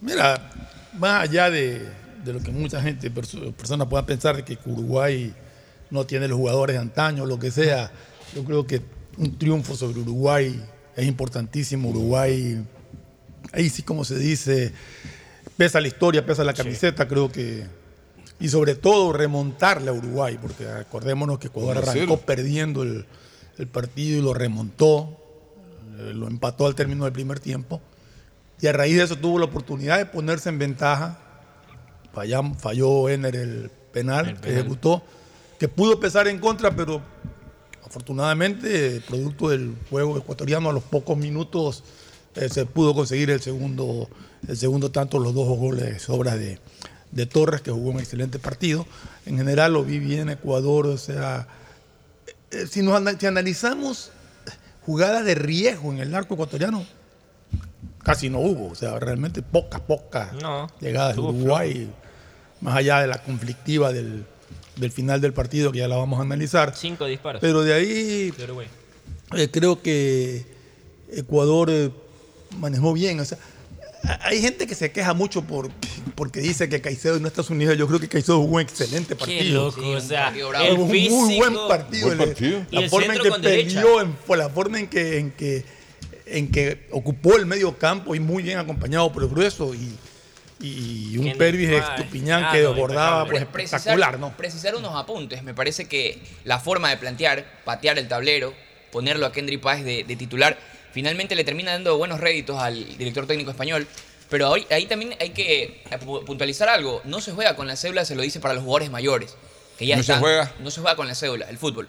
Mira, 0.00 0.50
más 0.94 1.22
allá 1.22 1.48
de, 1.48 1.88
de 2.24 2.32
lo 2.32 2.40
que 2.40 2.50
mucha 2.50 2.82
gente, 2.82 3.08
perso- 3.08 3.52
personas 3.52 3.86
puedan 3.86 4.04
pensar 4.04 4.34
de 4.34 4.44
que 4.44 4.58
Uruguay 4.66 5.32
no 5.90 6.04
tiene 6.04 6.26
los 6.26 6.38
jugadores 6.38 6.74
de 6.74 6.82
antaño, 6.82 7.24
lo 7.24 7.38
que 7.38 7.52
sea, 7.52 7.92
yo 8.34 8.42
creo 8.42 8.66
que 8.66 8.80
un 9.16 9.38
triunfo 9.38 9.76
sobre 9.76 10.00
Uruguay 10.00 10.60
es 10.96 11.06
importantísimo. 11.06 11.90
Uruguay, 11.90 12.64
ahí 13.52 13.68
sí 13.70 13.82
como 13.82 14.04
se 14.04 14.18
dice, 14.18 14.72
pesa 15.56 15.80
la 15.80 15.88
historia, 15.88 16.24
pesa 16.24 16.44
la 16.44 16.54
camiseta, 16.54 17.06
creo 17.08 17.30
que... 17.30 17.66
Y 18.40 18.48
sobre 18.48 18.74
todo 18.74 19.12
remontarle 19.12 19.90
a 19.90 19.92
Uruguay, 19.92 20.38
porque 20.40 20.66
acordémonos 20.68 21.38
que 21.38 21.46
Ecuador 21.46 21.76
1 21.76 21.80
a 21.80 21.92
0. 21.92 21.92
arrancó 21.92 22.26
perdiendo 22.26 22.82
el, 22.82 23.06
el 23.58 23.66
partido 23.68 24.18
y 24.18 24.22
lo 24.22 24.34
remontó, 24.34 25.16
eh, 25.98 26.12
lo 26.14 26.26
empató 26.26 26.66
al 26.66 26.74
término 26.74 27.04
del 27.04 27.12
primer 27.12 27.38
tiempo. 27.38 27.80
Y 28.60 28.66
a 28.66 28.72
raíz 28.72 28.96
de 28.96 29.04
eso 29.04 29.16
tuvo 29.16 29.38
la 29.38 29.44
oportunidad 29.46 29.98
de 29.98 30.06
ponerse 30.06 30.48
en 30.48 30.58
ventaja. 30.58 31.18
Falló, 32.12 32.54
falló 32.58 33.08
Ener 33.08 33.36
el 33.36 33.70
penal, 33.92 34.40
que 34.40 34.50
ejecutó, 34.50 35.02
que 35.58 35.68
pudo 35.68 36.00
pesar 36.00 36.28
en 36.28 36.38
contra, 36.38 36.74
pero 36.74 37.00
afortunadamente, 37.94 39.00
producto 39.06 39.50
del 39.50 39.76
juego 39.88 40.18
ecuatoriano, 40.18 40.68
a 40.68 40.72
los 40.72 40.82
pocos 40.82 41.16
minutos 41.16 41.84
eh, 42.34 42.48
se 42.48 42.66
pudo 42.66 42.92
conseguir 42.92 43.30
el 43.30 43.40
segundo, 43.40 44.08
el 44.48 44.56
segundo 44.56 44.90
tanto, 44.90 45.20
los 45.20 45.32
dos 45.32 45.46
goles 45.56 46.08
obra 46.08 46.36
de, 46.36 46.58
de 47.12 47.26
Torres, 47.26 47.60
que 47.60 47.70
jugó 47.70 47.90
un 47.90 48.00
excelente 48.00 48.40
partido. 48.40 48.84
En 49.26 49.36
general 49.36 49.74
lo 49.74 49.84
vi 49.84 50.00
bien 50.00 50.28
Ecuador, 50.28 50.88
o 50.88 50.98
sea, 50.98 51.46
eh, 52.50 52.66
si, 52.68 52.82
nos, 52.82 53.00
si 53.16 53.26
analizamos 53.26 54.10
jugadas 54.84 55.24
de 55.24 55.36
riesgo 55.36 55.92
en 55.92 56.00
el 56.00 56.12
arco 56.16 56.34
ecuatoriano, 56.34 56.84
casi 58.02 58.28
no 58.28 58.40
hubo, 58.40 58.72
o 58.72 58.74
sea, 58.74 58.98
realmente 58.98 59.40
pocas, 59.40 59.80
pocas 59.80 60.32
No, 60.32 60.66
llegadas 60.80 61.14
de 61.14 61.22
Uruguay, 61.22 61.88
más 62.60 62.74
allá 62.74 63.02
de 63.02 63.06
la 63.06 63.18
conflictiva 63.18 63.92
del, 63.92 64.26
del 64.76 64.90
final 64.90 65.20
del 65.20 65.32
partido, 65.32 65.70
que 65.72 65.78
ya 65.78 65.88
la 65.88 65.96
vamos 65.96 66.18
a 66.18 66.22
analizar. 66.22 66.74
Cinco 66.76 67.06
disparos. 67.06 67.40
Pero 67.40 67.62
de 67.62 67.74
ahí 67.74 68.30
de 68.32 68.66
eh, 69.36 69.48
creo 69.50 69.80
que 69.82 70.44
Ecuador 71.12 71.68
eh, 71.70 71.90
manejó 72.58 72.92
bien. 72.92 73.20
O 73.20 73.24
sea, 73.24 73.38
a- 74.02 74.26
hay 74.28 74.40
gente 74.40 74.66
que 74.66 74.74
se 74.74 74.90
queja 74.92 75.14
mucho 75.14 75.42
por, 75.42 75.70
porque 76.14 76.40
dice 76.40 76.68
que 76.68 76.80
Caicedo 76.80 77.18
no 77.20 77.28
está 77.28 77.40
a 77.40 77.44
su 77.44 77.54
nivel. 77.54 77.78
Yo 77.78 77.86
creo 77.86 78.00
que 78.00 78.08
Caicedo 78.08 78.38
jugó 78.40 78.56
un 78.56 78.60
excelente 78.62 79.14
Qué 79.14 79.16
partido. 79.16 79.64
loco, 79.66 79.80
o 79.88 80.00
sea, 80.00 80.32
Fue 80.32 80.68
el 80.68 80.78
un 80.78 80.90
físico. 80.90 81.14
muy 81.16 81.36
buen 81.36 81.54
partido. 81.68 82.06
Buen 82.08 82.18
partido. 82.18 82.66
La 82.70 82.88
forma 82.88 83.14
en 83.14 83.22
que 83.22 83.30
peleó, 83.32 84.00
en, 84.00 84.16
fue 84.26 84.36
la 84.36 84.48
forma 84.48 84.80
en 84.80 84.86
que, 84.88 85.18
en 85.18 85.30
que 85.32 85.64
en 86.26 86.50
que 86.50 86.86
ocupó 86.90 87.36
el 87.36 87.44
medio 87.44 87.76
campo 87.76 88.14
y 88.14 88.20
muy 88.20 88.42
bien 88.42 88.56
acompañado 88.58 89.12
por 89.12 89.22
el 89.22 89.28
grueso 89.28 89.74
y, 89.74 89.94
y 90.66 91.18
un 91.18 91.36
Pervis 91.36 91.68
Rice. 91.68 91.82
Estupiñán 91.96 92.44
Ah, 92.44 92.52
que 92.52 92.62
no, 92.62 92.70
desbordaba 92.70 93.26
pues, 93.26 93.44
Pre- 93.46 93.64
espectacular, 93.64 94.18
¿no? 94.18 94.36
Precisar 94.36 94.74
unos 94.74 94.94
apuntes. 94.94 95.42
Me 95.42 95.54
parece 95.54 95.86
que 95.86 96.18
la 96.44 96.58
forma 96.58 96.90
de 96.90 96.96
plantear, 96.96 97.44
patear 97.64 97.98
el 97.98 98.08
tablero, 98.08 98.54
ponerlo 98.90 99.26
a 99.26 99.32
Kendry 99.32 99.58
Páez 99.58 99.84
de, 99.84 100.04
de 100.04 100.16
titular, 100.16 100.56
finalmente 100.92 101.34
le 101.34 101.44
termina 101.44 101.72
dando 101.72 101.96
buenos 101.98 102.20
réditos 102.20 102.58
al 102.60 102.96
director 102.98 103.26
técnico 103.26 103.50
español. 103.50 103.86
Pero 104.30 104.54
ahí, 104.54 104.66
ahí 104.70 104.86
también 104.86 105.14
hay 105.20 105.30
que 105.30 105.82
pu- 106.04 106.24
puntualizar 106.24 106.68
algo. 106.68 107.02
No 107.04 107.20
se 107.20 107.32
juega 107.32 107.54
con 107.56 107.66
la 107.66 107.76
cédula, 107.76 108.04
se 108.04 108.14
lo 108.14 108.22
dice 108.22 108.40
para 108.40 108.54
los 108.54 108.62
jugadores 108.64 108.90
mayores. 108.90 109.36
Que 109.78 109.86
ya 109.86 109.96
¿No 109.96 110.02
se 110.02 110.14
juega? 110.16 110.52
No 110.60 110.70
se 110.70 110.80
juega 110.80 110.96
con 110.96 111.06
la 111.08 111.14
cédula, 111.14 111.46
el 111.50 111.58
fútbol. 111.58 111.88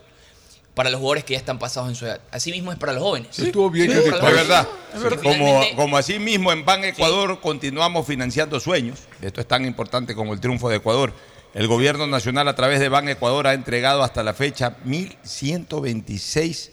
Para 0.75 0.89
los 0.89 0.99
jugadores 0.99 1.23
que 1.23 1.33
ya 1.33 1.39
están 1.39 1.57
pasados 1.57 1.89
en 1.89 1.95
su 1.95 2.05
edad. 2.05 2.19
Así 2.31 2.51
mismo 2.51 2.71
es 2.71 2.77
para 2.77 2.93
los 2.93 3.01
jóvenes. 3.01 3.39
Estuvo 3.39 3.69
bien 3.69 3.91
Sí, 3.91 3.97
Es 3.97 4.11
verdad. 4.11 4.67
Como, 5.75 5.97
así 5.97 6.19
mismo 6.19 6.51
en 6.51 6.65
Ban 6.65 6.83
Ecuador 6.83 7.39
continuamos 7.39 8.05
financiando 8.05 8.59
sueños. 8.59 8.99
Esto 9.21 9.39
es 9.41 9.47
tan 9.47 9.65
importante 9.65 10.13
como 10.13 10.33
el 10.33 10.39
triunfo 10.41 10.69
de 10.69 10.75
Ecuador. 10.75 11.13
El 11.53 11.67
gobierno 11.67 12.05
nacional 12.07 12.49
a 12.49 12.55
través 12.55 12.81
de 12.81 12.89
Ban 12.89 13.07
Ecuador 13.07 13.47
ha 13.47 13.53
entregado 13.53 14.03
hasta 14.03 14.21
la 14.21 14.33
fecha 14.33 14.75
1.126 14.85 16.71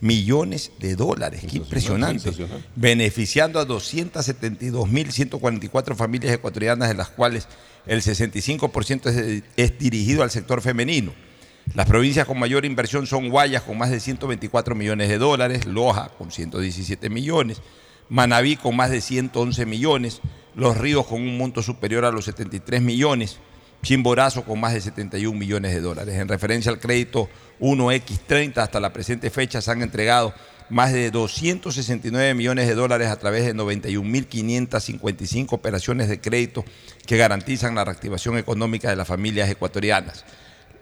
millones 0.00 0.72
de 0.78 0.94
dólares. 0.96 1.40
Qué 1.48 1.56
impresionante. 1.56 2.30
Beneficiando 2.76 3.58
a 3.60 3.66
272.144 3.66 5.96
familias 5.96 6.34
ecuatorianas, 6.34 6.90
de 6.90 6.94
las 6.94 7.08
cuales 7.08 7.48
el 7.86 8.02
65% 8.02 9.06
es, 9.08 9.42
es 9.56 9.78
dirigido 9.78 10.22
al 10.22 10.30
sector 10.30 10.60
femenino. 10.60 11.14
Las 11.74 11.86
provincias 11.86 12.26
con 12.26 12.38
mayor 12.38 12.64
inversión 12.64 13.06
son 13.06 13.28
Guayas 13.28 13.62
con 13.62 13.78
más 13.78 13.90
de 13.90 14.00
124 14.00 14.74
millones 14.74 15.08
de 15.08 15.18
dólares, 15.18 15.66
Loja 15.66 16.10
con 16.16 16.30
117 16.32 17.10
millones, 17.10 17.60
Manabí 18.08 18.56
con 18.56 18.74
más 18.74 18.90
de 18.90 19.00
111 19.00 19.66
millones, 19.66 20.20
Los 20.54 20.78
Ríos 20.78 21.06
con 21.06 21.20
un 21.20 21.36
monto 21.36 21.62
superior 21.62 22.04
a 22.04 22.10
los 22.10 22.24
73 22.24 22.80
millones, 22.80 23.38
Chimborazo 23.82 24.44
con 24.44 24.58
más 24.58 24.72
de 24.74 24.80
71 24.80 25.38
millones 25.38 25.74
de 25.74 25.80
dólares. 25.80 26.14
En 26.16 26.26
referencia 26.26 26.72
al 26.72 26.80
crédito 26.80 27.28
1X30 27.60 28.58
hasta 28.58 28.80
la 28.80 28.92
presente 28.92 29.30
fecha 29.30 29.60
se 29.60 29.70
han 29.70 29.82
entregado 29.82 30.34
más 30.70 30.92
de 30.92 31.10
269 31.10 32.34
millones 32.34 32.66
de 32.66 32.74
dólares 32.74 33.08
a 33.08 33.18
través 33.18 33.44
de 33.44 33.54
91.555 33.54 35.52
operaciones 35.52 36.08
de 36.08 36.20
crédito 36.20 36.64
que 37.06 37.16
garantizan 37.16 37.74
la 37.74 37.84
reactivación 37.84 38.36
económica 38.38 38.90
de 38.90 38.96
las 38.96 39.06
familias 39.06 39.48
ecuatorianas. 39.48 40.24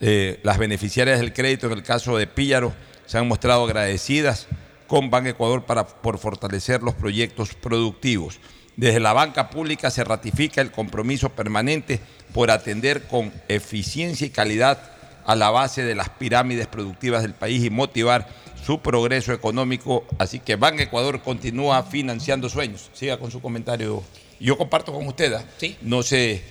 Eh, 0.01 0.41
las 0.43 0.59
beneficiarias 0.59 1.21
del 1.21 1.33
crédito, 1.33 1.67
en 1.67 1.73
el 1.73 1.83
caso 1.83 2.17
de 2.17 2.27
Píllaro, 2.27 2.75
se 3.07 3.19
han 3.19 3.29
mostrado 3.29 3.65
agradecidas 3.65 4.47
con 4.87 5.11
Ban 5.11 5.27
Ecuador 5.27 5.65
para, 5.65 5.87
por 5.87 6.19
fortalecer 6.19 6.83
los 6.83 6.95
proyectos 6.95 7.55
productivos. 7.55 8.39
Desde 8.77 9.01
la 9.01 9.15
banca 9.15 9.49
pública 9.49 9.91
se 9.91 10.05
ratifica 10.05 10.61
el 10.61 10.71
compromiso 10.71 11.31
permanente 11.31 11.99
por 12.35 12.51
atender 12.51 13.05
con 13.05 13.33
eficiencia 13.49 14.27
y 14.27 14.31
calidad 14.31 14.79
a 15.25 15.35
la 15.35 15.51
base 15.51 15.83
de 15.83 15.95
las 15.95 16.11
pirámides 16.11 16.67
productivas 16.67 17.23
del 17.23 17.35
país 17.35 17.65
y 17.65 17.71
motivar 17.71 18.29
su 18.65 18.81
progreso 18.81 19.33
económico. 19.33 20.05
Así 20.19 20.41
que 20.41 20.57
Ban 20.57 20.79
Ecuador 20.79 21.23
continúa 21.23 21.83
financiando 21.85 22.49
sueños. 22.49 22.91
Siga 22.93 23.19
con 23.19 23.31
su 23.31 23.41
comentario. 23.41 24.03
Yo 24.39 24.59
comparto 24.59 24.93
con 24.93 25.07
usted. 25.07 25.33
¿ah? 25.33 25.45
No 25.81 26.03
sé, 26.03 26.43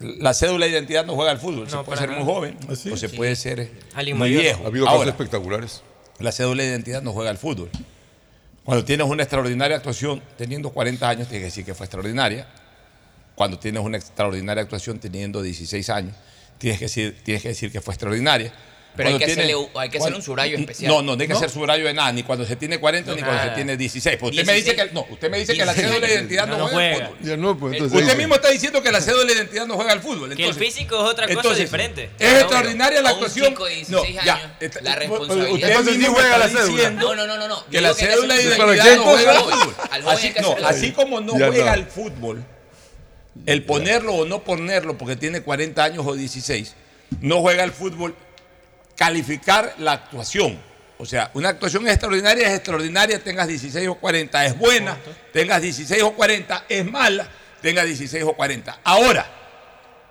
la 0.00 0.34
cédula 0.34 0.66
de 0.66 0.72
identidad 0.72 1.04
no 1.06 1.14
juega 1.14 1.30
al 1.30 1.38
fútbol. 1.38 1.68
se 1.68 1.76
No, 1.76 1.84
puede 1.84 1.96
para 1.98 2.00
ser 2.00 2.08
muy 2.16 2.24
nada. 2.26 2.34
joven 2.34 2.56
¿Ah, 2.68 2.74
sí? 2.76 2.90
o 2.90 2.96
se 2.96 3.08
Sí. 3.08 3.16
puede 3.16 3.36
ser 3.36 3.70
Alguien 3.94 4.18
muy 4.18 4.30
viejo. 4.30 4.64
Ha 4.64 4.66
habido 4.66 4.84
casos 4.84 4.98
Ahora, 4.98 5.10
espectaculares. 5.10 5.82
La 6.18 6.32
cédula 6.32 6.62
de 6.62 6.70
identidad 6.70 7.02
no 7.02 7.12
juega 7.12 7.30
al 7.30 7.38
fútbol. 7.38 7.70
Cuando 8.64 8.84
tienes 8.84 9.06
una 9.06 9.22
extraordinaria 9.22 9.76
actuación 9.76 10.22
teniendo 10.38 10.70
40 10.70 11.08
años, 11.08 11.28
tienes 11.28 11.42
que 11.42 11.46
decir 11.46 11.64
que 11.64 11.74
fue 11.74 11.86
extraordinaria. 11.86 12.46
Cuando 13.34 13.58
tienes 13.58 13.82
una 13.82 13.96
extraordinaria 13.98 14.62
actuación 14.62 14.98
teniendo 15.00 15.42
16 15.42 15.90
años, 15.90 16.14
tienes 16.58 16.78
que 16.78 16.84
decir, 16.86 17.16
tienes 17.24 17.42
que, 17.42 17.48
decir 17.48 17.70
que 17.72 17.80
fue 17.80 17.94
extraordinaria. 17.94 18.52
Pero 18.96 19.08
hay 19.08 19.18
que, 19.18 19.26
tienes- 19.26 19.44
hacerle, 19.44 19.68
hay 19.74 19.88
que 19.90 19.96
hacerle 19.96 19.98
cuando- 19.98 20.16
un 20.18 20.22
subrayo 20.22 20.56
especial. 20.56 20.88
No, 20.92 21.02
no, 21.02 21.16
no 21.16 21.20
hay 21.22 21.26
que 21.26 21.32
hacer 21.34 21.50
subrayo 21.50 21.84
de 21.84 21.94
nada, 21.94 22.12
ni 22.12 22.22
cuando 22.22 22.44
se 22.46 22.54
tiene 22.54 22.78
40 22.78 23.12
ni 23.14 23.22
cuando 23.22 23.42
se 23.42 23.50
tiene 23.50 23.76
16. 23.76 24.16
Pues 24.18 24.30
usted 24.30 24.46
me 24.46 24.52
dice 24.54 24.64
16. 24.74 24.88
que 24.88 24.94
no, 24.94 25.06
usted 25.10 25.30
me 25.30 25.38
dice 25.38 25.52
que 25.54 25.64
la 25.64 25.72
16. 25.74 25.88
cédula 25.92 26.06
de 26.06 26.14
identidad 26.14 26.46
no, 26.46 26.58
No 26.58 26.68
juega, 26.68 26.94
al 26.96 27.06
fútbol. 27.08 27.18
Ya 27.28 27.36
no, 27.36 27.58
pues 27.58 27.72
entonces. 27.74 28.00
Usted 28.02 28.16
mismo 28.16 28.34
está 28.36 28.50
diciendo 28.50 28.82
que 28.82 28.92
la 28.92 29.00
cédula 29.00 29.24
de 29.24 29.32
identidad 29.32 29.66
no 29.66 29.74
juega 29.74 29.92
al 29.92 30.00
fútbol. 30.00 30.36
Que 30.36 30.46
el 30.46 30.54
físico 30.54 30.94
es 31.04 31.10
otra 31.10 31.26
cosa 31.26 31.38
entonces, 31.38 31.64
diferente. 31.64 32.10
Es 32.18 32.32
extraordinaria 32.34 33.02
la 33.02 33.10
actuación. 33.10 33.48
chico 33.48 33.64
de 33.64 33.74
16 33.74 34.14
no, 34.16 34.22
ya, 34.24 34.56
está- 34.60 34.80
la 34.80 34.90
usted 34.90 35.00
responsabilidad. 35.00 35.68
me 35.82 36.46
está 36.46 36.64
diciendo 36.66 37.06
No, 37.08 37.14
no, 37.16 37.26
no, 37.26 37.36
no. 37.36 37.48
no. 37.48 37.66
Que 37.66 37.80
la 37.80 37.94
cédula 37.94 38.34
de 38.34 38.42
identidad 38.44 38.96
no 38.96 39.02
juega 39.04 39.32
al 39.32 39.42
fútbol. 39.42 39.74
Así, 40.64 40.90
no, 40.90 40.94
como 40.94 41.20
no 41.20 41.32
juega 41.32 41.64
no. 41.64 41.72
al 41.72 41.86
fútbol, 41.86 42.44
el 43.46 43.64
ponerlo 43.64 44.14
o 44.14 44.24
no 44.24 44.44
ponerlo 44.44 44.96
porque 44.96 45.16
tiene 45.16 45.42
40 45.42 45.82
años 45.82 46.06
o 46.06 46.14
16, 46.14 46.74
no 47.20 47.40
juega 47.40 47.64
al 47.64 47.72
fútbol, 47.72 48.14
calificar 48.96 49.74
la 49.78 49.92
actuación. 49.92 50.58
O 50.98 51.06
sea, 51.06 51.30
una 51.34 51.50
actuación 51.50 51.86
extraordinaria 51.88 52.48
es 52.48 52.54
extraordinaria, 52.54 53.22
tengas 53.22 53.48
16 53.48 53.88
o 53.88 53.96
40, 53.96 54.46
es 54.46 54.58
buena, 54.58 54.96
tengas 55.32 55.60
16 55.60 56.02
o 56.02 56.12
40, 56.12 56.64
es 56.68 56.84
mala, 56.90 57.28
tengas 57.60 57.84
16 57.86 58.24
o 58.24 58.32
40. 58.34 58.80
Ahora, 58.84 59.26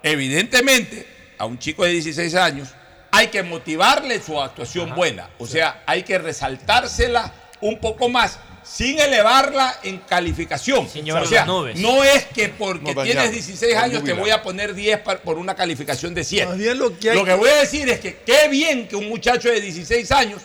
evidentemente, 0.03 1.07
a 1.38 1.45
un 1.45 1.57
chico 1.57 1.84
de 1.84 1.91
16 1.91 2.35
años 2.35 2.69
hay 3.11 3.27
que 3.27 3.43
motivarle 3.43 4.22
su 4.22 4.41
actuación 4.41 4.95
buena. 4.95 5.30
O 5.38 5.45
sea, 5.45 5.84
hay 5.85 6.03
que 6.03 6.18
resaltársela 6.18 7.31
un 7.61 7.80
poco 7.80 8.10
más 8.10 8.39
sin 8.64 8.99
elevarla 8.99 9.80
en 9.84 9.99
calificación. 9.99 10.88
llevarlo 10.90 11.27
o 11.27 11.30
sea, 11.30 11.44
a 11.44 11.45
las 11.45 11.56
nubes. 11.56 11.80
no 11.80 12.03
es 12.03 12.26
que 12.26 12.49
porque 12.49 12.94
No, 12.95 13.03
tienes 13.03 13.15
dañado, 13.15 13.31
16 13.34 13.76
años 13.76 14.03
te 14.03 14.14
voy 14.14 14.30
a 14.31 14.41
poner 14.41 14.73
10 14.73 14.99
par- 14.99 15.22
por 15.22 15.38
una 15.38 15.56
calificación 15.56 16.14
de 16.14 16.23
7. 16.23 16.48
Más 16.48 16.57
bien 16.57 16.77
lo 16.77 16.98
que 16.98 17.11
hay 17.11 17.18
Lo 17.18 17.26
que 17.26 17.34
voy 17.34 17.49
a 17.49 17.57
decir 17.57 17.88
es 17.90 17.99
que 17.99 18.18
qué 18.26 18.48
bien 18.49 18.88
que 18.88 18.95
un 18.95 19.10
muchacho 19.10 19.49
de 19.49 19.60
16 19.61 20.11
años 20.11 20.41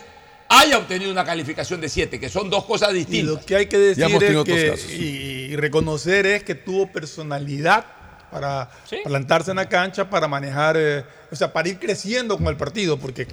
haya 0.49 0.77
obtenido 0.79 1.11
una 1.11 1.23
calificación 1.23 1.79
de 1.79 1.89
7, 1.89 2.19
que 2.19 2.27
son 2.29 2.49
dos 2.49 2.65
cosas 2.65 2.91
Y 2.91 2.95
distintas. 2.95 3.35
lo 3.35 3.45
que 3.45 3.55
hay 3.55 3.65
que 3.67 3.77
decir 3.77 4.01
Ya 4.01 4.07
hemos 4.07 4.19
tenido 4.19 4.41
es 4.41 4.45
que, 4.47 4.53
otros 4.69 4.79
casos. 4.81 4.91
y, 4.93 5.05
y 5.51 5.55
reconocer 5.55 6.25
es 6.25 6.43
que 6.43 6.55
tuvo 6.55 6.91
personalidad 6.91 7.85
para 8.31 8.69
plantarse 9.03 9.51
en 9.51 9.57
la 9.57 9.69
cancha, 9.69 10.09
para 10.09 10.27
manejar, 10.27 10.75
eh, 10.77 11.03
o 11.31 11.35
sea, 11.35 11.51
para 11.53 11.69
ir 11.69 11.79
creciendo 11.79 12.37
con 12.37 12.47
el 12.47 12.57
partido, 12.57 12.97
porque 12.97 13.27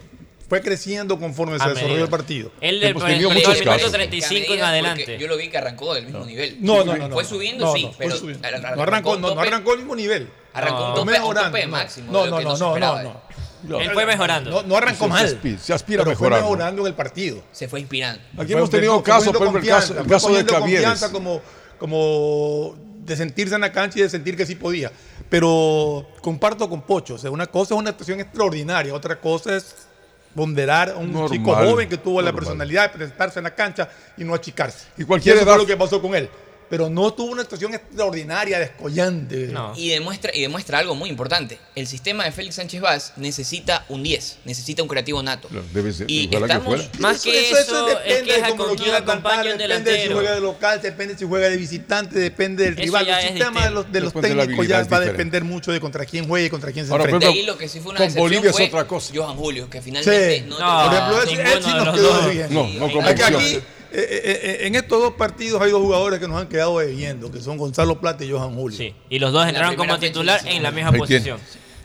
fue 0.48 0.60
creciendo 0.62 1.18
conforme 1.18 1.58
se 1.58 1.64
A 1.64 1.68
desarrolló 1.70 2.04
el 2.04 2.08
partido. 2.10 2.52
Él 2.60 2.80
del 2.80 2.94
del 2.94 2.94
muchos 2.94 3.08
minuto 3.58 3.64
casos. 3.64 3.92
35 3.92 4.54
en 4.54 4.62
adelante. 4.62 5.18
Yo 5.18 5.26
lo 5.26 5.36
vi 5.36 5.48
que 5.48 5.58
arrancó 5.58 5.94
del 5.94 6.04
mismo 6.04 6.24
nivel. 6.24 6.58
No, 6.60 6.84
no, 6.84 6.96
no. 6.96 7.10
Fue 7.10 7.22
no. 7.24 7.28
subiendo, 7.28 7.66
No, 7.66 7.72
sí, 7.74 7.90
pero 7.98 8.14
no 8.76 8.82
arrancó, 8.82 9.16
no, 9.18 9.28
arrancó 9.40 9.72
al 9.72 9.78
mismo 9.78 9.96
nivel. 9.96 10.28
Arrancó 10.52 10.82
un 10.84 10.88
No. 10.90 11.34
tope, 11.34 11.64
un 11.64 11.70
máximo. 11.70 12.12
No, 12.12 12.26
no, 12.26 12.40
no, 12.40 12.56
se 12.56 12.80
no, 12.80 13.02
no. 13.64 13.80
Él 13.80 13.90
fue 13.92 14.06
mejorando. 14.06 14.50
No, 14.50 14.62
no 14.62 14.76
arrancó 14.76 15.04
Se 15.06 15.10
mal. 15.10 15.26
aspira- 15.26 15.58
se 15.58 15.72
aspira 15.74 16.04
pero 16.04 16.16
fue 16.16 16.30
mejorando. 16.30 16.82
en 16.82 16.86
el 16.88 16.94
partido. 16.94 17.42
Se 17.50 17.68
fue 17.68 17.80
inspirando. 17.80 18.20
Aquí 18.38 18.52
Fue- 18.52 18.56
hemos 18.58 18.70
tenido 18.70 18.94
fue 18.94 19.02
casos, 19.02 19.36
por 19.36 19.56
el 19.56 19.66
caso, 19.66 19.94
el 19.98 20.06
de 20.36 20.44
Cavieres. 20.44 20.84
confianza 20.84 21.10
como, 21.10 21.40
como 21.78 22.76
de 23.04 23.16
sentirse 23.16 23.54
en 23.54 23.60
la 23.62 23.72
cancha 23.72 23.98
y 23.98 24.02
de 24.02 24.08
sentir 24.10 24.36
que 24.36 24.46
sí 24.46 24.54
podía. 24.54 24.92
Pero 25.28 26.06
comparto 26.20 26.68
con 26.68 26.82
Pocho, 26.82 27.14
o 27.14 27.18
sea, 27.18 27.30
una 27.30 27.46
cosa 27.46 27.74
es 27.74 27.80
una 27.80 27.90
actuación 27.90 28.20
extraordinaria, 28.20 28.94
otra 28.94 29.20
cosa 29.20 29.56
es 29.56 29.85
ponderar 30.36 30.90
a 30.90 30.96
un 30.96 31.10
Normal, 31.12 31.30
chico 31.30 31.54
joven 31.54 31.88
que 31.88 31.96
tuvo 31.96 32.20
la 32.22 32.32
personalidad 32.32 32.92
de 32.92 32.98
presentarse 32.98 33.38
en 33.40 33.44
la 33.44 33.54
cancha 33.54 33.88
y 34.16 34.22
no 34.22 34.34
achicarse. 34.34 34.86
Y 34.98 35.04
cualquier 35.04 35.36
eso 35.36 35.44
edad- 35.44 35.54
fue 35.54 35.62
lo 35.62 35.66
que 35.66 35.76
pasó 35.76 36.00
con 36.00 36.14
él. 36.14 36.28
Pero 36.68 36.90
no 36.90 37.12
tuvo 37.14 37.30
una 37.32 37.42
actuación 37.42 37.74
extraordinaria, 37.74 38.58
descollante. 38.58 39.46
No. 39.48 39.72
Y 39.76 39.88
demuestra, 39.90 40.32
y 40.34 40.40
demuestra 40.42 40.78
algo 40.78 40.94
muy 40.94 41.08
importante. 41.10 41.58
El 41.74 41.86
sistema 41.86 42.24
de 42.24 42.32
Félix 42.32 42.56
Sánchez 42.56 42.80
Vaz 42.80 43.12
necesita 43.16 43.84
un 43.88 44.02
10, 44.02 44.38
necesita 44.44 44.82
un 44.82 44.88
creativo 44.88 45.22
nato. 45.22 45.48
Claro, 45.48 45.64
debe 45.72 45.92
ser. 45.92 46.10
Y 46.10 46.26
Ojalá 46.28 46.46
que 46.46 46.52
estamos- 46.52 46.66
fuera. 46.76 46.90
Más 46.98 47.22
que 47.22 47.50
eso, 47.50 47.88
es 48.04 48.22
que 48.22 48.36
es 48.36 48.42
de 48.42 48.48
cómo 48.50 48.66
lo 48.66 48.76
quiera 48.76 48.98
acompaña 48.98 49.54
depende 49.56 49.92
de 49.92 50.06
si 50.06 50.12
juega 50.12 50.34
de 50.34 50.40
local, 50.40 50.80
depende 50.82 51.16
si 51.16 51.24
juega 51.24 51.48
de 51.48 51.56
visitante, 51.56 52.18
depende 52.18 52.64
del 52.64 52.74
Eso 52.74 52.82
rival. 52.82 53.08
El 53.08 53.28
sistema 53.28 53.64
de 53.64 53.70
los, 53.70 53.92
de 53.92 54.00
Depende 54.00 54.28
de 54.28 54.34
técnicos 54.42 54.68
ya 54.68 54.84
va 54.84 54.96
a 54.96 55.00
depender 55.00 55.44
mucho 55.44 55.72
de 55.72 55.80
contra 55.80 56.04
quién 56.04 56.26
juegue 56.26 56.46
y 56.46 56.50
contra 56.50 56.72
quién 56.72 56.86
se 56.86 56.92
Ahora, 56.92 57.04
enfrenta. 57.04 57.26
De 57.26 57.32
ejemplo, 57.32 57.40
ahí 57.52 57.54
lo 57.54 57.58
que 57.58 57.68
sí 57.68 57.80
fue 57.80 57.90
una 57.92 57.98
con 58.00 58.14
Bolivia 58.14 58.50
es 58.50 58.60
otra 58.60 58.86
cosa. 58.86 59.12
Johan 59.14 59.36
Julio, 59.36 59.70
que 59.70 59.80
finalmente 59.82 60.38
Sí. 60.40 60.44
no, 60.48 60.58
No, 60.58 60.84
Por 60.84 60.94
ejemplo, 60.94 61.22
él 61.22 61.28
sí 61.28 61.36
de 61.72 61.84
nos 61.84 61.94
quedó 61.94 62.28
bien. 62.28 62.46
No, 62.50 62.66
no 62.90 63.06
aquí, 63.08 63.60
eh, 63.92 64.08
eh, 64.24 64.40
eh, 64.42 64.66
en 64.66 64.74
estos 64.74 65.00
dos 65.00 65.14
partidos 65.14 65.60
hay 65.62 65.70
dos 65.70 65.80
jugadores 65.80 66.18
que 66.20 66.28
nos 66.28 66.40
han 66.40 66.48
quedado 66.48 66.78
debiendo, 66.78 67.30
que 67.30 67.40
son 67.40 67.56
Gonzalo 67.56 68.00
Plata 68.00 68.24
y 68.24 68.30
Johan 68.30 68.54
Julio. 68.54 68.76
Sí, 68.76 68.94
y 69.08 69.18
los 69.18 69.32
dos 69.32 69.46
entraron 69.46 69.76
como 69.76 69.98
titular 69.98 70.40
en 70.46 70.62
la 70.62 70.70
misma 70.70 70.92
posición. 70.92 71.38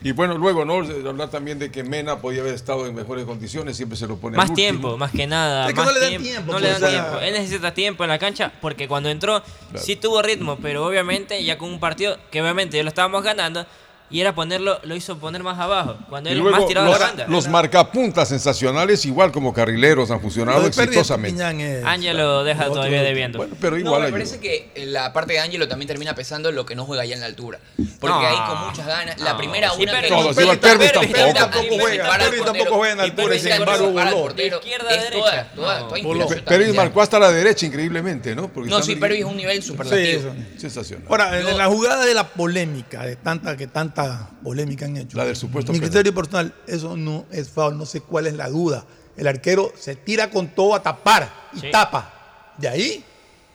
Y 0.04 0.14
bueno, 0.14 0.36
luego, 0.36 0.66
¿no? 0.66 0.78
Hablar 1.08 1.30
también 1.30 1.60
de 1.60 1.72
que 1.72 1.84
Mena 1.84 2.18
podía 2.20 2.42
haber 2.42 2.56
estado 2.56 2.88
en 2.88 2.96
mejores 2.96 3.24
condiciones, 3.26 3.78
siempre 3.78 3.96
se 3.96 4.08
lo 4.08 4.18
pone 4.18 4.36
Más 4.36 4.52
tiempo, 4.52 4.98
más 4.98 5.12
que 5.12 5.28
nada. 5.28 5.68
Es 5.68 5.76
que 5.76 5.80
más 5.80 5.86
no 5.86 5.94
le 5.94 6.00
dan 6.00 6.24
tiempo, 6.24 6.52
No 6.54 6.60
le 6.60 6.70
pues, 6.70 6.80
dan 6.82 6.90
o 6.90 6.92
sea- 6.92 7.04
tiempo. 7.10 7.20
Él 7.24 7.34
necesita 7.34 7.74
tiempo 7.76 8.04
en 8.04 8.10
la 8.10 8.18
cancha 8.18 8.52
porque 8.62 8.88
cuando 8.88 9.10
entró 9.10 9.44
sí 9.76 9.96
tuvo 9.96 10.24
ritmo, 10.24 10.58
pero 10.60 10.88
obviamente 10.88 11.44
ya 11.44 11.60
con 11.60 11.70
un 11.70 11.80
partido 11.80 12.18
que 12.32 12.42
obviamente 12.42 12.78
ya 12.78 12.84
lo 12.84 12.90
estábamos 12.90 13.22
ganando 13.24 13.68
y 14.12 14.22
era 14.22 14.36
ponerlo, 14.36 14.80
lo 14.84 14.96
hizo 14.96 15.18
poner 15.18 15.42
más 15.44 15.58
abajo. 15.60 15.98
Cuando 16.10 16.30
Y 16.30 16.34
él 16.34 16.40
luego 16.40 16.58
más 16.58 16.68
tirado 16.68 16.88
a 16.88 16.90
la 16.92 16.98
los, 16.98 17.08
banda. 17.08 17.26
los 17.28 17.48
marcapuntas 17.48 18.28
sensacionales, 18.30 19.06
igual 19.06 19.32
como 19.32 19.54
carrileros, 19.54 20.12
han 20.12 20.20
funcionado 20.22 20.66
exitosamente. 20.68 21.42
Ángelo 21.86 22.44
deja 22.44 22.64
otro- 22.64 22.76
todavía 22.76 23.04
debiendo. 23.04 23.38
Bueno, 23.38 23.56
pero 23.60 23.76
No, 23.76 23.80
igual 23.80 24.02
me 24.02 24.08
ayuda. 24.08 24.18
parece 24.20 24.40
que 24.40 24.72
la 24.86 25.14
parte 25.14 25.34
de 25.34 25.40
Ángelo 25.40 25.68
también 25.68 25.88
termina 25.88 26.14
pesando 26.16 26.52
lo 26.52 26.66
que 26.66 26.76
no 26.76 26.86
juega 26.86 27.06
ya 27.06 27.16
en 27.16 27.22
la 27.22 27.28
altura. 27.28 27.60
Porque 28.00 28.16
No. 28.16 28.28
ahí 28.28 28.38
con 28.48 28.68
muchas 28.68 28.88
ganas, 28.88 29.20
la 29.20 29.32
No. 29.34 29.38
primera 29.38 29.70
Sí, 29.72 29.84
una 29.84 29.92
pero- 29.94 30.04
que 30.04 30.10
No, 30.10 30.24
no, 30.34 30.42
igual 30.42 30.60
Pervis 30.60 30.92
tampoco. 30.92 31.78
juega, 31.80 32.16
el 32.16 32.20
Pervis 32.22 32.44
tampoco 32.46 32.76
juega 32.76 32.94
en 32.94 33.00
altura, 33.00 33.40
sin 33.40 33.52
embargo, 33.52 33.86
el 33.88 33.94
voló. 33.94 34.34
Izquierda, 34.62 34.90
derecha. 34.90 35.48
No. 35.56 36.44
Pervis 36.46 36.76
marcó 36.76 37.02
hasta 37.02 37.20
la 37.20 37.32
derecha, 37.32 37.66
increíblemente, 37.66 38.36
¿no? 38.36 38.48
Porque 38.50 38.70
No, 38.70 38.82
sí, 38.82 38.96
Pervis 38.96 39.20
es 39.20 39.26
un 39.26 39.38
nivel 39.38 39.62
superlativo. 39.64 40.34
Sensacional. 40.58 41.06
Ahora, 41.10 41.40
en 41.40 41.58
la 41.58 41.68
jugada 41.68 42.06
de 42.06 42.14
la 42.14 42.28
polémica, 42.28 43.06
de 43.06 43.16
tanta 43.16 43.56
que 43.58 43.68
tanta 43.68 44.01
polémica 44.44 44.86
han 44.86 44.98
hecho. 44.98 45.18
La 45.18 45.26
del 45.26 45.36
supuesto 45.36 45.72
Mi 45.72 45.80
penal. 45.80 45.90
criterio 45.92 46.14
personal, 46.16 46.54
eso 46.68 46.96
no 46.98 47.26
es 47.32 47.50
foul, 47.50 47.78
no 47.78 47.86
sé 47.86 48.02
cuál 48.02 48.28
es 48.28 48.34
la 48.34 48.50
duda. 48.50 48.86
El 49.18 49.28
arquero 49.28 49.74
se 49.78 49.96
tira 49.96 50.30
con 50.30 50.50
todo 50.56 50.76
a 50.76 50.82
tapar 50.84 51.30
y 51.54 51.60
Sí. 51.60 51.72
tapa. 51.72 52.54
De 52.58 52.68
ahí, 52.68 53.04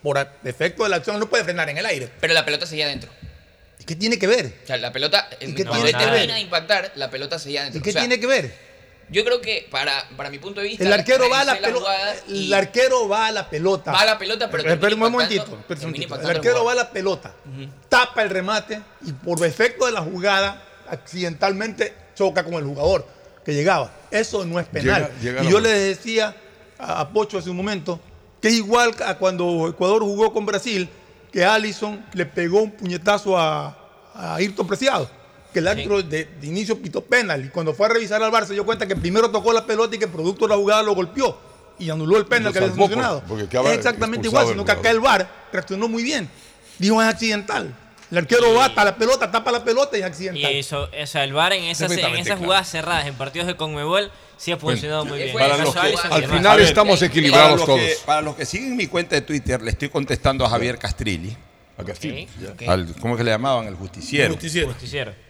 por 0.03 0.19
efecto 0.45 0.83
de 0.85 0.89
la 0.91 0.97
acción, 0.97 1.19
no 1.19 1.29
puede 1.29 1.45
frenar 1.45 1.69
en 1.71 1.79
el 1.79 1.87
aire. 1.87 2.11
Pero 2.21 2.35
la 2.35 2.45
pelota 2.45 2.67
seguía 2.67 2.87
adentro. 2.87 3.11
¿Y 3.79 3.85
qué 3.85 3.95
tiene 3.95 4.19
que 4.19 4.27
ver? 4.27 4.61
O 4.65 4.67
sea, 4.67 4.77
la 4.79 4.93
pelota, 4.93 5.29
¿Y 5.41 5.55
qué 5.55 5.65
cuando 5.65 5.85
tiene 5.85 5.99
que 5.99 6.05
termina 6.05 6.27
ver? 6.27 6.31
de 6.35 6.41
impactar, 6.41 6.93
la 6.97 7.11
pelota 7.11 7.39
seguía 7.39 7.61
adentro. 7.63 7.79
¿Y 7.81 7.83
qué 7.83 7.91
O 7.91 7.93
sea, 7.93 8.03
tiene 8.03 8.19
que 8.21 8.27
ver? 8.27 8.66
Yo 9.09 9.25
creo 9.25 9.41
que 9.41 9.69
para, 9.71 10.09
para 10.17 10.31
mi 10.31 10.39
punto 10.39 10.61
de 10.61 10.69
vista. 10.69 10.83
El 10.85 10.93
arquero 10.93 11.29
va 11.31 11.41
a 11.41 11.45
la 11.45 11.59
pelota. 11.61 12.15
El 12.29 12.53
arquero 12.55 13.09
va 13.09 13.27
a 13.29 13.33
la 13.33 13.49
pelota. 13.49 13.93
Va 13.93 14.01
a 14.01 14.05
la 14.07 14.19
pelota, 14.19 14.51
pero 14.51 14.69
Espera 14.69 14.95
un 14.95 15.01
momentito. 15.01 15.45
El 16.31 16.37
arquero 16.37 16.65
va 16.65 16.73
a 16.73 16.75
la 16.75 16.91
pelota, 16.91 17.33
tapa 17.89 18.23
el 18.23 18.31
remate 18.31 18.81
y 19.05 19.13
por 19.13 19.45
efecto 19.47 19.87
de 19.87 19.93
la 19.93 20.01
jugada, 20.01 20.63
accidentalmente 20.89 21.95
choca 22.15 22.45
con 22.45 22.55
el 22.55 22.65
jugador 22.65 23.07
que 23.45 23.55
llegaba. 23.55 23.93
Eso 24.11 24.45
no 24.45 24.59
es 24.59 24.67
penal. 24.67 25.09
Llega- 25.21 25.21
llega 25.41 25.45
y 25.45 25.51
yo 25.53 25.61
le 25.61 25.69
decía 25.71 26.35
a 26.79 27.01
a 27.01 27.09
Pocho 27.11 27.39
hace 27.39 27.49
un 27.51 27.57
momento 27.57 27.99
que 28.43 28.49
es 28.49 28.55
igual 28.55 28.93
a 29.05 29.15
cuando 29.17 29.69
Ecuador 29.69 30.03
jugó 30.03 30.33
con 30.33 30.45
Brasil, 30.45 30.89
que 31.33 31.45
Allison 31.45 32.05
le 32.13 32.27
pegó 32.27 32.61
un 32.63 32.71
puñetazo 32.73 33.39
a, 33.39 33.69
a 34.15 34.35
Ayrton 34.37 34.67
Preciado. 34.67 35.11
Que 35.57 35.61
el 35.61 35.69
árbitro 35.69 36.03
de, 36.03 36.27
de 36.39 36.47
inicio 36.47 36.77
pitó 36.83 37.01
penal 37.01 37.43
y 37.47 37.49
cuando 37.49 37.73
fue 37.73 37.87
a 37.87 37.89
revisar 37.89 38.23
al 38.23 38.31
Bar 38.31 38.47
se 38.47 38.53
dio 38.53 38.67
cuenta 38.67 38.87
que 38.87 38.95
primero 38.95 39.31
tocó 39.31 39.55
la 39.55 39.65
pelota 39.65 39.97
y 39.97 39.99
que 39.99 40.07
producto 40.07 40.45
de 40.45 40.51
la 40.51 40.57
jugada 40.57 40.83
lo 40.83 40.95
golpeó 40.95 41.35
y 41.79 41.89
anuló 41.89 42.19
el 42.19 42.27
penal 42.27 42.53
que 42.53 42.59
había 42.59 42.73
por- 42.73 42.79
sancionado. 42.91 43.23
Es 43.71 43.73
exactamente 43.79 44.29
igual, 44.29 44.49
sino 44.49 44.67
que 44.67 44.73
acá 44.73 44.91
el 44.91 45.01
VAR 45.01 45.27
reaccionó 45.51 45.89
muy 45.89 46.03
bien. 46.03 46.29
Dijo 46.79 47.01
es 47.01 47.09
accidental. 47.09 47.75
El 48.11 48.19
arquero 48.19 48.53
va 48.53 48.67
hasta 48.67 48.85
la 48.85 48.97
pelota, 48.97 49.31
tapa 49.31 49.51
la 49.51 49.65
pelota 49.65 49.97
y 49.97 50.01
es 50.01 50.07
accidental. 50.07 50.53
Y 50.53 50.59
eso, 50.59 50.91
o 51.03 51.07
sea, 51.07 51.25
el 51.25 51.33
VAR 51.33 51.55
en 51.55 51.65
esas, 51.65 51.91
en 51.91 52.01
esas 52.01 52.25
claro. 52.27 52.41
jugadas 52.43 52.69
cerradas, 52.71 53.07
en 53.07 53.15
partidos 53.15 53.49
de 53.49 53.57
Conmebol, 53.57 54.11
sí 54.37 54.53
ha 54.53 54.59
funcionado 54.59 55.07
muy 55.07 55.17
bien. 55.23 55.33
Para 55.33 55.57
los 55.57 55.73
que- 55.75 55.81
al 55.81 56.21
demás. 56.21 56.37
final 56.39 56.57
ver, 56.59 56.67
estamos 56.67 57.01
eh, 57.01 57.07
equilibrados 57.07 57.47
para 57.47 57.57
los 57.57 57.67
todos. 57.67 57.81
Que, 57.81 57.97
para 58.05 58.21
los 58.21 58.37
que 58.37 58.45
siguen 58.45 58.77
mi 58.77 58.89
cuenta 58.89 59.15
de 59.15 59.23
Twitter, 59.23 59.63
le 59.63 59.71
estoy 59.71 59.89
contestando 59.89 60.45
a 60.45 60.51
Javier 60.51 60.79
Castrilli. 60.79 61.35
Ya. 61.79 62.73
al- 62.73 62.95
¿cómo 63.01 63.15
es 63.15 63.19
que 63.19 63.25
le 63.25 63.31
llamaban? 63.31 63.67
El 63.67 63.75
justiciero. 63.75 64.35
Justiciero. 64.35 64.69
Justiciero. 64.69 65.26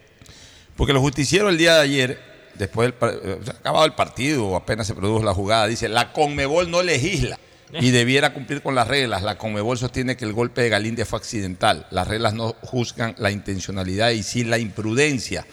Porque 0.77 0.93
los 0.93 1.01
justicieros 1.01 1.49
el 1.49 1.57
día 1.57 1.75
de 1.75 1.81
ayer, 1.81 2.19
después 2.53 2.93
del 2.99 3.09
eh, 3.23 3.39
acabado 3.49 3.85
el 3.85 3.93
partido, 3.93 4.55
apenas 4.55 4.87
se 4.87 4.93
produjo 4.93 5.25
la 5.25 5.33
jugada, 5.33 5.67
dice, 5.67 5.89
la 5.89 6.13
Conmebol 6.13 6.69
no 6.69 6.83
legisla 6.83 7.39
y 7.73 7.89
debiera 7.89 8.33
cumplir 8.33 8.61
con 8.61 8.75
las 8.75 8.87
reglas. 8.87 9.23
La 9.23 9.37
Conmebol 9.37 9.77
sostiene 9.77 10.15
que 10.15 10.23
el 10.23 10.33
golpe 10.33 10.61
de 10.61 10.69
Galíndez 10.69 11.07
fue 11.07 11.19
accidental. 11.19 11.87
Las 11.89 12.07
reglas 12.07 12.33
no 12.33 12.55
juzgan 12.61 13.15
la 13.17 13.31
intencionalidad 13.31 14.11
y 14.11 14.23
sí 14.23 14.43
la 14.43 14.59
imprudencia. 14.59 15.45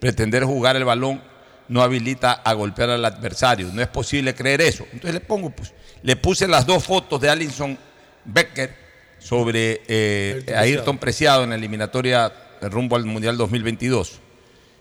Pretender 0.00 0.44
jugar 0.44 0.76
el 0.76 0.84
balón 0.84 1.22
no 1.68 1.80
habilita 1.80 2.32
a 2.32 2.52
golpear 2.52 2.90
al 2.90 3.04
adversario. 3.04 3.70
No 3.72 3.80
es 3.80 3.88
posible 3.88 4.34
creer 4.34 4.60
eso. 4.60 4.84
Entonces 4.92 5.14
le 5.14 5.20
pongo, 5.20 5.50
pues, 5.50 5.72
le 6.02 6.16
puse 6.16 6.48
las 6.48 6.66
dos 6.66 6.84
fotos 6.84 7.20
de 7.20 7.30
Alison 7.30 7.78
Becker 8.24 8.74
sobre 9.18 9.82
eh, 9.86 10.42
Ayrton 10.48 10.58
Ayrton 10.58 10.98
Preciado 10.98 11.44
en 11.44 11.50
la 11.50 11.56
eliminatoria 11.56 12.32
rumbo 12.62 12.96
al 12.96 13.04
Mundial 13.04 13.36
2022. 13.36 14.20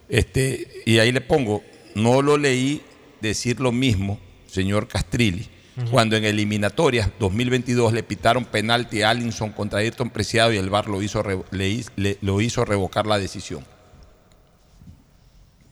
Este, 0.09 0.83
y 0.85 0.99
ahí 0.99 1.11
le 1.11 1.21
pongo, 1.21 1.63
no 1.95 2.21
lo 2.21 2.37
leí 2.37 2.81
decir 3.21 3.59
lo 3.59 3.71
mismo, 3.71 4.19
señor 4.47 4.87
Castrilli, 4.87 5.49
cuando 5.89 6.15
en 6.15 6.23
eliminatorias 6.25 7.09
2022 7.19 7.93
le 7.93 8.03
pitaron 8.03 8.45
penalti 8.45 9.01
a 9.01 9.09
Allinson 9.09 9.51
contra 9.51 9.79
Ayrton 9.79 10.11
Preciado 10.11 10.53
y 10.53 10.57
el 10.57 10.69
VAR 10.69 10.87
lo 10.87 11.01
hizo, 11.01 11.23
le 11.51 12.17
lo 12.21 12.41
hizo 12.41 12.63
revocar 12.63 13.07
la 13.07 13.17
decisión. 13.17 13.65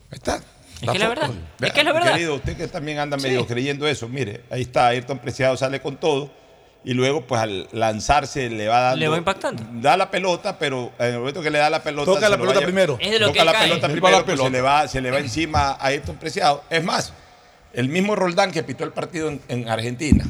Ahí 0.09 0.17
está. 0.17 0.41
Es 0.81 0.89
que 0.89 0.93
es 0.97 0.99
la 0.99 1.09
verdad. 1.09 1.31
Es 1.61 1.71
que 1.73 1.83
la 1.83 1.93
verdad. 1.93 2.13
Querido, 2.13 2.35
usted 2.35 2.57
que 2.57 2.67
también 2.67 2.97
anda 2.97 3.19
Sí. 3.19 3.27
medio 3.27 3.45
creyendo 3.45 3.87
eso, 3.87 4.09
mire, 4.09 4.41
ahí 4.49 4.63
está, 4.63 4.87
Ayrton 4.87 5.19
Preciado 5.19 5.55
sale 5.55 5.79
con 5.79 5.97
todo 5.97 6.33
y 6.83 6.93
luego 6.93 7.25
pues 7.27 7.41
al 7.41 7.67
lanzarse 7.71 8.49
le 8.49 8.67
va 8.67 8.79
dando... 8.81 8.97
Le 8.97 9.07
va 9.07 9.17
impactando. 9.17 9.63
Da 9.81 9.95
la 9.97 10.09
pelota, 10.09 10.57
pero 10.57 10.91
en 10.99 11.13
el 11.13 11.19
momento 11.19 11.41
que 11.41 11.49
le 11.51 11.59
da 11.59 11.69
la 11.69 11.83
pelota... 11.83 12.05
Toca 12.11 12.27
la 12.29 12.37
lo 12.37 12.41
pelota 12.43 12.61
primero. 12.61 12.97
Es 12.99 13.11
de 13.11 13.19
lo 13.19 13.27
toca 13.27 13.39
que 13.39 13.45
la 13.45 13.51
cae. 13.53 13.67
pelota 13.69 13.85
Él 13.87 13.91
primero, 13.93 14.17
la 14.17 14.23
pues, 14.25 14.33
pelota. 14.35 14.43
se 14.45 14.51
le 14.51 14.61
va, 14.61 14.87
se 14.87 15.01
le 15.01 15.11
va 15.11 15.19
encima 15.19 15.71
a 15.71 15.85
Ayrton 15.87 16.15
Preciado. 16.17 16.63
Es 16.69 16.83
más, 16.83 17.13
el 17.73 17.87
mismo 17.89 18.15
Roldán 18.15 18.51
que 18.51 18.63
pitó 18.63 18.83
el 18.83 18.91
partido 18.91 19.29
en, 19.29 19.41
en 19.47 19.69
Argentina, 19.69 20.25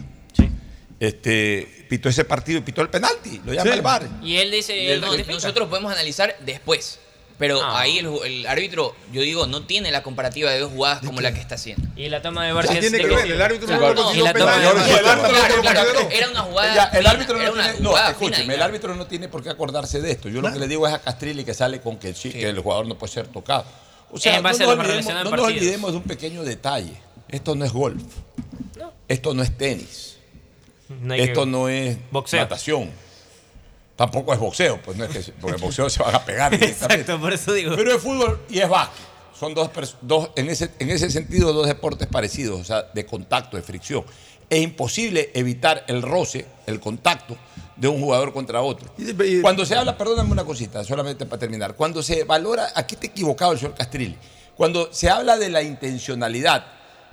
este, 1.00 1.86
pitó 1.90 2.10
ese 2.10 2.26
partido 2.26 2.60
y 2.60 2.62
pitó 2.62 2.82
el 2.82 2.90
penalti, 2.90 3.42
lo 3.46 3.54
llama 3.54 3.72
Sí. 3.72 3.78
el 3.78 3.82
VAR. 3.82 4.04
Y 4.22 4.36
él 4.38 4.52
dice, 4.52 4.94
él 4.94 5.02
No, 5.02 5.08
notifica. 5.08 5.34
nosotros 5.34 5.68
podemos 5.68 5.92
analizar 5.92 6.36
después. 6.42 7.00
Pero 7.42 7.60
Ah. 7.60 7.80
ahí 7.82 7.98
el, 7.98 8.06
el 8.24 8.46
árbitro, 8.46 8.96
yo 9.12 9.24
digo, 9.24 9.48
no 9.48 9.64
tiene 9.64 9.90
la 9.92 10.04
comparativa 10.04 10.52
de 10.52 10.60
dos 10.60 10.72
jugadas 10.72 11.04
como 11.04 11.22
la 11.22 11.34
que 11.34 11.40
está 11.40 11.56
haciendo. 11.56 11.88
Y 11.96 12.08
la 12.08 12.22
toma 12.22 12.46
de 12.46 12.54
VAR 12.54 12.68
¿Qué 12.68 12.74
que 12.74 12.86
es 12.86 12.92
tiene 12.92 13.00
que 13.00 13.08
ver? 13.16 13.32
El 13.32 13.42
árbitro 13.42 13.68
no 13.68 13.80
no, 13.80 14.14
la 14.24 14.34
toma 14.34 14.58
de 14.58 16.18
era 16.18 16.30
una 16.30 16.42
jugada. 16.42 16.76
Ya, 16.76 16.84
el 16.84 16.98
fina, 17.00 17.10
árbitro 17.10 17.38
no 17.40 17.52
tiene, 17.54 17.80
no, 17.80 17.98
escúcheme, 17.98 18.54
el 18.54 18.62
árbitro 18.62 18.96
no 18.96 19.08
tiene 19.08 19.28
por 19.28 19.42
qué 19.42 19.50
acordarse 19.50 20.02
de 20.02 20.12
esto. 20.12 20.30
Yo 20.30 20.40
lo 20.40 20.54
que 20.54 20.60
le 20.60 20.68
digo 20.68 20.88
es 20.88 20.94
a 20.94 21.00
Castrilli 21.02 21.44
que 21.44 21.56
sale 21.56 21.82
con 21.82 21.98
que, 21.98 22.14
sí, 22.14 22.30
que 22.30 22.48
el 22.48 22.60
jugador 22.60 22.86
no 22.86 22.96
puede 22.96 23.12
ser 23.12 23.26
tocado. 23.28 23.66
O 24.12 24.20
sea, 24.20 24.36
En 24.36 24.44
no, 24.44 24.50
base 24.50 24.64
a 24.64 24.68
nos 24.68 24.78
olvidemos, 24.78 25.14
no 25.24 25.32
nos 25.32 25.46
olvidemos 25.48 25.92
de 25.94 25.98
un 25.98 26.04
pequeño 26.04 26.44
detalle. 26.44 26.94
Esto 27.28 27.56
no 27.56 27.66
es 27.66 27.72
golf. 27.74 28.04
Esto 29.08 29.34
no 29.34 29.42
es 29.42 29.58
tenis. 29.58 30.18
No 31.02 31.16
Esto 31.16 31.46
que- 31.46 31.50
no 31.50 31.70
es 31.70 31.98
Boxeo. 32.12 32.40
natación. 32.42 32.92
Tampoco 34.02 34.34
es 34.34 34.40
boxeo, 34.40 34.82
pues 34.82 34.98
no 34.98 35.06
es 35.06 35.12
que 35.12 35.32
porque 35.34 35.58
el 35.58 35.62
boxeo 35.62 35.88
se 35.88 36.02
van 36.02 36.16
a 36.16 36.26
pegar 36.26 36.50
directamente. 36.58 37.02
Exacto, 37.02 37.22
por 37.22 37.32
eso 37.32 37.54
digo. 37.54 37.76
Pero 37.76 37.96
es 37.96 38.02
fútbol 38.02 38.42
y 38.50 38.58
es 38.58 38.68
básquet. 38.68 39.06
Son 39.40 39.54
dos, 39.54 39.70
dos 40.02 40.32
en, 40.36 40.50
ese, 40.50 40.72
en 40.80 40.90
ese 40.90 41.12
sentido, 41.12 41.54
dos 41.54 41.68
deportes 41.68 42.08
parecidos, 42.08 42.60
o 42.60 42.64
sea, 42.64 42.82
de 42.82 43.06
contacto, 43.06 43.58
de 43.58 43.62
fricción. 43.62 44.04
Es 44.50 44.60
imposible 44.60 45.30
evitar 45.36 45.86
el 45.88 46.02
roce, 46.02 46.48
el 46.66 46.80
contacto 46.80 47.38
de 47.76 47.88
un 47.90 48.02
jugador 48.02 48.34
contra 48.34 48.64
otro. 48.64 48.92
Cuando 49.44 49.68
se 49.68 49.76
habla, 49.76 49.96
perdóname 49.96 50.32
una 50.32 50.46
cosita, 50.46 50.84
solamente 50.84 51.28
para 51.28 51.40
terminar. 51.40 51.76
Cuando 51.76 52.02
se 52.02 52.24
valora, 52.24 52.72
aquí 52.74 52.96
está 52.96 53.06
equivocado 53.06 53.52
el 53.52 53.60
señor 53.60 53.76
Castrilli. 53.76 54.18
Cuando 54.58 54.92
se 54.92 55.12
habla 55.12 55.38
de 55.38 55.50
la 55.50 55.62
intencionalidad, 55.62 56.66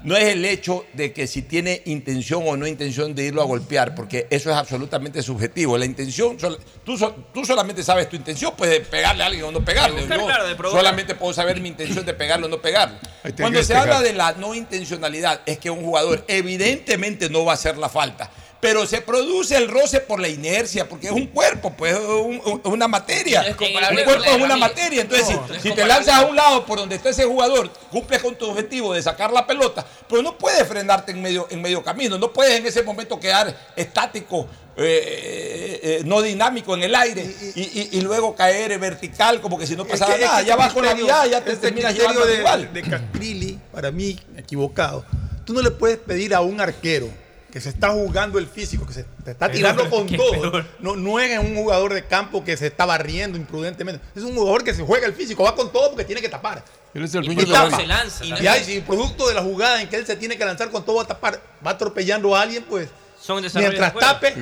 no 0.05 0.17
es 0.17 0.25
el 0.25 0.45
hecho 0.45 0.87
de 0.93 1.13
que 1.13 1.27
si 1.27 1.43
tiene 1.43 1.83
intención 1.87 2.43
o 2.47 2.57
no 2.57 2.67
intención 2.67 3.15
de 3.15 3.25
irlo 3.25 3.43
a 3.43 3.45
golpear, 3.45 3.95
porque 3.95 4.27
eso 4.31 4.51
es 4.51 4.57
absolutamente 4.57 5.23
subjetivo. 5.23 5.77
La 5.77 5.85
intención, 5.85 6.37
tú, 6.85 6.97
tú 7.33 7.45
solamente 7.45 7.83
sabes 7.83 8.09
tu 8.09 8.17
intención, 8.17 8.55
puedes 8.57 8.87
pegarle 8.87 9.25
a 9.25 9.27
alguien 9.27 9.45
o 9.45 9.51
no 9.51 9.65
pegarle. 9.65 10.07
De 10.07 10.17
Yo 10.17 10.27
claro, 10.27 10.47
de 10.47 10.57
solamente 10.57 11.15
puedo 11.15 11.33
saber 11.33 11.61
mi 11.61 11.69
intención 11.69 12.05
de 12.05 12.15
pegarle 12.15 12.47
o 12.47 12.49
no 12.49 12.61
pegarle. 12.61 12.99
Cuando 13.37 13.63
se 13.63 13.75
habla 13.75 14.01
de 14.01 14.13
la 14.13 14.33
no 14.33 14.55
intencionalidad, 14.55 15.41
es 15.47 15.59
que 15.59 15.71
un 15.71 15.83
jugador 15.83 16.25
evidentemente 16.29 17.29
no 17.29 17.45
va 17.45 17.53
a 17.53 17.55
hacer 17.55 17.77
la 17.77 17.89
falta. 17.89 18.31
Pero 18.61 18.87
se 18.87 19.01
produce 19.03 19.57
el 19.57 19.69
roce 19.69 20.01
por 20.01 20.19
la 20.19 20.29
inercia, 20.29 20.89
porque 20.89 21.07
es 21.07 21.13
un 21.13 21.27
cuerpo, 21.29 21.73
pues 21.77 21.93
es 21.95 22.01
un- 22.01 22.43
un- 22.45 22.61
una 22.65 22.89
materia. 22.89 23.43
No 23.43 23.47
es 23.49 23.57
un 23.61 24.05
cuerpo 24.05 24.25
es 24.25 24.43
una 24.43 24.57
materia. 24.57 25.03
Entonces, 25.03 25.29
No, 25.31 25.43
si- 25.45 25.49
no 25.51 25.55
es 25.55 25.63
si, 25.63 25.71
te 25.73 25.87
lanzas 25.87 26.15
a 26.17 26.27
un 26.27 26.35
lado 26.35 26.67
por 26.67 26.79
donde 26.79 26.97
está 26.97 27.11
ese 27.11 27.25
jugador, 27.25 27.71
cumples 27.93 28.21
con 28.21 28.35
tu 28.37 28.47
objetivo 28.51 28.93
de 28.95 29.01
sacar 29.03 29.33
la 29.33 29.47
pelota, 29.47 29.87
pero 30.09 30.23
no 30.23 30.37
puedes 30.37 30.67
frenarte 30.67 31.13
en 31.13 31.23
medio, 31.23 31.47
en 31.51 31.63
medio 31.63 31.85
camino. 31.85 32.19
No 32.19 32.33
puedes 32.33 32.59
en 32.59 32.67
ese 32.67 32.83
momento 32.83 33.21
quedar 33.21 33.57
estático, 33.77 34.49
eh, 34.77 35.81
eh, 35.83 36.03
no 36.05 36.21
dinámico 36.23 36.75
en 36.75 36.83
el 36.83 36.95
aire 36.95 37.23
y, 37.55 37.61
y- 37.61 37.89
y 37.93 38.01
luego 38.01 38.35
caer 38.35 38.77
vertical 38.79 39.41
como 39.41 39.57
que 39.59 39.67
si 39.67 39.77
no 39.77 39.85
Es 39.85 39.91
pasara 39.91 40.17
que- 40.17 40.23
es 40.23 40.27
nada. 40.29 40.41
que 40.41 40.47
ya 40.47 40.53
este 40.55 40.65
vas 40.65 40.73
con 40.73 40.85
la 40.85 40.95
vida, 40.95 41.27
ya 41.27 41.45
te 41.45 41.53
este 41.53 41.67
terminas 41.69 41.95
llevando 41.95 42.25
de, 42.27 42.37
rival. 42.39 42.73
de 42.73 42.83
Castrilli, 42.83 43.59
para 43.73 43.91
mí, 43.93 44.19
equivocado. 44.37 45.05
Tú 45.45 45.53
no 45.53 45.63
le 45.63 45.71
puedes 45.71 45.99
pedir 45.99 46.35
a 46.35 46.41
un 46.41 46.61
arquero 46.61 47.09
que 47.51 47.61
se 47.61 47.71
está 47.71 47.91
jugando 47.91 48.39
el 48.39 48.47
físico, 48.47 48.87
que 48.87 48.93
se 48.93 49.05
te 49.25 49.31
está 49.31 49.47
Peor, 49.47 49.57
tirando 49.57 49.89
con 49.89 50.07
todo. 50.07 50.65
No, 50.81 50.97
no 50.97 51.19
es 51.19 51.39
un 51.39 51.55
jugador 51.57 51.95
de 51.95 52.05
campo 52.05 52.45
que 52.45 52.57
se 52.57 52.67
está 52.67 52.85
barriendo 52.85 53.39
imprudentemente. 53.39 54.05
Es 54.15 54.23
un 54.23 54.35
jugador 54.35 54.65
que 54.65 54.75
se 54.75 54.83
juega 54.83 55.07
el 55.07 55.15
físico, 55.15 55.45
va 55.45 55.55
con 55.55 55.73
todo 55.73 55.91
porque 55.91 56.05
tiene 56.05 56.21
que 56.21 56.29
tapar. 56.29 56.63
Es 56.93 57.15
el 57.15 57.25
Y 57.33 57.47
tapa. 57.47 57.77
se 57.77 57.87
lanza 57.87 58.25
Y, 58.25 58.29
también. 58.31 58.45
ya, 58.45 58.59
y 58.59 58.65
si 58.65 58.81
producto 58.81 59.29
de 59.29 59.35
la 59.35 59.43
jugada 59.43 59.81
en 59.81 59.89
que 59.89 59.97
él 59.97 60.07
se 60.07 60.17
tiene 60.17 60.37
que 60.37 60.45
lanzar 60.45 60.71
con 60.71 60.85
todo 60.85 61.01
a 61.01 61.07
tapar, 61.07 61.41
va 61.67 61.71
atropellando 61.73 62.35
a 62.37 62.43
alguien, 62.43 62.65
pues 62.69 62.89
Son 63.21 63.41
mientras 63.55 63.95
tape, 63.95 64.35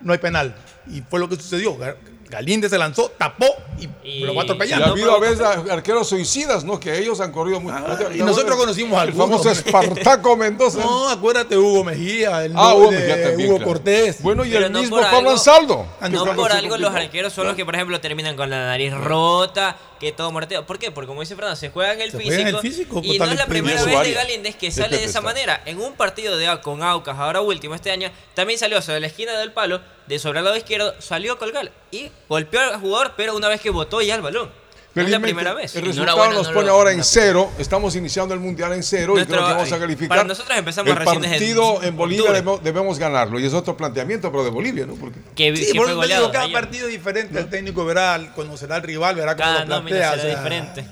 no 0.00 0.12
hay 0.12 0.18
penal. 0.18 0.54
Y 0.90 1.02
fue 1.02 1.20
lo 1.20 1.28
que 1.28 1.36
sucedió. 1.36 1.76
Ga- 2.24 2.30
Galíndez 2.30 2.70
se 2.70 2.78
lanzó, 2.78 3.10
tapó 3.16 3.46
y, 3.78 3.88
Y- 4.08 4.20
lo 4.20 4.34
va 4.34 4.42
Y 4.42 4.44
atropellando. 4.44 4.86
ha 4.86 4.88
habido 4.90 5.14
a 5.16 5.20
veces 5.20 5.40
arqueros 5.40 6.08
suicidas, 6.08 6.64
¿no? 6.64 6.78
Que 6.80 6.98
ellos 6.98 7.20
han 7.20 7.32
corrido 7.32 7.60
mucho. 7.60 7.74
Ah, 7.76 7.84
¿No 7.88 7.96
te- 7.96 8.16
y 8.16 8.22
nosotros 8.22 8.56
conocimos 8.56 8.98
algunos. 9.00 9.28
famoso 9.42 9.50
Espartaco 9.50 10.36
Mendoza. 10.36 10.78
No, 10.80 11.08
acuérdate 11.08 11.56
Hugo 11.56 11.84
Mejía, 11.84 12.44
el 12.44 12.52
Ah, 12.56 12.74
Hugo 12.74 12.90
de 12.90 12.98
Mejía 12.98 13.22
también, 13.28 13.48
Hugo 13.48 13.58
claro. 13.58 13.72
Cortés. 13.72 14.22
Bueno, 14.22 14.44
y 14.44 14.50
Pero 14.50 14.66
el 14.66 14.72
no 14.72 14.80
mismo 14.80 15.00
Pablo 15.00 15.30
Ansaldo. 15.30 15.86
No 16.10 16.24
por 16.34 16.52
algo 16.52 16.76
los 16.76 16.94
arqueros 16.94 17.32
son 17.32 17.46
los 17.46 17.56
que, 17.56 17.64
por 17.64 17.74
ejemplo, 17.74 18.00
terminan 18.00 18.36
con 18.36 18.50
la 18.50 18.66
nariz 18.66 18.92
rota, 18.92 19.76
que 19.98 20.12
todo 20.12 20.30
morteo. 20.32 20.66
¿Por 20.66 20.78
qué? 20.78 20.90
Porque 20.90 21.06
como 21.06 21.20
dice 21.20 21.34
Fernando, 21.34 21.56
se 21.56 21.70
juega 21.70 21.92
en 21.92 22.00
el 22.00 22.10
Se 22.10 22.18
físico. 22.18 22.34
juega 22.34 22.48
en 22.50 22.54
el 22.56 22.60
físico, 22.60 23.00
y 23.02 23.18
no 23.18 23.24
es 23.26 23.36
la 23.36 23.46
primera 23.46 23.82
vez 23.82 24.00
de. 24.02 24.12
Galíndez 24.12 24.56
que 24.56 24.68
Es 24.68 24.74
sale 24.74 24.96
de 24.96 25.04
esa 25.04 25.20
manera. 25.20 25.62
En 25.66 25.80
un 25.80 25.94
partido 25.94 26.36
de 26.36 26.44
con 26.62 26.82
Aucas, 26.82 27.18
ahora 27.18 27.40
último 27.40 27.74
este 27.74 27.90
año, 27.90 28.10
también 28.34 28.58
salió 28.58 28.80
sobre 28.82 29.00
la 29.00 29.06
esquina 29.06 29.38
del 29.38 29.52
palo, 29.52 29.80
de 30.06 30.18
sobre 30.18 30.38
el 30.40 30.44
lado 30.44 30.56
izquierdo, 30.56 30.94
salió 31.00 31.32
a 31.34 31.38
colgar 31.38 31.72
y 31.90 32.10
golpeó 32.28 32.60
al 32.60 32.80
jugador, 32.80 33.14
pero 33.16 33.36
una 33.36 33.48
vez 33.48 33.60
que 33.60 33.70
botó 33.70 34.02
ya 34.02 34.14
el 34.14 34.22
balón. 34.22 34.50
Es 34.94 35.10
la 35.10 35.18
primera 35.20 35.54
vez. 35.54 35.74
El 35.74 35.86
resultado 35.86 36.16
buena, 36.18 36.34
nos 36.34 36.48
no 36.48 36.54
pone 36.54 36.68
ahora 36.70 36.92
en 36.92 37.02
cero. 37.02 37.50
Estamos 37.58 37.96
iniciando 37.96 38.32
el 38.32 38.40
mundial 38.40 38.72
en 38.74 38.82
cero 38.82 39.14
y 39.18 39.24
creo 39.24 39.44
que 39.46 39.52
vamos 39.52 39.72
a 39.72 39.78
calificar. 39.78 40.08
para 40.08 40.24
nosotros 40.24 40.56
empezamos 40.56 40.90
el 40.96 41.04
partido 41.04 41.82
en 41.82 41.96
Bolivia 41.96 42.30
debemos, 42.30 42.62
debemos 42.62 42.98
ganarlo 42.98 43.40
y 43.40 43.46
es 43.46 43.54
otro 43.54 43.76
planteamiento, 43.76 44.30
pero 44.30 44.44
de 44.44 44.50
Bolivia, 44.50 44.86
¿no? 44.86 44.94
Porque 44.94 45.18
Que, 45.34 45.56
Sí, 45.56 45.72
que 45.72 45.78
por 45.78 45.86
fue 45.86 45.92
eso 45.94 46.00
te 46.00 46.06
digo, 46.06 46.20
goleado. 46.20 46.32
cada 46.32 46.44
ayer. 46.44 46.54
partido 46.60 46.86
es 46.86 46.92
diferente. 46.92 47.38
El 47.38 47.50
técnico 47.50 47.84
verá, 47.84 48.32
conocerá 48.36 48.76
al 48.76 48.82
rival, 48.82 49.16
verá 49.16 49.34
cómo 49.36 49.44
Cada 49.48 49.60
lo 49.64 49.66
plantea. 49.84 50.12
o 50.12 50.14
sea, 50.16 50.36
diferente. 50.36 50.86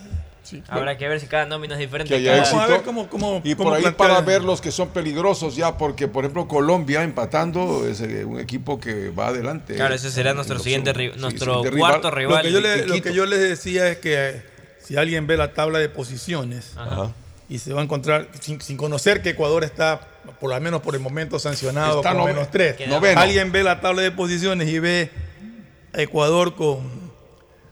Habrá 0.68 0.98
que 0.98 1.08
ver 1.08 1.20
si 1.20 1.26
cada 1.26 1.46
nómina 1.46 1.74
es 1.74 1.80
diferente. 1.80 2.08
que 2.10 2.16
haya 2.16 2.30
cada- 2.32 2.40
éxito. 2.42 2.56
Vamos 2.56 2.70
a 2.70 2.72
ver 2.74 2.82
cómo- 2.84 3.08
cómo- 3.08 3.40
y 3.44 3.54
cómo 3.54 3.70
por 3.70 3.78
ahí 3.78 3.90
para 3.92 4.20
ver 4.20 4.42
los 4.42 4.60
que 4.60 4.70
son 4.72 4.88
peligrosos 4.88 5.54
ya, 5.56 5.78
porque 5.78 6.08
por 6.08 6.24
ejemplo 6.24 6.48
Colombia 6.48 7.02
empatando 7.02 7.86
es 7.86 8.00
eh, 8.00 8.24
un 8.24 8.38
equipo 8.40 8.78
que 8.80 9.10
va 9.10 9.28
adelante. 9.28 9.76
Claro, 9.76 9.94
ese 9.94 10.10
será 10.10 10.34
nuestro 10.34 10.56
En 10.56 10.62
siguiente 10.62 10.92
ri- 10.92 11.12
Sí, 11.14 11.20
nuestro 11.20 11.54
siguiente 11.56 11.78
cuarto 11.78 12.10
Lo 12.10 12.16
rival. 12.16 12.42
que, 12.42 12.52
yo 12.52 12.60
le- 12.60 12.68
de 12.82 12.86
lo 12.86 13.00
que 13.02 13.14
yo 13.14 13.24
les 13.26 13.38
decía 13.40 13.88
es 13.88 13.98
que 13.98 14.14
eh, 14.30 14.42
si 14.82 14.96
alguien 14.96 15.26
ve 15.26 15.36
la 15.36 15.52
tabla 15.54 15.78
de 15.78 15.88
posiciones 15.88 16.72
Ajá. 16.76 17.12
y 17.48 17.58
se 17.58 17.72
va 17.72 17.80
a 17.80 17.84
encontrar, 17.84 18.28
sin, 18.40 18.60
sin 18.60 18.76
conocer 18.76 19.22
que 19.22 19.30
Ecuador 19.30 19.62
está, 19.64 20.00
por 20.40 20.50
lo 20.50 20.60
menos 20.60 20.80
por 20.82 20.94
el 20.94 21.00
momento, 21.00 21.38
sancionado 21.38 21.98
Está 22.00 22.14
con 22.14 22.24
menos 22.24 22.50
tres. 22.50 22.76
noveno. 22.88 23.20
Alguien 23.20 23.52
ve 23.52 23.62
la 23.62 23.80
tabla 23.80 24.02
de 24.02 24.10
posiciones 24.10 24.68
y 24.68 24.78
ve 24.80 25.10
a 25.94 26.02
Ecuador 26.02 26.54
con 26.56 26.80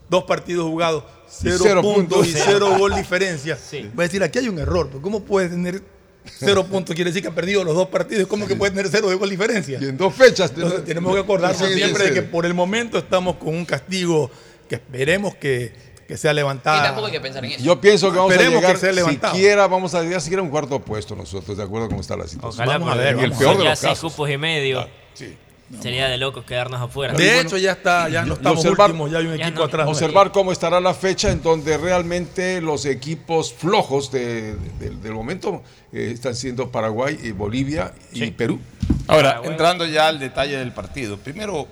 dos 0.09 0.25
partidos 0.25 0.67
jugados, 0.67 1.05
cero, 1.31 1.57
cero 1.63 1.83
puntos 1.83 2.19
puntos. 2.19 2.29
y 2.29 2.33
cero 2.33 2.77
gol 2.79 2.95
diferencia. 2.95 3.57
Sí. 3.57 3.91
Va 3.99 4.05
a 4.05 4.07
decir, 4.07 4.23
aquí 4.23 4.39
hay 4.39 4.49
un 4.49 4.59
error. 4.59 4.89
porque 4.89 5.03
¿Cómo 5.03 5.25
puede 5.25 5.49
tener 5.49 5.83
cero 6.25 6.67
puntos? 6.67 6.95
Quiere 6.95 7.11
decir 7.11 7.23
que 7.23 7.29
ha 7.29 7.35
perdido 7.35 7.65
los 7.65 7.75
dos 7.75 7.89
partidos. 7.89 8.27
¿Cómo 8.29 8.47
que 8.47 8.57
puede 8.57 8.73
tener 8.73 8.89
cero 8.91 9.09
de 9.09 9.15
gol 9.17 9.31
diferencia? 9.31 9.79
Y 9.81 9.85
en 9.87 9.97
dos 9.97 10.15
fechas. 10.15 10.53
Entonces 10.55 10.85
tenemos 10.85 11.15
que 11.15 11.21
acordarnos 11.21 11.59
Sí, 11.69 11.75
siempre 11.75 12.05
de 12.09 12.15
que 12.15 12.23
por 12.23 12.45
el 12.47 12.55
momento 12.55 12.99
estamos 12.99 13.37
con 13.37 13.49
un 13.55 13.65
castigo 13.65 14.31
que 14.69 14.75
esperemos 14.77 15.35
que, 15.37 15.73
que 16.07 16.17
sea 16.17 16.33
Y 16.33 16.37
levantado. 16.37 16.83
tampoco 16.83 17.07
hay 17.07 17.13
que 17.13 17.21
pensar 17.21 17.45
en 17.45 17.53
eso. 17.53 17.65
Yo 17.65 17.81
pienso 17.81 18.11
que 18.11 18.19
vamos 18.19 18.33
a 18.33 18.35
Esperemos 18.35 18.61
llegar 18.61 18.75
que 18.75 18.81
sea 18.81 18.93
levantado. 18.93 19.35
siquiera, 19.35 19.67
vamos 19.67 19.95
a 19.95 20.03
llegar 20.03 20.21
siquiera 20.21 20.41
a 20.41 20.45
un 20.45 20.51
cuarto 20.51 20.79
puesto 20.81 21.17
nosotros, 21.17 21.57
de 21.57 21.63
acuerdo 21.65 21.87
a 21.87 21.89
cómo 21.89 22.01
está 22.01 22.17
la 22.17 22.27
situación. 22.29 22.63
Ojalá 22.69 22.79
Vamos 22.79 22.95
a 22.95 22.97
ver, 22.99 23.15
en 23.15 23.21
el 23.21 23.31
vamos 23.31 23.37
a 23.37 23.39
peor 23.53 23.69
de 23.69 23.77
seis 23.77 23.99
cupos 23.99 24.31
y 24.31 24.37
medio. 24.37 24.87
Sí. 25.15 25.37
Sería 25.81 26.09
de 26.09 26.17
locos 26.19 26.45
quedarnos 26.45 26.81
afuera. 26.81 27.15
De 27.15 27.41
hecho, 27.41 27.57
ya 27.57 27.73
está, 27.73 28.09
ya 28.09 28.25
no 28.25 28.35
estamos 28.35 28.59
observar- 28.59 28.91
últimos, 28.91 29.11
ya 29.11 29.19
hay 29.19 29.27
un 29.27 29.37
Ya 29.37 29.45
equipo 29.47 29.61
no. 29.61 29.65
atrás. 29.67 29.89
Observar 29.89 30.33
cómo 30.33 30.51
estará 30.51 30.81
la 30.81 30.95
fecha 30.95 31.31
en 31.31 31.43
donde 31.43 31.79
realmente 31.79 32.61
los 32.61 32.85
equipos 32.87 33.53
flojos 33.55 34.11
de- 34.11 34.57
de- 34.57 34.91
del 34.91 35.13
momento 35.13 35.63
eh, 35.93 36.11
están 36.13 36.35
siendo 36.35 36.71
Paraguay, 36.71 37.19
y 37.23 37.31
Bolivia 37.31 37.93
y 38.13 38.31
Perú. 38.33 38.59
Ahora, 39.07 39.41
entrando 39.45 39.87
ya 39.87 40.09
al 40.09 40.19
detalle 40.19 40.57
del 40.57 40.73
partido. 40.73 41.17
Primero, 41.19 41.69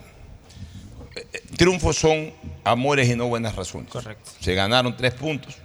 eh, 1.17 1.27
eh, 1.33 1.43
triunfos 1.57 1.97
son 1.97 2.33
amores 2.65 3.09
y 3.09 3.17
no 3.17 3.27
buenas 3.27 3.57
razones. 3.57 3.91
Correcto. 3.91 4.31
Se 4.41 4.55
ganaron 4.55 4.97
tres 4.97 5.15
puntos. 5.15 5.57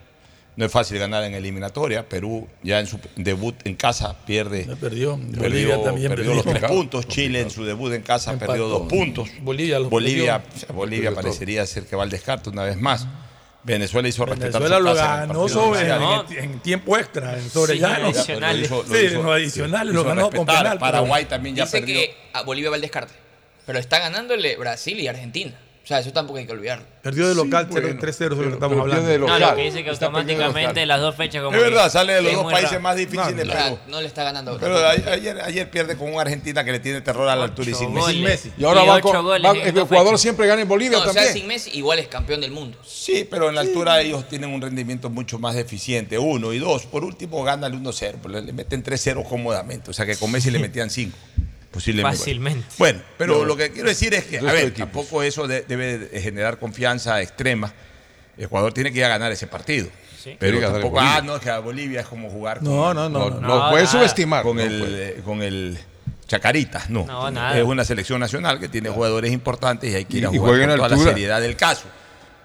No 0.56 0.66
es 0.66 0.72
fácil 0.72 1.00
ganar 1.00 1.24
en 1.24 1.34
eliminatoria. 1.34 2.08
Perú 2.08 2.48
ya 2.62 2.80
en 2.80 2.86
su 2.88 3.00
debut 3.16 3.56
en 3.66 3.76
casa 3.76 4.16
pierde. 4.26 4.66
Perdió. 4.80 5.18
Perdió, 5.18 5.42
Bolivia 5.42 5.84
también 5.84 6.10
perdió 6.10 6.32
perdió. 6.32 6.34
los 6.36 6.60
tres 6.60 6.72
puntos. 6.72 7.08
Chile 7.08 7.42
en 7.42 7.50
su 7.50 7.66
debut 7.66 7.92
en 7.94 8.04
casa 8.04 8.34
Empató. 8.34 8.52
perdió 8.52 8.68
dos 8.68 8.88
puntos. 8.88 9.30
Bolivia 9.42 9.80
los 9.80 9.90
Bolivia, 9.90 10.44
perdió. 10.44 10.74
Bolivia 10.76 11.10
Perdió 11.10 11.16
todo. 11.16 11.24
parecería 11.24 11.66
ser 11.66 11.86
que 11.88 11.96
va 11.96 12.04
al 12.04 12.10
descarte 12.12 12.50
una 12.52 12.64
vez 12.64 12.78
más. 12.78 13.08
Venezuela 13.64 14.08
hizo 14.10 14.26
respetar 14.26 14.62
Venezuela 14.62 14.78
su 14.78 14.84
lo 14.84 14.94
casa 14.94 15.26
ganó 15.26 15.48
sobre, 15.50 15.90
en, 16.38 16.44
en 16.52 16.60
tiempo 16.60 16.98
extra, 16.98 17.38
en 17.40 17.50
sobre 17.50 17.74
Sí, 17.76 17.80
llano. 17.80 18.08
adicionales. 18.08 18.70
Lo 18.70 18.78
hizo- 18.82 18.90
lo 18.94 18.96
Sí, 19.00 19.06
hizo- 19.06 19.32
adicionales 19.32 19.94
lo 19.96 20.04
ganó 20.04 20.30
con 20.30 20.46
penal. 20.46 20.78
Paraguay 20.78 21.26
también 21.26 21.56
ya 21.56 21.64
Dice 21.64 21.80
perdió. 21.80 21.96
que 21.96 22.14
a 22.34 22.42
Bolivia 22.44 22.70
va 22.70 22.76
al 22.76 22.82
descarte. 22.82 23.14
Pero 23.66 23.80
está 23.80 24.00
ganándole 24.00 24.58
Brasil 24.58 25.00
y 25.00 25.08
Argentina. 25.08 25.58
O 25.84 25.86
sea, 25.86 26.00
eso 26.00 26.14
tampoco 26.14 26.40
hay 26.40 26.46
que 26.46 26.54
olvidarlo. 26.54 26.86
Perdió 27.02 27.28
de 27.28 27.36
local 27.36 27.66
Sí, 27.70 27.74
bueno. 27.74 28.00
3-0, 28.00 28.08
eso 28.10 28.24
es 28.24 28.30
lo 28.38 28.44
que 28.48 28.54
estamos 28.54 28.80
hablando. 28.80 29.06
de 29.10 29.20
No, 29.20 29.26
local. 29.28 29.42
lo 29.42 29.56
que 29.58 29.62
dice 29.64 29.84
que 29.84 29.90
automáticamente 29.90 30.86
las 30.86 31.02
dos 31.02 31.14
fechas 31.14 31.44
como 31.44 31.58
Es 31.58 31.62
que- 31.62 31.70
verdad, 31.70 31.92
sale 31.92 32.14
de 32.14 32.22
los 32.22 32.34
dos 32.36 32.44
países 32.46 32.70
raro. 32.72 32.82
más 32.84 32.96
difíciles. 32.96 33.34
O 33.34 33.36
pero- 33.36 33.52
sea, 33.52 33.78
no 33.90 34.00
le 34.00 34.08
está 34.08 34.24
ganando. 34.24 34.58
Pero 34.62 34.78
ayer, 34.88 35.42
ayer 35.42 35.70
pierde 35.70 35.98
con 35.98 36.14
una 36.14 36.22
Argentina 36.22 36.64
que 36.64 36.72
le 36.72 36.80
tiene 36.80 37.02
terror 37.02 37.28
a 37.28 37.36
la 37.36 37.44
altura 37.44 37.70
y 37.70 37.74
sin 37.74 37.94
Messi. 37.94 38.22
Messi. 38.22 38.52
Y 38.58 38.64
ahora 38.64 38.86
Y 38.86 38.88
va 38.88 39.02
con, 39.02 39.24
goles 39.26 39.52
va- 39.52 39.58
Ecuador 39.82 40.18
siempre 40.18 40.48
gana 40.48 40.62
en 40.62 40.70
Bolivia 40.70 41.00
No, 41.00 41.04
o 41.04 41.04
sea, 41.04 41.14
también. 41.16 41.34
sin 41.34 41.48
Messi 41.48 41.72
igual 41.74 42.00
es 42.00 42.08
campeón 42.08 42.40
del 42.40 42.52
mundo. 42.52 42.78
Sí, 42.86 43.28
pero 43.30 43.50
en 43.50 43.56
la 43.56 43.62
altura 43.62 44.00
ellos 44.00 44.26
tienen 44.30 44.52
un 44.54 44.62
rendimiento 44.62 45.10
mucho 45.10 45.38
más 45.38 45.54
deficiente. 45.56 46.18
Uno 46.18 46.54
y 46.54 46.60
dos. 46.60 46.86
Por 46.86 47.04
último, 47.04 47.44
gana 47.44 47.68
el 47.68 47.74
1-0. 47.74 48.20
pero 48.24 48.40
Le 48.40 48.54
meten 48.54 48.84
3-0 48.84 49.22
cómodamente. 49.26 49.92
O 49.92 49.94
sea 49.94 50.06
que 50.06 50.16
con 50.16 50.32
Messi 50.32 50.50
le 50.50 50.60
metían 50.60 50.90
5. 50.90 51.18
Posiblemente. 51.74 52.18
Fácilmente. 52.20 52.68
Bueno, 52.78 53.02
pero 53.18 53.40
No. 53.40 53.46
lo 53.46 53.58
que 53.58 53.72
quiero 53.72 53.90
decir 53.90 54.14
es 54.14 54.26
que, 54.26 54.38
a 54.38 54.44
ver, 54.44 54.68
equipos. 54.68 54.78
tampoco 54.78 55.24
eso 55.24 55.48
de- 55.48 55.64
debe 55.64 55.98
de 55.98 56.22
generar 56.22 56.60
confianza 56.60 57.20
extrema. 57.22 57.74
Ecuador 58.38 58.72
tiene 58.74 58.92
que 58.94 59.00
ir 59.00 59.06
a 59.06 59.10
ganar 59.10 59.32
ese 59.32 59.48
partido. 59.48 59.88
Sí. 60.24 60.38
Pero 60.40 60.60
tampoco, 60.62 61.00
ah, 61.00 61.22
no, 61.24 61.36
es 61.36 61.42
que 61.42 61.50
a 61.50 61.60
Bolivia 61.60 62.02
es 62.02 62.08
como 62.08 62.30
jugar 62.30 62.60
con, 62.60 62.70
No, 62.70 62.94
no, 62.94 63.10
no. 63.10 63.20
No, 63.20 63.30
no. 63.32 63.42
no, 63.42 63.48
No, 63.66 63.70
puede 63.72 63.84
nada. 63.84 63.88
subestimar. 63.98 64.44
con 64.44 64.56
no 64.58 64.64
el, 64.64 64.80
puede. 64.80 65.10
eh, 65.10 65.22
con 65.26 65.42
el 65.42 65.78
Chacaritas, 66.28 66.90
no. 66.90 67.06
No, 67.06 67.30
nada. 67.30 67.58
Es 67.58 67.64
una 67.66 67.84
selección 67.84 68.20
nacional 68.20 68.60
que 68.60 68.70
tiene 68.70 68.90
jugadores 68.90 69.32
importantes 69.32 69.92
y 69.92 69.96
hay 69.96 70.06
que 70.06 70.18
ir 70.20 70.26
a 70.28 70.32
Y- 70.32 70.36
y 70.36 70.38
jugar 70.38 70.56
en 70.62 70.68
con 70.70 70.76
toda 70.78 70.88
la 70.90 70.94
altura. 70.96 71.12
seriedad 71.12 71.42
del 71.42 71.56
caso. 71.58 71.86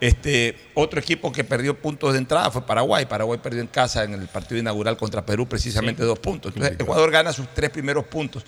Este, 0.00 0.56
otro 0.74 1.00
equipo 1.00 1.32
que 1.32 1.42
perdió 1.44 1.74
puntos 1.76 2.12
de 2.12 2.18
entrada 2.18 2.50
fue 2.50 2.62
Paraguay. 2.66 3.06
Paraguay 3.06 3.38
perdió 3.42 3.60
en 3.60 3.66
casa 3.68 4.04
en 4.04 4.14
el 4.14 4.26
partido 4.28 4.58
inaugural 4.60 4.96
contra 4.96 5.24
Perú 5.24 5.46
precisamente 5.48 6.02
dos 6.04 6.18
puntos. 6.18 6.52
Entonces, 6.54 6.78
Ecuador 6.80 7.10
gana 7.10 7.32
sus 7.32 7.46
tres 7.54 7.70
primeros 7.70 8.04
puntos, 8.06 8.44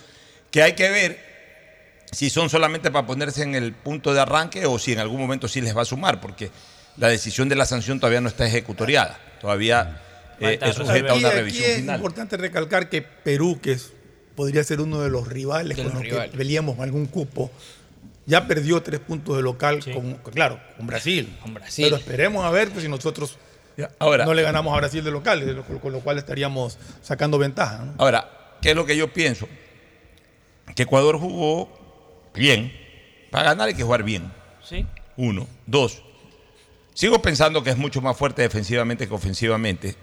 que 0.50 0.62
hay 0.62 0.72
que 0.74 0.90
ver 0.90 1.18
si 2.12 2.28
son 2.30 2.50
solamente 2.50 2.90
para 2.90 3.06
ponerse 3.06 3.42
en 3.42 3.54
el 3.54 3.72
punto 3.72 4.12
de 4.12 4.20
arranque 4.20 4.66
o 4.66 4.78
si 4.78 4.92
en 4.92 4.98
algún 4.98 5.20
momento 5.20 5.46
sí 5.48 5.60
les 5.60 5.76
va 5.76 5.82
a 5.82 5.84
sumar, 5.84 6.20
porque 6.20 6.50
la 6.96 7.08
decisión 7.08 7.48
de 7.48 7.54
la 7.56 7.66
sanción 7.66 8.00
todavía 8.00 8.20
no 8.20 8.28
está 8.28 8.46
ejecutoriada. 8.46 9.18
Todavía 9.40 10.02
eh, 10.40 10.58
Falta 10.58 10.66
es 10.68 10.74
sujeta 10.76 11.12
a 11.12 11.14
una 11.14 11.28
aquí 11.28 11.36
revisión 11.36 11.70
es 11.70 11.76
final. 11.76 11.96
importante 11.96 12.36
recalcar 12.36 12.88
que 12.88 13.02
Perú, 13.02 13.60
que 13.62 13.72
es- 13.72 13.92
podría 14.34 14.64
ser 14.64 14.80
uno 14.80 15.00
de 15.00 15.10
los 15.10 15.28
rivales 15.28 15.76
De 15.76 15.82
con 15.84 15.92
los 15.92 16.02
los 16.02 16.10
rivales. 16.10 16.30
que 16.32 16.38
peleamos 16.38 16.78
algún 16.80 17.06
cupo, 17.06 17.50
ya 18.26 18.46
perdió 18.46 18.82
tres 18.82 19.00
puntos 19.00 19.36
de 19.36 19.42
local, 19.42 19.80
con, 19.92 20.14
claro, 20.32 20.60
con 20.76 20.86
Brasil. 20.86 21.36
Con 21.42 21.54
Brasil. 21.54 21.84
Pero 21.86 21.96
esperemos 21.96 22.44
a 22.44 22.50
ver 22.50 22.70
pues, 22.70 22.82
si 22.82 22.88
nosotros 22.88 23.36
Ahora- 23.98 24.24
no 24.24 24.34
le 24.34 24.42
ganamos 24.42 24.74
a 24.74 24.76
Brasil 24.78 25.02
de 25.04 25.10
local, 25.10 25.64
con 25.80 25.92
lo 25.92 26.00
cual 26.00 26.18
estaríamos 26.18 26.76
sacando 27.02 27.38
ventaja. 27.38 27.84
¿no? 27.84 27.94
Ahora, 27.98 28.28
¿qué 28.60 28.70
es 28.70 28.76
lo 28.76 28.84
que 28.84 28.96
yo 28.96 29.12
pienso? 29.12 29.48
Que 30.74 30.84
Ecuador 30.84 31.18
jugó 31.18 31.68
bien. 32.34 32.72
Para 33.30 33.44
ganar 33.44 33.68
hay 33.68 33.74
que 33.74 33.82
jugar 33.82 34.02
bien. 34.02 34.32
Sí. 34.62 34.86
Uno. 35.16 35.46
Dos. 35.66 36.02
Sigo 36.94 37.22
pensando 37.22 37.62
que 37.62 37.70
es 37.70 37.76
mucho 37.76 38.00
más 38.00 38.16
fuerte 38.16 38.42
defensivamente 38.42 39.06
que 39.06 39.14
ofensivamente. 39.14 39.94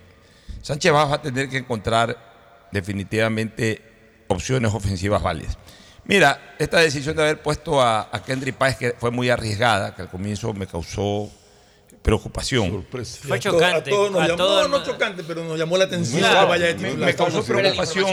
Sánchez 0.62 0.94
va 0.94 1.14
a 1.14 1.22
tener 1.22 1.50
que 1.50 1.58
encontrar 1.58 2.18
definitivamente 2.72 3.82
opciones 4.28 4.74
ofensivas 4.74 5.22
válidas. 5.22 5.58
Mira, 6.06 6.56
esta 6.58 6.80
decisión 6.80 7.16
de 7.16 7.24
haber 7.24 7.42
puesto 7.42 7.82
a, 7.82 8.10
a 8.12 8.24
Kendry 8.24 8.54
Páez, 8.54 8.78
que 8.78 8.96
fue 8.98 9.12
muy 9.12 9.30
arriesgada, 9.30 9.94
que 9.94 10.04
al 10.04 10.10
comienzo 10.10 10.54
me 10.54 10.66
causó 10.66 11.30
preocupación. 12.08 12.72
Sorpresa. 12.72 13.20
Fue 13.28 13.40
chocante, 13.40 13.90
A 13.92 13.94
todos 13.94 14.12
nos 14.12 14.22
a 14.22 14.26
llamó, 14.28 14.38
todos 14.38 14.70
no, 14.70 14.78
nos- 14.78 14.88
chocante, 14.88 15.24
pero 15.24 15.44
nos 15.44 15.60
llamó 15.60 15.78
la 15.78 15.84
atención 15.86 16.20
Claro, 16.20 16.40
que 16.42 16.46
vaya 16.48 16.66
de 16.68 16.74
me, 16.76 16.88
titular. 16.90 17.08
me 17.10 17.16
causó 17.16 17.44
preocupación, 17.44 18.06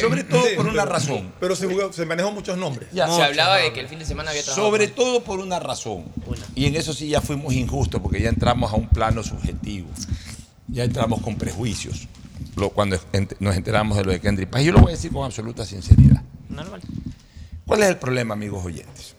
sobre 0.00 0.24
todo 0.24 0.42
Sí, 0.46 0.56
por 0.56 0.66
una 0.66 0.82
pero- 0.82 0.92
razón. 0.92 1.32
Pero 1.38 1.54
se, 1.54 1.66
jugó- 1.66 1.92
se 1.92 2.06
manejó 2.06 2.32
muchos 2.32 2.56
nombres. 2.56 2.88
Ya. 2.92 3.08
Se 3.08 3.22
hablaba 3.22 3.58
de 3.58 3.72
que 3.74 3.80
el 3.80 3.88
fin 3.88 3.98
de 3.98 4.06
semana 4.06 4.30
había 4.30 4.42
trabajado. 4.42 4.66
Sobre 4.68 4.88
todo 4.88 5.22
por 5.22 5.38
una 5.40 5.60
razón. 5.60 6.04
Y 6.54 6.64
en 6.66 6.76
eso 6.76 6.92
sí 6.94 7.08
ya 7.08 7.20
fuimos 7.20 7.52
injustos, 7.52 8.00
porque 8.00 8.20
ya 8.22 8.30
entramos 8.30 8.72
a 8.72 8.76
un 8.76 8.88
plano 8.88 9.22
subjetivo. 9.22 9.88
Ya 10.68 10.84
entramos 10.84 11.20
con 11.20 11.36
prejuicios. 11.36 12.08
Cuando 12.74 12.98
nos 13.38 13.54
enteramos 13.56 13.98
de 13.98 14.04
lo 14.04 14.12
de 14.12 14.20
Kendrick 14.20 14.48
Paz. 14.48 14.62
Yo 14.62 14.72
lo 14.72 14.78
voy 14.80 14.92
a 14.92 14.94
decir 14.96 15.12
con 15.12 15.24
absoluta 15.26 15.64
sinceridad. 15.66 16.22
Normal. 16.48 16.80
¿Cuál 17.66 17.82
es 17.82 17.88
el 17.90 17.96
problema, 17.98 18.32
amigos 18.32 18.64
oyentes? 18.64 19.14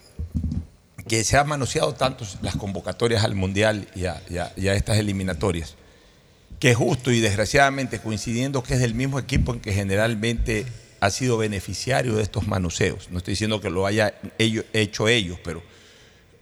Que 1.07 1.23
se 1.23 1.38
han 1.38 1.47
manoseado 1.47 1.93
tanto 1.93 2.25
las 2.41 2.55
convocatorias 2.55 3.23
al 3.23 3.35
Mundial 3.35 3.88
y 3.95 4.05
a, 4.05 4.73
estas 4.73 4.97
eliminatorias, 4.97 5.75
que 6.59 6.73
justo 6.73 7.11
y 7.11 7.19
desgraciadamente 7.19 7.99
coincidiendo 7.99 8.63
que 8.63 8.73
es 8.73 8.79
del 8.79 8.93
mismo 8.93 9.19
equipo 9.19 9.53
en 9.53 9.59
que 9.59 9.73
generalmente 9.73 10.65
ha 10.99 11.09
sido 11.09 11.38
beneficiario 11.38 12.15
de 12.15 12.23
estos 12.23 12.47
manoseos. 12.47 13.09
No 13.11 13.19
estoy 13.19 13.34
diciendo 13.34 13.61
que 13.61 13.69
lo 13.69 13.85
haya 13.85 14.15
hecho 14.38 15.07
ellos, 15.07 15.39
pero 15.43 15.61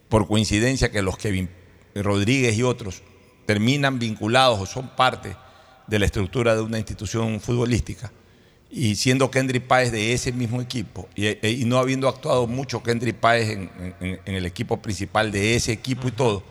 por 0.10 0.28
coincidencia 0.28 0.92
que 0.92 1.02
los 1.02 1.18
Kevin 1.18 1.50
Rodríguez 1.94 2.58
y 2.58 2.64
otros 2.64 3.04
terminan 3.46 4.00
vinculados 4.00 4.60
o 4.60 4.66
son 4.66 4.96
parte 4.96 5.36
de 5.88 6.00
la 6.00 6.06
estructura 6.06 6.56
de 6.56 6.62
una 6.62 6.78
institución 6.78 7.40
futbolística 7.40 8.12
y 8.78 8.96
siendo 8.98 9.32
Kendry 9.32 9.62
Páez 9.62 9.90
de 9.94 10.12
ese 10.12 10.34
mismo 10.34 10.62
equipo 10.62 11.08
y, 11.16 11.28
e- 11.28 11.40
y 11.50 11.64
no 11.64 11.78
habiendo 11.78 12.10
actuado 12.10 12.46
mucho 12.46 12.84
Kendry 12.84 13.14
Páez 13.14 13.52
en, 13.52 13.72
en- 14.02 14.20
en 14.26 14.36
el 14.36 14.46
equipo 14.46 14.82
principal 14.82 15.32
de 15.32 15.56
ese 15.56 15.72
equipo 15.72 16.10
y 16.10 16.12
todo, 16.12 16.44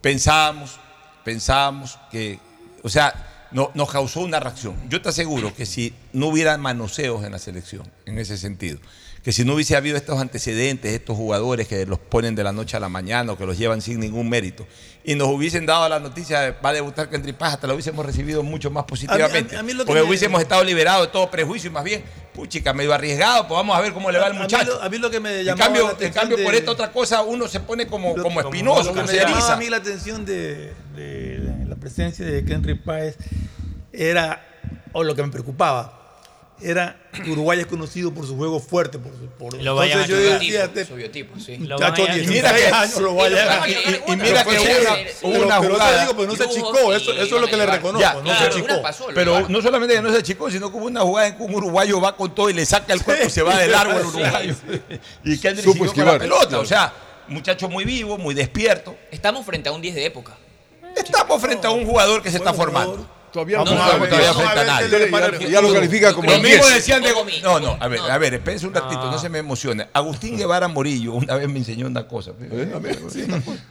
pensábamos, 0.00 0.78
pensábamos 1.24 1.98
que, 2.10 2.38
o 2.82 2.88
sea, 2.88 3.46
no, 3.50 3.70
nos 3.74 3.90
causó 3.90 4.20
una 4.20 4.40
reacción. 4.40 4.76
Yo 4.90 5.00
te 5.00 5.08
aseguro 5.08 5.54
que 5.54 5.64
si 5.64 5.94
no 6.12 6.26
hubiera 6.26 6.56
manoseos 6.58 7.24
en 7.24 7.32
la 7.32 7.38
selección, 7.38 7.90
en 8.04 8.18
ese 8.18 8.36
sentido, 8.36 8.78
que 9.28 9.32
si 9.34 9.44
no 9.44 9.52
hubiese 9.52 9.76
habido 9.76 9.98
estos 9.98 10.18
antecedentes, 10.18 10.90
estos 10.90 11.14
jugadores 11.14 11.68
que 11.68 11.84
los 11.84 11.98
ponen 11.98 12.34
de 12.34 12.42
la 12.42 12.50
noche 12.50 12.78
a 12.78 12.80
la 12.80 12.88
mañana 12.88 13.32
o 13.32 13.36
que 13.36 13.44
los 13.44 13.58
llevan 13.58 13.82
sin 13.82 14.00
ningún 14.00 14.26
mérito, 14.26 14.66
y 15.04 15.16
nos 15.16 15.28
hubiesen 15.28 15.66
dado 15.66 15.86
la 15.86 16.00
noticia 16.00 16.40
de 16.40 16.50
va 16.52 16.70
a 16.70 16.72
debutar 16.72 17.10
Kendry 17.10 17.34
Paz, 17.34 17.52
hasta 17.52 17.66
lo 17.66 17.74
hubiésemos 17.74 18.06
recibido 18.06 18.42
mucho 18.42 18.70
más 18.70 18.84
positivamente. 18.84 19.54
a 19.54 19.62
mí 19.62 19.74
porque 19.74 19.92
me- 19.92 20.00
hubiésemos 20.08 20.40
estado 20.40 20.64
liberados 20.64 21.08
de 21.08 21.12
todo 21.12 21.30
prejuicio 21.30 21.68
y 21.68 21.72
más 21.74 21.84
bien, 21.84 22.02
puchica, 22.32 22.72
medio 22.72 22.94
arriesgado, 22.94 23.46
pues 23.46 23.56
vamos 23.58 23.76
a 23.76 23.82
ver 23.82 23.92
cómo 23.92 24.10
le 24.10 24.18
va 24.18 24.28
al 24.28 24.32
mí 24.32 24.38
muchacho. 24.40 24.80
a 24.80 24.88
mí 24.88 24.96
lo 24.96 25.10
que 25.10 25.20
me 25.20 25.40
en 25.40 25.44
llamaba 25.44 25.62
cambio, 25.66 25.96
la 26.00 26.06
en 26.06 26.12
cambio 26.14 26.42
por 26.42 26.54
esta 26.54 26.70
otra 26.70 26.90
cosa 26.90 27.20
uno 27.20 27.48
se 27.48 27.60
pone 27.60 27.86
como, 27.86 28.16
Lo- 28.16 28.22
como 28.22 28.40
espinoso, 28.40 28.88
como 28.94 29.02
me 29.02 29.08
se 29.08 29.20
eriza. 29.20 29.52
a 29.52 29.56
mí 29.58 29.68
la 29.68 29.76
atención 29.76 30.24
de, 30.24 30.72
de 30.96 31.64
la 31.68 31.76
presencia 31.76 32.24
de 32.24 32.38
Henry 32.50 32.76
Páez 32.76 33.14
era, 33.92 34.42
o 34.94 35.04
lo 35.04 35.14
que 35.14 35.22
me 35.22 35.28
preocupaba, 35.28 36.07
era 36.60 36.96
que 37.12 37.30
Uruguay 37.30 37.60
es 37.60 37.66
conocido 37.66 38.12
por 38.12 38.26
su 38.26 38.36
juego 38.36 38.60
fuerte. 38.60 38.98
Por, 38.98 39.12
por, 39.12 39.54
Lo 39.62 39.82
entonces 39.82 40.08
yo 40.08 40.16
decía, 40.16 40.64
este 40.64 40.84
Su 40.84 40.94
biotipo, 40.94 41.38
sí. 41.38 41.56
Lo 41.58 41.76
muchacho 41.76 42.02
van 42.02 42.10
a- 42.10 42.14
16 42.14 42.26
Y 42.26 42.30
mira 42.30 42.54
que- 42.54 42.66
años 42.66 43.00
lo 43.00 43.14
vayan 43.14 43.48
a 43.48 43.68
y- 43.68 43.72
y- 43.72 44.16
mira 44.16 44.44
que 44.44 44.50
hubo 44.50 44.62
una, 44.80 44.96
sí, 44.96 45.44
una 45.44 45.56
jugada. 45.58 46.00
digo, 46.02 46.12
pero 46.16 46.26
no 46.28 46.36
se 46.36 46.44
achicó, 46.44 46.92
eso, 46.94 47.12
eso 47.12 47.34
es 47.36 47.40
lo 47.40 47.46
que 47.48 47.56
le 47.56 47.66
reconozco. 47.66 48.00
Ya, 48.00 48.14
no 48.14 48.22
claro, 48.22 48.52
se 48.52 48.58
achicó. 48.60 48.82
pasó, 48.82 49.06
Pero 49.14 49.48
no 49.48 49.62
solamente 49.62 49.94
que 49.94 50.02
no 50.02 50.10
se 50.12 50.18
achicó, 50.18 50.50
sino 50.50 50.70
que 50.70 50.76
hubo 50.76 50.86
una 50.86 51.00
jugada 51.02 51.28
en 51.28 51.36
que 51.36 51.42
un 51.42 51.54
uruguayo 51.54 52.00
va 52.00 52.16
con 52.16 52.34
todo 52.34 52.50
y 52.50 52.52
le 52.54 52.66
saca 52.66 52.92
el 52.92 53.02
cuerpo 53.02 53.26
y 53.26 53.30
se 53.30 53.42
va 53.42 53.56
de 53.56 53.68
largo 53.68 53.98
el 53.98 54.06
uruguayo. 54.06 54.54
Y 55.24 55.38
Kendrick 55.38 55.64
Supo 55.64 55.86
siguió 55.86 56.04
con 56.04 56.12
la 56.14 56.18
pelota. 56.18 56.58
O 56.58 56.64
sea, 56.64 56.92
muchacho 57.28 57.68
muy 57.68 57.84
vivo, 57.84 58.18
muy 58.18 58.34
despierto. 58.34 58.96
Estamos 59.10 59.44
frente 59.46 59.68
a 59.68 59.72
un 59.72 59.80
10 59.80 59.94
de 59.94 60.06
época. 60.06 60.36
Estamos 60.96 61.40
frente 61.40 61.66
a 61.66 61.70
un 61.70 61.86
jugador 61.86 62.22
que 62.22 62.30
se 62.30 62.38
está 62.38 62.52
formando. 62.52 63.08
Todavía 63.32 63.58
no, 63.58 63.64
todavía 63.64 64.30
a 64.30 64.64
nadie. 64.64 65.06
para 65.08 65.26
el 65.26 65.50
Ya, 65.50 65.60
lo 65.60 65.72
califica 65.72 66.12
como 66.14 66.28
Lo 66.28 66.36
el 66.36 66.42
mismo 66.42 66.64
10. 66.64 66.74
decían 66.74 67.02
de. 67.02 67.10
No, 67.42 67.60
no, 67.60 67.76
a 67.80 67.88
ver, 67.88 68.00
no. 68.00 68.06
a 68.06 68.18
ver, 68.18 68.34
espérense 68.34 68.66
un 68.66 68.74
ratito, 68.74 69.10
no 69.10 69.18
se 69.18 69.28
me 69.28 69.38
emocione. 69.38 69.88
Agustín 69.92 70.36
Guevara 70.36 70.68
Morillo 70.68 71.14
una 71.14 71.34
vez 71.36 71.48
me 71.48 71.58
enseñó 71.58 71.86
una 71.86 72.06
cosa. 72.06 72.32
Eh, 72.40 72.72
a 72.74 72.78
ver, 72.78 72.98
sí. 73.10 73.26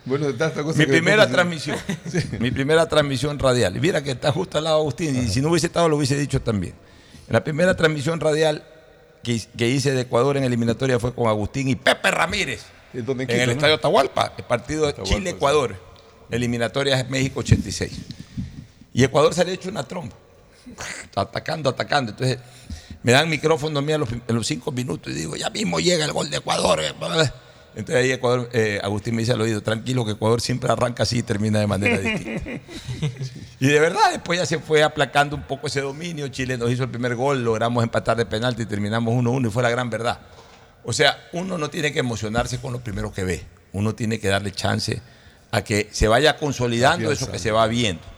Bueno, 0.05 0.27
cosa 0.37 0.77
Mi 0.77 0.85
primera 0.85 1.27
transmisión. 1.29 1.77
Mi 2.39 2.51
primera 2.51 2.87
transmisión 2.87 3.39
radial. 3.39 3.75
Y 3.75 3.79
mira 3.79 4.03
que 4.03 4.11
está 4.11 4.31
justo 4.31 4.57
al 4.57 4.65
lado 4.65 4.77
de 4.77 4.81
Agustín. 4.81 5.23
Y 5.23 5.27
si 5.27 5.41
no 5.41 5.49
hubiese 5.49 5.67
estado, 5.67 5.89
lo 5.89 5.97
hubiese 5.97 6.17
dicho 6.17 6.41
también. 6.41 6.73
En 7.27 7.33
la 7.33 7.43
primera 7.43 7.75
transmisión 7.75 8.19
radial, 8.19 8.63
que, 9.23 9.41
que 9.57 9.67
hice 9.67 9.91
de 9.91 10.01
Ecuador 10.01 10.37
en 10.37 10.43
eliminatoria 10.43 10.99
fue 10.99 11.13
con 11.13 11.27
Agustín 11.27 11.67
y 11.67 11.75
Pepe 11.75 12.11
Ramírez. 12.11 12.65
¿En 12.93 13.29
el 13.29 13.45
no? 13.47 13.51
Estadio 13.51 13.75
Atahualpa, 13.75 14.33
el 14.37 14.43
partido 14.45 14.91
Chile-Ecuador. 15.03 15.75
Eliminatoria 16.29 16.99
es 16.99 17.09
México 17.09 17.39
86. 17.39 17.91
Y 18.97 19.03
Ecuador 19.03 19.31
se 19.31 19.45
le 19.45 19.51
ha 19.51 19.53
hecho 19.53 19.69
una 19.69 19.83
tromba. 19.83 20.15
Atacando, 21.13 21.69
atacando. 21.69 22.13
Entonces, 22.13 22.39
me 23.03 23.11
dan 23.11 23.29
micrófono 23.29 23.77
a 23.77 23.81
mí 23.83 23.93
a 23.93 23.99
los, 23.99 24.09
a 24.27 24.33
los 24.33 24.47
cinco 24.47 24.71
minutos 24.71 25.13
y 25.13 25.15
digo, 25.15 25.35
ya 25.35 25.51
mismo 25.51 25.79
llega 25.79 26.03
el 26.03 26.11
gol 26.11 26.31
de 26.31 26.37
Ecuador. 26.37 26.79
eh. 26.81 26.95
Entonces 27.75 27.95
ahí 27.95 28.11
Ecuador, 28.11 28.49
eh, 28.53 28.79
Agustín 28.81 29.13
me 29.13 29.21
dice 29.21 29.33
al 29.33 29.41
oído, 29.41 29.61
tranquilo 29.61 30.03
que 30.03 30.13
Ecuador 30.13 30.41
siempre 30.41 30.71
arranca 30.71 31.03
así 31.03 31.19
y 31.19 31.21
termina 31.21 31.59
de 31.59 31.67
manera 31.67 31.99
distinta. 31.99 32.49
Y 33.59 33.67
de 33.67 33.79
verdad, 33.79 34.09
después 34.13 34.39
ya 34.39 34.47
se 34.47 34.57
fue 34.57 34.81
aplacando 34.81 35.35
un 35.35 35.43
poco 35.43 35.67
ese 35.67 35.81
dominio. 35.81 36.27
Chile 36.29 36.57
nos 36.57 36.71
hizo 36.71 36.81
el 36.81 36.89
primer 36.89 37.13
gol, 37.15 37.43
logramos 37.43 37.83
empatar 37.83 38.17
de 38.17 38.25
penalti 38.25 38.63
y 38.63 38.65
terminamos 38.65 39.13
1-1 39.13 39.47
y 39.47 39.51
fue 39.51 39.61
la 39.61 39.69
gran 39.69 39.91
verdad. 39.91 40.21
O 40.83 40.91
sea, 40.91 41.29
uno 41.33 41.59
no 41.59 41.69
tiene 41.69 41.93
que 41.93 41.99
emocionarse 41.99 42.57
con 42.57 42.73
lo 42.73 42.79
primero 42.79 43.13
que 43.13 43.23
ve. 43.23 43.45
Uno 43.73 43.93
tiene 43.93 44.19
que 44.19 44.27
darle 44.27 44.51
chance 44.51 45.03
a 45.51 45.63
que 45.63 45.87
se 45.91 46.07
vaya 46.07 46.35
consolidando 46.37 47.11
eso 47.11 47.31
que 47.31 47.37
se 47.37 47.51
va 47.51 47.67
viendo. 47.67 48.16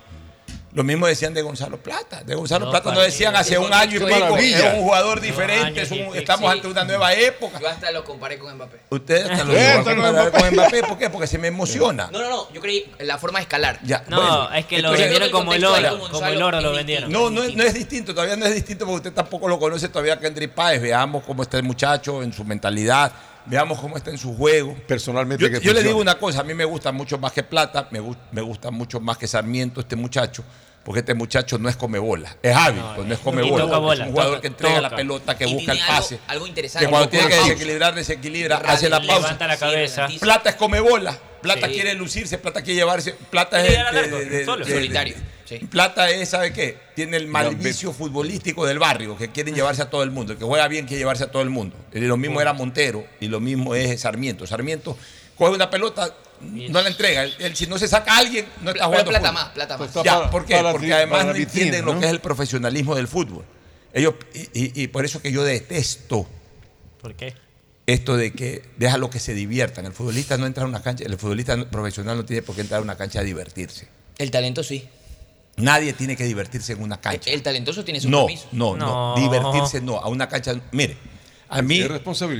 Lo 0.72 0.84
mismo 0.84 1.08
decían 1.08 1.34
de 1.34 1.42
Gonzalo 1.42 1.78
Plata. 1.78 2.24
De 2.24 2.36
Gonzalo 2.36 2.66
No, 2.66 2.72
Plata 2.72 2.94
no 2.94 3.00
decían 3.02 3.36
hace 3.36 3.58
un 3.58 3.74
año 3.74 3.98
y 3.98 4.00
pico, 4.00 4.10
maravilla. 4.12 4.68
es 4.70 4.74
un 4.76 4.84
jugador 4.84 5.20
diferente, 5.20 5.82
es 5.82 5.90
un- 5.92 6.16
estamos 6.16 6.52
sí. 6.52 6.58
ante 6.58 6.68
una 6.68 6.84
nueva 6.84 7.14
época. 7.16 7.60
Yo 7.60 7.68
hasta 7.68 7.90
lo 7.92 8.04
comparé 8.04 8.38
con 8.38 8.54
Mbappé. 8.56 8.82
Ustedes 8.90 9.30
hasta 9.30 9.44
lo 9.46 9.54
comparar 9.84 10.14
Mbappé. 10.14 10.40
con 10.42 10.54
Mbappé. 10.54 10.84
¿Por 10.84 10.98
qué? 11.00 11.10
Porque 11.10 11.26
se 11.28 11.40
me 11.40 11.48
emociona. 11.48 12.10
No, 12.12 12.20
no, 12.22 12.30
no. 12.30 12.54
Yo 12.54 12.62
creí 12.62 12.92
la 13.00 13.18
forma 13.18 13.40
de 13.40 13.44
escalar. 13.44 13.80
Ya, 13.84 14.04
No, 14.08 14.18
bueno, 14.18 14.54
es 14.54 14.66
que 14.68 14.76
lo 14.82 14.90
entonces- 14.90 15.06
vendieron 15.06 15.32
como 15.32 15.54
el 15.56 15.66
oro, 15.66 16.00
como 16.12 16.28
el 16.28 16.42
oro 16.42 16.62
lo 16.62 16.72
vendieron. 16.72 17.12
No, 17.12 17.32
no 17.32 17.42
es, 17.44 17.56
no 17.56 17.64
es 17.64 17.74
distinto, 17.74 18.14
todavía 18.14 18.36
no 18.36 18.46
es 18.46 18.54
distinto 18.54 18.86
porque 18.86 18.98
usted 18.98 19.14
tampoco 19.14 19.48
lo 19.48 19.58
conoce 19.58 19.90
todavía 19.90 20.14
a 20.14 20.20
Kendrick 20.20 20.52
Páez. 20.54 20.82
Veamos 20.82 21.24
cómo 21.24 21.42
está 21.42 21.58
el 21.58 21.64
muchacho 21.64 22.22
en 22.22 22.32
su 22.32 22.44
mentalidad, 22.46 23.12
veamos 23.46 23.80
cómo 23.80 23.98
está 23.98 24.10
en 24.12 24.18
su 24.18 24.36
juego. 24.36 24.76
Personalmente, 24.88 25.44
Yo, 25.44 25.50
que 25.60 25.66
yo 25.66 25.74
le 25.74 25.84
digo 25.84 26.00
una 26.00 26.18
cosa, 26.18 26.42
a 26.42 26.44
mí 26.44 26.54
me 26.54 26.66
gusta 26.66 26.92
mucho 26.92 27.18
más 27.18 27.32
que 27.32 27.44
Plata, 27.44 27.88
me, 27.92 28.02
me 28.32 28.42
gusta 28.42 28.72
mucho 28.72 29.00
más 29.00 29.18
que 29.18 29.28
Sarmiento 29.28 29.80
este 29.82 29.96
muchacho, 29.96 30.44
porque 30.84 31.00
este 31.00 31.14
muchacho 31.14 31.58
no 31.58 31.70
es 31.70 31.76
come 31.76 32.00
bola, 32.00 32.36
es 32.42 32.56
hábil, 32.56 32.82
pues 32.96 33.08
no 33.08 33.14
es 33.14 33.20
come 33.20 33.46
y 33.46 33.50
bola. 33.50 33.64
toca 33.66 33.76
es 33.78 33.82
bola, 33.82 34.06
un 34.06 34.12
jugador 34.12 34.32
toca, 34.36 34.42
que 34.42 34.48
entrega 34.48 34.82
la 34.82 34.90
pelota, 34.96 35.38
que 35.38 35.48
Y 35.48 35.54
busca 35.54 35.72
el 35.74 35.80
algo- 35.82 35.94
pase. 35.96 36.20
algo 36.28 36.48
interesante. 36.48 36.86
Que 36.86 36.90
cuando 36.92 37.10
tiene 37.10 37.28
que 37.28 37.36
desequilibrar, 37.36 37.96
desequilibra, 37.96 38.58
Radio, 38.60 38.72
hace 38.72 38.90
la 38.90 38.98
pausa. 39.00 39.16
levanta 39.22 39.48
la 39.48 39.58
cabeza. 39.58 40.08
Plata 40.20 40.50
es 40.50 40.56
come 40.56 40.80
bola. 40.80 41.18
Plata 41.42 41.68
Sí. 41.68 41.74
quiere 41.74 41.94
lucirse, 41.94 42.38
Plata 42.38 42.62
quiere 42.62 42.80
llevarse. 42.80 43.14
Plata 43.30 43.64
es. 43.66 44.46
solo. 44.46 44.66
Plata 45.58 46.10
es, 46.12 46.30
¿sabe 46.30 46.54
qué? 46.54 46.78
Tiene 46.96 47.18
el 47.18 47.28
mal 47.28 47.56
vicio 47.56 47.92
futbolístico 47.92 48.66
del 48.66 48.78
barrio, 48.80 49.18
que 49.18 49.30
quieren 49.30 49.56
llevarse 49.56 49.82
a 49.82 49.90
todo 49.90 50.04
el 50.04 50.12
mundo. 50.12 50.34
El 50.34 50.40
que 50.40 50.46
juega 50.46 50.68
bien 50.68 50.86
quiere 50.86 51.00
llevarse 51.00 51.24
a 51.24 51.32
todo 51.32 51.42
el 51.42 51.50
mundo. 51.50 51.76
Y 51.94 52.00
lo 52.02 52.18
mismo 52.18 52.40
era 52.42 52.54
Montero 52.54 53.06
y 53.20 53.28
lo 53.28 53.40
mismo 53.40 53.74
es 53.76 54.02
Sarmiento. 54.02 54.46
Sarmiento 54.46 54.98
coge 55.38 55.56
una 55.56 55.70
pelota, 55.70 56.14
no 56.42 56.82
la 56.82 56.90
entrega. 56.90 57.24
Él, 57.24 57.34
él, 57.40 57.56
si 57.56 57.66
no 57.68 57.78
se 57.78 57.88
saca 57.88 58.14
a 58.14 58.18
alguien, 58.20 58.46
no 58.62 58.72
está 58.72 58.74
Pero 58.74 58.86
jugando. 58.88 59.10
plata 59.12 59.28
fútbol. 59.30 59.34
más, 59.44 59.54
plata 59.54 59.78
más. 59.78 59.92
Pues 59.92 60.06
Ya, 60.06 60.18
para- 60.20 60.30
¿por 60.32 60.46
qué? 60.46 60.56
para 60.56 60.72
Porque 60.72 60.94
además 60.94 61.26
no 61.26 61.34
entienden 61.36 61.86
lo 61.86 62.00
que 62.00 62.06
es 62.06 62.12
el 62.12 62.20
profesionalismo 62.22 62.96
del 62.96 63.08
fútbol. 63.08 63.46
Ellos, 63.94 64.14
y, 64.34 64.42
y- 64.54 64.84
y 64.84 64.88
por 64.88 65.04
eso 65.06 65.22
que 65.22 65.32
yo 65.32 65.44
detesto 65.44 66.28
¿Por 67.02 67.16
qué? 67.16 67.34
esto 67.88 68.18
de 68.18 68.32
que 68.34 68.62
déjalo 68.78 69.10
que 69.10 69.20
se 69.20 69.34
diviertan. 69.34 69.86
El 69.86 69.94
futbolista 69.94 70.38
no 70.38 70.46
entra 70.46 70.64
a 70.64 70.68
una 70.68 70.84
cancha, 70.84 71.06
el 71.06 71.18
futbolista 71.18 71.70
profesional 71.72 72.18
no 72.18 72.26
tiene 72.26 72.42
por 72.44 72.54
qué 72.56 72.62
entrar 72.62 72.82
a 72.82 72.84
una 72.84 72.96
cancha 72.98 73.22
a 73.22 73.24
divertirse. 73.24 73.88
El 74.20 74.30
talento 74.30 74.62
sí. 74.64 74.88
Nadie 75.60 75.94
tiene 75.94 76.16
que 76.16 76.24
divertirse 76.24 76.74
en 76.74 76.82
una 76.82 77.00
cancha. 77.00 77.30
El 77.32 77.42
talentoso 77.44 77.84
tiene 77.84 78.00
su 78.00 78.10
No, 78.10 78.26
permiso. 78.26 78.48
no, 78.52 78.76
no, 78.76 79.16
No. 79.16 79.22
Divertirse 79.22 79.82
no. 79.82 79.98
A 79.98 80.08
una 80.08 80.28
cancha. 80.28 80.54
Mire, 80.72 80.98
a 81.50 81.62
mí. 81.62 81.86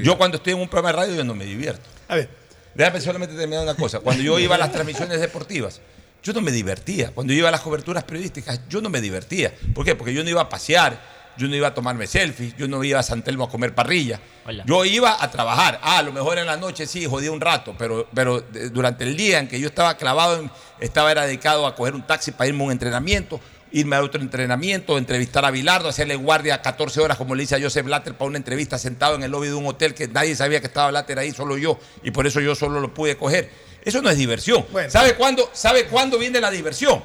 Yo 0.04 0.18
cuando 0.18 0.38
estoy 0.38 0.54
en 0.54 0.60
un 0.60 0.68
programa 0.68 0.90
de 0.90 1.06
radio 1.06 1.16
yo 1.18 1.24
no 1.24 1.36
me 1.36 1.46
divierto. 1.46 1.88
A 2.08 2.16
ver, 2.16 2.30
Déjame 2.76 3.02
solamente 3.02 3.36
terminar 3.36 3.64
una 3.64 3.76
cosa. 3.76 4.00
Cuando 4.00 4.24
yo 4.24 4.40
iba 4.40 4.56
a 4.56 4.58
las 4.58 4.72
transmisiones 4.72 5.20
deportivas, 5.20 5.82
yo 6.24 6.32
no 6.34 6.40
me 6.42 6.52
divertía. 6.52 7.12
Cuando 7.12 7.34
yo 7.34 7.40
iba 7.40 7.50
a 7.50 7.52
las 7.52 7.62
coberturas 7.62 8.04
periodísticas, 8.04 8.62
yo 8.70 8.80
no 8.80 8.90
me 8.90 9.02
divertía. 9.02 9.54
¿Por 9.74 9.84
qué? 9.84 9.96
Porque 9.96 10.14
yo 10.14 10.24
no 10.24 10.30
iba 10.30 10.42
a 10.42 10.48
pasear, 10.50 11.02
yo 11.38 11.48
no 11.48 11.56
iba 11.56 11.68
a 11.70 11.74
tomarme 11.74 12.06
selfies, 12.08 12.56
yo 12.58 12.68
no 12.68 12.84
iba 12.84 13.00
a 13.00 13.04
San 13.04 13.22
Telmo 13.24 13.46
a 13.46 13.50
comer 13.50 13.74
parrilla. 13.74 14.20
Hola. 14.46 14.64
Yo 14.66 14.84
iba 14.86 15.22
a 15.24 15.32
trabajar. 15.32 15.80
Ah, 15.82 16.00
a 16.00 16.04
lo 16.04 16.12
mejor 16.12 16.38
en 16.38 16.46
la 16.46 16.58
noche 16.58 16.86
sí, 16.86 17.06
jodía 17.06 17.32
un 17.32 17.40
rato, 17.42 17.76
pero, 17.78 18.08
pero 18.14 18.40
eh, 18.54 18.70
durante 18.72 19.04
el 19.04 19.16
día 19.16 19.40
en 19.40 19.48
que 19.48 19.60
yo 19.60 19.68
estaba 19.68 19.96
clavado, 19.98 20.40
en- 20.42 20.52
estaba 20.80 21.12
era 21.12 21.26
dedicado 21.26 21.66
a 21.66 21.76
coger 21.76 21.94
un 21.96 22.02
taxi 22.06 22.32
para 22.32 22.48
irme 22.48 22.64
a 22.64 22.66
un 22.68 22.72
entrenamiento, 22.72 23.40
irme 23.72 23.96
a 23.96 24.02
otro 24.02 24.20
entrenamiento, 24.22 24.98
entrevistar 24.98 25.46
a 25.46 25.52
Bilardo, 25.52 25.88
hacerle 25.90 26.16
guardia 26.16 26.62
14 26.62 27.00
horas, 27.02 27.18
como 27.18 27.36
le 27.36 27.44
hice 27.44 27.56
a 27.56 27.62
Joseph 27.62 27.86
Blatter, 27.86 28.16
para 28.16 28.28
una 28.28 28.38
entrevista 28.38 28.78
sentado 28.78 29.16
en 29.16 29.24
el 29.24 29.32
lobby 29.32 29.48
de 29.48 29.54
un 29.54 29.68
hotel 29.68 29.94
que 29.94 30.08
nadie 30.08 30.36
sabía 30.36 30.60
que 30.60 30.68
estaba 30.68 30.90
Blatter 30.90 31.20
ahí, 31.20 31.32
solo 31.32 31.58
yo, 31.58 31.80
y 32.04 32.12
por 32.12 32.26
eso 32.26 32.40
yo 32.42 32.56
solo 32.56 32.80
lo 32.80 32.94
pude 32.94 33.16
coger. 33.18 33.50
Eso 33.86 34.02
no 34.02 34.10
es 34.10 34.18
diversión. 34.18 34.66
¿Sabe, 34.90 35.14
cuándo, 35.16 35.50
¿Sabe 35.54 35.86
cuándo 35.86 36.18
viene 36.18 36.42
la 36.42 36.52
diversión? 36.52 37.02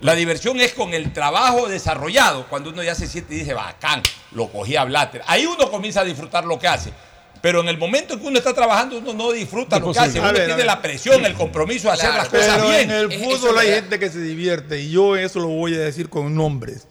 La 0.00 0.14
diversión 0.14 0.60
es 0.60 0.72
con 0.72 0.94
el 0.94 1.12
trabajo 1.12 1.68
desarrollado, 1.68 2.46
cuando 2.48 2.70
uno 2.70 2.82
ya 2.82 2.94
se 2.94 3.06
siente 3.06 3.34
y 3.34 3.38
dice, 3.38 3.54
bacán, 3.54 4.02
lo 4.32 4.50
cogí 4.50 4.76
a 4.76 4.84
Blatter. 4.84 5.22
Ahí 5.26 5.46
uno 5.46 5.70
comienza 5.70 6.00
a 6.00 6.04
disfrutar 6.04 6.44
lo 6.44 6.58
que 6.58 6.68
hace. 6.68 6.92
Pero 7.40 7.60
en 7.60 7.68
el 7.68 7.78
momento 7.78 8.14
en 8.14 8.20
que 8.20 8.26
uno 8.26 8.38
está 8.38 8.54
trabajando, 8.54 8.98
uno 8.98 9.12
no 9.12 9.30
disfruta 9.30 9.78
lo 9.78 9.92
que 9.92 9.98
hace. 9.98 10.18
Uno 10.18 10.32
ver, 10.32 10.46
tiene 10.46 10.64
la 10.64 10.82
presión, 10.82 11.24
el 11.24 11.34
compromiso 11.34 11.88
de 11.88 11.94
hacer 11.94 12.12
las 12.14 12.28
cosas 12.28 12.56
pero 12.56 12.68
bien. 12.68 12.90
en 12.90 12.96
el 12.96 13.12
fútbol 13.12 13.58
hay 13.58 13.68
gente 13.68 13.98
que 13.98 14.10
se 14.10 14.20
divierte 14.20 14.80
y 14.80 14.90
yo 14.90 15.16
eso 15.16 15.38
lo 15.40 15.48
voy 15.48 15.74
a 15.74 15.78
decir 15.78 16.08
con 16.08 16.34
nombres. 16.34 16.88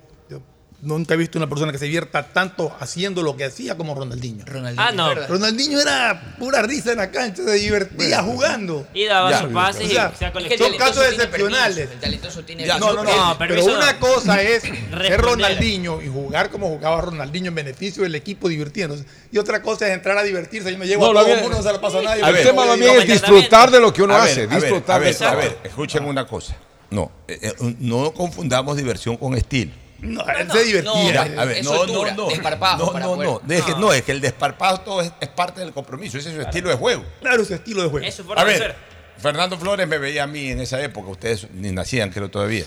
Nunca 0.85 1.15
he 1.15 1.17
visto 1.17 1.37
una 1.37 1.49
persona 1.49 1.71
que 1.71 1.77
se 1.77 1.85
divierta 1.85 2.23
tanto 2.23 2.75
haciendo 2.79 3.21
lo 3.23 3.35
que 3.35 3.43
hacía 3.45 3.75
como 3.75 3.95
Ronaldinho. 3.95 4.45
Ronaldinho, 4.45 4.81
Ah, 4.87 4.91
no. 4.91 5.09
¿verdad? 5.09 5.27
Ronaldinho 5.29 5.81
era 5.81 6.35
pura 6.39 6.61
risa 6.61 6.91
en 6.91 6.97
la 6.99 7.11
cancha, 7.11 7.43
se 7.43 7.53
divertía 7.53 8.21
jugando. 8.21 8.87
Y 8.93 9.05
daba 9.05 9.41
sus 9.41 9.51
pases 9.51 9.85
O 9.85 9.89
sea, 9.89 10.11
y 10.13 10.17
se 10.17 10.25
ha 10.25 10.27
Es 10.29 10.33
que 10.33 10.39
el 10.39 10.59
coleccionado. 10.59 10.69
Son 10.69 10.77
casos 10.77 11.05
excepcionales. 11.13 11.75
permiso, 11.75 11.93
El 11.93 11.99
talentoso 11.99 12.43
tiene 12.43 12.65
Ya, 12.67 12.77
No, 12.77 12.93
no, 12.93 13.03
no. 13.03 13.15
No, 13.15 13.37
pero 13.37 13.65
una 13.65 13.99
cosa 13.99 14.41
es 14.41 14.61
ser. 14.61 15.21
Ronaldinho 15.21 16.01
y 16.01 16.07
jugar 16.07 16.49
como 16.49 16.67
jugaba 16.69 17.01
Ronaldinho 17.01 17.49
en 17.49 17.55
beneficio 17.55 18.03
del 18.03 18.15
equipo 18.15 18.47
divirtiéndose. 18.47 19.05
Y 19.31 19.37
otra 19.37 19.61
cosa 19.61 19.87
es 19.87 19.93
entrar 19.93 20.17
a 20.17 20.23
divertirse. 20.23 20.71
Yo 20.71 20.77
me 20.77 20.85
llevo 20.87 21.05
No, 21.05 21.09
a 21.11 21.13
lo 21.13 21.19
todo 21.21 21.33
el 21.33 21.41
mundo, 21.41 21.57
no 21.57 21.63
se 21.63 21.73
la 21.73 21.81
pasa 21.81 21.97
a 21.99 22.01
nadie. 22.03 22.23
El 22.27 22.43
tema 22.45 22.65
también 22.65 22.95
es 23.01 23.07
disfrutar 23.07 23.71
de 23.71 23.79
lo 23.79 23.91
que 23.91 24.03
uno 24.03 24.15
hace, 24.15 24.43
a 24.43 24.45
ver, 24.47 24.49
disfrutar 24.61 24.95
a 24.97 24.99
ver, 24.99 25.17
de 25.17 25.25
a 25.25 25.35
ver, 25.35 25.57
escuchen 25.63 26.05
una 26.05 26.27
cosa. 26.27 26.55
No, 26.91 27.11
eh, 27.27 27.39
eh, 27.41 27.75
no 27.79 28.13
confundamos 28.13 28.77
diversión 28.77 29.17
con 29.17 29.35
estilo. 29.35 29.71
No, 29.99 30.25
él 30.27 30.51
se 30.51 30.63
divertía. 30.63 31.13
Ya, 31.13 31.41
a 31.41 31.45
ver, 31.45 31.57
es 31.57 31.65
no, 31.65 31.85
no, 31.85 32.11
no. 32.11 32.27
desparpajo 32.27 32.93
No, 32.93 32.99
no, 32.99 33.41
no. 33.41 33.53
Es 33.53 33.63
que, 33.63 33.71
no, 33.75 33.93
es 33.93 34.03
que 34.03 34.11
el 34.11 34.21
desparpajo 34.21 34.81
todo 34.81 35.01
es, 35.01 35.11
es 35.19 35.29
parte 35.29 35.61
del 35.61 35.71
compromiso. 35.71 36.17
Ese 36.17 36.29
es 36.29 36.35
su 36.35 36.41
estilo 36.41 36.69
de 36.69 36.75
juego. 36.75 37.03
Claro, 37.21 37.45
su 37.45 37.53
estilo 37.53 37.83
de 37.83 37.89
juego. 37.89 38.05
Es 38.05 38.15
su 38.15 38.23
forma 38.23 38.41
A 38.41 38.45
ver, 38.45 38.57
ser. 38.57 38.75
Fernando 39.17 39.57
Flores 39.57 39.87
me 39.87 39.97
veía 39.97 40.23
a 40.23 40.27
mí 40.27 40.49
en 40.49 40.59
esa 40.59 40.81
época. 40.81 41.09
Ustedes 41.09 41.47
ni 41.51 41.71
nacían, 41.71 42.09
creo, 42.11 42.29
todavía. 42.29 42.65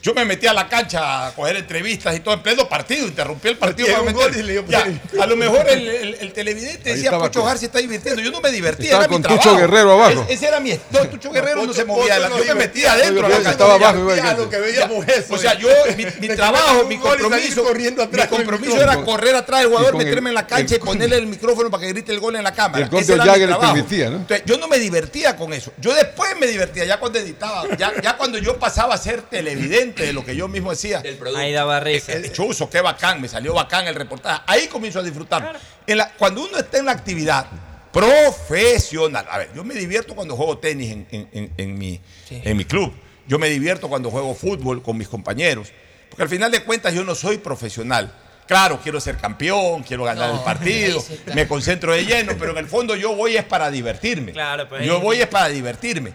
Yo 0.00 0.14
me 0.14 0.24
metí 0.24 0.46
a 0.46 0.52
la 0.52 0.68
cancha 0.68 1.26
a 1.26 1.34
coger 1.34 1.56
entrevistas 1.56 2.14
y 2.16 2.20
todo 2.20 2.32
en 2.34 2.40
pleno 2.42 2.68
partido, 2.68 3.04
interrumpí 3.06 3.48
el 3.48 3.58
partido 3.58 3.88
para 3.88 4.02
meter. 4.02 4.64
Ya, 4.68 4.86
a 5.22 5.26
lo 5.26 5.36
mejor 5.36 5.68
el, 5.68 5.88
el- 5.88 6.14
el 6.20 6.32
televidente 6.32 6.90
Ahí 6.90 6.94
decía 6.96 7.10
estaba 7.10 7.24
Pocho 7.24 7.40
con- 7.40 7.48
Gar 7.48 7.58
se 7.58 7.66
está 7.66 7.78
divirtiendo. 7.80 8.22
Yo 8.22 8.30
no 8.30 8.40
me 8.40 8.50
divertía. 8.52 8.86
Estaba 8.86 9.04
era 9.04 9.08
mi 9.08 9.14
con 9.16 9.22
trabajo. 9.22 9.42
Tucho 9.48 9.56
Guerrero 9.58 9.92
abajo. 9.92 10.24
Es- 10.28 10.36
ese 10.36 10.46
era 10.46 10.60
mi. 10.60 10.78
No, 10.90 11.00
Tucho 11.10 11.30
Guerrero 11.32 11.66
no 11.66 11.72
se 11.72 11.84
movía. 11.84 12.18
la- 12.20 12.28
yo 12.28 12.44
me 12.44 12.54
metía 12.54 12.92
adentro. 12.92 13.22
de 13.22 13.28
la 13.28 13.34
cancha. 13.36 13.50
estaba 13.50 13.74
abajo 13.74 13.98
lo 14.38 14.50
que 14.50 14.58
veíamos 14.58 15.08
eso. 15.08 15.34
O 15.34 15.38
sea, 15.38 15.54
yo, 15.58 15.68
mi, 15.96 16.06
mi 16.20 16.28
trabajo, 16.34 16.84
mi 16.84 16.96
compromiso, 16.98 17.64
corriendo 17.64 18.02
atrás 18.02 18.30
mi 18.30 18.36
compromiso 18.36 18.80
era 18.80 18.96
correr 19.04 19.34
atrás 19.34 19.60
del 19.62 19.68
jugador, 19.70 19.96
meterme 19.96 20.30
en 20.30 20.34
la 20.34 20.46
cancha 20.46 20.76
y 20.76 20.78
ponerle 20.78 21.16
el 21.16 21.26
micrófono 21.26 21.70
para 21.70 21.80
que 21.82 21.88
grite 21.92 22.12
el 22.12 22.20
gol 22.20 22.36
en 22.36 22.44
la 22.44 22.52
cámara. 22.54 22.86
El 22.90 22.96
Ese 22.98 23.14
era 23.14 23.24
mi 23.24 23.46
trabajo. 23.46 23.72
permitía, 23.74 24.10
¿no? 24.10 24.16
Entonces, 24.18 24.46
yo 24.46 24.58
no 24.58 24.68
me 24.68 24.78
divertía 24.78 25.34
con 25.36 25.52
eso. 25.52 25.72
Yo 25.78 25.92
después 25.92 26.38
me 26.38 26.46
divertía, 26.46 26.84
ya 26.84 26.98
cuando 27.00 27.18
editaba, 27.18 27.64
ya 27.76 28.16
cuando 28.16 28.38
yo 28.38 28.58
pasaba 28.58 28.94
a 28.94 28.98
ser 28.98 29.22
televidente 29.22 29.88
de 30.06 30.12
lo 30.12 30.24
que 30.24 30.34
yo 30.36 30.48
mismo. 30.48 30.72
Del 30.74 31.16
producto. 31.16 31.38
Ahí 31.40 31.52
daba 31.52 31.80
risa. 31.80 32.12
Eh, 32.12 32.30
chuzo, 32.32 32.68
qué 32.70 32.80
bacán, 32.80 33.20
me 33.20 33.28
salió 33.28 33.54
bacán 33.54 33.86
el 33.86 33.94
reportaje. 33.94 34.42
Ahí 34.46 34.66
comienzo 34.68 35.00
a 35.00 35.02
disfrutar. 35.02 35.58
En 35.86 35.98
la- 35.98 36.10
cuando 36.12 36.42
uno 36.44 36.58
está 36.58 36.78
en 36.78 36.86
la 36.86 36.92
actividad 36.92 37.46
profesional, 37.92 39.26
a 39.30 39.38
ver, 39.38 39.50
yo 39.54 39.64
me 39.64 39.74
divierto 39.74 40.14
cuando 40.14 40.36
juego 40.36 40.58
tenis 40.58 40.92
en, 40.92 41.06
en- 41.10 41.28
en- 41.32 41.52
en 41.56 41.78
mi, 41.78 42.00
en 42.30 42.56
mi 42.56 42.64
club. 42.64 42.92
Yo 43.26 43.38
me 43.38 43.48
divierto 43.48 43.88
cuando 43.88 44.10
juego 44.10 44.34
fútbol 44.34 44.82
con 44.82 44.96
mis 44.96 45.08
compañeros. 45.08 45.68
Porque 46.08 46.22
al 46.22 46.28
final 46.28 46.50
de 46.50 46.62
cuentas 46.64 46.94
yo 46.94 47.04
no 47.04 47.14
soy 47.14 47.38
profesional. 47.38 48.12
Claro, 48.46 48.80
quiero 48.82 48.98
ser 48.98 49.18
campeón, 49.18 49.82
quiero 49.82 50.04
ganar 50.04 50.30
No, 50.30 50.36
el 50.38 50.44
partido, 50.44 51.00
sí 51.06 51.20
me 51.34 51.46
concentro 51.46 51.92
de 51.92 52.06
lleno, 52.06 52.32
pero 52.38 52.52
en 52.52 52.58
el 52.58 52.66
fondo 52.66 52.96
yo 52.96 53.14
voy 53.14 53.36
es 53.36 53.44
para 53.44 53.70
divertirme. 53.70 54.32
Claro, 54.32 54.66
pues 54.68 54.86
yo 54.86 55.00
voy 55.00 55.20
es 55.20 55.26
para 55.26 55.48
divertirme. 55.48 56.12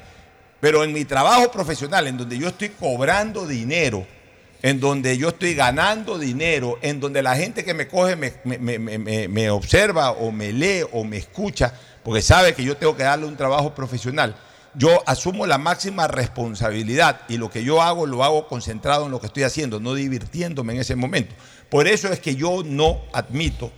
Pero 0.64 0.85
en 0.85 0.94
mi 0.94 1.03
trabajo 1.03 1.52
profesional, 1.52 2.07
en 2.07 2.18
donde 2.18 2.38
yo 2.38 2.48
estoy 2.48 2.69
cobrando 2.69 3.45
dinero, 3.45 4.07
en 4.61 4.80
donde 4.80 5.18
yo 5.18 5.27
estoy 5.27 5.56
ganando 5.56 6.18
dinero, 6.18 6.80
en 6.81 7.02
donde 7.02 7.22
la 7.22 7.35
gente 7.35 7.65
que 7.65 7.73
me 7.73 7.90
coge 7.90 8.15
me, 8.15 9.49
observa 9.49 10.11
o 10.11 10.31
me 10.31 10.53
lee 10.53 10.85
o 10.94 11.03
me 11.03 11.18
escucha, 11.18 11.73
porque 12.02 12.22
sabe 12.22 12.53
que 12.53 12.64
yo 12.64 12.77
tengo 12.77 12.95
que 12.95 13.03
darle 13.03 13.26
un 13.26 13.35
trabajo 13.35 13.76
profesional, 13.76 14.38
yo 14.73 15.03
asumo 15.06 15.45
la 15.45 15.57
máxima 15.57 16.07
responsabilidad 16.07 17.23
y 17.27 17.35
lo 17.35 17.49
que 17.49 17.65
yo 17.65 17.81
hago 17.81 18.06
lo 18.06 18.23
hago 18.23 18.48
concentrado 18.48 19.07
en 19.07 19.11
lo 19.11 19.19
que 19.19 19.27
estoy 19.27 19.44
haciendo, 19.44 19.81
no 19.81 19.95
divirtiéndome 19.95 20.76
en 20.76 20.80
ese 20.80 20.95
momento. 20.95 21.35
Por 21.69 21.90
eso 21.90 22.07
es 22.07 22.22
que 22.22 22.38
yo 22.38 22.64
no 22.64 23.02
admito 23.11 23.69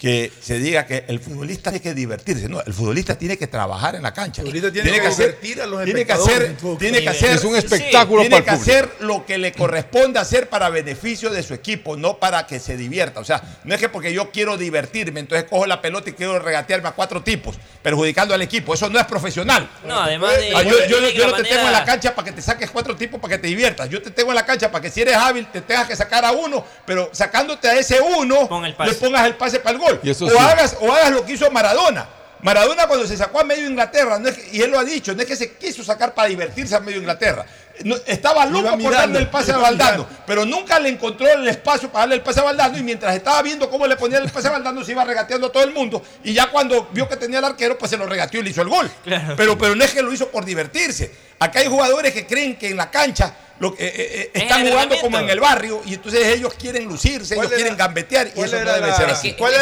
que 0.00 0.32
se 0.40 0.58
diga 0.58 0.86
que 0.86 1.04
el 1.08 1.20
futbolista 1.20 1.70
tiene 1.70 1.82
que 1.82 1.92
divertirse. 1.92 2.48
No, 2.48 2.62
el 2.62 2.72
futbolista 2.72 3.18
tiene 3.18 3.36
que 3.36 3.46
trabajar 3.46 3.96
en 3.96 4.02
la 4.02 4.14
cancha. 4.14 4.40
futbolista 4.40 4.72
tiene 4.72 4.88
que 4.98 5.08
divertir 5.10 5.60
a 5.60 5.66
los 5.66 5.84
tiene 5.84 6.06
que 6.06 6.12
hacer, 6.14 6.56
tiene 6.78 7.02
que 7.02 7.08
hacer 7.10 7.30
Es 7.32 7.44
un 7.44 7.54
espectáculo 7.54 8.22
tiene 8.22 8.36
para 8.36 8.38
el 8.38 8.44
que 8.64 8.70
hacer 8.70 8.90
lo 9.00 9.26
que 9.26 9.36
le 9.36 9.52
corresponde 9.52 10.18
hacer 10.18 10.48
para 10.48 10.70
beneficio 10.70 11.28
de 11.28 11.42
su 11.42 11.52
equipo, 11.52 11.98
no 11.98 12.16
para 12.18 12.46
que 12.46 12.58
se 12.60 12.78
divierta. 12.78 13.20
O 13.20 13.24
sea, 13.24 13.42
no 13.64 13.74
es 13.74 13.80
que 13.80 13.90
porque 13.90 14.14
yo 14.14 14.30
quiero 14.30 14.56
divertirme, 14.56 15.20
entonces 15.20 15.46
cojo 15.50 15.66
la 15.66 15.82
pelota 15.82 16.08
y 16.08 16.14
quiero 16.14 16.38
regatearme 16.38 16.88
a 16.88 16.92
cuatro 16.92 17.22
tipos, 17.22 17.56
perjudicando 17.82 18.32
al 18.32 18.40
equipo. 18.40 18.72
Eso 18.72 18.88
no 18.88 18.98
es 18.98 19.04
profesional. 19.04 19.68
No, 19.84 20.00
además 20.00 20.34
de- 20.38 20.54
Ah, 20.56 20.62
yo, 20.62 20.70
yo- 20.86 21.00
no 21.26 21.34
te 21.34 21.42
tengo 21.44 21.66
en 21.66 21.72
la 21.72 21.84
cancha 21.84 22.14
para 22.14 22.24
que 22.24 22.32
te 22.32 22.40
saques 22.40 22.70
cuatro 22.70 22.96
tipos 22.96 23.20
para 23.20 23.36
que 23.36 23.42
te 23.42 23.48
diviertas. 23.48 23.90
Yo 23.90 24.00
te 24.00 24.10
tengo 24.10 24.30
en 24.30 24.36
la 24.36 24.46
cancha 24.46 24.70
para 24.72 24.80
que 24.80 24.90
si 24.90 25.02
eres 25.02 25.14
hábil 25.16 25.46
te 25.52 25.60
tengas 25.60 25.86
que 25.86 25.94
sacar 25.94 26.24
a 26.24 26.32
uno, 26.32 26.64
pero 26.86 27.10
sacándote 27.12 27.68
a 27.68 27.78
ese 27.78 28.00
uno, 28.00 28.48
le 28.92 28.94
pongas 28.94 29.26
el 29.26 29.34
pase 29.34 29.60
para 29.60 29.72
el 29.76 29.78
gol. 29.78 29.89
Y 30.02 30.10
eso 30.10 30.26
o, 30.26 30.30
sí. 30.30 30.36
hagas, 30.38 30.76
o 30.80 30.92
hagas 30.92 31.10
lo 31.10 31.24
que 31.24 31.32
hizo 31.32 31.50
Maradona. 31.50 32.06
Maradona 32.42 32.86
cuando 32.86 33.06
se 33.06 33.16
sacó 33.16 33.40
a 33.40 33.44
medio 33.44 33.68
Inglaterra, 33.68 34.18
no 34.18 34.28
es 34.28 34.36
que- 34.38 34.56
y 34.56 34.62
él 34.62 34.70
lo 34.70 34.78
ha 34.78 34.84
dicho, 34.84 35.14
no 35.14 35.20
es 35.20 35.26
que 35.28 35.36
se 35.36 35.52
quiso 35.52 35.84
sacar 35.84 36.14
para 36.14 36.28
divertirse 36.28 36.74
a 36.74 36.80
medio 36.80 36.98
Inglaterra. 36.98 37.44
No, 37.84 37.96
estaba 38.06 38.44
loco 38.44 38.76
por 38.78 38.92
darle 38.92 39.18
el 39.20 39.28
pase 39.30 39.52
a 39.52 39.56
Valdano, 39.58 40.06
pero 40.26 40.44
nunca 40.44 40.78
le 40.78 40.90
encontró 40.90 41.26
el 41.28 41.48
espacio 41.48 41.88
para 41.90 42.02
darle 42.02 42.16
el 42.16 42.20
pase 42.22 42.40
a 42.40 42.42
Valdano 42.42 42.76
y 42.76 42.82
mientras 42.82 43.14
estaba 43.16 43.40
viendo 43.40 43.70
cómo 43.70 43.86
le 43.86 43.96
ponía 43.96 44.18
el 44.18 44.28
pase 44.30 44.48
a 44.48 44.50
Valdano 44.50 44.84
se 44.84 44.92
iba 44.92 45.02
regateando 45.02 45.46
a 45.46 45.52
todo 45.52 45.62
el 45.64 45.72
mundo 45.72 46.02
y 46.22 46.34
ya 46.34 46.50
cuando 46.50 46.90
vio 46.92 47.08
que 47.08 47.16
tenía 47.16 47.38
el 47.38 47.44
arquero 47.46 47.78
pues 47.78 47.90
se 47.90 47.96
lo 47.96 48.04
regateó 48.06 48.40
y 48.40 48.44
le 48.44 48.50
hizo 48.50 48.60
el 48.60 48.68
gol. 48.68 48.90
Pero, 49.36 49.56
pero 49.56 49.74
no 49.74 49.82
es 49.84 49.92
que 49.92 50.02
lo 50.02 50.12
hizo 50.12 50.28
por 50.28 50.44
divertirse. 50.44 51.10
Acá 51.38 51.60
hay 51.60 51.68
jugadores 51.68 52.12
que 52.12 52.26
creen 52.26 52.56
que 52.58 52.68
en 52.68 52.76
la 52.76 52.90
cancha 52.90 53.34
lo 53.60 53.74
que, 53.74 53.86
eh, 53.86 53.92
eh, 53.96 54.30
Es 54.34 54.42
están 54.42 54.66
jugando 54.68 54.98
como 55.00 55.18
en 55.18 55.30
el 55.30 55.40
barrio 55.40 55.80
y 55.86 55.94
entonces 55.94 56.26
ellos 56.26 56.52
quieren 56.54 56.84
lucirse, 56.84 57.34
ellos 57.34 57.46
¿Cuál 57.46 57.46
era- 57.48 57.56
quieren 57.56 57.76
gambetear 57.78 58.26
y 58.26 58.30
¿Cuál 58.32 58.46
eso 58.46 58.62
no 58.62 58.72
debe 58.74 58.86
la- 58.88 58.96
ser 58.96 59.10
así. 59.10 59.32
¿Cuál 59.34 59.52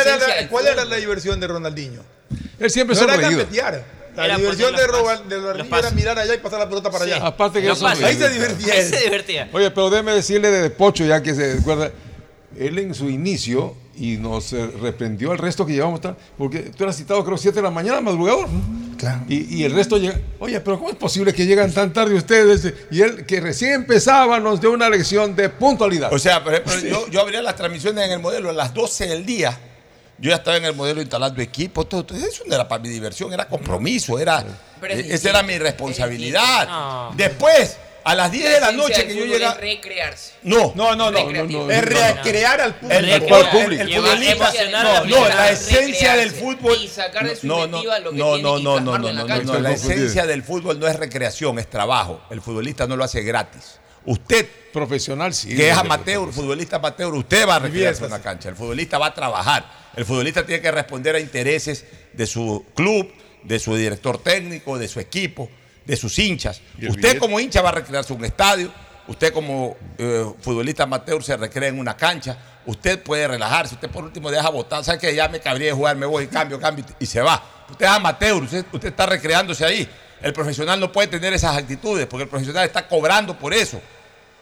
la- 0.64 0.70
era 0.72 0.84
la 0.84 0.96
diversión 0.96 1.38
de 1.38 1.46
Ronaldinho? 1.46 2.02
Él 2.58 2.70
siempre 2.70 2.94
No 2.96 3.00
se 3.00 3.10
ha 3.10 3.16
reído. 3.16 3.46
La 4.16 4.24
Era 4.24 4.36
diversión 4.36 4.74
de, 4.74 4.86
los 4.88 4.96
Ro- 4.96 5.04
pases. 5.04 5.28
de 5.28 5.38
Los 5.38 5.78
era 5.78 5.90
mirar 5.92 6.18
allá 6.18 6.34
y 6.34 6.38
pasar 6.38 6.58
la 6.58 6.68
pelota 6.68 6.90
para 6.90 7.04
allá. 7.04 7.24
Aparte 7.24 7.60
que 7.60 7.66
yo. 7.68 7.86
Ahí 7.86 8.16
se 8.16 8.28
divertía. 8.30 8.74
Ahí 8.74 8.82
se 8.82 9.00
divertía. 9.04 9.48
Oye, 9.52 9.70
pero 9.70 9.90
déjeme 9.90 10.12
decirle 10.12 10.50
de, 10.50 10.70
Pocho, 10.70 11.04
ya 11.04 11.22
que 11.22 11.34
se 11.36 11.54
recuerda, 11.54 11.92
él 12.58 12.78
en 12.80 12.94
su 12.94 13.08
inicio, 13.08 13.76
y 13.96 14.16
nos 14.16 14.50
reprendió 14.80 15.30
al 15.30 15.38
resto 15.38 15.64
que 15.64 15.72
llevamos, 15.72 16.00
tan- 16.00 16.16
porque 16.36 16.58
tú 16.76 16.82
eras 16.82 16.96
citado 16.96 17.24
creo 17.24 17.36
7 17.36 17.54
de 17.56 17.62
la 17.62 17.70
mañana, 17.70 18.00
madrugador. 18.00 18.48
Claro. 18.96 19.22
Y, 19.28 19.56
y 19.56 19.64
el 19.64 19.72
resto 19.72 19.96
llega, 19.98 20.18
oye, 20.40 20.58
pero 20.60 20.78
¿cómo 20.78 20.90
es 20.90 20.96
posible 20.96 21.32
que 21.32 21.46
llegan 21.46 21.72
tan 21.72 21.92
tarde 21.92 22.14
ustedes? 22.16 22.74
Y 22.90 23.02
él, 23.02 23.24
que 23.24 23.40
recién 23.40 23.72
empezaba, 23.72 24.40
nos 24.40 24.60
dio 24.60 24.72
una 24.72 24.88
lección 24.90 25.36
de 25.36 25.48
puntualidad. 25.48 26.12
O 26.12 26.18
sea, 26.18 26.42
por 26.42 26.54
ejemplo, 26.54 26.74
yo, 26.80 27.08
yo 27.08 27.20
abría 27.20 27.40
las 27.40 27.54
transmisiones 27.54 28.04
en 28.04 28.10
el 28.10 28.18
modelo 28.18 28.50
a 28.50 28.52
las 28.52 28.74
12 28.74 29.06
del 29.06 29.24
día. 29.24 29.56
Yo 30.20 30.30
ya 30.30 30.36
estaba 30.36 30.56
en 30.56 30.64
el 30.64 30.74
modelo 30.74 31.00
instalando 31.00 31.40
equipo, 31.40 31.86
todo, 31.86 32.04
todo. 32.04 32.18
Eso 32.18 32.42
no 32.46 32.54
era 32.54 32.66
para 32.66 32.82
mi 32.82 32.88
diversión, 32.88 33.32
era 33.32 33.46
compromiso, 33.48 34.18
era, 34.18 34.44
es 34.88 34.98
eh, 34.98 35.06
esa 35.14 35.30
era 35.30 35.42
mi 35.44 35.52
es 35.54 35.60
responsabilidad. 35.60 36.66
No. 36.66 37.12
Después, 37.16 37.76
a 38.02 38.14
las 38.14 38.32
10 38.32 38.52
de 38.54 38.60
la 38.60 38.72
noche 38.72 39.06
que 39.06 39.14
yo 39.14 39.24
llegaba. 39.26 39.52
Es 39.54 39.60
recrearse. 39.60 40.32
No, 40.42 40.72
No, 40.74 40.96
no, 40.96 41.10
no. 41.12 41.18
Recreativo. 41.18 41.70
Es 41.70 41.84
recrear 41.84 42.60
al 42.60 42.74
público. 42.74 42.98
El, 42.98 43.04
el- 43.08 43.20
Recrear. 43.20 43.44
el- 43.44 43.94
futbolista, 43.94 44.52
no, 44.82 45.04
no, 45.04 45.28
la 45.28 45.50
esencia 45.50 46.16
del 46.16 46.30
Recrearse 46.30 46.56
fútbol. 46.56 46.78
y 46.82 46.88
sacar 46.88 47.28
de 47.28 47.36
su 47.36 47.46
no, 47.46 47.66
no, 47.66 47.82
lo 47.82 48.10
que 48.10 48.16
no, 48.16 48.34
tiene 48.34 48.42
no, 48.42 48.58
no, 48.58 48.80
no, 48.80 48.98
no, 48.98 49.12
no, 49.12 49.42
no, 49.44 49.58
La 49.60 49.70
esencia 49.72 50.26
del 50.26 50.42
fútbol 50.42 50.80
no 50.80 50.88
es 50.88 50.96
recreación, 50.96 51.58
es 51.60 51.68
trabajo. 51.68 52.20
El 52.30 52.40
futbolista 52.40 52.86
no 52.86 52.96
lo 52.96 53.04
hace 53.04 53.22
gratis. 53.22 53.78
Usted 54.08 54.46
Profesional, 54.72 55.34
sí. 55.34 55.54
que 55.56 55.70
es 55.70 55.76
amateur, 55.76 56.30
futbolista 56.32 56.76
amateur, 56.76 57.12
usted 57.14 57.46
va 57.48 57.56
a 57.56 57.58
recrearse 57.58 58.04
en 58.04 58.10
la 58.10 58.18
Diviértase. 58.18 58.22
cancha. 58.22 58.48
El 58.50 58.54
futbolista 58.56 58.98
va 58.98 59.06
a 59.06 59.14
trabajar. 59.14 59.70
El 59.96 60.04
futbolista 60.04 60.44
tiene 60.46 60.62
que 60.62 60.70
responder 60.70 61.14
a 61.16 61.20
intereses 61.20 61.84
de 62.12 62.26
su 62.26 62.64
club, 62.74 63.10
de 63.42 63.58
su 63.58 63.74
director 63.74 64.18
técnico, 64.22 64.78
de 64.78 64.86
su 64.88 65.00
equipo, 65.00 65.48
de 65.84 65.96
sus 65.96 66.18
hinchas. 66.18 66.60
Y 66.78 66.86
Usted 66.86 66.96
billete. 67.02 67.18
como 67.18 67.40
hincha 67.40 67.60
va 67.62 67.70
a 67.70 67.72
recrearse 67.72 68.12
en 68.12 68.18
un 68.18 68.24
estadio. 68.26 68.70
Usted 69.08 69.32
como 69.32 69.76
eh, 69.96 70.24
futbolista 70.40 70.82
amateur 70.84 71.22
se 71.24 71.36
recrea 71.36 71.68
en 71.70 71.78
una 71.78 71.96
cancha. 71.96 72.36
Usted 72.66 73.02
puede 73.02 73.26
relajarse. 73.26 73.74
Usted 73.74 73.88
por 73.90 74.04
último 74.04 74.30
deja 74.30 74.48
botar. 74.50 74.84
¿Sabe 74.84 74.98
que 74.98 75.14
ya 75.14 75.28
me 75.28 75.40
cabría 75.40 75.68
de 75.68 75.72
jugar? 75.72 75.96
Me 75.96 76.06
voy, 76.06 76.26
cambio, 76.28 76.60
cambio 76.60 76.84
y 77.00 77.06
se 77.06 77.20
va. 77.20 77.42
Usted 77.70 77.86
es 77.86 77.90
amateur. 77.92 78.42
Usted, 78.42 78.64
usted 78.72 78.88
está 78.88 79.06
recreándose 79.06 79.64
ahí. 79.64 79.88
El 80.22 80.32
profesional 80.32 80.78
no 80.78 80.92
puede 80.92 81.08
tener 81.08 81.32
esas 81.32 81.56
actitudes 81.56 82.06
porque 82.06 82.24
el 82.24 82.28
profesional 82.28 82.64
está 82.66 82.86
cobrando 82.86 83.38
por 83.38 83.54
eso. 83.54 83.80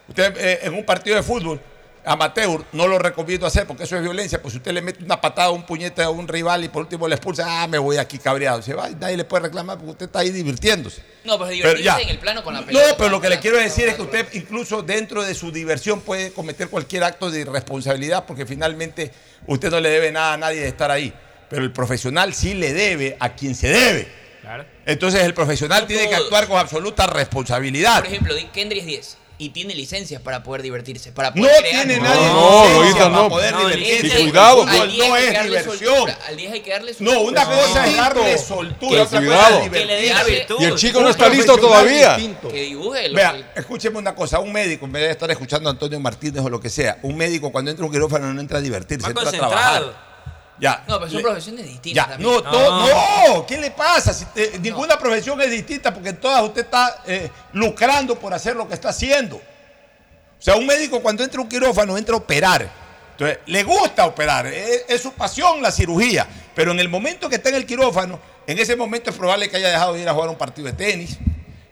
Usted 0.07 0.37
eh, 0.37 0.59
en 0.63 0.73
un 0.73 0.85
partido 0.85 1.15
de 1.15 1.23
fútbol 1.23 1.59
amateur 2.07 2.63
no 2.71 2.87
lo 2.87 2.97
recomiendo 2.97 3.45
hacer 3.45 3.67
porque 3.67 3.83
eso 3.83 3.95
es 3.97 4.01
violencia. 4.01 4.41
Pues 4.41 4.53
si 4.53 4.57
usted 4.57 4.71
le 4.71 4.81
mete 4.81 5.03
una 5.03 5.19
patada, 5.19 5.51
un 5.51 5.65
puñete 5.65 6.01
a 6.01 6.09
un 6.09 6.27
rival 6.27 6.63
y 6.63 6.69
por 6.69 6.83
último 6.83 7.07
le 7.07 7.15
expulsa, 7.15 7.45
ah, 7.47 7.67
me 7.67 7.77
voy 7.77 7.97
aquí 7.97 8.17
cabreado. 8.17 8.61
Se 8.61 8.73
va 8.73 8.89
y 8.89 8.95
nadie 8.95 9.17
le 9.17 9.25
puede 9.25 9.43
reclamar 9.43 9.77
porque 9.77 9.91
usted 9.91 10.05
está 10.07 10.19
ahí 10.19 10.29
divirtiéndose. 10.31 11.01
No, 11.25 11.37
pues 11.37 11.59
Pero 11.61 11.79
ya. 11.79 11.99
en 11.99 12.09
el 12.09 12.19
plano 12.19 12.43
con 12.43 12.53
la 12.53 12.65
pelota. 12.65 12.87
No, 12.89 12.97
pero 12.97 13.09
lo 13.09 13.21
que 13.21 13.29
le 13.29 13.39
quiero 13.39 13.57
decir 13.57 13.87
es 13.87 13.95
que 13.95 14.01
usted 14.01 14.27
incluso 14.33 14.81
dentro 14.81 15.23
de 15.23 15.35
su 15.35 15.51
diversión 15.51 16.01
puede 16.01 16.31
cometer 16.31 16.69
cualquier 16.69 17.03
acto 17.03 17.29
de 17.29 17.41
irresponsabilidad 17.41 18.25
porque 18.25 18.45
finalmente 18.45 19.11
usted 19.45 19.69
no 19.69 19.79
le 19.79 19.89
debe 19.89 20.11
nada 20.11 20.33
a 20.33 20.37
nadie 20.37 20.61
de 20.61 20.67
estar 20.67 20.89
ahí. 20.89 21.13
Pero 21.49 21.63
el 21.63 21.71
profesional 21.71 22.33
sí 22.33 22.53
le 22.53 22.73
debe 22.73 23.17
a 23.19 23.33
quien 23.33 23.55
se 23.55 23.69
debe. 23.69 24.07
Claro. 24.41 24.65
Entonces 24.85 25.23
el 25.23 25.33
profesional 25.33 25.81
No 25.81 25.87
tiene 25.87 26.07
que 26.07 26.15
actuar 26.15 26.47
con 26.47 26.57
absoluta 26.57 27.07
responsabilidad. 27.07 27.99
Por 27.99 28.07
ejemplo, 28.07 28.35
Kendry 28.53 28.79
es 28.79 28.85
10 28.85 29.17
y 29.39 29.49
tiene 29.49 29.75
licencias 29.75 30.19
para 30.21 30.41
poder 30.41 30.63
divertirse, 30.63 31.11
para 31.11 31.29
No 31.29 31.35
poder 31.43 31.59
crear. 31.59 31.85
tiene 31.85 31.97
No, 32.01 32.03
nadie 32.03 32.27
no, 32.27 32.33
licencia 32.63 32.75
ahorita 32.75 32.97
para 32.99 33.09
no. 33.09 33.29
poder 33.29 33.53
No, 33.53 33.59
divertirse. 33.69 34.17
cuidado, 34.23 34.65
10 34.65 34.75
no 35.07 35.13
hay 35.13 35.23
que 35.25 35.31
es 35.37 35.43
diversión. 35.43 35.77
soltura, 35.95 36.19
Al 36.27 36.37
10 36.37 36.51
hay 36.53 36.59
que 36.61 36.69
darle 36.71 36.95
No, 36.99 37.11
una 37.21 37.41
soltura. 37.45 37.45
cosa 37.67 37.87
es 37.87 37.95
darle 37.97 38.37
soltura, 38.39 39.03
otra 39.03 39.19
cuidado. 39.19 39.43
cosa 39.43 39.63
es 39.65 39.69
Que 39.71 39.85
le 39.85 40.01
diga 40.01 40.13
divertirse. 40.23 40.31
virtud. 40.31 40.55
Y 40.59 40.63
el 40.65 40.75
chico 40.75 41.01
no 41.01 41.09
está 41.09 41.29
listo 41.29 41.57
todavía. 41.57 42.15
distinto. 42.17 42.47
Que 42.49 42.61
dibuje 42.61 43.09
lo 43.09 43.15
Vea, 43.15 43.51
que- 43.53 43.59
escúcheme 43.59 43.97
una 43.99 44.15
cosa, 44.15 44.39
un 44.39 44.51
médico, 44.51 44.85
en 44.85 44.91
vez 44.93 45.03
de 45.03 45.11
estar 45.11 45.29
escuchando 45.29 45.69
a 45.69 45.71
Antonio 45.73 45.99
Martínez 45.99 46.43
o 46.43 46.49
lo 46.49 46.59
que 46.59 46.69
sea, 46.69 46.97
un 47.03 47.15
médico 47.15 47.51
cuando 47.51 47.69
entra 47.69 47.83
a 47.83 47.87
un 47.87 47.93
quirófano 47.93 48.33
no 48.33 48.41
entra 48.41 48.57
a 48.57 48.61
divertirse, 48.61 49.13
Más 49.13 49.23
entra 49.23 49.29
a 49.29 49.31
trabajar. 49.49 50.06
Ya. 50.59 50.83
No, 50.87 50.97
pero 50.99 51.07
son 51.11 51.17
Le- 51.17 51.23
profesiones 51.23 51.65
distintas 51.65 52.05
Ya, 52.05 52.09
también. 52.11 52.31
no, 52.31 52.41
to- 52.41 52.87
no, 53.35 53.45
¿qué 53.45 53.57
le 53.57 53.71
pasa? 53.71 54.13
Si 54.13 54.25
te- 54.25 54.57
ninguna 54.59 54.97
profesión 54.97 55.39
es 55.41 55.51
distinta 55.51 55.93
porque 55.93 56.09
en 56.09 56.17
todas 56.17 56.41
usted 56.43 56.61
está 56.63 57.03
eh, 57.05 57.29
lucrando 57.53 58.17
por 58.17 58.33
hacer 58.33 58.55
lo 58.55 58.67
que 58.67 58.73
está 58.73 58.89
haciendo. 58.89 59.35
O 59.37 59.41
sea, 60.41 60.55
un 60.55 60.65
médico 60.65 60.99
cuando 61.01 61.23
entra 61.23 61.39
a 61.39 61.43
un 61.43 61.49
quirófano 61.49 61.97
entra 61.97 62.15
a 62.15 62.17
operar. 62.17 62.69
Entonces, 63.11 63.39
le 63.47 63.63
gusta 63.63 64.05
operar, 64.05 64.45
es, 64.47 64.85
es 64.87 65.01
su 65.01 65.11
pasión 65.13 65.61
la 65.61 65.71
cirugía. 65.71 66.27
Pero 66.55 66.71
en 66.71 66.79
el 66.79 66.89
momento 66.89 67.27
que 67.29 67.35
está 67.37 67.49
en 67.49 67.55
el 67.55 67.65
quirófano, 67.65 68.19
en 68.45 68.57
ese 68.59 68.75
momento 68.75 69.09
es 69.09 69.15
probable 69.15 69.49
que 69.49 69.57
haya 69.57 69.69
dejado 69.69 69.93
de 69.93 70.01
ir 70.01 70.09
a 70.09 70.13
jugar 70.13 70.29
un 70.29 70.37
partido 70.37 70.65
de 70.67 70.73
tenis. 70.73 71.17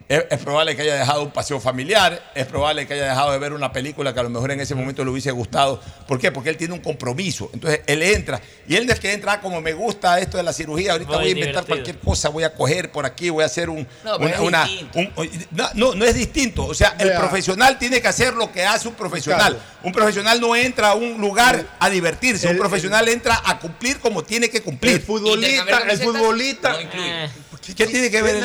Es, 0.08 0.24
es 0.30 0.38
probable 0.40 0.76
que 0.76 0.84
haya 0.84 0.98
dejado 0.98 1.24
un 1.24 1.32
paseo 1.32 1.60
familiar, 1.60 2.22
es 2.36 2.46
probable 2.46 2.86
que 2.86 2.94
haya 2.94 3.06
dejado 3.10 3.32
de 3.32 3.40
ver 3.40 3.54
una 3.54 3.72
película 3.72 4.14
que 4.14 4.20
a 4.20 4.24
lo 4.24 4.30
mejor 4.30 4.52
en 4.52 4.60
ese 4.62 4.76
momento 4.76 5.04
le 5.04 5.10
hubiese 5.10 5.32
gustado. 5.32 5.82
¿Por 6.08 6.20
qué? 6.20 6.32
Porque 6.32 6.50
él 6.52 6.58
tiene 6.58 6.76
un 6.76 6.80
compromiso. 6.82 7.50
Entonces 7.54 7.82
él 7.88 8.04
entra 8.04 8.40
y 8.68 8.76
él 8.76 8.86
no 8.86 8.94
es 8.94 9.00
que 9.00 9.12
entra 9.14 9.34
"Ah, 9.34 9.42
como 9.42 9.62
me 9.62 9.74
gusta 9.74 10.20
esto 10.20 10.38
de 10.38 10.44
la 10.44 10.54
cirugía, 10.54 10.92
ahorita 10.92 11.10
Muy 11.14 11.18
voy 11.18 11.26
a 11.26 11.30
inventar 11.32 11.66
divertido. 11.66 11.76
cualquier 11.76 12.00
cosa, 12.00 12.30
voy 12.30 12.44
a 12.44 12.54
coger 12.54 12.92
por 12.92 13.08
aquí, 13.08 13.32
voy 13.32 13.42
a 13.42 13.48
hacer 13.48 13.68
un... 13.70 13.88
No, 14.04 14.18
una- 14.18 14.30
es 14.30 14.40
una- 14.40 14.64
distinto. 14.66 15.00
un- 15.00 15.12
no, 15.52 15.70
no, 15.74 15.96
no 15.96 16.06
es 16.06 16.14
distinto. 16.14 16.66
O 16.68 16.74
sea, 16.76 16.96
el 17.00 17.10
Vea. 17.10 17.18
profesional 17.20 17.80
tiene 17.80 18.00
que 18.00 18.08
hacer 18.08 18.36
lo 18.36 18.52
que 18.52 18.64
hace 18.64 18.88
un 18.88 18.94
profesional. 18.94 19.60
Un 19.82 19.92
profesional 19.92 20.40
no 20.40 20.56
entra 20.56 20.90
a 20.90 20.94
un 20.94 21.20
lugar 21.20 21.66
a 21.80 21.90
divertirse, 21.90 22.46
un 22.46 22.54
el- 22.54 22.60
profesional 22.60 23.08
entra 23.10 23.42
a 23.44 23.58
cumplir 23.58 24.00
como 24.00 24.24
tiene 24.24 24.50
que 24.52 24.58
El 24.58 24.64
cumplir. 24.64 25.02
futbolista, 25.02 25.80
el 25.90 25.98
futbolista. 26.00 26.74
no 26.74 26.82
incluye. 26.82 27.26
Eh, 27.26 27.30
¿Qué 27.74 27.88
tiene 27.88 28.12
que 28.12 28.22
ver 28.22 28.36
el 28.36 28.44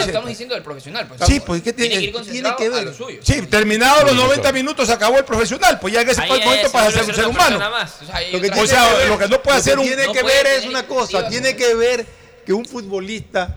estamos 0.00 0.28
diciendo 0.28 0.54
del 0.54 0.64
profesional. 0.64 1.06
Pues, 1.06 1.20
Sí, 1.26 1.40
pues 1.40 1.62
¿qué 1.62 1.72
tiene, 1.72 1.98
tiene 1.98 2.12
que 2.12 2.22
tiene 2.30 2.54
que 2.56 2.66
a 2.66 2.70
ver? 2.70 2.84
lo 2.84 2.94
suyo. 2.94 3.20
Sí, 3.22 3.42
terminados 3.42 4.04
los 4.04 4.14
90 4.16 4.52
minutos 4.52 4.86
se 4.88 4.92
acabó 4.92 5.18
el 5.18 5.24
profesional, 5.24 5.78
pues 5.80 5.94
ya 5.94 6.00
en 6.02 6.08
ese 6.08 6.20
ahí 6.22 6.28
momento 6.30 6.66
es, 6.66 6.72
para 6.72 6.90
se 6.90 6.98
ser 6.98 7.04
un 7.08 7.14
ser 7.14 7.26
humano. 7.28 7.56
O 7.56 8.06
sea, 8.06 8.20
Lo 8.32 8.40
que 8.40 8.50
O 8.50 8.66
sea, 8.66 8.98
que 8.98 9.06
lo 9.08 9.18
que 9.18 9.28
no 9.28 9.42
puede 9.42 9.56
que 9.56 9.60
hacer 9.60 9.78
un- 9.78 9.86
tiene 9.86 10.06
no 10.06 10.12
que 10.12 10.22
ver 10.22 10.46
es 10.46 10.64
una 10.66 10.86
cosa, 10.86 11.28
tiene 11.28 11.54
que 11.54 11.74
ver 11.74 12.06
que 12.44 12.52
un 12.52 12.64
futbolista 12.64 13.56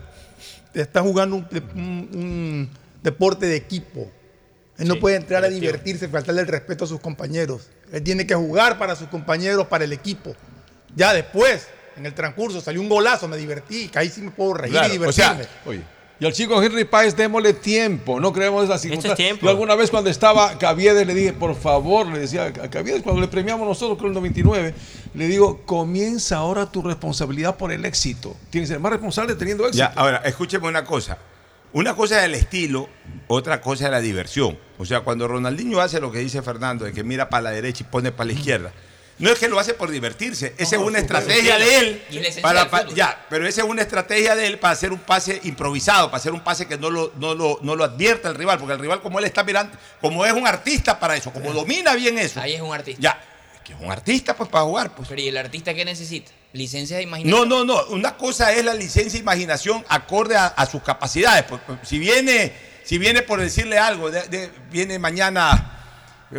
está 0.72 1.00
jugando 1.02 1.36
un, 1.36 1.48
un- 1.74 2.08
un 2.14 2.70
deporte 3.02 3.46
de 3.46 3.56
equipo. 3.56 4.10
Él 4.78 4.88
no 4.88 4.94
Sí, 4.94 5.00
puede 5.00 5.16
entrar 5.16 5.44
a 5.44 5.48
divertirse, 5.48 6.08
faltarle 6.08 6.40
el 6.42 6.48
respeto 6.48 6.84
a 6.84 6.88
sus 6.88 7.00
compañeros. 7.00 7.68
Él 7.92 8.02
tiene 8.02 8.26
que 8.26 8.34
jugar 8.34 8.76
para 8.78 8.96
sus 8.96 9.08
compañeros, 9.08 9.66
para 9.68 9.84
el 9.84 9.92
equipo. 9.92 10.34
Ya 10.96 11.12
después, 11.14 11.68
en 11.96 12.06
el 12.06 12.14
transcurso, 12.14 12.60
salió 12.60 12.80
un 12.80 12.88
golazo, 12.88 13.28
me 13.28 13.36
divertí, 13.36 13.88
que 13.88 13.98
ahí 13.98 14.08
sí 14.08 14.22
me 14.22 14.30
puedo 14.30 14.54
reír 14.54 14.72
Claro, 14.72 14.94
y 14.94 14.98
o 14.98 15.12
sea, 15.12 15.32
divertirme. 15.34 15.60
Oye, 15.66 15.82
y 16.20 16.26
al 16.26 16.32
chico 16.32 16.62
Henry 16.62 16.84
Páez 16.84 17.16
démosle 17.16 17.54
tiempo, 17.54 18.20
no 18.20 18.32
creemos 18.32 18.64
esa 18.64 18.78
circunstancia. 18.78 19.16
tiempo. 19.16 19.44
Yo 19.46 19.50
alguna 19.50 19.74
vez 19.74 19.90
cuando 19.90 20.10
estaba 20.10 20.56
Caviedes 20.58 21.04
le 21.06 21.12
dije, 21.12 21.32
por 21.32 21.56
favor, 21.56 22.06
le 22.06 22.20
decía 22.20 22.44
a 22.46 22.70
Caviedes, 22.70 23.02
cuando 23.02 23.20
le 23.20 23.26
premiamos 23.26 23.66
nosotros, 23.66 23.98
creo 23.98 24.10
en 24.10 24.16
el 24.16 24.22
99, 24.22 24.74
le 25.14 25.26
digo, 25.26 25.62
comienza 25.66 26.36
ahora 26.36 26.70
tu 26.70 26.82
responsabilidad 26.82 27.56
por 27.56 27.72
el 27.72 27.84
éxito. 27.84 28.36
Tienes 28.50 28.68
que 28.68 28.74
ser 28.74 28.80
más 28.80 28.92
responsable 28.92 29.34
teniendo 29.34 29.66
éxito. 29.66 29.78
Ya, 29.78 29.92
ahora, 29.96 30.18
escúcheme 30.24 30.68
una 30.68 30.84
cosa. 30.84 31.18
Una 31.72 31.96
cosa 31.96 32.20
es 32.20 32.26
el 32.26 32.36
estilo, 32.36 32.88
otra 33.26 33.60
cosa 33.60 33.86
es 33.86 33.90
la 33.90 34.00
diversión. 34.00 34.56
O 34.78 34.84
sea, 34.84 35.00
cuando 35.00 35.26
Ronaldinho 35.26 35.80
hace 35.80 36.00
lo 36.00 36.12
que 36.12 36.20
dice 36.20 36.40
Fernando, 36.42 36.84
de 36.84 36.92
que 36.92 37.02
mira 37.02 37.28
para 37.28 37.42
la 37.42 37.50
derecha 37.50 37.82
y 37.82 37.90
pone 37.90 38.12
para 38.12 38.28
la 38.28 38.32
izquierda, 38.34 38.72
No 39.18 39.30
es 39.30 39.38
que 39.38 39.48
lo 39.48 39.60
hace 39.60 39.74
por 39.74 39.90
divertirse, 39.90 40.54
esa 40.58 40.74
es 40.76 40.82
una 40.82 40.98
estrategia 40.98 41.56
de 41.56 41.78
él. 41.78 42.02
Y 42.10 42.40
para, 42.40 42.68
ya, 42.94 43.24
pero 43.30 43.46
esa 43.46 43.62
es 43.62 43.68
una 43.68 43.82
estrategia 43.82 44.34
de 44.34 44.46
él 44.48 44.58
para 44.58 44.72
hacer 44.72 44.92
un 44.92 44.98
pase 44.98 45.40
improvisado, 45.44 46.08
para 46.08 46.18
hacer 46.18 46.32
un 46.32 46.40
pase 46.40 46.66
que 46.66 46.76
no 46.76 46.90
lo, 46.90 47.12
no 47.18 47.32
lo, 47.34 47.58
no 47.62 47.76
lo 47.76 47.84
advierta 47.84 48.28
el 48.28 48.34
rival, 48.34 48.58
porque 48.58 48.74
el 48.74 48.80
rival 48.80 49.00
como 49.00 49.20
él 49.20 49.24
está 49.24 49.44
mirando, 49.44 49.76
como 50.00 50.26
es 50.26 50.32
un 50.32 50.46
artista 50.48 50.98
para 50.98 51.14
eso, 51.16 51.32
como 51.32 51.52
domina 51.52 51.94
bien 51.94 52.18
eso. 52.18 52.40
Ahí 52.40 52.54
es 52.54 52.60
un 52.60 52.74
artista. 52.74 53.00
Ya, 53.00 53.24
es 53.54 53.60
que 53.60 53.72
es 53.74 53.78
un 53.80 53.90
artista 53.92 54.34
pues 54.34 54.48
para 54.50 54.64
jugar. 54.64 54.92
Pues. 54.96 55.08
Pero 55.08 55.20
¿y 55.20 55.28
el 55.28 55.36
artista 55.36 55.72
qué 55.74 55.84
necesita? 55.84 56.32
Licencia 56.52 56.96
de 56.96 57.04
imaginación. 57.04 57.48
No, 57.48 57.64
no, 57.64 57.64
no. 57.64 57.86
Una 57.94 58.16
cosa 58.16 58.52
es 58.52 58.64
la 58.64 58.74
licencia 58.74 59.12
de 59.12 59.18
imaginación 59.18 59.84
acorde 59.88 60.36
a, 60.36 60.46
a 60.46 60.66
sus 60.66 60.82
capacidades. 60.82 61.44
Pues, 61.44 61.60
pues, 61.66 61.78
si 61.84 61.98
viene, 62.00 62.52
si 62.84 62.98
viene 62.98 63.22
por 63.22 63.40
decirle 63.40 63.78
algo, 63.78 64.10
de- 64.10 64.22
de- 64.28 64.50
viene 64.70 64.98
mañana 64.98 65.73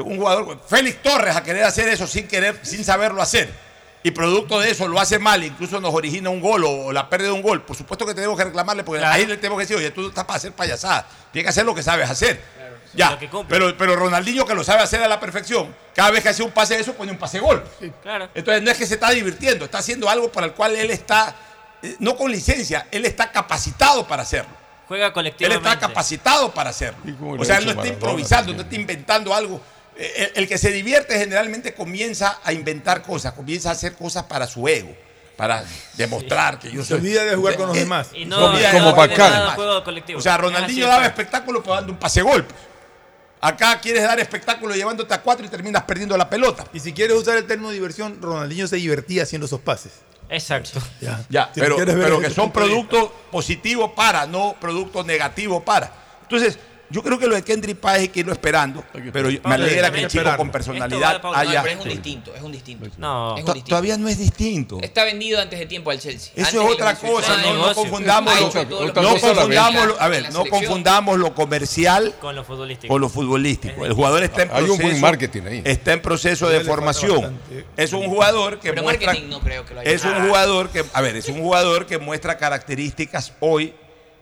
un 0.01 0.17
jugador, 0.17 0.59
Félix 0.67 1.01
Torres, 1.01 1.35
a 1.35 1.43
querer 1.43 1.63
hacer 1.63 1.87
eso 1.89 2.07
sin 2.07 2.27
querer, 2.27 2.59
sin 2.63 2.83
saberlo 2.83 3.21
hacer. 3.21 3.49
Y 4.03 4.11
producto 4.11 4.59
de 4.59 4.69
eso 4.69 4.87
lo 4.87 4.99
hace 4.99 5.17
mal, 5.17 5.43
incluso 5.43 5.81
nos 5.81 5.91
origina 5.93 6.29
un 6.29 6.39
gol 6.39 6.63
o, 6.63 6.85
o 6.85 6.91
la 6.93 7.09
pérdida 7.09 7.29
de 7.29 7.33
un 7.35 7.41
gol. 7.41 7.63
Por 7.63 7.75
supuesto 7.75 8.05
que 8.05 8.13
tenemos 8.13 8.37
que 8.37 8.43
reclamarle, 8.43 8.83
porque 8.83 9.03
ahí 9.03 9.25
le 9.25 9.37
tenemos 9.37 9.57
que 9.57 9.63
decir, 9.63 9.77
oye, 9.77 9.89
tú 9.89 10.01
no 10.01 10.09
estás 10.09 10.25
para 10.25 10.37
hacer 10.37 10.51
payasadas, 10.51 11.05
tienes 11.31 11.45
que 11.45 11.49
hacer 11.49 11.65
lo 11.65 11.73
que 11.73 11.81
sabes 11.81 12.07
hacer. 12.07 12.39
ya, 12.93 13.17
pero, 13.49 13.75
pero 13.75 13.95
Ronaldinho 13.95 14.45
que 14.45 14.53
lo 14.53 14.63
sabe 14.63 14.83
hacer 14.83 15.01
a 15.01 15.07
la 15.07 15.19
perfección, 15.19 15.73
cada 15.95 16.11
vez 16.11 16.21
que 16.21 16.29
hace 16.29 16.43
un 16.43 16.51
pase 16.51 16.75
de 16.75 16.81
eso 16.81 16.93
pone 16.93 17.11
un 17.11 17.17
pase 17.17 17.39
gol. 17.39 17.63
Claro. 18.03 18.29
Entonces 18.35 18.61
no 18.61 18.69
es 18.69 18.77
que 18.77 18.85
se 18.85 18.93
está 18.93 19.09
divirtiendo, 19.09 19.65
está 19.65 19.79
haciendo 19.79 20.07
algo 20.07 20.31
para 20.31 20.45
el 20.47 20.53
cual 20.53 20.75
él 20.75 20.91
está, 20.91 21.35
eh, 21.81 21.95
no 21.97 22.15
con 22.15 22.31
licencia, 22.31 22.87
él 22.91 23.05
está 23.05 23.31
capacitado 23.31 24.05
para 24.07 24.21
hacerlo. 24.21 24.51
Juega 24.87 25.07
Él 25.07 25.13
colectivamente. 25.13 25.67
está 25.67 25.79
capacitado 25.79 26.53
para 26.53 26.69
hacerlo. 26.69 26.99
O 27.39 27.43
sea, 27.43 27.57
él 27.57 27.65
no 27.65 27.71
está 27.71 27.87
improvisando, 27.87 28.53
no 28.53 28.61
está 28.61 28.75
inventando 28.75 29.33
algo. 29.33 29.59
El, 29.97 30.31
el 30.35 30.47
que 30.47 30.57
se 30.57 30.71
divierte 30.71 31.17
generalmente 31.17 31.73
comienza 31.73 32.39
a 32.43 32.51
inventar 32.53 33.01
cosas, 33.01 33.33
comienza 33.33 33.69
a 33.69 33.71
hacer 33.73 33.93
cosas 33.95 34.23
para 34.23 34.45
su 34.47 34.67
ego, 34.67 34.95
para 35.37 35.63
demostrar 35.95 36.59
que 36.59 36.71
yo 36.71 36.81
Se 36.81 36.89
soy. 36.89 36.97
olvida 36.99 37.23
de 37.23 37.35
jugar 37.35 37.55
con 37.55 37.67
los 37.67 37.77
demás. 37.77 38.09
Y 38.13 38.25
no, 38.25 38.57
se 38.57 38.71
como 38.71 38.91
juego 39.55 39.83
colectivo. 39.83 40.19
O 40.19 40.21
sea, 40.21 40.37
Ronaldinho 40.37 40.85
daba 40.87 40.99
pues. 40.99 41.09
espectáculo 41.09 41.61
pero 41.63 41.75
dando 41.75 41.93
un 41.93 41.99
pase 41.99 42.21
gol. 42.21 42.45
Acá 43.41 43.79
quieres 43.79 44.03
dar 44.03 44.19
espectáculo 44.19 44.73
llevándote 44.73 45.13
a 45.13 45.21
cuatro 45.21 45.45
y 45.45 45.49
terminas 45.49 45.83
perdiendo 45.83 46.17
la 46.17 46.29
pelota. 46.29 46.65
Y 46.73 46.79
si 46.79 46.93
quieres 46.93 47.15
usar 47.15 47.37
el 47.37 47.45
término 47.45 47.69
diversión, 47.69 48.21
Ronaldinho 48.21 48.67
se 48.67 48.77
divertía 48.77 49.23
haciendo 49.23 49.45
esos 49.45 49.61
pases. 49.61 49.91
Exacto. 50.29 50.81
Ya, 50.99 51.23
Ya, 51.29 51.51
Si 51.53 51.59
pero, 51.59 51.75
pero 51.77 52.19
que 52.19 52.31
son 52.31 52.51
productos 52.51 53.11
positivos 53.31 53.91
para, 53.95 54.25
no 54.25 54.55
productos 54.59 55.05
negativos 55.05 55.61
para. 55.63 55.91
Entonces, 56.23 56.57
yo 56.89 57.01
creo 57.01 57.17
que 57.17 57.27
lo 57.27 57.35
de 57.35 57.43
Kendrick 57.43 57.77
Páez 57.77 58.01
hay 58.01 58.07
que 58.09 58.19
irlo 58.21 58.31
esperando, 58.31 58.83
pero 59.11 59.29
yo- 59.29 59.39
me 59.43 59.55
alegra 59.55 59.91
que 59.91 60.01
el 60.03 60.07
chico 60.07 60.23
con 60.37 60.51
personalidad 60.51 61.15
va, 61.15 61.21
Pablo, 61.21 61.43
No, 61.43 61.49
haya... 61.49 61.63
pero 61.63 61.79
es 61.79 61.85
un 61.85 61.89
distinto, 61.91 62.35
es 62.35 62.41
un 62.41 62.51
distinto. 62.51 62.85
No. 62.97 63.35
Es 63.35 63.39
un 63.41 63.45
To- 63.47 63.53
distinto. 63.53 63.69
Todavía 63.69 63.97
no 63.97 64.07
es 64.07 64.17
distinto. 64.17 64.79
Está 64.81 65.03
vendido 65.03 65.41
antes 65.41 65.57
de 65.59 65.65
tiempo 65.65 65.89
al 65.91 65.99
Chelsea. 65.99 66.31
Eso 66.35 66.61
es 66.61 66.71
otra 66.73 66.95
cosa, 66.95 67.37
no, 67.37 67.53
no 67.55 67.73
confundamos, 67.73 68.33
lo, 68.53 69.01
no 69.01 69.19
confundamos, 69.19 69.87
lo- 69.87 70.01
a 70.01 70.07
ver, 70.07 70.31
no 70.31 70.45
confundamos 70.45 71.17
lo 71.17 71.33
comercial 71.33 72.13
Con 72.21 72.35
lo 72.35 72.43
futbolístico. 72.43 72.91
con 72.93 73.01
lo 73.01 73.09
futbolístico. 73.09 73.85
El 73.85 73.93
jugador 73.93 74.23
está 74.23 74.43
en 74.43 74.49
Hay 74.51 74.61
un 74.63 74.67
proceso, 74.67 74.87
buen 74.89 75.01
marketing 75.01 75.41
ahí. 75.47 75.61
está 75.65 75.93
en 75.93 76.01
proceso 76.01 76.49
de 76.49 76.61
formación. 76.61 77.39
Es 77.77 77.93
un 77.93 78.05
jugador 78.07 78.59
que 78.59 78.69
Pero 78.69 78.83
muestra, 78.83 79.07
marketing 79.07 79.29
no 79.29 79.39
creo 79.41 79.65
que 79.65 79.73
lo 79.73 79.79
haya. 79.81 79.91
es 79.91 80.03
un 80.05 80.27
jugador 80.27 80.69
que, 80.69 80.85
a 80.93 81.01
ver, 81.01 81.15
es 81.15 81.27
un 81.29 81.39
jugador 81.41 81.85
que 81.85 81.97
muestra 81.97 82.37
características 82.37 83.33
hoy 83.39 83.73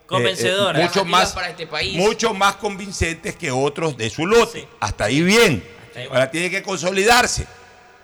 eh, 0.04 0.08
Convencedoras. 0.08 0.82
mucho 0.82 1.06
más, 1.06 1.32
para 1.34 1.50
este 1.50 1.66
país. 1.68 1.96
mucho 1.98 2.34
más 2.34 2.56
convincentes 2.56 3.36
que 3.36 3.52
otros 3.52 3.98
de 3.98 4.10
su 4.10 4.26
lote. 4.28 4.68
Hasta 4.80 5.06
ahí 5.06 5.22
bien. 5.22 5.64
ahí 5.96 6.08
Ahora 6.10 6.30
tiene 6.30 6.50
que 6.50 6.62
consolidarse. 6.62 7.48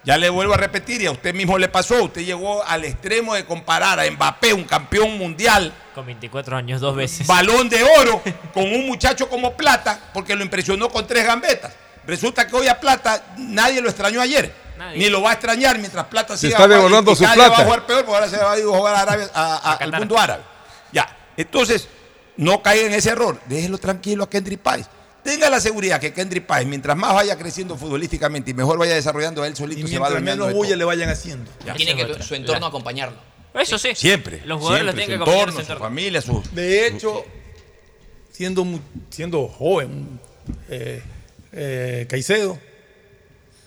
Ya 0.05 0.17
le 0.17 0.29
vuelvo 0.29 0.53
a 0.53 0.57
repetir, 0.57 1.01
y 1.01 1.07
a 1.07 1.11
usted 1.11 1.33
mismo 1.33 1.57
le 1.57 1.67
pasó, 1.67 2.03
usted 2.05 2.21
llegó 2.21 2.63
al 2.63 2.85
extremo 2.85 3.35
de 3.35 3.45
comparar 3.45 3.99
a 3.99 4.09
Mbappé, 4.09 4.53
un 4.53 4.63
campeón 4.63 5.17
mundial, 5.17 5.73
Con 5.93 6.05
24 6.05 6.55
años, 6.55 6.79
dos 6.79 6.95
veces. 6.95 7.27
balón 7.27 7.67
de 7.67 7.83
oro, 7.83 8.21
con 8.53 8.63
un 8.63 8.87
muchacho 8.87 9.27
como 9.27 9.53
Plata, 9.57 9.99
porque 10.13 10.35
lo 10.35 10.43
impresionó 10.43 10.89
con 10.89 11.05
tres 11.05 11.25
gambetas. 11.25 11.73
Resulta 12.07 12.47
que 12.47 12.55
hoy 12.55 12.67
a 12.69 12.79
Plata 12.79 13.23
nadie 13.37 13.81
lo 13.81 13.89
extrañó 13.89 14.21
ayer. 14.21 14.51
Nadie. 14.77 14.97
Ni 14.99 15.09
lo 15.09 15.21
va 15.21 15.31
a 15.31 15.33
extrañar 15.33 15.77
mientras 15.77 16.05
Plata 16.05 16.37
Se 16.37 16.47
siga 16.47 16.59
está 16.59 16.67
y 17.11 17.15
su 17.15 17.19
día 17.19 17.29
va 17.29 17.35
plata. 17.35 17.61
a 17.61 17.65
jugar 17.65 17.85
peor, 17.85 18.05
porque 18.05 18.15
ahora 18.15 18.29
se 18.29 18.37
va 18.37 18.51
a 18.53 18.57
ir 18.57 18.63
a 18.63 18.67
jugar 18.67 18.95
a 18.95 19.01
Arabia- 19.01 19.29
a- 19.33 19.55
a- 19.57 19.73
A 19.73 19.75
al 19.75 19.91
mundo 19.91 20.17
árabe. 20.17 20.43
Ya. 21.39 21.43
Entonces, 21.43 21.87
no 22.37 22.61
caiga 22.61 22.87
en 22.87 22.93
ese 22.93 23.09
error. 23.09 23.39
Déjelo 23.47 23.77
tranquilo 23.77 24.23
a 24.23 24.29
Kendrick 24.29 24.59
Páez. 24.59 24.87
Tenga 25.23 25.49
la 25.49 25.59
seguridad 25.59 25.99
que 25.99 26.13
Kendrick 26.13 26.45
Páez, 26.45 26.65
mientras 26.65 26.95
más 26.95 27.13
vaya 27.13 27.37
creciendo 27.37 27.75
futbolísticamente 27.75 28.51
y 28.51 28.53
mejor 28.53 28.77
vaya 28.77 28.95
desarrollando 28.95 29.43
él 29.43 29.53
Y 29.53 29.55
solito, 29.55 29.87
se 29.87 29.99
va 29.99 30.09
menos 30.21 30.53
bulla 30.53 30.75
le 30.75 30.85
vayan 30.85 31.09
haciendo. 31.09 31.51
Tiene 31.75 32.01
Esa 32.01 32.17
que 32.17 32.23
su 32.23 32.35
entorno 32.35 32.65
acompañarlo. 32.65 33.17
Eso 33.53 33.77
sí. 33.77 33.89
Siempre. 33.95 34.41
Los 34.45 34.59
jugadores 34.59 34.85
los 34.85 34.95
siempre, 34.95 35.17
tienen 35.17 35.19
su 35.19 35.25
que 35.25 35.31
acompañar 35.31 35.49
entorno, 35.49 35.59
en 35.59 35.65
su 35.65 35.71
entorno. 35.73 35.83
familia, 35.85 36.21
su, 36.21 36.43
De 36.53 36.87
hecho, 36.87 37.25
siendo, 38.31 38.65
siendo 39.09 39.47
joven, 39.47 40.19
eh, 40.69 41.03
eh, 41.51 42.05
Caicedo 42.09 42.57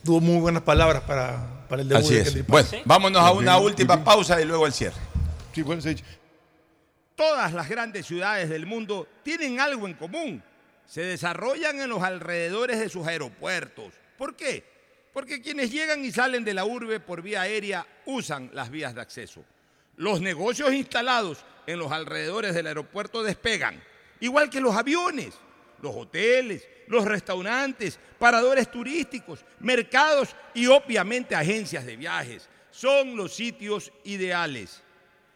tuvo 0.05 0.21
muy 0.21 0.41
buenas 0.41 0.63
palabras 0.63 1.03
para, 1.03 1.67
para 1.69 1.83
el 1.83 1.89
debut 1.89 2.05
Así 2.05 2.15
de 2.15 2.21
es. 2.21 2.25
Kendrick 2.27 2.47
Bueno, 2.47 2.69
Páez. 2.71 2.83
vámonos 2.87 3.23
a 3.23 3.33
una 3.33 3.59
última 3.59 4.03
pausa 4.03 4.41
y 4.41 4.45
luego 4.45 4.67
el 4.67 4.73
cierre. 4.73 4.97
Sí, 5.55 5.63
bueno. 5.63 5.83
Todas 7.23 7.53
las 7.53 7.69
grandes 7.69 8.05
ciudades 8.05 8.49
del 8.49 8.67
mundo 8.67 9.07
tienen 9.23 9.61
algo 9.61 9.87
en 9.87 9.95
común. 9.95 10.43
Se 10.85 11.03
desarrollan 11.03 11.79
en 11.79 11.89
los 11.89 12.03
alrededores 12.03 12.81
de 12.81 12.89
sus 12.89 13.07
aeropuertos. 13.07 13.95
¿Por 14.19 14.35
qué? 14.35 14.65
Porque 15.13 15.41
quienes 15.41 15.71
llegan 15.71 16.05
y 16.05 16.11
salen 16.11 16.43
de 16.43 16.53
la 16.53 16.65
urbe 16.65 16.99
por 16.99 17.23
vía 17.23 17.43
aérea 17.43 17.87
usan 18.07 18.51
las 18.53 18.73
vías 18.73 18.97
de 18.97 19.03
acceso. 19.03 19.45
Los 19.97 20.21
negocios 20.21 20.73
instalados 20.73 21.45
en 21.69 21.79
los 21.79 21.93
alrededores 21.93 22.57
del 22.57 22.67
aeropuerto 22.67 23.23
despegan, 23.23 23.81
igual 24.19 24.51
que 24.51 24.61
los 24.61 24.75
aviones, 24.75 25.33
los 25.81 25.95
hoteles, 25.95 26.67
los 26.89 27.05
restaurantes, 27.05 28.01
paradores 28.19 28.69
turísticos, 28.69 29.45
mercados 29.61 30.35
y 30.55 30.67
obviamente 30.67 31.37
agencias 31.37 31.87
de 31.87 31.95
viajes. 31.95 32.49
Son 32.73 33.15
los 33.15 33.33
sitios 33.33 33.93
ideales. 34.03 34.83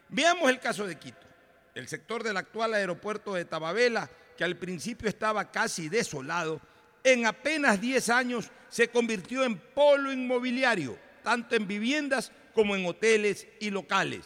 Veamos 0.09 0.49
el 0.49 0.59
caso 0.59 0.85
de 0.85 0.97
Quito. 0.97 1.26
El 1.77 1.87
sector 1.87 2.23
del 2.23 2.37
actual 2.37 2.73
aeropuerto 2.73 3.35
de 3.35 3.45
Tababela, 3.45 4.09
que 4.35 4.43
al 4.43 4.55
principio 4.55 5.07
estaba 5.07 5.51
casi 5.51 5.89
desolado, 5.89 6.59
en 7.03 7.27
apenas 7.27 7.79
10 7.79 8.09
años 8.09 8.49
se 8.67 8.87
convirtió 8.87 9.43
en 9.43 9.59
polo 9.59 10.11
inmobiliario, 10.11 10.97
tanto 11.21 11.55
en 11.55 11.67
viviendas 11.67 12.31
como 12.55 12.75
en 12.75 12.83
hoteles 12.87 13.47
y 13.59 13.69
locales. 13.69 14.25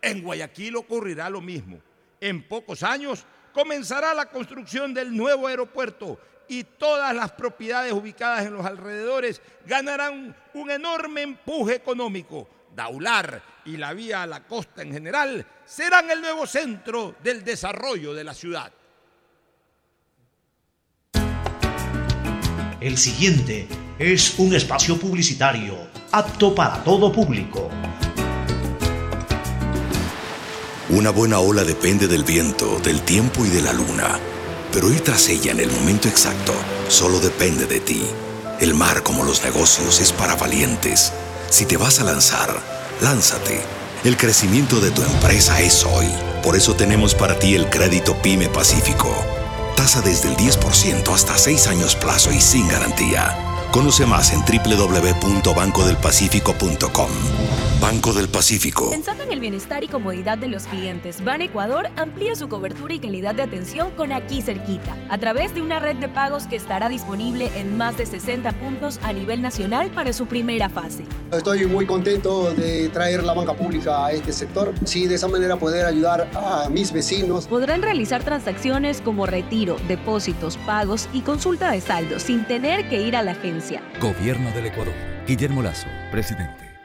En 0.00 0.22
Guayaquil 0.22 0.76
ocurrirá 0.76 1.28
lo 1.28 1.40
mismo. 1.40 1.80
En 2.20 2.46
pocos 2.46 2.84
años 2.84 3.26
comenzará 3.52 4.14
la 4.14 4.26
construcción 4.26 4.94
del 4.94 5.16
nuevo 5.16 5.48
aeropuerto 5.48 6.20
y 6.46 6.62
todas 6.62 7.16
las 7.16 7.32
propiedades 7.32 7.92
ubicadas 7.92 8.46
en 8.46 8.54
los 8.54 8.64
alrededores 8.64 9.42
ganarán 9.66 10.36
un 10.54 10.70
enorme 10.70 11.22
empuje 11.22 11.74
económico. 11.74 12.48
Daular 12.74 13.42
y 13.64 13.76
la 13.76 13.92
vía 13.92 14.22
a 14.22 14.26
la 14.26 14.44
costa 14.46 14.82
en 14.82 14.92
general 14.92 15.46
serán 15.64 16.10
el 16.10 16.20
nuevo 16.20 16.46
centro 16.46 17.16
del 17.22 17.44
desarrollo 17.44 18.14
de 18.14 18.24
la 18.24 18.34
ciudad. 18.34 18.72
El 22.80 22.98
siguiente 22.98 23.68
es 23.98 24.38
un 24.38 24.54
espacio 24.54 24.98
publicitario 24.98 25.76
apto 26.10 26.54
para 26.54 26.82
todo 26.82 27.12
público. 27.12 27.70
Una 30.90 31.10
buena 31.10 31.38
ola 31.38 31.64
depende 31.64 32.08
del 32.08 32.24
viento, 32.24 32.80
del 32.80 33.00
tiempo 33.02 33.46
y 33.46 33.48
de 33.48 33.62
la 33.62 33.72
luna. 33.72 34.18
Pero 34.72 34.90
ir 34.90 35.00
tras 35.00 35.28
ella 35.28 35.52
en 35.52 35.60
el 35.60 35.70
momento 35.70 36.08
exacto 36.08 36.52
solo 36.88 37.20
depende 37.20 37.66
de 37.66 37.80
ti. 37.80 38.02
El 38.60 38.74
mar, 38.74 39.02
como 39.02 39.24
los 39.24 39.44
negocios, 39.44 40.00
es 40.00 40.12
para 40.12 40.34
valientes. 40.34 41.12
Si 41.52 41.66
te 41.66 41.76
vas 41.76 42.00
a 42.00 42.04
lanzar, 42.04 42.48
lánzate. 43.02 43.60
El 44.04 44.16
crecimiento 44.16 44.80
de 44.80 44.90
tu 44.90 45.02
empresa 45.02 45.60
es 45.60 45.84
hoy. 45.84 46.06
Por 46.42 46.56
eso 46.56 46.74
tenemos 46.74 47.14
para 47.14 47.38
ti 47.38 47.54
el 47.54 47.68
crédito 47.68 48.16
PYME 48.22 48.48
Pacífico. 48.48 49.14
Tasa 49.76 50.00
desde 50.00 50.30
el 50.30 50.36
10% 50.38 51.12
hasta 51.12 51.36
6 51.36 51.66
años 51.66 51.94
plazo 51.94 52.32
y 52.32 52.40
sin 52.40 52.66
garantía. 52.68 53.51
Conoce 53.72 54.04
más 54.04 54.32
en 54.34 54.40
www.bancodelpacifico.com. 54.40 57.08
Banco 57.80 58.12
del 58.12 58.28
Pacífico. 58.28 58.90
Pensando 58.90 59.22
en 59.24 59.32
el 59.32 59.40
bienestar 59.40 59.82
y 59.82 59.88
comodidad 59.88 60.38
de 60.38 60.46
los 60.46 60.66
clientes, 60.66 61.24
Ban 61.24 61.42
Ecuador 61.42 61.88
amplía 61.96 62.36
su 62.36 62.48
cobertura 62.48 62.94
y 62.94 63.00
calidad 63.00 63.34
de 63.34 63.42
atención 63.42 63.90
con 63.96 64.12
aquí 64.12 64.40
cerquita, 64.40 64.96
a 65.08 65.18
través 65.18 65.52
de 65.52 65.62
una 65.62 65.80
red 65.80 65.96
de 65.96 66.08
pagos 66.08 66.46
que 66.46 66.54
estará 66.54 66.88
disponible 66.88 67.50
en 67.56 67.76
más 67.76 67.96
de 67.96 68.06
60 68.06 68.52
puntos 68.52 69.00
a 69.02 69.12
nivel 69.12 69.42
nacional 69.42 69.90
para 69.90 70.12
su 70.12 70.26
primera 70.26 70.68
fase. 70.68 71.02
Estoy 71.32 71.66
muy 71.66 71.84
contento 71.84 72.54
de 72.54 72.88
traer 72.90 73.24
la 73.24 73.32
banca 73.32 73.54
pública 73.54 74.06
a 74.06 74.12
este 74.12 74.32
sector. 74.32 74.72
Sí, 74.84 75.08
de 75.08 75.16
esa 75.16 75.26
manera 75.26 75.56
poder 75.56 75.84
ayudar 75.84 76.30
a 76.34 76.68
mis 76.68 76.92
vecinos. 76.92 77.48
Podrán 77.48 77.82
realizar 77.82 78.22
transacciones 78.22 79.00
como 79.00 79.26
retiro, 79.26 79.74
depósitos, 79.88 80.56
pagos 80.58 81.08
y 81.12 81.22
consulta 81.22 81.72
de 81.72 81.80
saldo 81.80 82.20
sin 82.20 82.44
tener 82.44 82.88
que 82.88 83.02
ir 83.02 83.16
a 83.16 83.22
la 83.22 83.32
agencia. 83.32 83.61
Gobierno 84.00 84.50
del 84.50 84.66
Ecuador. 84.66 84.94
Guillermo 85.26 85.62
Lazo, 85.62 85.86
presidente. 86.10 86.71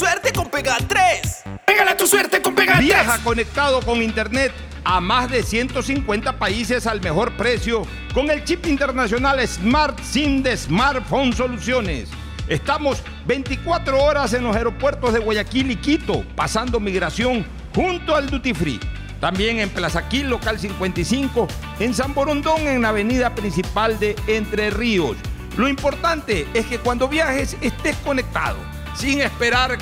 suerte 0.00 0.32
con 0.32 0.48
Pega 0.48 0.78
3. 0.78 1.42
Pégale 1.66 1.90
a 1.90 1.96
tu 1.96 2.06
suerte 2.06 2.40
con 2.40 2.54
Pega 2.54 2.76
3. 2.76 2.86
Viaja 2.86 3.18
conectado 3.22 3.82
con 3.82 4.00
internet 4.00 4.50
a 4.82 4.98
más 4.98 5.30
de 5.30 5.42
150 5.42 6.38
países 6.38 6.86
al 6.86 7.02
mejor 7.02 7.36
precio 7.36 7.82
con 8.14 8.30
el 8.30 8.42
chip 8.44 8.64
internacional 8.66 9.46
Smart 9.46 10.00
SIM 10.00 10.42
de 10.42 10.56
Smartphone 10.56 11.34
Soluciones. 11.34 12.08
Estamos 12.48 13.02
24 13.26 14.02
horas 14.02 14.32
en 14.32 14.44
los 14.44 14.56
aeropuertos 14.56 15.12
de 15.12 15.18
Guayaquil 15.18 15.70
y 15.70 15.76
Quito, 15.76 16.24
pasando 16.34 16.80
migración 16.80 17.44
junto 17.74 18.16
al 18.16 18.30
Duty 18.30 18.54
Free. 18.54 18.80
También 19.20 19.58
en 19.58 19.68
Plaza 19.68 20.08
Quil, 20.08 20.30
local 20.30 20.58
55, 20.58 21.46
en 21.78 21.92
San 21.92 22.14
Borondón, 22.14 22.66
en 22.66 22.80
la 22.80 22.88
avenida 22.88 23.34
principal 23.34 24.00
de 24.00 24.16
Entre 24.28 24.70
Ríos. 24.70 25.18
Lo 25.58 25.68
importante 25.68 26.46
es 26.54 26.64
que 26.64 26.78
cuando 26.78 27.06
viajes 27.06 27.54
estés 27.60 27.96
conectado, 27.96 28.56
sin 29.00 29.22
esperar 29.22 29.78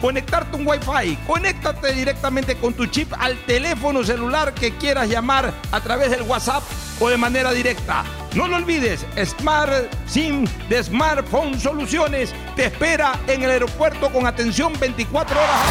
conectarte 0.00 0.56
un 0.56 0.66
Wi-Fi. 0.66 1.16
Conéctate 1.26 1.92
directamente 1.92 2.56
con 2.56 2.74
tu 2.74 2.86
chip 2.86 3.12
al 3.18 3.36
teléfono 3.46 4.04
celular 4.04 4.52
que 4.52 4.76
quieras 4.76 5.08
llamar 5.08 5.52
a 5.72 5.80
través 5.80 6.10
del 6.10 6.22
WhatsApp 6.22 6.62
o 7.00 7.08
de 7.08 7.16
manera 7.16 7.52
directa. 7.52 8.04
No 8.34 8.46
lo 8.46 8.56
olvides, 8.56 9.06
Smart 9.24 9.72
SIM 10.06 10.46
de 10.68 10.82
Smartphone 10.82 11.58
Soluciones 11.58 12.34
te 12.56 12.66
espera 12.66 13.18
en 13.26 13.42
el 13.42 13.50
aeropuerto 13.50 14.10
con 14.12 14.26
atención 14.26 14.72
24 14.78 15.38
horas. 15.38 15.66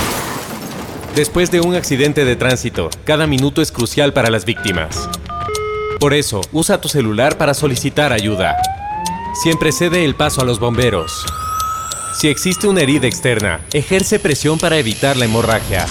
Después 1.15 1.51
de 1.51 1.61
un 1.61 1.75
accidente 1.75 2.25
de 2.25 2.35
tránsito, 2.35 2.89
cada 3.03 3.27
minuto 3.27 3.61
es 3.61 3.71
crucial 3.71 4.13
para 4.13 4.29
las 4.29 4.45
víctimas. 4.45 5.09
Por 5.99 6.13
eso, 6.13 6.41
usa 6.51 6.79
tu 6.79 6.89
celular 6.89 7.37
para 7.37 7.53
solicitar 7.53 8.13
ayuda. 8.13 8.55
Siempre 9.41 9.71
cede 9.71 10.05
el 10.05 10.15
paso 10.15 10.41
a 10.41 10.45
los 10.45 10.59
bomberos. 10.59 11.25
Si 12.18 12.27
existe 12.30 12.68
una 12.68 12.81
herida 12.81 13.06
externa, 13.06 13.61
ejerce 13.72 14.18
presión 14.18 14.57
para 14.57 14.77
evitar 14.77 15.18
la 15.18 15.26
hemorragia. 15.26 15.85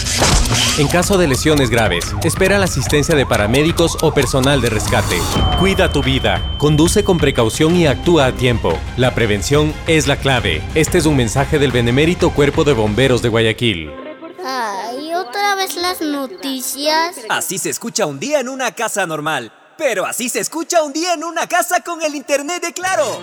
En 0.77 0.89
caso 0.89 1.19
de 1.19 1.29
lesiones 1.29 1.71
graves, 1.71 2.05
espera 2.25 2.59
la 2.59 2.65
asistencia 2.65 3.15
de 3.15 3.25
paramédicos 3.25 3.97
o 4.03 4.13
personal 4.13 4.61
de 4.61 4.69
rescate. 4.69 5.21
Cuida 5.61 5.93
tu 5.93 6.03
vida, 6.03 6.57
conduce 6.59 7.05
con 7.05 7.19
precaución 7.19 7.77
y 7.77 7.87
actúa 7.87 8.27
a 8.27 8.33
tiempo. 8.33 8.77
La 8.97 9.15
prevención 9.15 9.73
es 9.87 10.09
la 10.09 10.17
clave. 10.17 10.63
Este 10.75 10.99
es 10.99 11.07
un 11.07 11.17
mensaje 11.17 11.61
del 11.61 11.71
Benemérito 11.71 12.31
Cuerpo 12.31 12.65
de 12.65 12.73
Bomberos 12.73 13.23
de 13.23 13.29
Guayaquil. 13.29 13.93
Ay, 14.45 15.15
otra 15.15 15.55
vez 15.55 15.77
las 15.77 16.01
noticias. 16.01 17.19
Así 17.29 17.57
se 17.59 17.71
escucha 17.71 18.05
un 18.05 18.19
día 18.19 18.41
en 18.41 18.49
una 18.49 18.73
casa 18.73 19.07
normal. 19.07 19.53
Pero 19.79 20.05
así 20.05 20.29
se 20.29 20.41
escucha 20.41 20.83
un 20.83 20.93
día 20.93 21.15
en 21.15 21.23
una 21.23 21.47
casa 21.47 21.85
con 21.85 22.03
el 22.03 22.17
internet 22.17 22.65
de 22.65 22.73
Claro. 22.73 23.21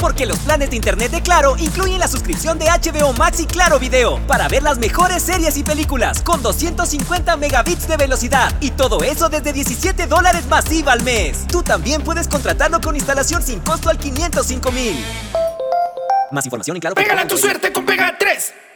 Porque 0.00 0.24
los 0.24 0.38
planes 0.38 0.70
de 0.70 0.76
internet 0.76 1.10
de 1.10 1.20
Claro 1.20 1.56
incluyen 1.58 2.00
la 2.00 2.08
suscripción 2.08 2.58
de 2.58 2.66
HBO 2.66 3.12
Max 3.12 3.40
y 3.40 3.46
Claro 3.46 3.78
Video 3.78 4.18
para 4.26 4.48
ver 4.48 4.62
las 4.62 4.78
mejores 4.78 5.22
series 5.22 5.56
y 5.58 5.62
películas 5.62 6.22
con 6.22 6.42
250 6.42 7.36
megabits 7.36 7.86
de 7.86 7.96
velocidad 7.96 8.52
y 8.60 8.70
todo 8.70 9.02
eso 9.02 9.28
desde 9.28 9.52
17 9.52 10.06
dólares 10.06 10.46
masiva 10.46 10.92
al 10.92 11.02
mes. 11.02 11.46
Tú 11.48 11.62
también 11.62 12.02
puedes 12.02 12.28
contratarlo 12.28 12.80
con 12.80 12.96
instalación 12.96 13.42
sin 13.42 13.60
costo 13.60 13.90
al 13.90 13.98
505 13.98 14.72
mil. 14.72 15.04
Más 16.30 16.46
información 16.46 16.76
en 16.76 16.80
Claro. 16.80 16.94
Pégale 16.94 17.20
a 17.20 17.28
tu 17.28 17.36
suerte 17.36 17.72
con 17.72 17.84
Pega 17.84 18.16
3. 18.18 18.54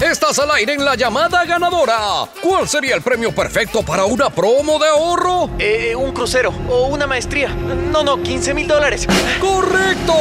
Estás 0.00 0.38
al 0.38 0.48
aire 0.52 0.74
en 0.74 0.84
la 0.84 0.94
llamada 0.94 1.44
ganadora. 1.44 1.98
¿Cuál 2.40 2.68
sería 2.68 2.94
el 2.94 3.02
premio 3.02 3.34
perfecto 3.34 3.82
para 3.82 4.04
una 4.04 4.30
promo 4.30 4.78
de 4.78 4.88
ahorro? 4.88 5.50
Eh, 5.58 5.96
un 5.96 6.12
crucero 6.12 6.54
o 6.68 6.86
una 6.86 7.08
maestría. 7.08 7.48
No, 7.48 8.04
no, 8.04 8.22
15 8.22 8.54
mil 8.54 8.68
dólares. 8.68 9.08
¡Correcto! 9.40 10.14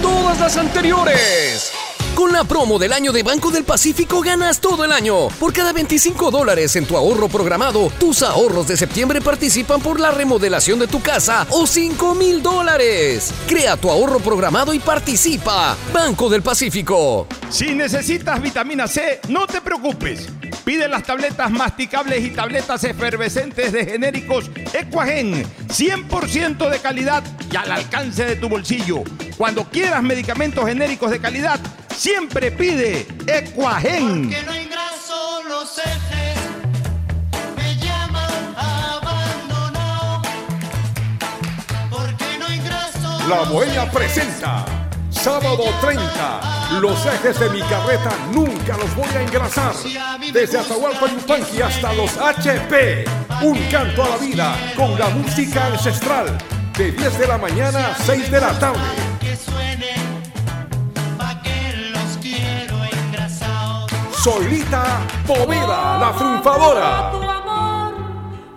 Todas 0.00 0.38
las 0.38 0.56
anteriores. 0.56 1.72
Con 2.14 2.32
la 2.32 2.44
promo 2.44 2.78
del 2.78 2.92
año 2.92 3.10
de 3.10 3.24
Banco 3.24 3.50
del 3.50 3.64
Pacífico 3.64 4.20
ganas 4.20 4.60
todo 4.60 4.84
el 4.84 4.92
año. 4.92 5.28
Por 5.40 5.52
cada 5.52 5.72
25 5.72 6.30
dólares 6.30 6.76
en 6.76 6.86
tu 6.86 6.96
ahorro 6.96 7.28
programado, 7.28 7.90
tus 7.98 8.22
ahorros 8.22 8.68
de 8.68 8.76
septiembre 8.76 9.20
participan 9.20 9.80
por 9.80 9.98
la 9.98 10.12
remodelación 10.12 10.78
de 10.78 10.86
tu 10.86 11.02
casa 11.02 11.44
o 11.50 11.66
5 11.66 12.14
mil 12.14 12.40
dólares. 12.40 13.34
Crea 13.48 13.76
tu 13.76 13.90
ahorro 13.90 14.20
programado 14.20 14.72
y 14.72 14.78
participa. 14.78 15.76
Banco 15.92 16.28
del 16.28 16.42
Pacífico. 16.42 17.26
Si 17.50 17.74
necesitas 17.74 18.40
vitamina 18.40 18.86
C, 18.86 19.20
no 19.28 19.48
te 19.48 19.60
preocupes. 19.60 20.28
Pide 20.64 20.88
las 20.88 21.02
tabletas 21.02 21.50
masticables 21.50 22.24
y 22.24 22.30
tabletas 22.30 22.84
efervescentes 22.84 23.72
de 23.72 23.84
genéricos 23.84 24.50
Equagen, 24.72 25.44
100% 25.68 26.70
de 26.70 26.78
calidad 26.78 27.24
y 27.50 27.56
al 27.56 27.72
alcance 27.72 28.24
de 28.24 28.36
tu 28.36 28.48
bolsillo. 28.48 29.02
Cuando 29.36 29.68
quieras 29.68 30.02
medicamentos 30.02 30.64
genéricos 30.64 31.10
de 31.10 31.20
calidad, 31.20 31.60
siempre 31.96 32.50
pide 32.50 33.06
Equagen. 33.26 34.24
Porque 34.24 34.42
no 34.42 34.52
hay 34.52 34.66
graso 34.66 35.42
los 35.48 35.78
ejes, 35.78 36.38
me 37.56 37.76
llaman 37.76 38.54
abandonado. 38.56 40.22
Porque 41.90 42.38
no 42.38 42.46
hay 42.46 42.58
graso 42.58 43.28
La 43.28 43.42
Bohemia 43.50 43.90
presenta 43.90 44.64
Sábado 45.10 45.64
30. 45.80 46.80
Los 46.80 47.06
ejes 47.06 47.40
de 47.40 47.48
mi 47.48 47.62
carreta 47.62 48.10
nunca 48.32 48.76
los 48.76 48.94
voy 48.94 49.08
a 49.16 49.22
engrasar. 49.22 49.72
Desde 50.32 50.58
Atahualpa 50.58 51.06
Yupanqui 51.06 51.62
hasta 51.62 51.94
los 51.94 52.14
HP. 52.18 53.06
Un 53.42 53.58
canto 53.70 54.04
a 54.04 54.08
la 54.10 54.16
vida 54.18 54.72
con 54.76 54.98
la 54.98 55.08
música 55.08 55.66
ancestral. 55.68 56.36
De 56.76 56.92
10 56.92 57.18
de 57.18 57.26
la 57.26 57.38
mañana 57.38 57.92
a 57.92 57.94
6 58.04 58.30
de 58.30 58.40
la 58.40 58.58
tarde. 58.58 59.13
Solita 64.24 65.02
Poveda, 65.26 65.98
la 65.98 66.12
triunfadora. 66.16 67.12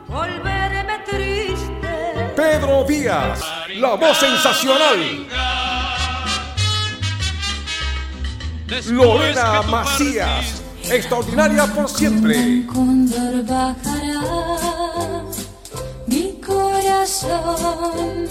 Volverme 0.07 0.99
triste. 1.05 2.33
Pedro 2.37 2.85
Díaz, 2.85 3.41
la 3.75 3.95
voz 3.95 4.17
sensacional. 4.17 5.27
Lorena 8.91 9.61
Macías, 9.63 10.63
extraordinaria 10.89 11.65
por 11.65 11.89
siempre. 11.89 12.65
Cóndor 12.65 13.43
bajará 13.43 14.21
mi 16.05 16.39
corazón. 16.39 18.29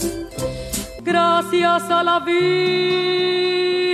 Gracias 1.03 1.83
a 1.91 2.03
la 2.03 2.19
vida. 2.21 3.86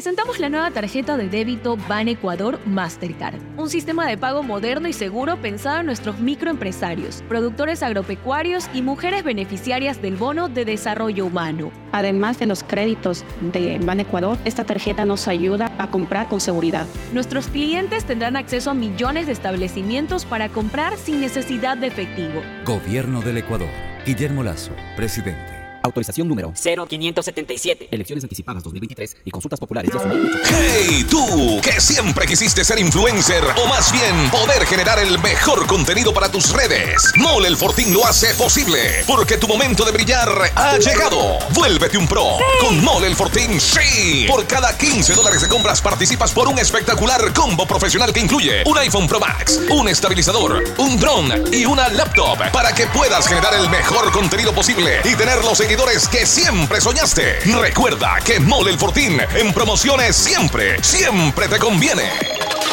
Presentamos 0.00 0.38
la 0.38 0.48
nueva 0.48 0.70
tarjeta 0.70 1.18
de 1.18 1.28
débito 1.28 1.76
Ban 1.86 2.08
Ecuador 2.08 2.58
Mastercard, 2.64 3.38
un 3.58 3.68
sistema 3.68 4.06
de 4.06 4.16
pago 4.16 4.42
moderno 4.42 4.88
y 4.88 4.94
seguro 4.94 5.36
pensado 5.36 5.80
en 5.80 5.84
nuestros 5.84 6.18
microempresarios, 6.20 7.22
productores 7.28 7.82
agropecuarios 7.82 8.70
y 8.72 8.80
mujeres 8.80 9.24
beneficiarias 9.24 10.00
del 10.00 10.16
bono 10.16 10.48
de 10.48 10.64
desarrollo 10.64 11.26
humano. 11.26 11.70
Además 11.92 12.38
de 12.38 12.46
los 12.46 12.64
créditos 12.64 13.26
de 13.52 13.78
Ban 13.78 14.00
Ecuador, 14.00 14.38
esta 14.46 14.64
tarjeta 14.64 15.04
nos 15.04 15.28
ayuda 15.28 15.70
a 15.76 15.90
comprar 15.90 16.28
con 16.28 16.40
seguridad. 16.40 16.86
Nuestros 17.12 17.48
clientes 17.48 18.06
tendrán 18.06 18.36
acceso 18.36 18.70
a 18.70 18.74
millones 18.74 19.26
de 19.26 19.32
establecimientos 19.32 20.24
para 20.24 20.48
comprar 20.48 20.96
sin 20.96 21.20
necesidad 21.20 21.76
de 21.76 21.88
efectivo. 21.88 22.40
Gobierno 22.64 23.20
del 23.20 23.36
Ecuador. 23.36 23.68
Guillermo 24.06 24.42
Lazo, 24.42 24.72
presidente. 24.96 25.59
Autorización 25.82 26.28
número 26.28 26.52
0577. 26.54 27.88
Elecciones 27.90 28.24
anticipadas 28.24 28.62
2023 28.62 29.16
y 29.24 29.30
consultas 29.30 29.60
populares. 29.60 29.90
¡Hey, 30.44 31.06
tú! 31.08 31.60
Que 31.62 31.80
siempre 31.80 32.26
quisiste 32.26 32.64
ser 32.64 32.78
influencer 32.78 33.44
o 33.56 33.66
más 33.66 33.92
bien 33.92 34.30
poder 34.30 34.66
generar 34.66 34.98
el 34.98 35.18
mejor 35.18 35.66
contenido 35.66 36.12
para 36.12 36.30
tus 36.30 36.52
redes. 36.52 37.12
Mole 37.16 37.48
el 37.48 37.56
Fortín 37.56 37.92
lo 37.92 38.06
hace 38.06 38.34
posible 38.34 39.04
porque 39.06 39.36
tu 39.36 39.48
momento 39.48 39.84
de 39.84 39.92
brillar 39.92 40.28
ha 40.54 40.78
llegado. 40.78 41.38
Vuélvete 41.54 41.98
un 41.98 42.06
pro 42.06 42.36
con 42.60 42.82
Mole 42.82 43.06
el 43.06 43.16
Fortín. 43.16 43.60
¡Sí! 43.60 44.26
Por 44.28 44.46
cada 44.46 44.76
15 44.76 45.14
dólares 45.14 45.42
de 45.42 45.48
compras 45.48 45.80
participas 45.80 46.32
por 46.32 46.48
un 46.48 46.58
espectacular 46.58 47.32
combo 47.32 47.66
profesional 47.66 48.12
que 48.12 48.20
incluye 48.20 48.62
un 48.66 48.78
iPhone 48.78 49.06
Pro 49.06 49.20
Max, 49.20 49.60
un 49.70 49.88
estabilizador, 49.88 50.62
un 50.78 50.98
dron 50.98 51.52
y 51.52 51.64
una 51.64 51.88
laptop 51.88 52.50
para 52.52 52.74
que 52.74 52.86
puedas 52.88 53.26
generar 53.26 53.54
el 53.54 53.68
mejor 53.70 54.10
contenido 54.12 54.52
posible 54.52 55.00
y 55.04 55.14
tener 55.14 55.44
los 55.44 55.60
que 56.10 56.26
siempre 56.26 56.80
soñaste. 56.80 57.38
Recuerda 57.60 58.18
que 58.26 58.40
Mole 58.40 58.72
el 58.72 58.78
Fortín 58.78 59.20
en 59.36 59.52
promociones 59.52 60.16
siempre, 60.16 60.82
siempre 60.82 61.46
te 61.46 61.60
conviene. 61.60 62.02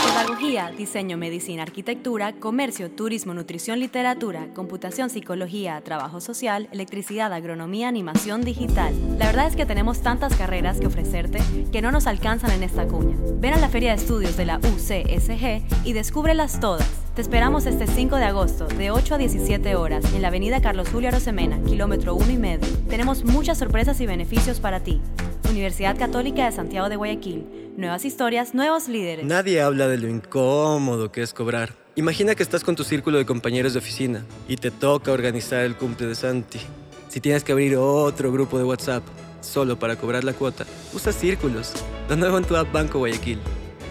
Pedagogía, 0.03 0.71
diseño, 0.75 1.15
medicina, 1.15 1.61
arquitectura, 1.61 2.33
comercio, 2.33 2.89
turismo, 2.89 3.35
nutrición, 3.35 3.79
literatura, 3.79 4.47
computación, 4.55 5.11
psicología, 5.11 5.79
trabajo 5.81 6.21
social, 6.21 6.69
electricidad, 6.71 7.31
agronomía, 7.33 7.87
animación 7.87 8.41
digital. 8.41 8.95
La 9.19 9.27
verdad 9.27 9.45
es 9.45 9.55
que 9.55 9.67
tenemos 9.67 10.01
tantas 10.01 10.35
carreras 10.35 10.79
que 10.79 10.87
ofrecerte 10.87 11.39
que 11.71 11.83
no 11.83 11.91
nos 11.91 12.07
alcanzan 12.07 12.49
en 12.49 12.63
esta 12.63 12.87
cuña. 12.87 13.15
Ven 13.35 13.53
a 13.53 13.59
la 13.59 13.69
Feria 13.69 13.91
de 13.91 14.01
Estudios 14.01 14.35
de 14.37 14.45
la 14.45 14.57
UCSG 14.57 15.85
y 15.85 15.93
descúbrelas 15.93 16.59
todas. 16.59 17.06
Te 17.17 17.21
esperamos 17.21 17.65
este 17.65 17.87
5 17.87 18.17
de 18.17 18.25
agosto, 18.25 18.67
de 18.67 18.91
8 18.91 19.15
a 19.15 19.17
17 19.17 19.75
horas, 19.75 20.05
en 20.13 20.21
la 20.21 20.27
avenida 20.27 20.61
Carlos 20.61 20.87
Julio 20.89 21.09
Arosemena, 21.09 21.59
kilómetro 21.63 22.13
1 22.13 22.29
y 22.29 22.37
medio. 22.37 22.67
Tenemos 22.87 23.23
muchas 23.23 23.57
sorpresas 23.57 23.99
y 24.01 24.05
beneficios 24.05 24.59
para 24.59 24.81
ti. 24.81 25.01
Universidad 25.49 25.97
Católica 25.97 26.45
de 26.45 26.51
Santiago 26.51 26.89
de 26.89 26.95
Guayaquil. 26.95 27.73
Nuevas 27.75 28.05
historias, 28.05 28.53
nuevos 28.53 28.87
líderes. 28.87 29.25
Nadie 29.25 29.63
habla 29.63 29.87
de 29.87 29.97
lo 29.97 30.07
incómodo 30.07 31.11
que 31.11 31.23
es 31.23 31.33
cobrar. 31.33 31.73
Imagina 31.95 32.35
que 32.35 32.43
estás 32.43 32.63
con 32.63 32.75
tu 32.75 32.83
círculo 32.83 33.17
de 33.17 33.25
compañeros 33.25 33.73
de 33.73 33.79
oficina 33.79 34.23
y 34.47 34.57
te 34.57 34.69
toca 34.69 35.11
organizar 35.11 35.63
el 35.63 35.75
cumple 35.75 36.05
de 36.05 36.13
Santi. 36.13 36.59
Si 37.07 37.19
tienes 37.19 37.43
que 37.43 37.51
abrir 37.51 37.77
otro 37.77 38.31
grupo 38.31 38.59
de 38.59 38.63
WhatsApp 38.63 39.01
solo 39.41 39.79
para 39.79 39.95
cobrar 39.95 40.23
la 40.23 40.33
cuota, 40.33 40.67
usa 40.93 41.11
círculos. 41.11 41.73
De 42.09 42.15
nuevo 42.15 42.37
en 42.37 42.45
tu 42.45 42.55
app 42.55 42.71
Banco 42.71 42.99
Guayaquil. 42.99 43.39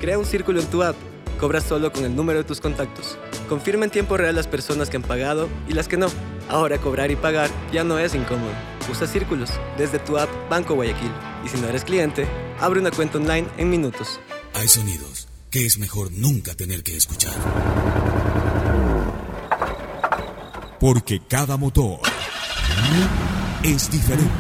Crea 0.01 0.17
un 0.17 0.25
círculo 0.27 0.61
en 0.61 0.67
tu 0.69 0.85
app. 0.85 0.95
Cobras 1.39 1.65
solo 1.65 1.93
con 1.93 2.05
el 2.05 2.17
número 2.17 2.39
de 2.39 2.45
tus 2.45 2.61
contactos. 2.61 3.19
Confirma 3.49 3.85
en 3.85 3.91
tiempo 3.91 4.17
real 4.17 4.35
las 4.35 4.47
personas 4.47 4.89
que 4.89 4.97
han 4.97 5.03
pagado 5.03 5.49
y 5.69 5.75
las 5.75 5.87
que 5.87 5.99
no. 5.99 6.07
Ahora 6.49 6.79
cobrar 6.79 7.11
y 7.11 7.17
pagar 7.17 7.51
ya 7.73 7.85
no 7.85 7.99
es 7.99 8.15
incómodo. 8.15 8.53
Usa 8.91 9.07
círculos 9.07 9.51
desde 9.77 9.99
tu 9.99 10.17
app 10.17 10.31
Banco 10.49 10.75
Guayaquil. 10.75 11.13
Y 11.45 11.49
si 11.49 11.59
no 11.61 11.69
eres 11.69 11.85
cliente, 11.85 12.27
abre 12.59 12.81
una 12.81 12.91
cuenta 12.91 13.19
online 13.19 13.47
en 13.59 13.69
minutos. 13.69 14.19
Hay 14.55 14.69
sonidos 14.69 15.29
que 15.51 15.67
es 15.67 15.79
mejor 15.79 16.11
nunca 16.13 16.55
tener 16.55 16.83
que 16.83 16.97
escuchar. 16.97 17.35
Porque 20.81 21.21
cada 21.29 21.57
motor 21.57 22.01
es 23.63 23.91
diferente. 23.91 24.33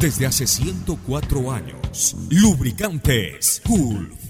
Desde 0.00 0.26
hace 0.26 0.46
104 0.46 1.52
años, 1.52 2.16
Lubricantes 2.30 3.60
Cool 3.66 4.29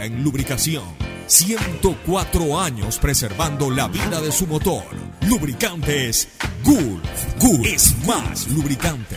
en 0.00 0.22
lubricación. 0.22 0.84
104 1.26 2.60
años 2.60 2.98
preservando 2.98 3.70
la 3.70 3.88
vida 3.88 4.20
de 4.20 4.30
su 4.30 4.46
motor. 4.46 4.84
Lubricantes 5.22 6.28
Gulf. 6.62 7.38
Gulf 7.38 7.66
es 7.66 7.94
más 8.06 8.48
lubricante. 8.48 9.16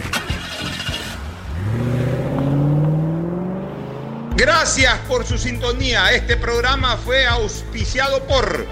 Gracias 4.36 4.98
por 5.08 5.26
su 5.26 5.38
sintonía. 5.38 6.12
Este 6.14 6.38
programa 6.38 6.98
fue 6.98 7.26
auspiciado 7.26 8.26
por... 8.28 8.66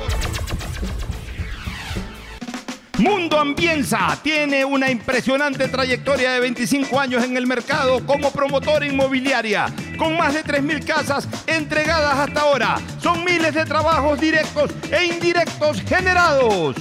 Mundo 2.98 3.38
Ambienza 3.38 4.18
tiene 4.24 4.64
una 4.64 4.90
impresionante 4.90 5.68
trayectoria 5.68 6.32
de 6.32 6.40
25 6.40 6.98
años 6.98 7.26
en 7.26 7.36
el 7.36 7.46
mercado 7.46 8.06
como 8.06 8.32
promotora 8.32 8.86
inmobiliaria, 8.86 9.66
con 9.98 10.16
más 10.16 10.34
de 10.34 10.44
3.000 10.44 10.86
casas 10.86 11.28
entregadas 11.46 12.18
hasta 12.18 12.42
ahora. 12.42 12.78
Son 13.02 13.26
miles 13.26 13.54
de 13.54 13.66
trabajos 13.66 14.20
directos 14.20 14.72
e 14.90 15.06
indirectos 15.08 15.82
generados. 15.82 16.78